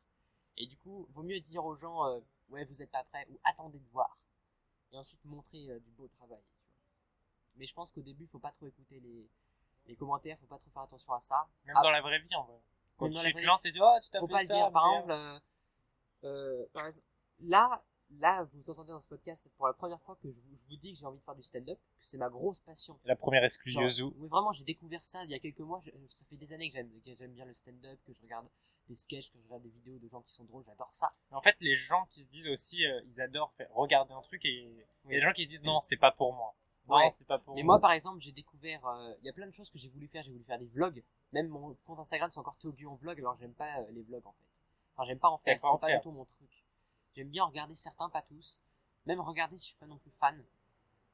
Et 0.58 0.66
du 0.66 0.76
coup, 0.78 1.08
vaut 1.12 1.24
mieux 1.24 1.40
dire 1.40 1.64
aux 1.66 1.76
gens 1.76 2.06
euh, 2.08 2.20
Ouais, 2.50 2.66
vous 2.66 2.82
êtes 2.82 2.90
pas 2.92 3.04
prêts, 3.04 3.26
ou 3.30 3.40
attendez 3.44 3.80
de 3.80 3.88
voir. 3.90 4.14
Et 4.92 4.98
ensuite 4.98 5.24
montrer 5.24 5.70
euh, 5.70 5.80
du 5.80 5.92
beau 5.92 6.08
travail. 6.08 6.42
tu 6.42 6.56
vois. 6.58 6.74
Mais 7.56 7.68
je 7.68 7.74
pense 7.74 7.92
qu'au 7.92 8.02
début, 8.02 8.26
faut 8.26 8.40
pas 8.40 8.52
trop 8.52 8.66
écouter 8.66 9.00
les, 9.00 9.30
les 9.86 9.96
commentaires, 9.96 10.38
faut 10.40 10.48
pas 10.48 10.58
trop 10.58 10.72
faire 10.72 10.82
attention 10.82 11.14
à 11.14 11.20
ça. 11.20 11.48
Même 11.64 11.76
Ah. 11.78 11.84
dans 11.84 11.92
la 11.92 12.02
vraie 12.02 12.20
vie, 12.20 12.36
en 12.36 12.44
vrai. 12.46 12.60
Quand 12.98 13.10
tu 13.10 13.34
te 13.34 13.42
lances 13.46 13.64
et 13.66 13.70
tu 13.70 13.74
dis, 13.76 13.80
oh, 13.82 13.98
tu 14.02 14.10
t'as 14.10 14.20
faut 14.20 14.28
fait 14.28 14.34
pas 14.34 14.42
le 14.42 14.48
dire 14.50 14.72
par 14.74 14.86
exemple 14.92 15.12
euh, 15.12 15.40
euh, 16.26 16.66
par 16.74 16.86
exemple 16.88 17.06
là 17.42 17.84
là 18.18 18.44
vous 18.54 18.70
entendez 18.72 18.90
dans 18.92 19.00
ce 19.00 19.08
podcast 19.08 19.52
pour 19.56 19.68
la 19.68 19.74
première 19.74 20.02
fois 20.02 20.16
que 20.16 20.32
je 20.32 20.40
vous, 20.42 20.58
je 20.58 20.66
vous 20.68 20.78
dis 20.78 20.94
que 20.94 20.98
j'ai 21.00 21.06
envie 21.06 21.20
de 21.20 21.24
faire 21.24 21.36
du 21.36 21.44
stand-up 21.44 21.78
que 21.78 22.04
c'est 22.04 22.18
ma 22.18 22.28
grosse 22.30 22.60
passion 22.60 23.00
La 23.06 23.16
première 23.16 23.44
exclusion. 23.44 23.82
oui 24.18 24.28
vraiment 24.28 24.52
j'ai 24.52 24.64
découvert 24.64 25.02
ça 25.04 25.24
il 25.26 25.30
y 25.30 25.36
a 25.36 25.40
quelques 25.40 25.60
mois 25.60 25.80
je- 25.80 25.92
ça 26.08 26.26
fait 26.26 26.36
des 26.36 26.52
années 26.54 26.70
que 26.70 26.74
j'aime 27.16 27.32
bien 27.34 27.46
le 27.46 27.54
stand-up 27.54 28.00
que 28.04 28.12
je 28.12 28.22
regarde 28.24 28.48
des 28.88 28.96
sketchs 28.96 29.30
que 29.30 29.38
je 29.40 29.44
regarde 29.46 29.62
des 29.62 29.70
vidéos 29.70 30.00
de 30.00 30.08
gens 30.08 30.22
qui 30.24 30.34
sont 30.34 30.44
drôles 30.46 30.64
j'adore 30.66 30.90
ça 30.92 31.14
Mais 31.30 31.38
en 31.38 31.42
fait, 31.42 31.56
les 31.62 31.76
gens 31.76 32.08
qui 32.10 32.24
se 32.24 32.28
disent 32.30 32.48
aussi, 32.48 32.84
euh, 32.84 33.00
ils 33.06 33.22
adorent 33.22 33.54
faire, 33.54 33.72
regarder 33.74 34.14
un 34.14 34.22
truc 34.22 34.44
et 34.46 34.50
il 34.50 34.72
y 34.72 34.86
Oui. 35.06 35.14
a 35.16 35.20
des 35.20 35.22
gens 35.22 35.32
qui 35.34 35.44
se 35.46 35.50
disent, 35.50 35.64
non, 35.64 35.80
c'est 35.80 35.96
pas 35.98 36.12
pour 36.12 36.34
moi. 36.34 36.56
Non, 36.88 36.96
Ouais. 36.96 37.10
c'est 37.12 37.28
pas 37.28 37.38
pour 37.38 37.54
mais 37.54 37.62
moi. 37.62 37.76
moi 37.76 37.80
par 37.82 37.92
exemple 37.92 38.20
j'ai 38.20 38.32
découvert 38.32 38.84
euh, 38.88 39.14
il 39.20 39.26
y 39.26 39.30
a 39.30 39.34
plein 39.34 39.46
de 39.46 39.52
choses 39.54 39.70
que 39.70 39.78
j'ai 39.78 39.90
voulu 39.90 40.08
faire 40.08 40.24
j'ai 40.24 40.32
voulu 40.32 40.44
faire 40.44 40.58
des 40.58 40.66
vlogs 40.66 41.04
même 41.32 41.48
mon 41.48 41.76
compte 41.86 42.00
Instagram 42.00 42.32
c'est 42.32 42.40
encore 42.40 42.58
Théo 42.58 42.74
en 42.90 42.96
vlog 42.96 43.20
alors 43.20 43.38
j'aime 43.38 43.54
pas 43.54 43.82
euh, 43.82 43.92
les 43.92 44.02
vlogs 44.02 44.26
en 44.26 44.32
fait 44.32 44.46
enfin 44.96 45.06
j'aime 45.06 45.20
pas 45.20 45.30
en 45.30 45.38
faire 45.38 45.60
c'est 45.64 45.80
pas 45.80 45.86
faire. 45.86 46.00
du 46.00 46.04
tout 46.04 46.12
mon 46.12 46.26
truc 46.26 46.66
j'aime 47.16 47.30
bien 47.30 47.44
en 47.44 47.48
regarder 47.48 47.76
certains 47.76 48.10
pas 48.10 48.22
tous. 48.22 48.62
Même 49.06 49.20
regarder 49.22 49.58
si 49.58 49.64
je 49.64 49.68
suis 49.70 49.78
pas 49.78 49.88
non 49.88 49.98
plus 49.98 50.12
fan. 50.12 50.44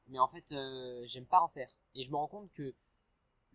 Mais 0.08 0.18
en 0.18 0.26
fait 0.26 0.52
euh, 0.52 1.04
j'aime 1.06 1.26
pas 1.26 1.40
en 1.40 1.48
faire. 1.48 1.70
Et 1.94 2.04
je 2.04 2.10
me 2.10 2.16
rends 2.16 2.28
compte 2.28 2.50
que 2.52 2.74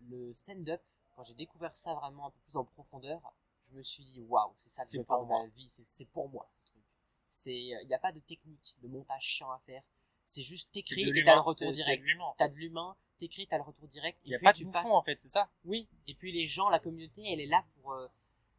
le 0.08 0.32
stand-up 0.32 0.82
quand 1.14 1.24
j'ai 1.24 1.34
découvert 1.34 1.72
ça 1.72 1.94
vraiment 1.94 2.26
un 2.26 2.30
peu 2.30 2.40
plus 2.40 2.56
en 2.56 2.64
profondeur 2.64 3.20
je 3.62 3.74
me 3.74 3.82
suis 3.82 4.04
dit 4.04 4.20
waouh 4.20 4.52
c'est 4.56 4.70
ça 4.70 4.82
que 4.82 4.88
C'est 4.88 4.96
je 4.96 5.02
veux 5.02 5.06
faire 5.06 5.18
pour 5.18 5.26
de 5.26 5.32
ma 5.32 5.46
vie. 5.46 5.68
C'est 5.68 6.06
pour 6.06 6.28
moi 6.28 6.46
ce 6.50 6.64
truc. 6.64 6.82
C'est 7.28 7.54
il 7.54 7.86
n'y 7.86 7.94
a 7.94 7.98
pas 7.98 8.12
de 8.12 8.20
technique 8.20 8.74
de 8.82 8.88
montage 8.88 9.22
chiant 9.22 9.50
à 9.50 9.58
faire. 9.60 9.82
C'est 10.24 10.42
juste 10.42 10.70
t'écris 10.72 11.08
et 11.08 11.24
t'as 11.24 11.34
le 11.34 11.40
retour 11.40 11.72
direct. 11.72 12.06
t'as 12.38 12.48
de 12.48 12.54
l'humain, 12.54 12.96
t'écris, 13.18 13.46
t'as 13.46 13.56
le 13.56 13.64
retour 13.64 13.88
direct. 13.88 14.20
Il 14.24 14.30
y 14.30 14.34
a 14.34 14.38
puis 14.38 14.44
pas 14.44 14.52
de 14.52 14.64
bouffon 14.64 14.94
en 14.94 15.02
fait, 15.02 15.20
c'est 15.20 15.28
ça. 15.28 15.50
Oui, 15.64 15.88
et 16.06 16.14
puis 16.14 16.30
les 16.32 16.46
gens, 16.46 16.68
la 16.68 16.78
communauté, 16.78 17.22
elle 17.32 17.40
est 17.40 17.46
là 17.46 17.64
pour, 17.74 17.92
euh, 17.92 18.06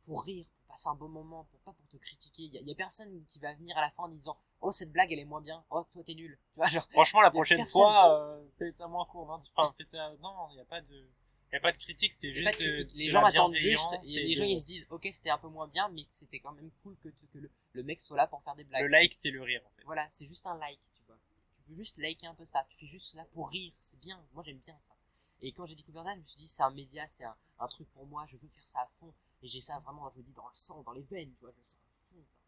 pour 0.05 0.23
rire, 0.23 0.45
passer 0.73 0.89
un 0.89 0.95
bon 0.95 1.07
moment, 1.09 1.45
pour 1.45 1.59
pas 1.61 1.73
pour 1.73 1.87
te 1.87 1.97
critiquer. 1.97 2.43
Il 2.43 2.53
y, 2.53 2.57
a- 2.57 2.61
il 2.61 2.67
y 2.67 2.71
a 2.71 2.75
personne 2.75 3.23
qui 3.25 3.39
va 3.39 3.53
venir 3.53 3.77
à 3.77 3.81
la 3.81 3.89
fin 3.91 4.03
en 4.03 4.07
disant 4.09 4.37
Oh, 4.61 4.71
cette 4.71 4.91
blague, 4.91 5.11
elle 5.11 5.19
est 5.19 5.25
moins 5.25 5.41
bien. 5.41 5.63
Oh, 5.69 5.85
toi, 5.91 6.03
t'es 6.03 6.15
nul. 6.15 6.37
Tu 6.53 6.55
vois, 6.57 6.67
genre, 6.69 6.87
Franchement, 6.91 7.21
la 7.21 7.31
prochaine 7.31 7.65
fois, 7.65 8.11
euh, 8.19 8.43
faites 8.57 8.77
ça 8.77 8.87
moins 8.87 9.05
court. 9.05 9.27
Non, 9.27 9.39
enfin, 9.55 9.73
faites 9.77 9.91
ça... 9.91 10.13
non, 10.21 10.47
il 10.51 10.55
n'y 10.55 10.61
a 10.61 10.65
pas 10.65 10.81
de, 10.81 11.09
il 11.51 11.55
a 11.57 11.59
pas 11.59 11.71
de 11.71 11.77
critique, 11.77 12.13
c'est 12.13 12.31
juste 12.31 12.45
pas 12.49 12.51
de 12.57 12.57
de- 12.63 12.71
critique. 12.71 12.91
Les 12.95 13.05
de 13.05 13.11
gens 13.11 13.23
attendent 13.25 13.55
juste, 13.55 13.91
et 14.03 14.19
les 14.23 14.33
gens, 14.35 14.45
ils 14.45 14.59
se 14.59 14.65
disent 14.65 14.87
Ok, 14.89 15.07
c'était 15.11 15.29
un 15.29 15.37
peu 15.37 15.49
moins 15.49 15.67
bien, 15.67 15.89
mais 15.89 16.05
c'était 16.09 16.39
quand 16.39 16.53
même 16.53 16.71
cool 16.81 16.97
que, 16.97 17.09
tu- 17.09 17.27
que 17.27 17.37
le, 17.39 17.51
le 17.73 17.83
mec 17.83 18.01
soit 18.01 18.17
là 18.17 18.25
pour 18.27 18.41
faire 18.41 18.55
des 18.55 18.63
blagues. 18.63 18.81
Le 18.83 18.87
like, 18.89 19.13
c'est 19.13 19.31
le 19.31 19.41
rire 19.41 19.61
en 19.65 19.69
fait. 19.75 19.83
Voilà, 19.85 20.07
c'est 20.09 20.25
juste 20.25 20.47
un 20.47 20.57
like, 20.57 20.79
tu 20.95 21.03
vois. 21.07 21.17
Tu 21.53 21.61
peux 21.63 21.73
juste 21.75 21.97
liker 21.97 22.27
un 22.27 22.35
peu 22.35 22.45
ça. 22.45 22.65
Tu 22.69 22.77
fais 22.77 22.87
juste 22.87 23.13
là 23.15 23.25
pour 23.31 23.49
rire, 23.49 23.71
c'est 23.79 23.99
bien. 23.99 24.19
Moi, 24.33 24.43
j'aime 24.43 24.57
bien 24.59 24.77
ça. 24.77 24.93
Et 25.41 25.51
quand 25.51 25.65
j'ai 25.65 25.75
découvert 25.75 26.03
ça, 26.05 26.13
je 26.13 26.19
me 26.19 26.23
suis 26.23 26.37
dit, 26.37 26.47
c'est 26.47 26.63
un 26.63 26.71
média, 26.71 27.05
c'est 27.07 27.25
un, 27.25 27.35
un 27.59 27.67
truc 27.67 27.89
pour 27.91 28.05
moi, 28.07 28.23
je 28.25 28.37
veux 28.37 28.47
faire 28.47 28.65
ça 28.67 28.79
à 28.79 28.87
fond. 28.99 29.13
Et 29.43 29.47
j'ai 29.47 29.61
ça 29.61 29.77
vraiment, 29.79 30.09
je 30.09 30.17
me 30.17 30.23
dis, 30.23 30.33
dans 30.33 30.47
le 30.47 30.53
sang, 30.53 30.81
dans 30.83 30.93
les 30.93 31.03
veines, 31.03 31.33
tu 31.35 31.41
vois, 31.41 31.51
je 31.51 31.57
le 31.57 31.63
sens 31.63 31.79
à 31.89 32.05
fond, 32.05 32.21
ça. 32.25 32.39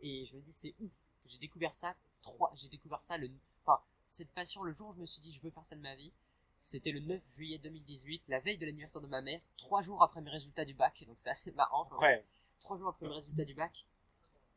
Et 0.00 0.26
je 0.26 0.34
me 0.34 0.40
dis, 0.40 0.52
c'est 0.52 0.74
ouf. 0.80 1.02
J'ai 1.26 1.38
découvert 1.38 1.74
ça, 1.74 1.94
trois, 2.20 2.50
j'ai 2.56 2.68
découvert 2.68 3.00
ça 3.00 3.16
le, 3.16 3.30
enfin, 3.64 3.80
cette 4.06 4.30
passion, 4.30 4.62
le 4.64 4.72
jour 4.72 4.88
où 4.88 4.92
je 4.94 5.00
me 5.00 5.06
suis 5.06 5.20
dit, 5.20 5.32
je 5.32 5.40
veux 5.40 5.50
faire 5.50 5.64
ça 5.64 5.76
de 5.76 5.80
ma 5.80 5.94
vie, 5.94 6.12
c'était 6.60 6.90
le 6.90 7.00
9 7.00 7.34
juillet 7.34 7.58
2018, 7.58 8.22
la 8.28 8.40
veille 8.40 8.58
de 8.58 8.66
l'anniversaire 8.66 9.02
de 9.02 9.06
ma 9.06 9.20
mère, 9.20 9.40
trois 9.56 9.82
jours 9.82 10.02
après 10.02 10.20
mes 10.20 10.30
résultats 10.30 10.64
du 10.64 10.74
bac, 10.74 11.04
donc 11.06 11.18
c'est 11.18 11.30
assez 11.30 11.52
marrant. 11.52 11.84
Après, 11.84 12.24
trois 12.58 12.78
jours 12.78 12.88
après 12.88 13.06
le 13.06 13.12
résultat 13.12 13.44
du 13.44 13.54
bac, 13.54 13.86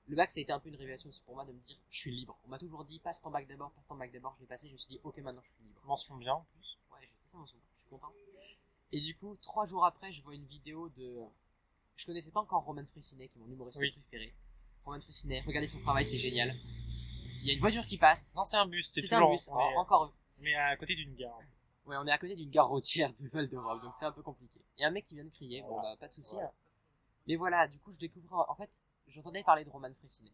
le 0.07 0.15
bac 0.15 0.30
ça 0.30 0.39
a 0.39 0.41
été 0.41 0.51
un 0.51 0.59
peu 0.59 0.69
une 0.69 0.76
révélation 0.76 1.09
aussi 1.09 1.21
pour 1.21 1.36
moi 1.36 1.45
de 1.45 1.51
me 1.51 1.59
dire 1.59 1.78
je 1.89 1.97
suis 1.97 2.11
libre. 2.11 2.38
On 2.45 2.49
m'a 2.49 2.59
toujours 2.59 2.84
dit 2.86 2.99
passe 2.99 3.21
ton 3.21 3.32
bac 3.32 3.47
d'abord, 3.47 3.71
passe 3.71 3.88
ton 3.88 3.95
bac 3.95 4.11
d'abord. 4.11 4.34
Je 4.36 4.41
l'ai 4.41 4.45
passé, 4.45 4.67
je 4.67 4.73
me 4.73 4.78
suis 4.78 4.89
dit 4.89 4.99
ok 5.03 5.17
maintenant 5.17 5.41
je 5.41 5.49
suis 5.49 5.63
libre. 5.63 5.82
mention 5.86 6.15
bien 6.15 6.34
en 6.36 6.41
plus. 6.41 6.78
Ouais, 6.91 6.99
j'ai 7.01 7.28
ça 7.28 7.38
mon 7.38 7.47
son, 7.47 7.57
je 7.73 7.80
suis 7.80 7.89
content. 7.89 8.13
Et 8.91 8.99
du 8.99 9.15
coup, 9.15 9.36
trois 9.41 9.65
jours 9.65 9.84
après, 9.84 10.13
je 10.13 10.21
vois 10.21 10.36
une 10.36 10.45
vidéo 10.45 10.89
de. 10.89 11.17
Je 11.96 12.06
connaissais 12.06 12.32
pas 12.32 12.41
encore 12.41 12.64
Roman 12.64 12.86
Fressinet, 12.86 13.28
qui 13.30 13.38
est 13.38 13.41
mon 13.41 13.50
humoriste 13.50 13.80
Oui. 13.80 13.91
préféré. 13.91 14.34
Roman 14.84 15.00
Fressinet, 15.00 15.41
regardez 15.41 15.68
son 15.68 15.80
travail, 15.80 16.06
c'est 16.06 16.18
génial. 16.18 16.56
Il 17.41 17.48
y 17.48 17.52
a 17.52 17.54
une 17.54 17.60
voiture 17.60 17.86
qui 17.86 17.98
passe. 17.98 18.34
Non, 18.36 18.43
c'est 18.43 18.58
un 18.58 18.66
bus, 18.68 18.89
c'est 18.91 19.12
un 19.14 19.30
bus, 19.30 19.50
on 19.50 19.60
est- 19.60 19.76
en- 19.76 19.82
encore 19.82 20.06
eux. 20.06 20.14
mais 20.39 20.54
à 20.56 20.76
côté 20.78 20.96
d'une 20.96 21.16
gare. 21.16 21.39
Ouais, 21.86 21.96
on 21.98 22.06
est 22.08 22.12
à 22.12 22.18
côté 22.18 22.36
d'une 22.36 22.50
gare 22.50 22.68
routière 22.68 23.14
de 23.14 23.28
Val 23.28 23.48
d'Europe, 23.48 23.82
donc 23.82 23.93
c'est 23.93 24.06
un 24.06 24.12
peu 24.12 24.24
compliqué. 24.24 24.60
Il 24.78 24.82
y 24.82 24.84
a 24.84 24.88
un 24.88 24.91
mec 24.91 25.06
qui 25.06 25.14
vient 25.16 25.24
de 25.24 25.30
crier, 25.30 25.62
bon 25.62 25.80
bah 25.82 25.96
pas 26.00 26.08
de 26.08 26.14
souci. 26.14 26.34
Voilà. 26.34 26.48
hein. 26.50 26.54
Mais 27.28 27.36
voilà, 27.36 27.68
du 27.68 27.80
coup 27.80 27.91
je 27.91 27.98
découvre, 28.00 28.46
en 28.50 28.56
fait, 28.56 28.82
j'entendais 29.08 29.43
parler 29.43 29.64
de 29.64 29.70
Roman 29.70 29.93
Fressinet, 29.93 30.34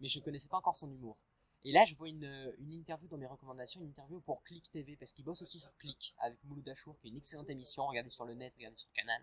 mais 0.00 0.08
je 0.08 0.18
connaissais 0.20 0.48
pas 0.48 0.58
encore 0.58 0.74
son 0.76 0.90
humour. 0.90 1.16
Et 1.64 1.72
là 1.72 1.84
je 1.84 1.94
vois 1.94 2.08
une, 2.08 2.24
euh, 2.24 2.52
une 2.58 2.72
interview 2.74 3.08
dans 3.08 3.16
mes 3.18 3.26
recommandations, 3.26 3.80
une 3.80 3.88
interview 3.88 4.20
pour 4.20 4.42
Click 4.42 4.68
TV, 4.70 4.96
parce 4.96 5.12
qu'il 5.12 5.24
bosse 5.24 5.42
aussi 5.42 5.58
sur 5.60 5.74
Click, 5.76 6.14
avec 6.18 6.42
Mouloud 6.44 6.68
Achour, 6.68 6.96
qui 6.98 7.06
est 7.06 7.10
une 7.10 7.16
excellente 7.16 7.48
émission, 7.50 7.86
regardez 7.86 8.10
sur 8.10 8.24
le 8.24 8.34
net, 8.34 8.52
regardez 8.56 8.76
sur 8.76 8.90
Canal. 8.92 9.22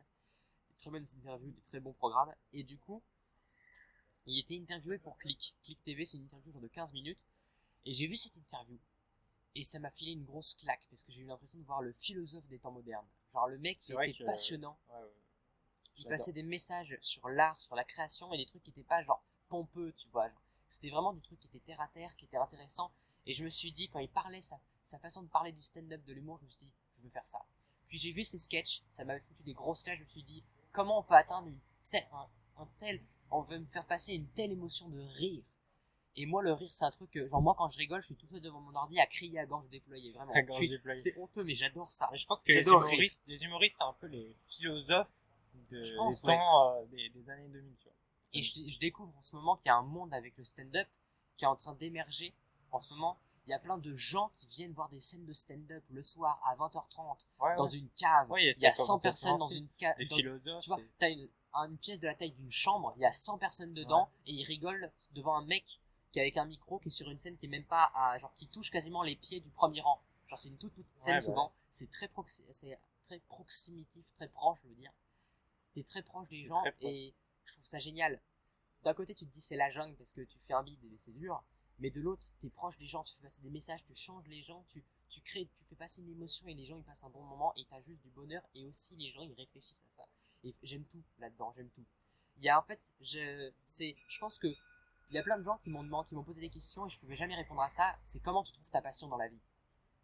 Très 0.78 0.92
bonnes 0.92 1.06
interviews, 1.18 1.52
des 1.52 1.62
très 1.62 1.80
bons 1.80 1.94
programmes. 1.94 2.34
Et 2.54 2.64
du 2.64 2.78
coup, 2.78 3.02
il 4.26 4.40
était 4.40 4.58
interviewé 4.60 4.98
pour 5.00 5.18
Click. 5.18 5.56
Click 5.64 5.82
TV, 5.84 6.06
c'est 6.06 6.18
une 6.18 6.24
interview 6.24 6.52
genre 6.52 6.62
de 6.62 6.68
15 6.68 6.94
minutes. 6.94 7.26
Et 7.86 7.94
j'ai 7.94 8.08
vu 8.08 8.16
cette 8.16 8.38
interview. 8.38 8.80
Et 9.54 9.64
ça 9.64 9.80
m'a 9.80 9.90
filé 9.90 10.12
une 10.12 10.26
grosse 10.26 10.54
claque 10.56 10.82
parce 10.90 11.04
que 11.04 11.12
j'ai 11.12 11.22
eu 11.22 11.26
l'impression 11.26 11.60
de 11.60 11.66
voir 11.66 11.82
le 11.82 11.94
philosophe 11.94 12.48
des 12.48 12.60
temps 12.60 12.72
modernes. 12.72 13.08
Genre 13.32 13.48
le 13.48 13.58
mec, 13.58 13.80
vrai 13.92 14.10
était 14.10 14.20
que- 14.20 14.26
passionnant. 14.26 14.78
Ouais, 14.90 15.00
ouais. 15.02 15.14
Il 15.98 16.08
passait 16.08 16.34
des 16.34 16.44
messages 16.44 16.98
sur 17.00 17.30
l'art, 17.30 17.58
sur 17.62 17.74
la 17.76 17.86
création 17.86 18.34
et 18.34 18.38
des 18.38 18.46
trucs 18.46 18.64
qui 18.64 18.72
étaient 18.72 18.84
pas 18.84 19.02
genre 19.04 19.24
pompeux, 19.48 19.94
tu 19.96 20.10
vois. 20.10 20.30
C'était 20.68 20.90
vraiment 20.90 21.14
du 21.14 21.22
truc 21.22 21.40
qui 21.40 21.48
était 21.48 21.60
terre 21.62 21.80
à 21.80 21.88
terre, 21.88 22.14
qui 22.18 22.26
était 22.26 22.36
intéressant. 22.36 22.92
Et 23.26 23.32
je 23.34 23.46
me 23.46 23.50
suis 23.50 23.72
dit, 23.72 23.88
quand 23.88 24.00
il 24.00 24.10
parlait, 24.10 24.42
sa, 24.42 24.60
sa 24.84 25.00
façon 25.00 25.22
de 25.24 25.30
parler 25.30 25.54
du 25.54 25.62
stand-up, 25.62 26.04
de 26.04 26.12
l'humour, 26.12 26.38
je 26.40 26.44
me 26.44 26.50
suis 26.50 26.66
dit, 26.66 26.74
je 26.98 27.04
veux 27.04 27.10
faire 27.10 27.26
ça. 27.28 27.46
Puis 27.88 27.98
j'ai 27.98 28.12
vu 28.12 28.26
ses 28.26 28.38
sketchs, 28.40 28.82
ça 28.90 29.06
m'avait 29.06 29.22
foutu 29.22 29.44
des 29.44 29.54
grosses 29.54 29.84
claques. 29.84 30.00
Je 30.00 30.04
me 30.04 30.08
suis 30.08 30.24
dit, 30.24 30.44
comment 30.76 31.00
on 31.00 31.04
peut 31.04 31.16
atteindre 31.16 31.48
une 31.48 31.60
telle- 31.84 32.08
un, 32.12 32.28
un 32.62 32.68
tel, 32.78 33.02
on 33.32 33.42
veut 33.42 33.58
me 33.60 33.66
faire 33.66 33.86
passer 33.86 34.14
une 34.14 34.28
telle 34.28 34.52
émotion 34.52 34.88
de 34.90 35.00
rire. 35.00 35.44
Et 36.18 36.26
moi, 36.26 36.42
le 36.42 36.54
rire, 36.54 36.74
c'est 36.74 36.86
un 36.86 36.92
truc, 36.92 37.12
que- 37.12 37.28
genre 37.28 37.42
moi, 37.42 37.56
quand 37.58 37.70
je 37.70 37.78
rigole, 37.78 38.02
je 38.02 38.08
suis 38.08 38.16
tout 38.16 38.28
seul 38.28 38.40
devant 38.42 38.62
mon 38.62 38.74
ordi 38.76 39.00
à 39.00 39.06
crier 39.06 39.40
à 39.40 39.46
gorge 39.46 39.68
déployée, 39.70 40.12
vraiment. 40.12 40.32
À 40.34 40.42
gorge 40.44 40.60
déployée. 40.70 40.98
C'est 40.98 41.18
honteux, 41.18 41.44
mais 41.44 41.56
j'adore 41.56 41.92
ça. 41.92 42.08
Mais 42.12 42.18
je 42.18 42.26
pense 42.26 42.44
que 42.44 42.52
les 42.60 42.64
humoristes, 42.92 43.24
les 43.28 43.44
humoristes, 43.44 43.76
c'est 43.80 43.84
un 43.84 43.94
peu 43.94 44.08
les 44.08 44.34
philosophes 44.48 45.26
de, 45.72 45.84
Je 45.84 45.96
pense, 45.96 46.22
des 46.22 46.28
temps 46.38 46.76
euh, 46.78 46.86
des, 46.86 47.10
des 47.10 47.30
années 47.30 47.48
2000, 47.50 47.76
tu 47.76 47.84
vois. 47.84 47.94
Et 48.34 48.42
je, 48.42 48.70
je 48.70 48.80
découvre 48.80 49.16
en 49.18 49.22
ce 49.22 49.36
moment 49.36 49.56
qu'il 49.58 49.68
y 49.68 49.70
a 49.70 49.76
un 49.78 49.84
monde 49.84 50.14
avec 50.14 50.38
le 50.38 50.44
stand-up 50.44 50.88
qui 51.38 51.44
est 51.46 51.48
en 51.48 51.56
train 51.56 51.74
d'émerger. 51.76 52.34
En 52.72 52.80
ce 52.80 52.94
moment, 52.94 53.20
il 53.48 53.52
y 53.52 53.54
a 53.54 53.60
plein 53.60 53.78
de 53.78 53.94
gens 53.94 54.30
qui 54.34 54.46
viennent 54.48 54.74
voir 54.74 54.90
des 54.90 55.00
scènes 55.00 55.26
de 55.26 55.34
stand-up 55.34 55.84
le 55.90 56.02
soir 56.02 56.42
à 56.46 56.56
20h30 56.56 57.28
Ouais, 57.40 57.56
dans 57.56 57.66
ouais. 57.68 57.74
une 57.78 57.90
cave. 57.92 58.30
Ouais, 58.32 58.44
il 58.44 58.46
y 58.48 58.50
a 58.50 58.54
il 58.56 58.62
y 58.62 58.66
a 58.68 58.74
ça 58.76 58.84
100 58.84 58.88
commence 58.88 59.06
à 59.06 59.12
se 59.12 59.24
personnes 59.26 59.38
dans 59.38 59.48
une 59.50 59.68
cave. 59.78 59.96
Dans- 60.00 60.16
philosophes, 60.16 60.64
Tu 60.64 60.70
vois, 60.70 60.80
t'as 61.00 61.10
une, 61.10 61.30
une 61.54 61.78
pièce 61.78 62.02
de 62.02 62.08
la 62.08 62.16
taille 62.16 62.32
d'une 62.32 62.52
chambre, 62.52 62.94
il 62.98 63.02
y 63.02 63.06
a 63.06 63.12
100 63.12 63.38
personnes 63.38 63.74
dedans 63.74 64.10
et 64.26 64.34
ils 64.34 64.44
rigolent 64.44 64.92
devant 65.14 65.36
un 65.36 65.46
mec 65.46 65.80
qui 66.12 66.20
est 66.20 66.22
avec 66.22 66.38
un 66.38 66.46
micro 66.46 66.80
qui 66.80 66.88
est 66.88 66.92
sur 66.92 67.10
une 67.10 67.18
scène 67.18 67.38
qui 67.38 67.46
est 67.46 67.50
même 67.50 67.66
pas 67.66 67.92
à, 67.94 68.18
genre 68.20 68.34
qui 68.34 68.48
touche 68.48 68.72
quasiment 68.72 69.04
les 69.04 69.16
pieds 69.16 69.40
du 69.42 69.50
premier 69.50 69.82
rang. 69.82 70.02
Genre 70.28 70.40
c'est 70.40 70.50
une 70.50 70.58
toute 70.58 70.74
petite 70.74 71.00
scène 71.00 71.16
bah 71.16 71.22
souvent, 71.22 71.52
c'est 71.70 71.90
très 71.92 72.08
proxi- 72.08 72.44
c'est 72.52 72.80
très 73.04 73.20
proximitif, 73.20 74.12
très 74.14 74.28
proche, 74.28 74.60
je 74.64 74.70
veux 74.70 74.76
dire. 74.76 74.92
T'es 75.74 75.84
très 75.84 76.02
proche 76.02 76.28
des 76.30 76.46
gens 76.46 76.64
et 76.82 77.14
je 77.46 77.54
trouve 77.54 77.66
ça 77.66 77.80
génial. 77.80 78.20
D'un 78.84 78.94
côté, 78.94 79.14
tu 79.14 79.26
te 79.26 79.32
dis 79.32 79.42
c'est 79.42 79.56
la 79.56 79.70
jungle 79.70 79.96
parce 79.96 80.14
que 80.14 80.22
tu 80.22 80.40
fais 80.40 80.54
un 80.54 80.64
bide 80.64 80.84
et 80.86 80.98
c'est 80.98 81.12
dur, 81.12 81.44
mais 81.80 81.90
de 81.90 82.02
l'autre, 82.02 82.28
t'es 82.40 82.50
proche 82.50 82.78
des 82.78 82.86
gens, 82.88 83.04
tu 83.04 83.16
fais 83.16 83.24
passer 83.24 83.42
des 83.42 83.50
messages, 83.50 83.84
tu 83.84 83.94
changes 83.96 84.28
les 84.28 84.42
gens, 84.42 84.64
tu, 84.68 84.84
tu 85.10 85.22
crées, 85.22 85.50
tu 85.54 85.64
fais 85.66 85.76
passer 85.76 86.02
une 86.02 86.10
émotion 86.10 86.48
et 86.48 86.54
les 86.54 86.66
gens 86.66 86.78
ils 86.78 86.84
passent 86.84 87.04
un 87.04 87.10
bon 87.10 87.24
moment 87.24 87.54
et 87.56 87.66
t'as 87.66 87.82
juste 87.82 88.02
du 88.04 88.10
bonheur 88.10 88.42
et 88.54 88.66
aussi 88.66 88.96
les 88.96 89.12
gens 89.12 89.22
ils 89.22 89.34
réfléchissent 89.34 89.84
à 89.88 89.90
ça. 89.90 90.04
Et 90.44 90.54
j'aime 90.64 90.86
tout 90.86 91.04
là-dedans, 91.20 91.54
j'aime 91.56 91.70
tout. 91.70 91.86
Il 92.38 92.44
y 92.44 92.50
a 92.50 92.60
en 92.60 92.64
fait, 92.64 92.94
je, 93.02 93.52
c'est, 93.64 93.96
je 94.08 94.20
pense 94.20 94.38
que 94.40 94.48
il 95.10 95.16
y 95.16 95.20
a 95.20 95.24
plein 95.24 95.38
de 95.38 95.44
gens 95.44 95.58
qui 95.60 95.70
m'ont 95.70 95.84
demandé, 95.84 96.08
qui 96.10 96.16
m'ont 96.16 96.24
posé 96.24 96.42
des 96.42 96.50
questions 96.50 96.86
et 96.88 96.90
je 96.90 97.00
pouvais 97.00 97.16
jamais 97.16 97.36
répondre 97.36 97.62
à 97.62 97.70
ça. 97.70 97.96
C'est 98.02 98.22
comment 98.22 98.44
tu 98.44 98.52
trouves 98.52 98.70
ta 98.72 98.82
passion 98.82 99.08
dans 99.08 99.18
la 99.18 99.28
vie? 99.28 99.40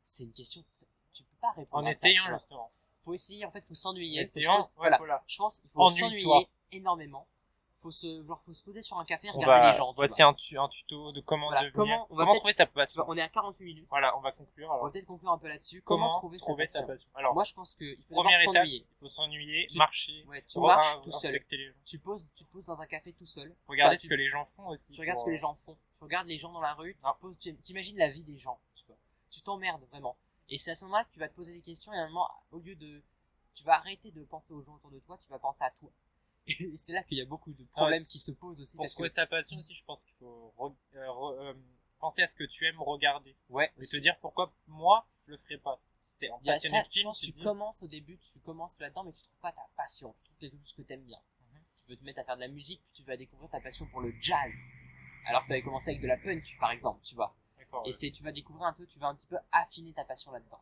C'est 0.04 0.24
une 0.24 0.34
question, 0.34 0.64
tu 1.14 1.24
peux 1.24 1.38
pas 1.42 1.52
répondre 1.52 1.84
En 1.84 1.88
à 1.88 1.94
ça. 1.94 2.08
essayant, 2.08 2.28
vois. 2.28 2.38
justement. 2.38 2.72
Faut 3.02 3.14
essayer, 3.14 3.46
en 3.46 3.52
fait, 3.52 3.62
faut 3.62 3.74
s'ennuyer. 3.74 4.20
Faut 4.20 4.24
essayant, 4.24 4.60
ouais, 4.62 4.68
voilà. 4.76 4.98
voilà. 4.98 5.24
Je 5.28 5.38
pense 5.38 5.60
qu'il 5.60 5.70
faut 5.72 5.90
s'ennuyer 5.90 6.48
énormément. 6.72 7.28
Faut 7.82 7.92
se, 7.92 8.24
genre, 8.26 8.40
faut 8.40 8.54
se 8.54 8.64
poser 8.64 8.82
sur 8.84 9.00
un 9.00 9.06
café 9.06 9.28
et 9.28 9.32
On 9.32 9.40
regarder 9.40 9.62
va, 9.66 9.72
les 9.72 9.78
gens. 9.78 9.94
voici 9.96 10.22
un, 10.22 10.34
tu- 10.36 10.58
un 10.60 10.68
tuto 10.68 11.12
de 11.12 11.20
comment 11.22 11.48
Voilà, 11.48 11.62
devenir, 11.62 11.74
comment- 11.76 12.08
on 12.12 12.16
va 12.16 12.20
comment 12.24 12.32
peut-être- 12.34 12.40
trouver 12.42 12.54
sa 12.54 12.66
passion. 12.68 13.04
on 13.08 13.18
est 13.18 13.22
à 13.22 13.30
48 13.30 13.66
minutes. 13.66 13.88
Voilà, 13.90 14.16
on 14.18 14.22
va 14.22 14.32
conclure. 14.32 14.70
On 14.70 14.84
va 14.86 14.92
peut-être 14.92 15.06
conclure 15.08 15.32
un 15.32 15.38
peu 15.40 15.48
là-dessus. 15.48 15.82
Comment, 15.82 16.08
comment 16.20 16.38
trouver, 16.38 16.68
sa 16.68 16.84
passion, 16.84 17.10
Alors, 17.16 17.34
Moi, 17.34 17.44
je 17.44 17.54
pense 17.54 17.74
qu'il 17.74 17.98
faut 18.04 18.14
première 18.16 18.38
d'abord 18.40 18.54
étape, 18.56 18.66
s'ennuyer. 18.66 18.88
il 18.92 18.98
faut 19.00 19.08
s'ennuyer, 19.08 19.68
marcher, 19.76 20.26
Ouais, 20.28 20.44
tu 20.48 20.60
marches 20.60 21.02
tout 21.02 21.12
seul. 21.12 21.44
les. 21.50 21.74
Tu 21.86 21.98
poses, 21.98 22.28
tu 22.36 22.46
te 22.46 22.52
poses 22.52 22.66
dans 22.68 22.80
un 22.82 22.86
café 22.86 23.14
tout 23.14 23.26
seul. 23.26 23.56
Regarder 23.68 23.98
ce 23.98 24.08
que 24.08 24.14
les 24.14 24.30
gens 24.30 24.46
font 24.46 24.68
aussi. 24.68 24.92
Tu 24.92 25.02
regardes 25.02 25.18
ce 25.20 25.26
que 25.26 25.30
les 25.32 25.38
euh, 25.38 25.42
gens 25.42 25.56
font. 25.56 25.78
Tu 25.98 26.04
regardes 26.04 26.28
les 26.28 26.38
gens 26.38 26.52
dans 26.52 26.62
la 26.62 26.74
rue. 26.76 26.96
Tu 26.96 27.08
poses, 27.20 27.38
tu 27.40 27.56
imagines 27.70 27.98
la 27.98 28.10
vie 28.10 28.24
des 28.24 28.38
gens. 28.38 28.60
Tu 29.32 29.42
t'emmerdes 29.42 29.84
vraiment. 29.90 30.18
Et 30.50 30.58
c'est 30.58 30.72
à 30.72 30.76
ce 30.76 30.86
moment-là 30.86 31.06
que 31.06 31.14
tu 31.14 31.20
vas 31.20 31.30
te 31.30 31.34
poser 31.36 31.54
des 31.54 31.62
questions 31.62 31.94
et 31.94 31.98
à 31.98 32.02
un 32.02 32.08
moment, 32.10 32.30
au 32.52 32.60
lieu 32.60 32.76
de, 32.76 33.02
tu 33.56 33.64
vas 33.64 33.76
arrêter 33.76 34.12
de 34.12 34.24
penser 34.26 34.54
aux 34.54 34.62
gens 34.62 34.76
autour 34.76 34.92
de 34.92 35.00
toi, 35.00 35.18
tu 35.18 35.30
vas 35.30 35.40
penser 35.40 35.64
à 35.64 35.72
toi. 35.72 35.90
Et 36.48 36.54
c'est 36.76 36.94
là 36.94 37.04
qu'il 37.04 37.18
y 37.18 37.22
a 37.22 37.26
beaucoup 37.26 37.54
de 37.54 37.64
problèmes 37.66 38.02
Ah, 38.04 38.10
qui 38.12 38.20
se 38.20 38.32
posent 38.32 38.62
aussi 38.62 38.76
Pour 38.78 38.84
parce 38.84 38.94
que 38.94 38.98
trouver 38.98 39.10
sa 39.10 39.26
passion 39.28 39.58
aussi, 39.58 39.74
je 39.76 39.84
pense 39.84 40.04
qu'il 40.06 40.16
faut 40.16 40.54
re- 40.58 40.76
euh, 40.96 41.08
re- 41.08 41.40
euh, 41.40 41.54
penser 42.00 42.22
à 42.24 42.28
ce 42.28 42.36
que 42.36 42.44
tu 42.44 42.66
aimes 42.66 42.82
regarder. 42.82 43.36
ouais, 43.50 43.72
Et 43.78 43.82
aussi. 43.82 43.92
te 43.98 43.98
dire 44.02 44.18
pourquoi 44.20 44.54
moi, 44.68 45.08
je 45.26 45.32
le 45.32 45.38
ferai 45.38 45.58
pas. 45.58 45.80
C'était 46.04 46.30
en 46.32 46.38
a 46.38 46.42
passionné 46.46 46.78
ça, 46.80 46.84
de 46.84 46.90
film, 46.90 47.12
tu 47.14 47.26
tu 47.28 47.32
dis, 47.32 47.44
commences 47.44 47.84
au 47.84 47.88
début, 47.88 48.18
tu 48.18 48.40
commences 48.40 48.80
là-dedans, 48.80 49.04
mais 49.04 49.12
tu 49.12 49.22
trouves 49.22 49.38
pas 49.40 49.52
ta 49.52 49.62
passion. 49.78 50.12
Tu 50.18 50.24
trouves 50.24 50.38
quelque 50.38 50.58
chose 50.58 50.74
que 50.74 50.82
t'aimes 50.82 51.04
bien. 51.04 51.20
Mhm. 51.54 51.62
Tu 51.78 51.86
peux 51.86 51.96
te 51.96 52.04
mettre 52.04 52.20
à 52.22 52.24
faire 52.24 52.36
de 52.38 52.42
la 52.42 52.48
musique, 52.48 52.82
puis 52.84 52.94
tu 52.94 53.04
vas 53.04 53.16
découvrir 53.18 53.50
ta 53.52 53.60
passion 53.62 53.86
pour 53.86 54.02
le 54.02 54.12
jazz. 54.20 54.56
Alors 55.28 55.44
que 55.44 55.48
tu 55.48 55.54
avais 55.54 55.62
commencé 55.62 55.92
avec 55.92 56.02
de 56.02 56.08
la 56.08 56.18
punk, 56.18 56.58
par 56.60 56.72
exemple, 56.72 57.02
tu 57.04 57.14
vois. 57.14 57.36
D'accord, 57.60 57.84
Et 57.86 57.90
ouais. 57.90 57.94
c'est, 57.94 58.10
tu 58.10 58.24
vas 58.24 58.32
découvrir 58.32 58.66
un 58.66 58.74
peu, 58.74 58.88
tu 58.88 58.98
vas 58.98 59.08
un 59.10 59.16
petit 59.16 59.28
peu 59.28 59.38
affiner 59.52 59.94
ta 59.94 60.04
passion 60.04 60.32
là-dedans. 60.32 60.60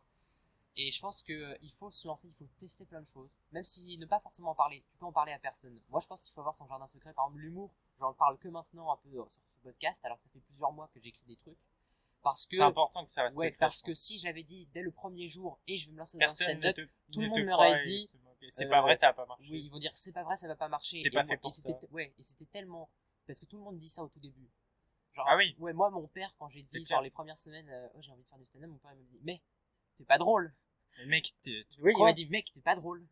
Et 0.76 0.90
je 0.90 1.00
pense 1.00 1.22
que 1.22 1.32
euh, 1.32 1.56
il 1.62 1.72
faut 1.72 1.90
se 1.90 2.06
lancer, 2.06 2.28
il 2.28 2.32
faut 2.34 2.46
tester 2.58 2.86
plein 2.86 3.00
de 3.00 3.06
choses, 3.06 3.38
même 3.52 3.64
si 3.64 3.98
ne 3.98 4.06
pas 4.06 4.20
forcément 4.20 4.50
en 4.50 4.54
parler. 4.54 4.84
Tu 4.88 4.96
peux 4.96 5.04
en 5.06 5.12
parler 5.12 5.32
à 5.32 5.38
personne. 5.38 5.78
Moi, 5.88 6.00
je 6.00 6.06
pense 6.06 6.22
qu'il 6.22 6.32
faut 6.32 6.40
avoir 6.40 6.54
son 6.54 6.64
jardin 6.66 6.86
secret. 6.86 7.12
Par 7.12 7.26
exemple, 7.26 7.40
l'humour, 7.42 7.74
j'en 7.98 8.14
parle 8.14 8.38
que 8.38 8.48
maintenant 8.48 8.90
un 8.92 8.96
peu 8.98 9.08
euh, 9.20 9.28
sur 9.28 9.42
ce 9.44 9.58
podcast, 9.58 10.04
alors 10.04 10.16
que 10.16 10.22
ça 10.22 10.30
fait 10.30 10.40
plusieurs 10.40 10.72
mois 10.72 10.88
que 10.88 11.00
j'écris 11.00 11.24
des 11.26 11.36
trucs. 11.36 11.58
Parce 12.22 12.46
que, 12.46 12.56
c'est 12.56 12.62
important 12.62 13.04
que 13.06 13.10
ça 13.10 13.22
reste 13.22 13.38
ouais, 13.38 13.46
secret, 13.50 13.58
parce 13.58 13.80
que 13.82 13.94
si 13.94 14.18
j'avais 14.18 14.42
dit 14.42 14.66
dès 14.74 14.82
le 14.82 14.90
premier 14.90 15.26
jour 15.28 15.58
et 15.66 15.78
je 15.78 15.86
vais 15.86 15.92
me 15.92 15.98
lancer 15.98 16.18
dans 16.18 16.28
un 16.28 16.32
stand-up, 16.32 16.76
tout 17.12 17.20
le 17.22 17.28
monde 17.28 17.44
m'aurait 17.46 17.80
dit, 17.80 18.06
c'est 18.50 18.66
euh, 18.66 18.68
pas 18.68 18.82
vrai, 18.82 18.94
ça 18.94 19.06
va 19.08 19.12
pas 19.14 19.24
marcher. 19.26 19.50
oui, 19.50 19.62
ils 19.64 19.70
vont 19.70 19.78
dire 19.78 19.90
c'est 19.94 20.12
pas 20.12 20.22
vrai, 20.22 20.36
ça 20.36 20.46
va 20.46 20.54
pas 20.54 20.68
marcher. 20.68 21.00
T'es 21.02 21.08
Et 21.08 21.10
pas 21.10 21.22
moi- 21.22 21.28
fait 21.34 21.38
pour 21.38 21.50
et 21.50 21.54
c'était- 21.54 21.80
ça. 21.80 21.90
Ouais, 21.92 22.14
et 22.18 22.22
c'était 22.22 22.44
tellement 22.44 22.90
parce 23.26 23.38
que 23.40 23.46
tout 23.46 23.56
le 23.56 23.64
monde 23.64 23.78
dit 23.78 23.88
ça 23.88 24.02
au 24.02 24.08
tout 24.08 24.20
début. 24.20 24.50
Genre, 25.12 25.26
Ah 25.30 25.36
oui. 25.36 25.56
Ouais, 25.58 25.72
moi 25.72 25.88
mon 25.90 26.06
père 26.08 26.34
quand 26.38 26.48
j'ai 26.50 26.62
dit 26.62 26.84
genre 26.86 27.00
les 27.00 27.10
premières 27.10 27.38
semaines, 27.38 27.68
euh, 27.70 27.88
Oh, 27.94 28.02
j'ai 28.02 28.12
envie 28.12 28.22
de 28.22 28.28
faire 28.28 28.38
du 28.38 28.44
stand-up, 28.44 28.68
mon 28.68 28.76
père 28.78 28.94
me 28.94 29.02
dit 29.02 29.18
mais 29.22 29.40
c'est 29.94 30.06
pas 30.06 30.18
drôle. 30.18 30.52
Mais 30.98 31.06
mec, 31.06 31.32
t'es- 31.42 31.64
Oui, 31.80 31.92
il 31.96 32.02
m'a 32.04 32.12
dit 32.12 32.26
mec 32.26 32.50
t'es 32.52 32.60
pas 32.60 32.74
drôle. 32.74 33.06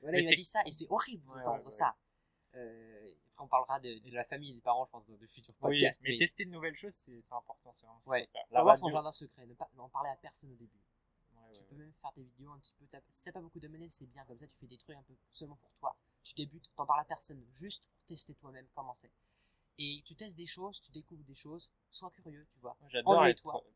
Voilà, 0.00 0.18
Mais 0.18 0.24
il 0.24 0.28
m'a 0.30 0.34
dit 0.34 0.44
ça 0.44 0.62
et 0.66 0.72
c'est 0.72 0.86
horrible 0.90 1.28
Ouais, 1.28 1.36
d'entendre 1.36 1.58
ouais, 1.60 1.64
ouais. 1.66 1.70
ça. 1.70 1.96
Euh, 2.54 3.14
après 3.32 3.44
on 3.44 3.48
parlera 3.48 3.80
de, 3.80 3.98
de 3.98 4.10
la 4.10 4.24
famille 4.24 4.50
et 4.50 4.54
des 4.54 4.60
parents, 4.60 4.84
je 4.84 4.90
pense, 4.90 5.06
de 5.06 5.26
futurs 5.26 5.54
Oui, 5.62 5.78
podcasts. 5.78 6.02
mais 6.02 6.16
tester 6.18 6.44
de 6.44 6.50
nouvelles 6.50 6.74
choses, 6.74 6.92
c'est 6.92 7.18
important, 7.32 7.72
c'est 7.72 7.86
vraiment 7.86 8.00
Ouais. 8.06 8.28
faut 8.50 8.56
avoir 8.56 8.76
son 8.76 8.90
jardin 8.90 9.10
secret, 9.12 9.46
ne 9.46 9.54
pas 9.54 9.70
n'en 9.74 9.88
parler 9.88 10.10
à 10.10 10.16
personne 10.16 10.50
au 10.52 10.56
début. 10.56 10.80
tu 11.54 11.64
peux 11.64 11.76
même 11.76 11.92
faire 11.92 12.12
des 12.12 12.22
vidéos 12.22 12.50
un 12.50 12.58
petit 12.58 12.72
peu. 12.78 12.86
Si 13.08 13.22
t'as 13.22 13.32
pas 13.32 13.40
beaucoup 13.40 13.60
d'abonnés, 13.60 13.88
c'est 13.90 14.06
bien. 14.06 14.24
Comme 14.24 14.38
ça, 14.38 14.46
tu 14.46 14.56
fais 14.56 14.66
des 14.66 14.78
trucs 14.78 14.96
un 14.96 15.02
peu 15.02 15.14
seulement 15.30 15.56
pour 15.56 15.70
toi. 15.74 15.94
Tu 16.24 16.32
débutes, 16.34 16.70
t'en 16.76 16.86
parles 16.86 17.00
à 17.00 17.04
personne, 17.04 17.44
juste 17.52 17.84
pour 17.88 18.04
tester 18.06 18.34
toi-même 18.34 18.66
comment 18.74 18.94
c'est. 18.94 19.10
Et 19.78 20.02
tu 20.04 20.14
testes 20.14 20.36
des 20.36 20.46
choses, 20.46 20.80
tu 20.80 20.90
découvres 20.90 21.24
des 21.24 21.34
choses. 21.34 21.72
Sois 21.90 22.10
curieux, 22.10 22.46
tu 22.50 22.60
vois. 22.60 22.76
J'adore 22.88 23.24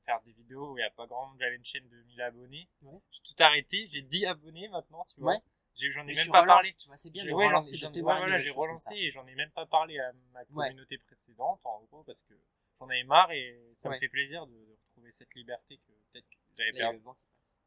faire 0.04 0.20
des 0.22 0.32
vidéos 0.32 0.72
où 0.72 0.78
il 0.78 0.82
n'y 0.82 0.86
a 0.86 0.90
pas 0.90 1.06
grand 1.06 1.26
monde. 1.26 1.38
J'avais 1.40 1.56
une 1.56 1.64
chaîne 1.64 1.88
de 1.88 2.02
1000 2.02 2.20
abonnés. 2.20 2.68
Ouais. 2.82 2.98
J'ai 3.10 3.20
tout 3.22 3.42
arrêté. 3.42 3.88
J'ai 3.88 4.02
10 4.02 4.26
abonnés 4.26 4.68
maintenant, 4.68 5.04
tu 5.04 5.20
vois. 5.20 5.34
Ouais. 5.34 5.42
J'en 5.76 6.06
ai 6.06 6.14
même 6.14 6.30
pas 6.30 6.44
parlé. 6.44 6.70
Tu 6.72 6.86
vois, 6.86 6.96
c'est 6.96 7.10
bien 7.10 7.24
de 7.24 7.32
ouais, 7.32 7.46
relancer, 7.46 7.76
voilà, 8.00 8.38
j'ai 8.38 8.50
relancé 8.50 8.94
et 8.94 9.10
j'en 9.10 9.26
ai 9.26 9.34
même 9.34 9.50
pas 9.50 9.66
parlé 9.66 9.98
à 9.98 10.12
ma 10.32 10.44
communauté 10.46 10.98
précédente, 10.98 11.60
en 11.64 11.82
gros, 11.84 12.02
parce 12.04 12.22
que 12.22 12.34
j'en 12.78 12.88
avais 12.88 13.04
marre 13.04 13.30
et 13.32 13.70
ça 13.74 13.90
me 13.90 13.98
fait 13.98 14.08
plaisir 14.08 14.46
de, 14.46 14.78
retrouver 14.86 15.12
cette 15.12 15.34
liberté 15.34 15.76
que 15.76 15.92
peut-être 16.10 16.26
j'avais 16.56 16.72
perdue. 16.72 17.02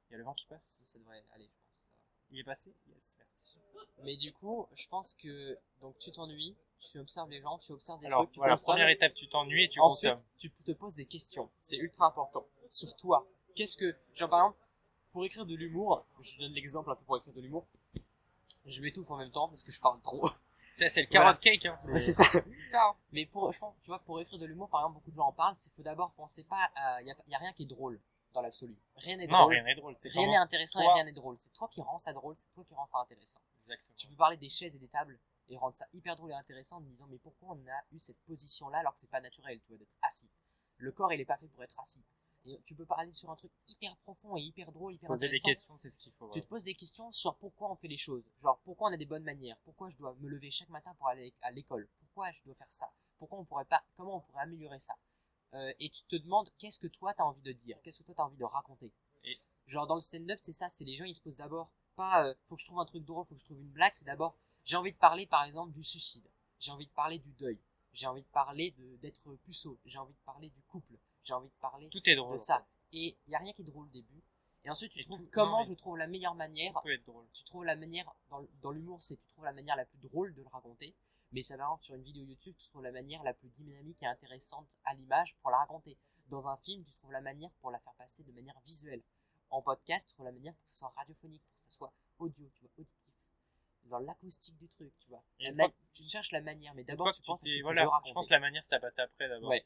Il 0.10 0.14
y 0.14 0.16
a 0.16 0.18
le 0.18 0.24
vent 0.24 0.34
qui 0.34 0.48
passe. 0.48 0.84
Ça 0.86 0.98
devrait 0.98 1.24
aller, 1.32 1.48
je 1.48 1.60
pense. 1.66 1.89
Il 2.32 2.40
est 2.40 2.44
passé? 2.44 2.74
Yes, 2.88 3.16
merci. 3.20 3.58
Mais 4.04 4.16
du 4.18 4.32
coup, 4.34 4.68
je 4.76 4.88
pense 4.88 5.14
que 5.16 5.58
donc 5.82 5.98
tu 6.00 6.12
t'ennuies, 6.12 6.56
tu 6.78 7.00
observes 7.00 7.30
les 7.30 7.42
gens, 7.42 7.58
tu 7.58 7.72
observes 7.72 8.00
des 8.00 8.08
Alors, 8.08 8.20
trucs, 8.22 8.32
tu 8.34 8.40
voilà, 8.40 8.54
consommes. 8.54 8.74
première 8.74 8.90
étape, 8.90 9.14
tu 9.14 9.28
t'ennuies 9.28 9.64
et 9.66 9.70
tu 9.70 9.80
Ensuite, 9.80 10.12
consommes. 10.12 10.26
tu 10.38 10.52
te 10.52 10.72
poses 10.74 10.96
des 10.96 11.06
questions. 11.06 11.50
C'est 11.56 11.78
ultra 11.78 12.06
important. 12.08 12.46
Sur 12.70 12.96
toi. 12.96 13.28
Qu'est-ce 13.56 13.76
que. 13.78 13.96
Genre, 14.14 14.30
par 14.30 14.40
exemple, 14.46 14.60
pour 15.10 15.26
écrire 15.26 15.46
de 15.46 15.56
l'humour, 15.56 16.06
je 16.22 16.38
donne 16.40 16.54
l'exemple 16.54 16.92
un 16.92 16.96
peu 16.96 17.04
pour 17.04 17.18
écrire 17.18 17.34
de 17.34 17.42
l'humour. 17.42 17.68
Je 18.66 18.82
m'étouffe 18.82 19.10
en 19.12 19.18
même 19.18 19.32
temps 19.32 19.48
parce 19.50 19.64
que 19.64 19.72
je 19.72 19.80
parle 19.82 20.00
trop. 20.02 20.30
Ça, 20.68 20.88
c'est 20.88 21.02
le 21.02 21.08
Voilà. 21.10 21.34
carrot 21.34 21.40
cake, 21.42 21.66
hein. 21.66 21.76
C'est 21.98 22.14
ça. 22.14 22.24
Hein. 22.88 22.96
Mais 23.12 23.26
pour, 23.26 23.52
je 23.52 23.58
pense, 23.60 23.74
tu 23.82 23.88
vois, 23.88 24.00
pour 24.00 24.20
écrire 24.22 24.38
de 24.38 24.46
l'humour, 24.46 24.70
par 24.70 24.82
exemple, 24.82 24.96
beaucoup 24.96 25.10
de 25.10 25.16
gens 25.16 25.26
en 25.26 25.34
parlent, 25.34 25.56
c'est 25.58 25.72
faut 25.74 25.82
d'abord 25.82 26.12
penser 26.14 26.44
pas 26.44 26.70
à. 26.76 27.02
Il 27.02 27.08
y 27.08 27.12
a, 27.12 27.16
y 27.28 27.34
a 27.36 27.40
rien 27.40 27.52
qui 27.54 27.64
est 27.64 27.66
drôle 27.66 28.00
dans 28.34 28.42
l'absolu. 28.42 28.78
Rien 28.98 29.18
n'est 29.18 29.28
Non, 29.28 29.40
drôle. 29.42 29.54
rien 29.54 29.64
n'est 29.64 29.76
drôle. 29.76 29.96
C'est 29.98 30.10
Rien 30.10 30.28
n'est 30.28 30.36
intéressant 30.38 30.82
toi. 30.82 30.92
et 30.92 30.94
rien 30.96 31.04
n'est 31.06 31.12
drôle. 31.14 31.38
C'est 31.38 31.54
toi 31.54 31.68
qui 31.68 31.82
rends 31.82 31.98
ça 31.98 32.14
drôle, 32.14 32.36
c'est 32.36 32.52
toi 32.52 32.64
qui 32.64 32.74
rends 32.74 32.86
ça 32.86 33.00
intéressant. 33.00 33.40
Exactement. 33.66 33.94
Tu 33.98 34.08
peux 34.08 34.16
parler 34.16 34.38
des 34.38 34.50
chaises 34.50 34.76
et 34.76 34.80
des 34.80 34.88
tables 34.88 35.20
et 35.50 35.58
rendre 35.58 35.74
ça 35.74 35.86
hyper 35.94 36.16
drôle 36.16 36.32
et 36.32 36.36
intéressant 36.36 36.78
en 36.78 36.82
te 36.82 36.86
disant 36.88 37.08
mais 37.10 37.18
pourquoi 37.18 37.50
on 37.56 37.68
a 37.68 37.82
eu 37.92 38.00
cette 38.00 38.20
position 38.20 38.70
là 38.70 38.80
alors 38.80 38.94
que 38.94 39.00
c'est 39.00 39.10
pas 39.10 39.22
naturel 39.22 39.60
tu 39.62 39.70
vois 39.70 39.78
d'être 39.78 39.98
assis? 40.04 40.30
Le 40.78 40.92
corps 40.92 41.12
il 41.14 41.20
est 41.20 41.26
pas 41.26 41.38
fait 41.38 41.48
pour 41.48 41.64
être 41.64 41.80
assis. 41.80 42.04
Et 42.46 42.62
tu 42.64 42.74
peux 42.74 42.86
parler 42.86 43.12
sur 43.12 43.30
un 43.30 43.36
truc 43.36 43.52
hyper 43.68 43.96
profond 43.98 44.38
et 44.38 44.42
hyper 44.42 44.72
drôle, 44.72 44.94
hyper 44.94 45.08
Poser 45.08 45.28
des 45.28 45.42
questions, 45.42 45.76
c'est 45.76 45.90
ce 45.90 45.98
qu'il 45.98 46.14
faut. 46.14 46.30
Tu 46.30 46.38
ouais. 46.40 46.44
te 46.44 46.48
poses 46.48 46.64
des 46.64 46.74
questions 46.74 47.12
sur 47.12 47.36
pourquoi 47.36 47.70
on 47.70 47.76
fait 47.76 47.90
les 47.90 47.98
choses. 47.98 48.24
Genre 48.42 48.58
pourquoi 48.64 48.90
on 48.90 48.94
a 48.94 48.98
des 48.98 49.06
bonnes 49.06 49.24
manières, 49.24 49.58
pourquoi 49.66 49.90
je 49.90 49.98
dois 49.98 50.16
me 50.20 50.30
lever 50.30 50.50
chaque 50.52 50.70
matin 50.70 50.94
pour 50.98 51.08
aller 51.10 51.34
à 51.42 51.52
l'école, 51.52 51.88
pourquoi 52.00 52.32
je 52.32 52.42
dois 52.44 52.56
faire 52.56 52.72
ça, 52.72 52.90
pourquoi 53.18 53.40
on 53.40 53.44
pourrait 53.46 53.66
pas, 53.66 53.84
comment 53.98 54.16
on 54.18 54.22
pourrait 54.22 54.44
améliorer 54.44 54.80
ça? 54.80 54.96
Euh, 55.56 55.74
et 55.80 55.90
tu 55.90 56.04
te 56.04 56.16
demandes 56.16 56.50
qu'est-ce 56.60 56.80
que 56.80 56.88
toi 56.88 57.14
t'as 57.14 57.24
envie 57.24 57.42
de 57.42 57.52
dire, 57.52 57.78
qu'est-ce 57.82 58.00
que 58.00 58.04
toi 58.04 58.16
t'as 58.16 58.24
envie 58.24 58.38
de 58.38 58.44
raconter? 58.46 58.92
Et- 59.24 59.40
Genre 59.66 59.88
dans 59.88 59.96
le 59.96 60.02
stand-up 60.02 60.38
c'est 60.40 60.54
ça, 60.54 60.70
c'est 60.70 60.84
les 60.86 60.96
gens 60.96 61.06
ils 61.06 61.14
se 61.16 61.22
posent 61.22 61.38
d'abord 61.38 61.72
pas 61.96 62.26
euh, 62.26 62.34
faut 62.44 62.56
que 62.56 62.62
je 62.62 62.68
trouve 62.68 62.80
un 62.80 62.86
truc 62.86 63.04
drôle, 63.06 63.26
faut 63.26 63.34
que 63.36 63.40
je 63.42 63.46
trouve 63.46 63.60
une 63.60 63.70
blague, 63.70 63.94
c'est 63.94 64.06
d'abord 64.06 64.36
j'ai 64.66 64.76
envie 64.78 64.92
de 64.92 64.98
parler 64.98 65.26
par 65.26 65.44
exemple 65.44 65.72
du 65.74 65.84
suicide, 65.84 66.28
j'ai 66.60 66.72
envie 66.72 66.86
de 66.88 66.92
parler 66.92 67.18
du 67.20 67.32
deuil, 67.34 67.60
j'ai 67.94 68.06
envie 68.08 68.22
de 68.22 68.28
parler 68.28 68.74
d'être 69.02 69.34
puceau, 69.44 69.78
j'ai 69.86 69.98
envie 69.98 70.14
de 70.14 70.20
parler 70.26 70.50
du 70.50 70.62
couple, 70.64 70.94
j'ai 71.24 71.34
envie 71.34 71.48
de 71.50 71.54
parler 71.60 71.90
Tout 71.90 72.08
est 72.10 72.16
drôle. 72.16 72.32
de 72.32 72.36
en 72.36 72.44
ça. 72.44 72.58
fait. 72.92 72.98
Et 72.98 73.18
il 73.28 73.32
y 73.32 73.36
a 73.36 73.40
rien 73.40 73.54
qui 73.54 73.62
est 73.62 73.66
drôle 73.66 73.86
au 73.86 73.90
début. 73.90 74.24
Et 74.66 74.70
ensuite 74.70 74.92
tu 74.92 75.00
Et 75.00 75.04
trouves 75.04 75.22
tout- 75.24 75.30
comment 75.32 75.60
non, 75.60 75.66
je 75.66 75.74
trouve 75.74 75.98
la 75.98 76.08
meilleure 76.08 76.36
manière 76.36 76.80
peut 76.84 76.92
être 76.94 77.06
drôle. 77.06 77.26
tu 77.34 77.44
trouves 77.44 77.64
la 77.66 77.76
manière 77.76 78.12
dans, 78.30 78.46
dans 78.62 78.72
l'humour 78.72 79.02
c'est 79.02 79.16
tu 79.18 79.28
trouves 79.28 79.46
la 79.46 79.54
manière 79.54 79.76
la 79.76 79.86
plus 79.86 80.00
drôle 80.00 80.34
de 80.36 80.42
le 80.42 80.48
raconter 80.50 80.94
mais 81.32 81.42
ça 81.42 81.58
va 81.58 81.68
sur 81.80 81.96
une 81.96 82.04
vidéo 82.04 82.24
YouTube 82.24 82.56
tu 82.58 82.68
trouves 82.70 82.84
la 82.84 82.92
manière 82.92 83.24
la 83.24 83.34
plus 83.34 83.50
dynamique 83.50 84.02
et 84.04 84.06
intéressante 84.06 84.70
à 84.86 84.94
l'image 84.94 85.36
pour 85.38 85.52
la 85.52 85.58
raconter 85.58 85.98
dans 86.28 86.48
un 86.48 86.58
film 86.58 86.84
tu 86.84 86.94
trouves 86.96 87.12
la 87.12 87.22
manière 87.22 87.52
pour 87.62 87.72
la 87.72 87.80
faire 87.80 87.94
passer 87.96 88.24
de 88.24 88.32
manière 88.32 88.60
visuelle 88.66 89.02
en 89.50 89.62
podcast 89.62 90.08
tu 90.08 90.14
trouves 90.14 90.26
la 90.26 90.32
manière 90.32 90.54
pour 90.56 90.64
que 90.66 90.72
ce 90.72 90.78
soit 90.78 90.90
radiophonique 90.96 91.42
pour 91.44 91.56
que 91.56 91.62
ce 91.62 91.72
soit 91.72 91.94
audio 92.20 92.50
tu 92.54 92.62
vois 92.62 92.72
auditif 92.78 93.14
dans 93.86 94.00
l'acoustique 94.00 94.58
du 94.58 94.68
truc 94.68 94.94
tu 95.00 95.08
vois 95.10 95.24
fois 95.56 95.74
tu 95.94 96.04
cherches 96.04 96.32
la 96.32 96.42
manière 96.42 96.74
mais 96.76 96.84
d'abord 96.84 97.14
tu 97.14 97.22
penses 97.22 97.44
à 97.44 97.46
ce 97.48 97.52
t'es- 97.52 97.58
que 97.60 97.64
voilà, 97.64 97.82
tu 97.82 97.86
veux 97.86 97.90
raconter 97.90 98.10
je 98.10 98.14
pense 98.14 98.28
que 98.28 98.34
la 98.34 98.40
manière 98.40 98.66
ça 98.66 98.80
passe 98.80 99.00
après 99.00 99.28
d'abord. 99.30 99.50
Ouais. 99.50 99.60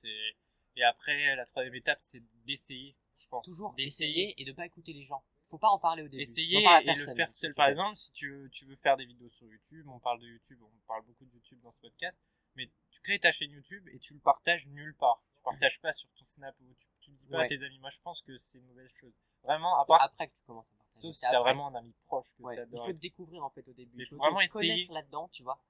Et 0.76 0.84
après, 0.84 1.36
la 1.36 1.46
troisième 1.46 1.76
étape, 1.76 2.02
c'est 2.02 2.24
d'essayer, 2.46 2.98
je 3.16 3.28
pense. 3.28 3.46
toujours 3.46 3.74
d'essayer. 3.76 4.10
essayer 4.32 4.42
et 4.42 4.44
de 4.46 4.52
pas 4.54 4.66
écouter 4.66 4.92
les 4.92 5.04
gens 5.04 5.24
faut 5.48 5.58
pas 5.58 5.70
en 5.70 5.80
parler 5.80 6.04
au 6.04 6.08
début 6.08 6.24
à 6.68 6.82
et 6.82 6.86
le 6.96 7.16
faire 7.16 7.32
seul. 7.32 7.54
Par 7.54 7.68
exemple, 7.70 7.96
si 7.98 8.12
tu 8.12 8.32
veux, 8.32 8.50
tu 8.50 8.66
veux 8.66 8.76
faire 8.76 8.98
des 8.98 9.06
vidéos 9.06 9.30
sur 9.30 9.48
YouTube, 9.48 9.88
on 9.90 10.00
parle 10.00 10.20
de 10.20 10.28
YouTube, 10.28 10.60
on 10.64 10.88
parle 10.88 11.04
beaucoup 11.06 11.26
de 11.26 11.32
YouTube 11.34 11.60
dans 11.62 11.72
ce 11.72 11.80
podcast, 11.82 12.18
mais 12.56 12.70
tu 12.92 13.02
crées 13.02 13.20
ta 13.20 13.32
chaîne 13.32 13.52
YouTube 13.52 13.88
et 13.92 14.00
tu 14.00 14.14
le 14.14 14.20
partages 14.20 14.68
nulle 14.68 14.96
part. 14.96 15.22
Tu 15.36 15.42
partages 15.44 15.80
pas 15.82 15.92
sur 15.94 16.10
ton 16.12 16.24
Snap 16.26 16.56
ou 16.62 16.74
tu, 16.76 16.88
tu 17.02 17.12
le 17.12 17.18
dis 17.18 17.26
pas 17.28 17.40
Ouais. 17.40 17.46
à 17.46 17.50
tes 17.50 17.62
amis. 17.64 17.78
Moi, 17.80 17.90
je 17.90 18.00
pense 18.00 18.22
que 18.22 18.38
c'est 18.38 18.60
une 18.60 18.66
mauvaise 18.68 18.90
chose. 18.92 19.14
Vraiment, 19.44 19.76
à 19.76 19.80
C'est 19.84 19.88
part, 19.90 20.02
après 20.02 20.30
que 20.30 20.36
tu 20.38 20.44
commences 20.44 20.72
à 20.72 20.76
partager 20.76 21.02
sauf 21.02 21.14
si 21.14 21.22
t'as 21.30 21.40
vraiment 21.42 21.68
un 21.68 21.76
ami 21.76 21.94
proche 22.06 22.34
que 22.36 22.44
Ouais, 22.44 22.56
il 22.72 22.78
faut 22.78 22.86
te 22.88 22.92
découvrir 22.94 23.44
en 23.44 23.50
fait 23.50 23.68
au 23.68 23.74
début. 23.74 23.98
Mais 23.98 24.04
Il 24.04 24.08
faut 24.08 24.16
faut 24.16 24.22
vraiment 24.24 24.40
te 24.40 24.46
essayer. 24.46 24.88
là-dedans, 24.88 25.28
tu 25.30 25.44
vois. 25.44 25.62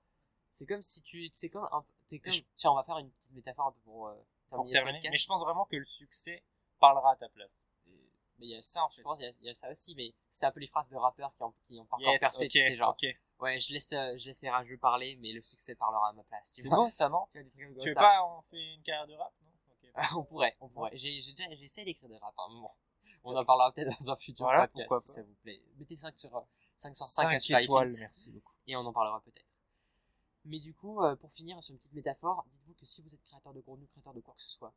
C'est 0.52 0.68
comme 0.68 0.84
si 0.84 1.02
tu, 1.02 1.28
c'est 1.32 1.50
comme, 1.50 1.68
un, 1.72 1.84
c'est 2.06 2.20
comme, 2.20 2.32
je- 2.32 2.44
tiens, 2.56 2.70
on 2.72 2.76
va 2.76 2.84
faire 2.84 3.00
une 3.00 3.10
petite 3.10 3.32
métaphore 3.32 3.68
un 3.68 3.72
peu 3.72 3.80
pour 3.80 4.08
euh, 4.10 4.16
pour 4.50 4.70
terminer. 4.70 5.02
Mais 5.10 5.18
je 5.18 5.26
pense 5.26 5.42
vraiment 5.42 5.66
que 5.66 5.76
le 5.78 5.84
succès 5.84 6.44
parlera 6.80 7.14
à 7.14 7.16
ta 7.16 7.28
place. 7.30 7.66
Mais 8.44 8.50
il 8.50 8.52
y 8.52 8.56
a 8.56 8.58
ça, 8.58 8.86
je 8.92 9.02
pense, 9.02 9.18
il 9.20 9.24
y, 9.24 9.26
a, 9.26 9.32
il 9.42 9.46
y 9.46 9.50
a 9.50 9.54
ça 9.54 9.72
aussi, 9.72 9.96
mais 9.96 10.14
c'est 10.30 10.46
un 10.46 10.52
peu 10.52 10.60
les 10.60 10.68
phrases 10.68 10.90
de 10.90 10.98
rappeurs 10.98 11.34
qui 11.34 11.44
ont, 11.44 11.54
qui 11.66 11.80
ont 11.80 11.86
pas 11.86 11.96
encore 11.96 12.12
Yes, 12.12 12.20
percé, 12.20 12.46
ok, 12.46 12.52
tu 12.52 12.60
sais, 12.60 12.76
genre, 12.76 12.98
ouais, 13.40 13.58
je 13.60 13.72
laisse, 13.72 13.94
euh, 13.94 14.18
je 14.18 14.26
laisse 14.26 14.42
les 14.42 14.50
rageux 14.50 14.78
parler, 14.78 15.16
mais 15.22 15.32
le 15.32 15.42
succès 15.42 15.76
parlera 15.76 16.10
à 16.10 16.14
ma 16.14 16.24
place, 16.24 16.52
tu 16.52 16.62
C'est 16.62 16.68
vois. 16.68 16.78
beau 16.80 16.90
ça, 16.90 17.08
non 17.08 17.26
Tu 17.32 17.38
vois, 17.40 17.44
des 17.44 17.50
trucs 17.50 17.68
comme 17.68 17.78
Tu 17.78 17.88
veux 17.88 17.94
ça. 17.94 18.02
pas, 18.02 18.26
on 18.28 18.42
fait 18.42 18.74
une 18.74 18.84
carrière 18.84 19.08
de 19.08 19.14
rap, 19.14 19.34
non? 19.42 19.50
On 20.20 20.24
pourrait, 20.24 20.58
on 20.60 20.68
pourrait. 20.70 20.90
J'ai, 20.98 21.22
j'essaie 21.22 21.86
d'écrire 21.86 22.10
des 22.10 22.18
raps 22.18 22.38
à 22.38 22.44
un 22.44 22.50
moment. 22.50 22.76
On 23.24 23.36
en 23.36 23.46
parlera 23.46 23.72
peut-être 23.72 23.98
dans 24.00 24.12
un 24.12 24.16
futur 24.18 24.46
Voilà, 24.48 24.68
podcast, 24.68 24.88
pourquoi 24.90 25.00
si 25.00 25.12
ça 25.12 25.22
vous 25.22 25.36
plaît. 25.44 25.62
Mettez 25.78 25.96
5 25.96 26.18
sur, 26.18 26.36
euh, 26.36 26.42
5 26.76 26.96
sur 26.96 27.08
5 27.08 27.26
à 27.26 27.30
5 27.30 27.40
sur 27.40 27.58
étoiles, 27.60 27.88
iTunes. 27.90 28.00
merci 28.02 28.32
beaucoup. 28.32 28.54
et 28.68 28.76
on 28.76 28.80
en 28.86 28.92
parlera 28.92 29.22
peut-être. 29.22 29.54
Mais 30.46 30.60
du 30.60 30.74
coup, 30.74 31.02
euh, 31.04 31.16
pour 31.16 31.32
finir 31.32 31.64
sur 31.64 31.72
une 31.74 31.78
petite 31.78 31.94
métaphore, 31.94 32.44
dites-vous 32.50 32.74
que 32.74 32.86
si 32.86 33.02
vous 33.02 33.14
êtes 33.14 33.22
créateur 33.24 33.54
de 33.54 33.62
contenu, 33.62 33.86
créateur 33.88 34.14
de 34.14 34.20
quoi 34.20 34.34
que 34.34 34.42
ce 34.42 34.50
soit, 34.50 34.74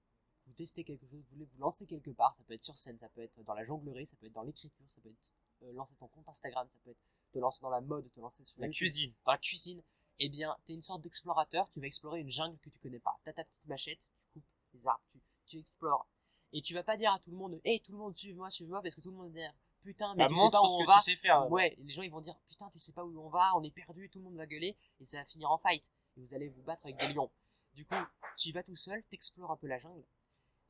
vous 0.47 0.53
testez 0.53 0.85
quelque 0.85 1.07
chose, 1.07 1.21
vous 1.21 1.31
voulez 1.33 1.45
vous 1.45 1.59
lancer 1.59 1.87
quelque 1.87 2.11
part, 2.11 2.35
ça 2.35 2.43
peut 2.45 2.55
être 2.55 2.63
sur 2.63 2.77
scène, 2.77 2.97
ça 2.99 3.09
peut 3.09 3.21
être 3.23 3.43
dans 3.43 3.55
la 3.55 3.65
jonglerie, 3.65 4.07
ça 4.07 4.17
peut 4.17 4.27
être 4.27 4.33
dans 4.33 4.43
l'écriture, 4.43 4.71
ça 4.87 5.01
peut 5.01 5.11
être 5.11 5.35
euh, 5.63 5.73
lancer 5.73 5.97
ton 5.97 6.09
compte 6.09 6.29
Instagram, 6.29 6.67
ça 6.71 6.79
peut 6.85 6.91
être 6.91 7.01
te 7.33 7.39
lancer 7.39 7.61
dans 7.63 7.71
la 7.71 7.81
mode, 7.81 8.11
te 8.11 8.21
lancer 8.21 8.45
sur 8.45 8.61
La 8.61 8.69
cuisine. 8.69 9.13
dans 9.25 9.33
la 9.33 9.39
cuisine, 9.39 9.83
eh 10.19 10.29
bien, 10.29 10.57
t'es 10.65 10.73
une 10.75 10.83
sorte 10.83 11.03
d'explorateur, 11.03 11.69
tu 11.69 11.81
vas 11.81 11.87
explorer 11.87 12.21
une 12.21 12.31
jungle 12.31 12.57
que 12.61 12.71
tu 12.71 12.79
connais 12.79 13.01
pas. 13.01 13.19
T'as 13.25 13.33
ta 13.33 13.45
petite 13.45 13.67
machette, 13.67 13.99
tu 14.15 14.27
coupes 14.33 14.45
les 14.73 14.87
arbres, 14.87 15.03
tu, 15.11 15.19
tu 15.47 15.59
explores. 15.59 16.07
Et 16.53 16.63
tu 16.63 16.73
vas 16.75 16.85
pas 16.85 16.97
dire 16.97 17.13
à 17.13 17.19
tout 17.19 17.31
le 17.33 17.37
monde, 17.37 17.61
hé, 17.65 17.81
tout 17.85 17.93
le 17.93 17.99
monde, 17.99 18.15
suive-moi, 18.15 18.49
suive-moi, 18.51 18.81
parce 18.81 18.95
que 18.95 19.01
tout 19.01 19.11
le 19.11 19.17
monde 19.17 19.27
va 19.33 19.41
dire, 19.41 19.53
putain, 19.83 20.15
mais 20.15 20.25
Bah, 20.25 20.29
tu 20.29 20.41
sais 20.41 20.51
pas 20.51 20.63
où 20.63 20.67
on 20.67 20.85
va. 20.85 20.95
tu 20.99 21.03
sais 21.11 21.17
faire. 21.17 21.51
Ouais, 21.51 21.77
les 21.81 21.93
gens 21.93 22.03
ils 22.03 22.11
vont 22.11 22.21
dire 22.21 22.37
putain 22.47 22.71
tu 22.71 22.79
sais 22.79 22.93
pas 22.93 23.05
où 23.05 23.21
on 23.21 23.29
va, 23.29 23.53
on 23.57 23.63
est 23.63 23.71
perdu, 23.71 24.09
tout 24.09 24.19
le 24.21 24.25
monde 24.25 24.37
va 24.37 24.47
gueuler 24.47 24.77
et 25.01 25.05
ça 25.05 25.19
va 25.19 25.25
finir 25.25 25.51
en 25.51 25.59
fight 25.59 25.93
et 26.17 26.21
vous 26.21 26.35
allez 26.35 26.49
vous 26.49 26.63
battre 26.63 26.87
avec 26.87 26.97
des 26.99 27.09
lions. 27.09 27.31
Du 27.75 27.85
coup, 27.85 27.95
tu 28.39 28.49
y 28.49 28.53
vas 28.53 28.63
tout 28.63 28.75
seul, 28.77 29.03
t'explores 29.11 29.51
un 29.51 29.57
peu 29.57 29.67
la 29.67 29.79
jungle 29.79 30.03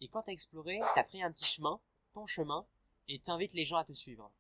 et 0.01 0.09
quand 0.09 0.22
t'as 0.22 0.32
exploré, 0.32 0.78
t'as 0.94 1.05
pris 1.05 1.22
un 1.22 1.30
petit 1.32 1.44
chemin, 1.44 1.80
ton 2.12 2.26
chemin 2.26 2.66
et 3.09 3.18
t'invites 3.18 3.53
les 3.55 3.64
gens 3.64 3.76
à 3.76 3.84
te 3.84 3.92
suivre. 3.92 4.30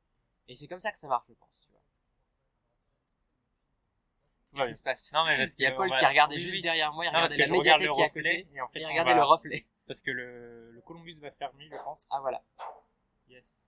Et 0.48 0.56
c'est 0.56 0.66
comme 0.68 0.80
ça 0.80 0.92
que 0.92 0.98
ça 0.98 1.08
marche, 1.08 1.26
je 1.28 1.34
pense. 1.34 1.62
Tu 1.64 1.70
vois. 1.70 1.80
Tout 4.48 4.56
va 4.56 4.62
Qu'est-ce 4.62 4.70
qui 4.72 4.78
se 4.78 4.82
passe 4.84 5.12
Non, 5.12 5.24
mais 5.24 5.36
parce 5.38 5.54
Il 5.58 5.62
y 5.62 5.66
a 5.66 5.72
Paul 5.72 5.88
va- 5.90 5.98
qui 5.98 6.06
regardait 6.06 6.36
oui, 6.36 6.40
juste 6.42 6.54
oui. 6.56 6.60
derrière 6.62 6.92
moi, 6.92 7.04
il 7.04 7.08
Non, 7.08 7.14
regardait 7.14 7.36
la 7.36 7.46
médiathèque 7.48 7.92
qui 7.92 8.00
est 8.00 8.04
à 8.04 8.06
reflet, 8.06 8.22
côté 8.44 8.48
et 8.54 8.60
en 8.60 8.68
fait, 8.68 8.78
et 8.78 8.82
il 8.82 8.86
regardait 8.86 9.10
va- 9.14 9.20
le 9.20 9.24
reflet. 9.24 9.66
C'est 9.72 9.86
parce 9.86 10.00
que 10.02 10.10
le, 10.10 10.70
le 10.72 10.80
Columbus 10.82 11.18
va 11.20 11.30
fermer, 11.32 11.68
je 11.72 11.82
pense. 11.82 12.08
Ah 12.12 12.20
voilà. 12.20 12.42
Yes. 13.28 13.64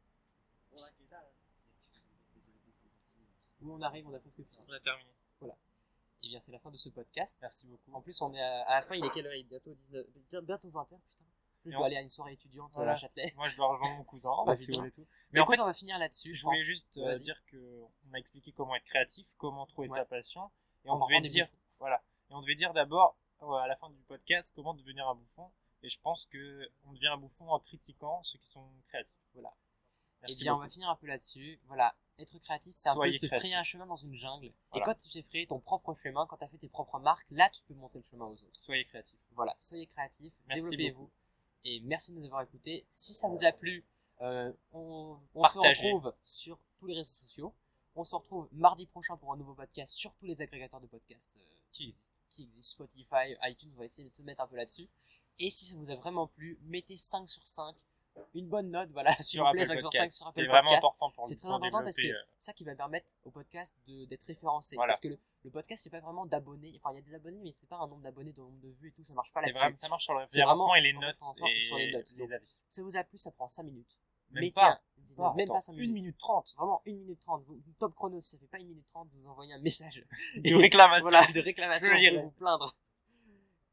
Où 3.60 3.72
on 3.72 3.82
arrive, 3.82 4.06
on 4.06 4.14
a 4.14 4.18
presque 4.20 4.36
fini. 4.36 4.64
On 4.68 4.72
a 4.72 4.80
terminé. 4.80 5.10
Et 6.22 6.28
bien 6.28 6.40
c'est 6.40 6.52
la 6.52 6.58
fin 6.58 6.70
de 6.70 6.76
ce 6.76 6.88
podcast. 6.90 7.38
Merci 7.42 7.66
beaucoup. 7.66 7.92
En 7.92 8.00
plus, 8.00 8.20
on 8.22 8.32
est 8.34 8.40
à, 8.42 8.62
à 8.62 8.74
la 8.76 8.82
fin, 8.82 8.94
il 8.96 9.04
est 9.04 9.10
quelle 9.10 9.26
heure? 9.26 9.34
Il 9.34 9.40
est 9.40 9.44
bientôt 9.44 9.72
19, 9.72 10.06
bientôt 10.44 10.68
20h, 10.68 10.86
putain. 10.86 11.24
Je 11.64 11.70
Et 11.70 11.74
dois 11.74 11.86
aller 11.86 11.96
à 11.96 12.00
une 12.00 12.08
soirée 12.08 12.32
étudiante 12.32 12.72
Voilà. 12.74 12.92
à 12.92 12.96
Châtelet. 12.96 13.32
Moi, 13.36 13.48
je 13.48 13.56
dois 13.56 13.68
rejoindre 13.68 13.96
mon 13.98 14.04
cousin, 14.04 14.30
Bah, 14.46 14.56
si 14.56 14.62
vous 14.62 14.66
putain. 14.68 14.80
voulez 14.80 14.90
tout. 14.92 15.00
Mais 15.02 15.26
Mais 15.32 15.40
en 15.40 15.46
fait, 15.46 15.60
on 15.60 15.66
va 15.66 15.72
finir 15.72 15.98
là-dessus. 15.98 16.34
je 16.34 16.44
voulais 16.44 16.58
juste 16.58 16.96
euh, 16.98 17.18
dire 17.18 17.44
que 17.46 17.82
on 18.10 18.14
a 18.14 18.18
expliqué 18.18 18.52
comment 18.52 18.74
être 18.76 18.84
créatif, 18.84 19.34
comment 19.36 19.66
trouver 19.66 19.88
Ouais. 19.90 19.98
sa 19.98 20.04
passion, 20.04 20.50
et 20.84 20.90
on 20.90 20.98
devait 21.06 21.20
dire, 21.20 21.46
voilà, 21.78 22.02
et 22.30 22.34
on 22.34 22.40
devait 22.40 22.54
dire 22.54 22.72
d'abord 22.72 23.16
euh, 23.42 23.52
à 23.52 23.66
la 23.66 23.76
fin 23.76 23.90
du 23.90 24.02
podcast 24.02 24.52
comment 24.54 24.74
devenir 24.74 25.06
un 25.08 25.14
bouffon. 25.14 25.50
Et 25.82 25.88
je 25.88 26.00
pense 26.00 26.26
que 26.26 26.68
on 26.86 26.92
devient 26.92 27.06
un 27.08 27.18
bouffon 27.18 27.48
en 27.50 27.60
critiquant 27.60 28.20
ceux 28.24 28.38
qui 28.38 28.48
sont 28.48 28.68
créatifs. 28.86 29.16
Voilà. 29.34 29.52
Merci 30.22 30.38
Eh 30.40 30.44
bien, 30.44 30.54
on 30.56 30.58
va 30.58 30.68
finir 30.68 30.88
un 30.90 30.96
peu 30.96 31.06
là-dessus. 31.06 31.60
Voilà. 31.66 31.94
Être 32.18 32.36
créatif, 32.40 32.72
c'est 32.74 32.88
un 32.88 32.96
peu 32.96 33.12
se 33.12 33.18
créatif. 33.18 33.38
frayer 33.38 33.54
un 33.54 33.62
chemin 33.62 33.86
dans 33.86 33.94
une 33.94 34.14
jungle. 34.16 34.52
Voilà. 34.72 34.82
Et 34.82 34.84
quand 34.84 34.94
tu 34.96 35.08
t'es 35.08 35.22
frayé 35.22 35.46
ton 35.46 35.60
propre 35.60 35.94
chemin, 35.94 36.26
quand 36.26 36.36
tu 36.38 36.44
as 36.44 36.48
fait 36.48 36.58
tes 36.58 36.68
propres 36.68 36.98
marques, 36.98 37.28
là, 37.30 37.48
tu 37.50 37.62
peux 37.62 37.74
montrer 37.74 38.00
le 38.00 38.04
chemin 38.04 38.24
aux 38.26 38.32
autres. 38.42 38.58
Soyez 38.58 38.82
créatifs. 38.82 39.20
Voilà. 39.36 39.54
Soyez 39.60 39.86
créatifs, 39.86 40.34
Merci 40.48 40.70
développez-vous. 40.70 41.08
Et 41.64 41.80
merci 41.80 42.12
de 42.12 42.18
nous 42.18 42.26
avoir 42.26 42.42
écoutés. 42.42 42.86
Si 42.90 43.14
ça 43.14 43.28
vous 43.28 43.44
a 43.44 43.52
plu, 43.52 43.84
euh, 44.20 44.52
on, 44.72 45.18
on 45.34 45.44
se 45.44 45.58
retrouve 45.58 46.12
sur 46.22 46.58
tous 46.78 46.86
les 46.86 46.94
réseaux 46.94 47.04
sociaux. 47.04 47.54
On 47.94 48.04
se 48.04 48.14
retrouve 48.14 48.48
mardi 48.52 48.86
prochain 48.86 49.16
pour 49.16 49.32
un 49.32 49.36
nouveau 49.36 49.54
podcast 49.54 49.96
sur 49.96 50.14
tous 50.14 50.26
les 50.26 50.40
agrégateurs 50.40 50.80
de 50.80 50.86
podcasts 50.86 51.38
euh, 51.38 51.44
Qui 51.72 51.84
existe 51.88 52.20
qui 52.28 52.44
existe, 52.44 52.70
Spotify, 52.70 53.36
iTunes, 53.42 53.72
on 53.74 53.78
va 53.80 53.86
essayer 53.86 54.08
de 54.08 54.14
se 54.14 54.22
mettre 54.22 54.40
un 54.40 54.46
peu 54.46 54.56
là-dessus. 54.56 54.88
Et 55.40 55.50
si 55.50 55.66
ça 55.66 55.74
vous 55.74 55.90
a 55.90 55.96
vraiment 55.96 56.26
plu, 56.26 56.58
mettez 56.62 56.96
5 56.96 57.28
sur 57.28 57.46
5 57.46 57.74
une 58.34 58.48
bonne 58.48 58.70
note, 58.70 58.90
voilà, 58.92 59.14
s'il 59.16 59.24
sur 59.38 59.44
vous 59.46 59.52
plaît, 59.52 59.62
Apple 59.62 59.68
5 59.72 59.80
sur 59.80 59.90
5 59.92 59.98
Podcast. 59.98 60.16
sur 60.16 60.26
C'est 60.28 60.46
vraiment 60.46 60.72
important 60.74 61.10
pour 61.10 61.26
C'est 61.26 61.36
très 61.36 61.48
important 61.48 61.82
parce 61.82 61.96
que 61.96 62.02
développer, 62.02 62.18
euh, 62.20 62.24
c'est 62.36 62.44
ça 62.46 62.52
qui 62.52 62.64
va 62.64 62.74
permettre 62.74 63.14
au 63.24 63.30
podcast 63.30 63.78
de- 63.86 64.04
d'être 64.06 64.24
référencé. 64.24 64.76
Voilà. 64.76 64.90
Parce 64.92 65.00
que 65.00 65.08
le, 65.08 65.18
le 65.44 65.50
podcast, 65.50 65.82
c'est 65.82 65.90
pas 65.90 66.00
vraiment 66.00 66.26
d'abonnés. 66.26 66.72
Enfin, 66.76 66.90
il 66.92 66.96
y 66.96 66.98
a 66.98 67.02
des 67.02 67.14
abonnés, 67.14 67.40
mais 67.42 67.52
c'est 67.52 67.68
pas 67.68 67.76
un 67.76 67.86
nombre 67.88 68.02
d'abonnés, 68.02 68.32
de 68.32 68.40
nombre 68.40 68.58
de 68.60 68.68
vues 68.68 68.88
et 68.88 68.90
tout, 68.90 69.04
ça 69.04 69.14
marche 69.14 69.32
pas 69.32 69.40
c'est 69.40 69.46
là-dessus. 69.46 69.60
vraiment, 69.62 69.76
ça 69.76 69.88
marche 69.88 70.04
sur 70.04 70.14
le 70.14 70.20
C'est 70.20 70.38
référencement 70.40 70.74
et 70.74 70.80
les 70.82 70.92
notes 70.92 71.16
et 71.54 71.60
sur 71.60 71.76
les 71.78 71.90
notes. 71.92 72.14
Donc, 72.16 72.32
avis. 72.32 72.58
Ça 72.68 72.82
vous 72.82 72.96
a 72.96 73.04
plu, 73.04 73.18
ça 73.18 73.30
prend 73.32 73.48
5 73.48 73.62
minutes. 73.64 73.98
Même 74.30 74.42
Mettez 74.42 74.52
pas. 74.54 74.72
un- 74.72 74.80
non, 75.16 75.34
même 75.34 75.44
Attends, 75.44 75.54
pas 75.54 75.60
5 75.62 75.72
1 75.72 75.76
minutes. 75.76 75.94
minute 75.94 76.18
30 76.18 76.54
Vraiment 76.58 76.82
1 76.86 76.92
minute 76.92 77.18
30. 77.20 77.42
Vous- 77.46 77.60
Top 77.78 77.94
chrono, 77.94 78.20
si 78.20 78.30
ça 78.30 78.38
fait 78.38 78.46
pas 78.46 78.58
1 78.58 78.64
minute 78.64 78.86
30, 78.86 79.08
vous 79.14 79.26
envoyez 79.26 79.52
un 79.54 79.58
message. 79.58 80.04
de 80.36 80.54
réclamation. 80.54 81.02
Voilà, 81.08 81.26
de 81.32 81.40
réclamation 81.40 81.88
pour 81.90 82.22
vous 82.24 82.30
plaindre. 82.32 82.76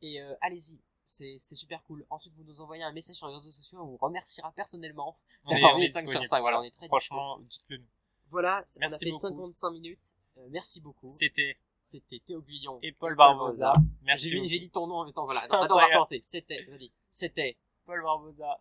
Et 0.01 0.21
euh, 0.21 0.33
allez-y, 0.41 0.79
c'est 1.05 1.37
super 1.37 1.83
cool. 1.83 2.05
Ensuite, 2.09 2.33
vous 2.35 2.43
nous 2.43 2.61
envoyez 2.61 2.83
un 2.83 2.91
message 2.91 3.15
sur 3.15 3.27
les 3.27 3.33
réseaux 3.35 3.51
sociaux, 3.51 3.79
on 3.81 3.85
vous 3.85 3.97
remerciera 3.97 4.51
personnellement 4.51 5.17
On 5.45 5.51
est- 5.51 5.53
d'avoir 5.55 5.77
mis 5.77 5.85
est 5.85 5.87
5 5.87 5.99
sur 6.01 6.19
disponible. 6.19 6.27
5. 6.29 6.39
Voilà, 6.41 6.59
on 6.59 6.63
est 6.63 6.71
très. 6.71 6.87
Franchement, 6.87 7.39
dites-le 7.39 7.77
nous. 7.77 7.85
Voilà, 8.27 8.63
on 8.81 8.85
a 8.91 8.97
fait 8.97 9.09
beaucoup. 9.11 9.19
55 9.19 9.69
minutes. 9.71 10.13
Euh, 10.37 10.47
merci 10.49 10.81
beaucoup. 10.81 11.07
C'était 11.09 11.57
C'était 11.83 12.17
Théo 12.19 12.41
Guillon 12.41 12.79
et 12.81 12.91
Paul 12.91 13.15
Barbosa. 13.15 13.73
Merci. 14.01 14.29
J'ai 14.47 14.57
dit- 14.59 14.71
ton 14.71 14.87
nom 14.87 14.95
en 14.95 15.05
même 15.05 15.13
temps. 15.13 15.23
Voilà, 15.25 15.41
attends, 15.41 15.61
attends, 15.61 15.75
on 15.75 15.79
va 15.79 15.85
recommencer. 15.85 16.19
C'était, 16.23 16.63
vas-y. 16.63 16.91
C'était 17.09 17.57
Paul 17.85 18.01
Barbosa. 18.01 18.59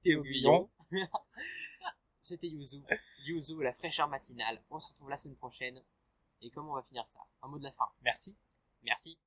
Théo 0.00 0.22
Guillon. 0.22 0.70
Guillon. 0.90 1.06
C'était 2.22 2.48
Yuzu. 2.48 2.82
Yuzu, 3.26 3.62
la 3.62 3.72
fraîcheur 3.74 4.08
matinale. 4.08 4.62
On 4.70 4.78
se 4.80 4.88
retrouve 4.90 5.10
la 5.10 5.16
semaine 5.18 5.36
prochaine. 5.36 5.82
Et 6.40 6.48
comment 6.50 6.72
on 6.72 6.76
va 6.76 6.82
finir 6.82 7.06
ça? 7.06 7.20
Un 7.42 7.48
mot 7.48 7.58
de 7.58 7.64
la 7.64 7.72
fin. 7.72 7.88
Merci. 8.02 8.34
Merci. 8.82 9.18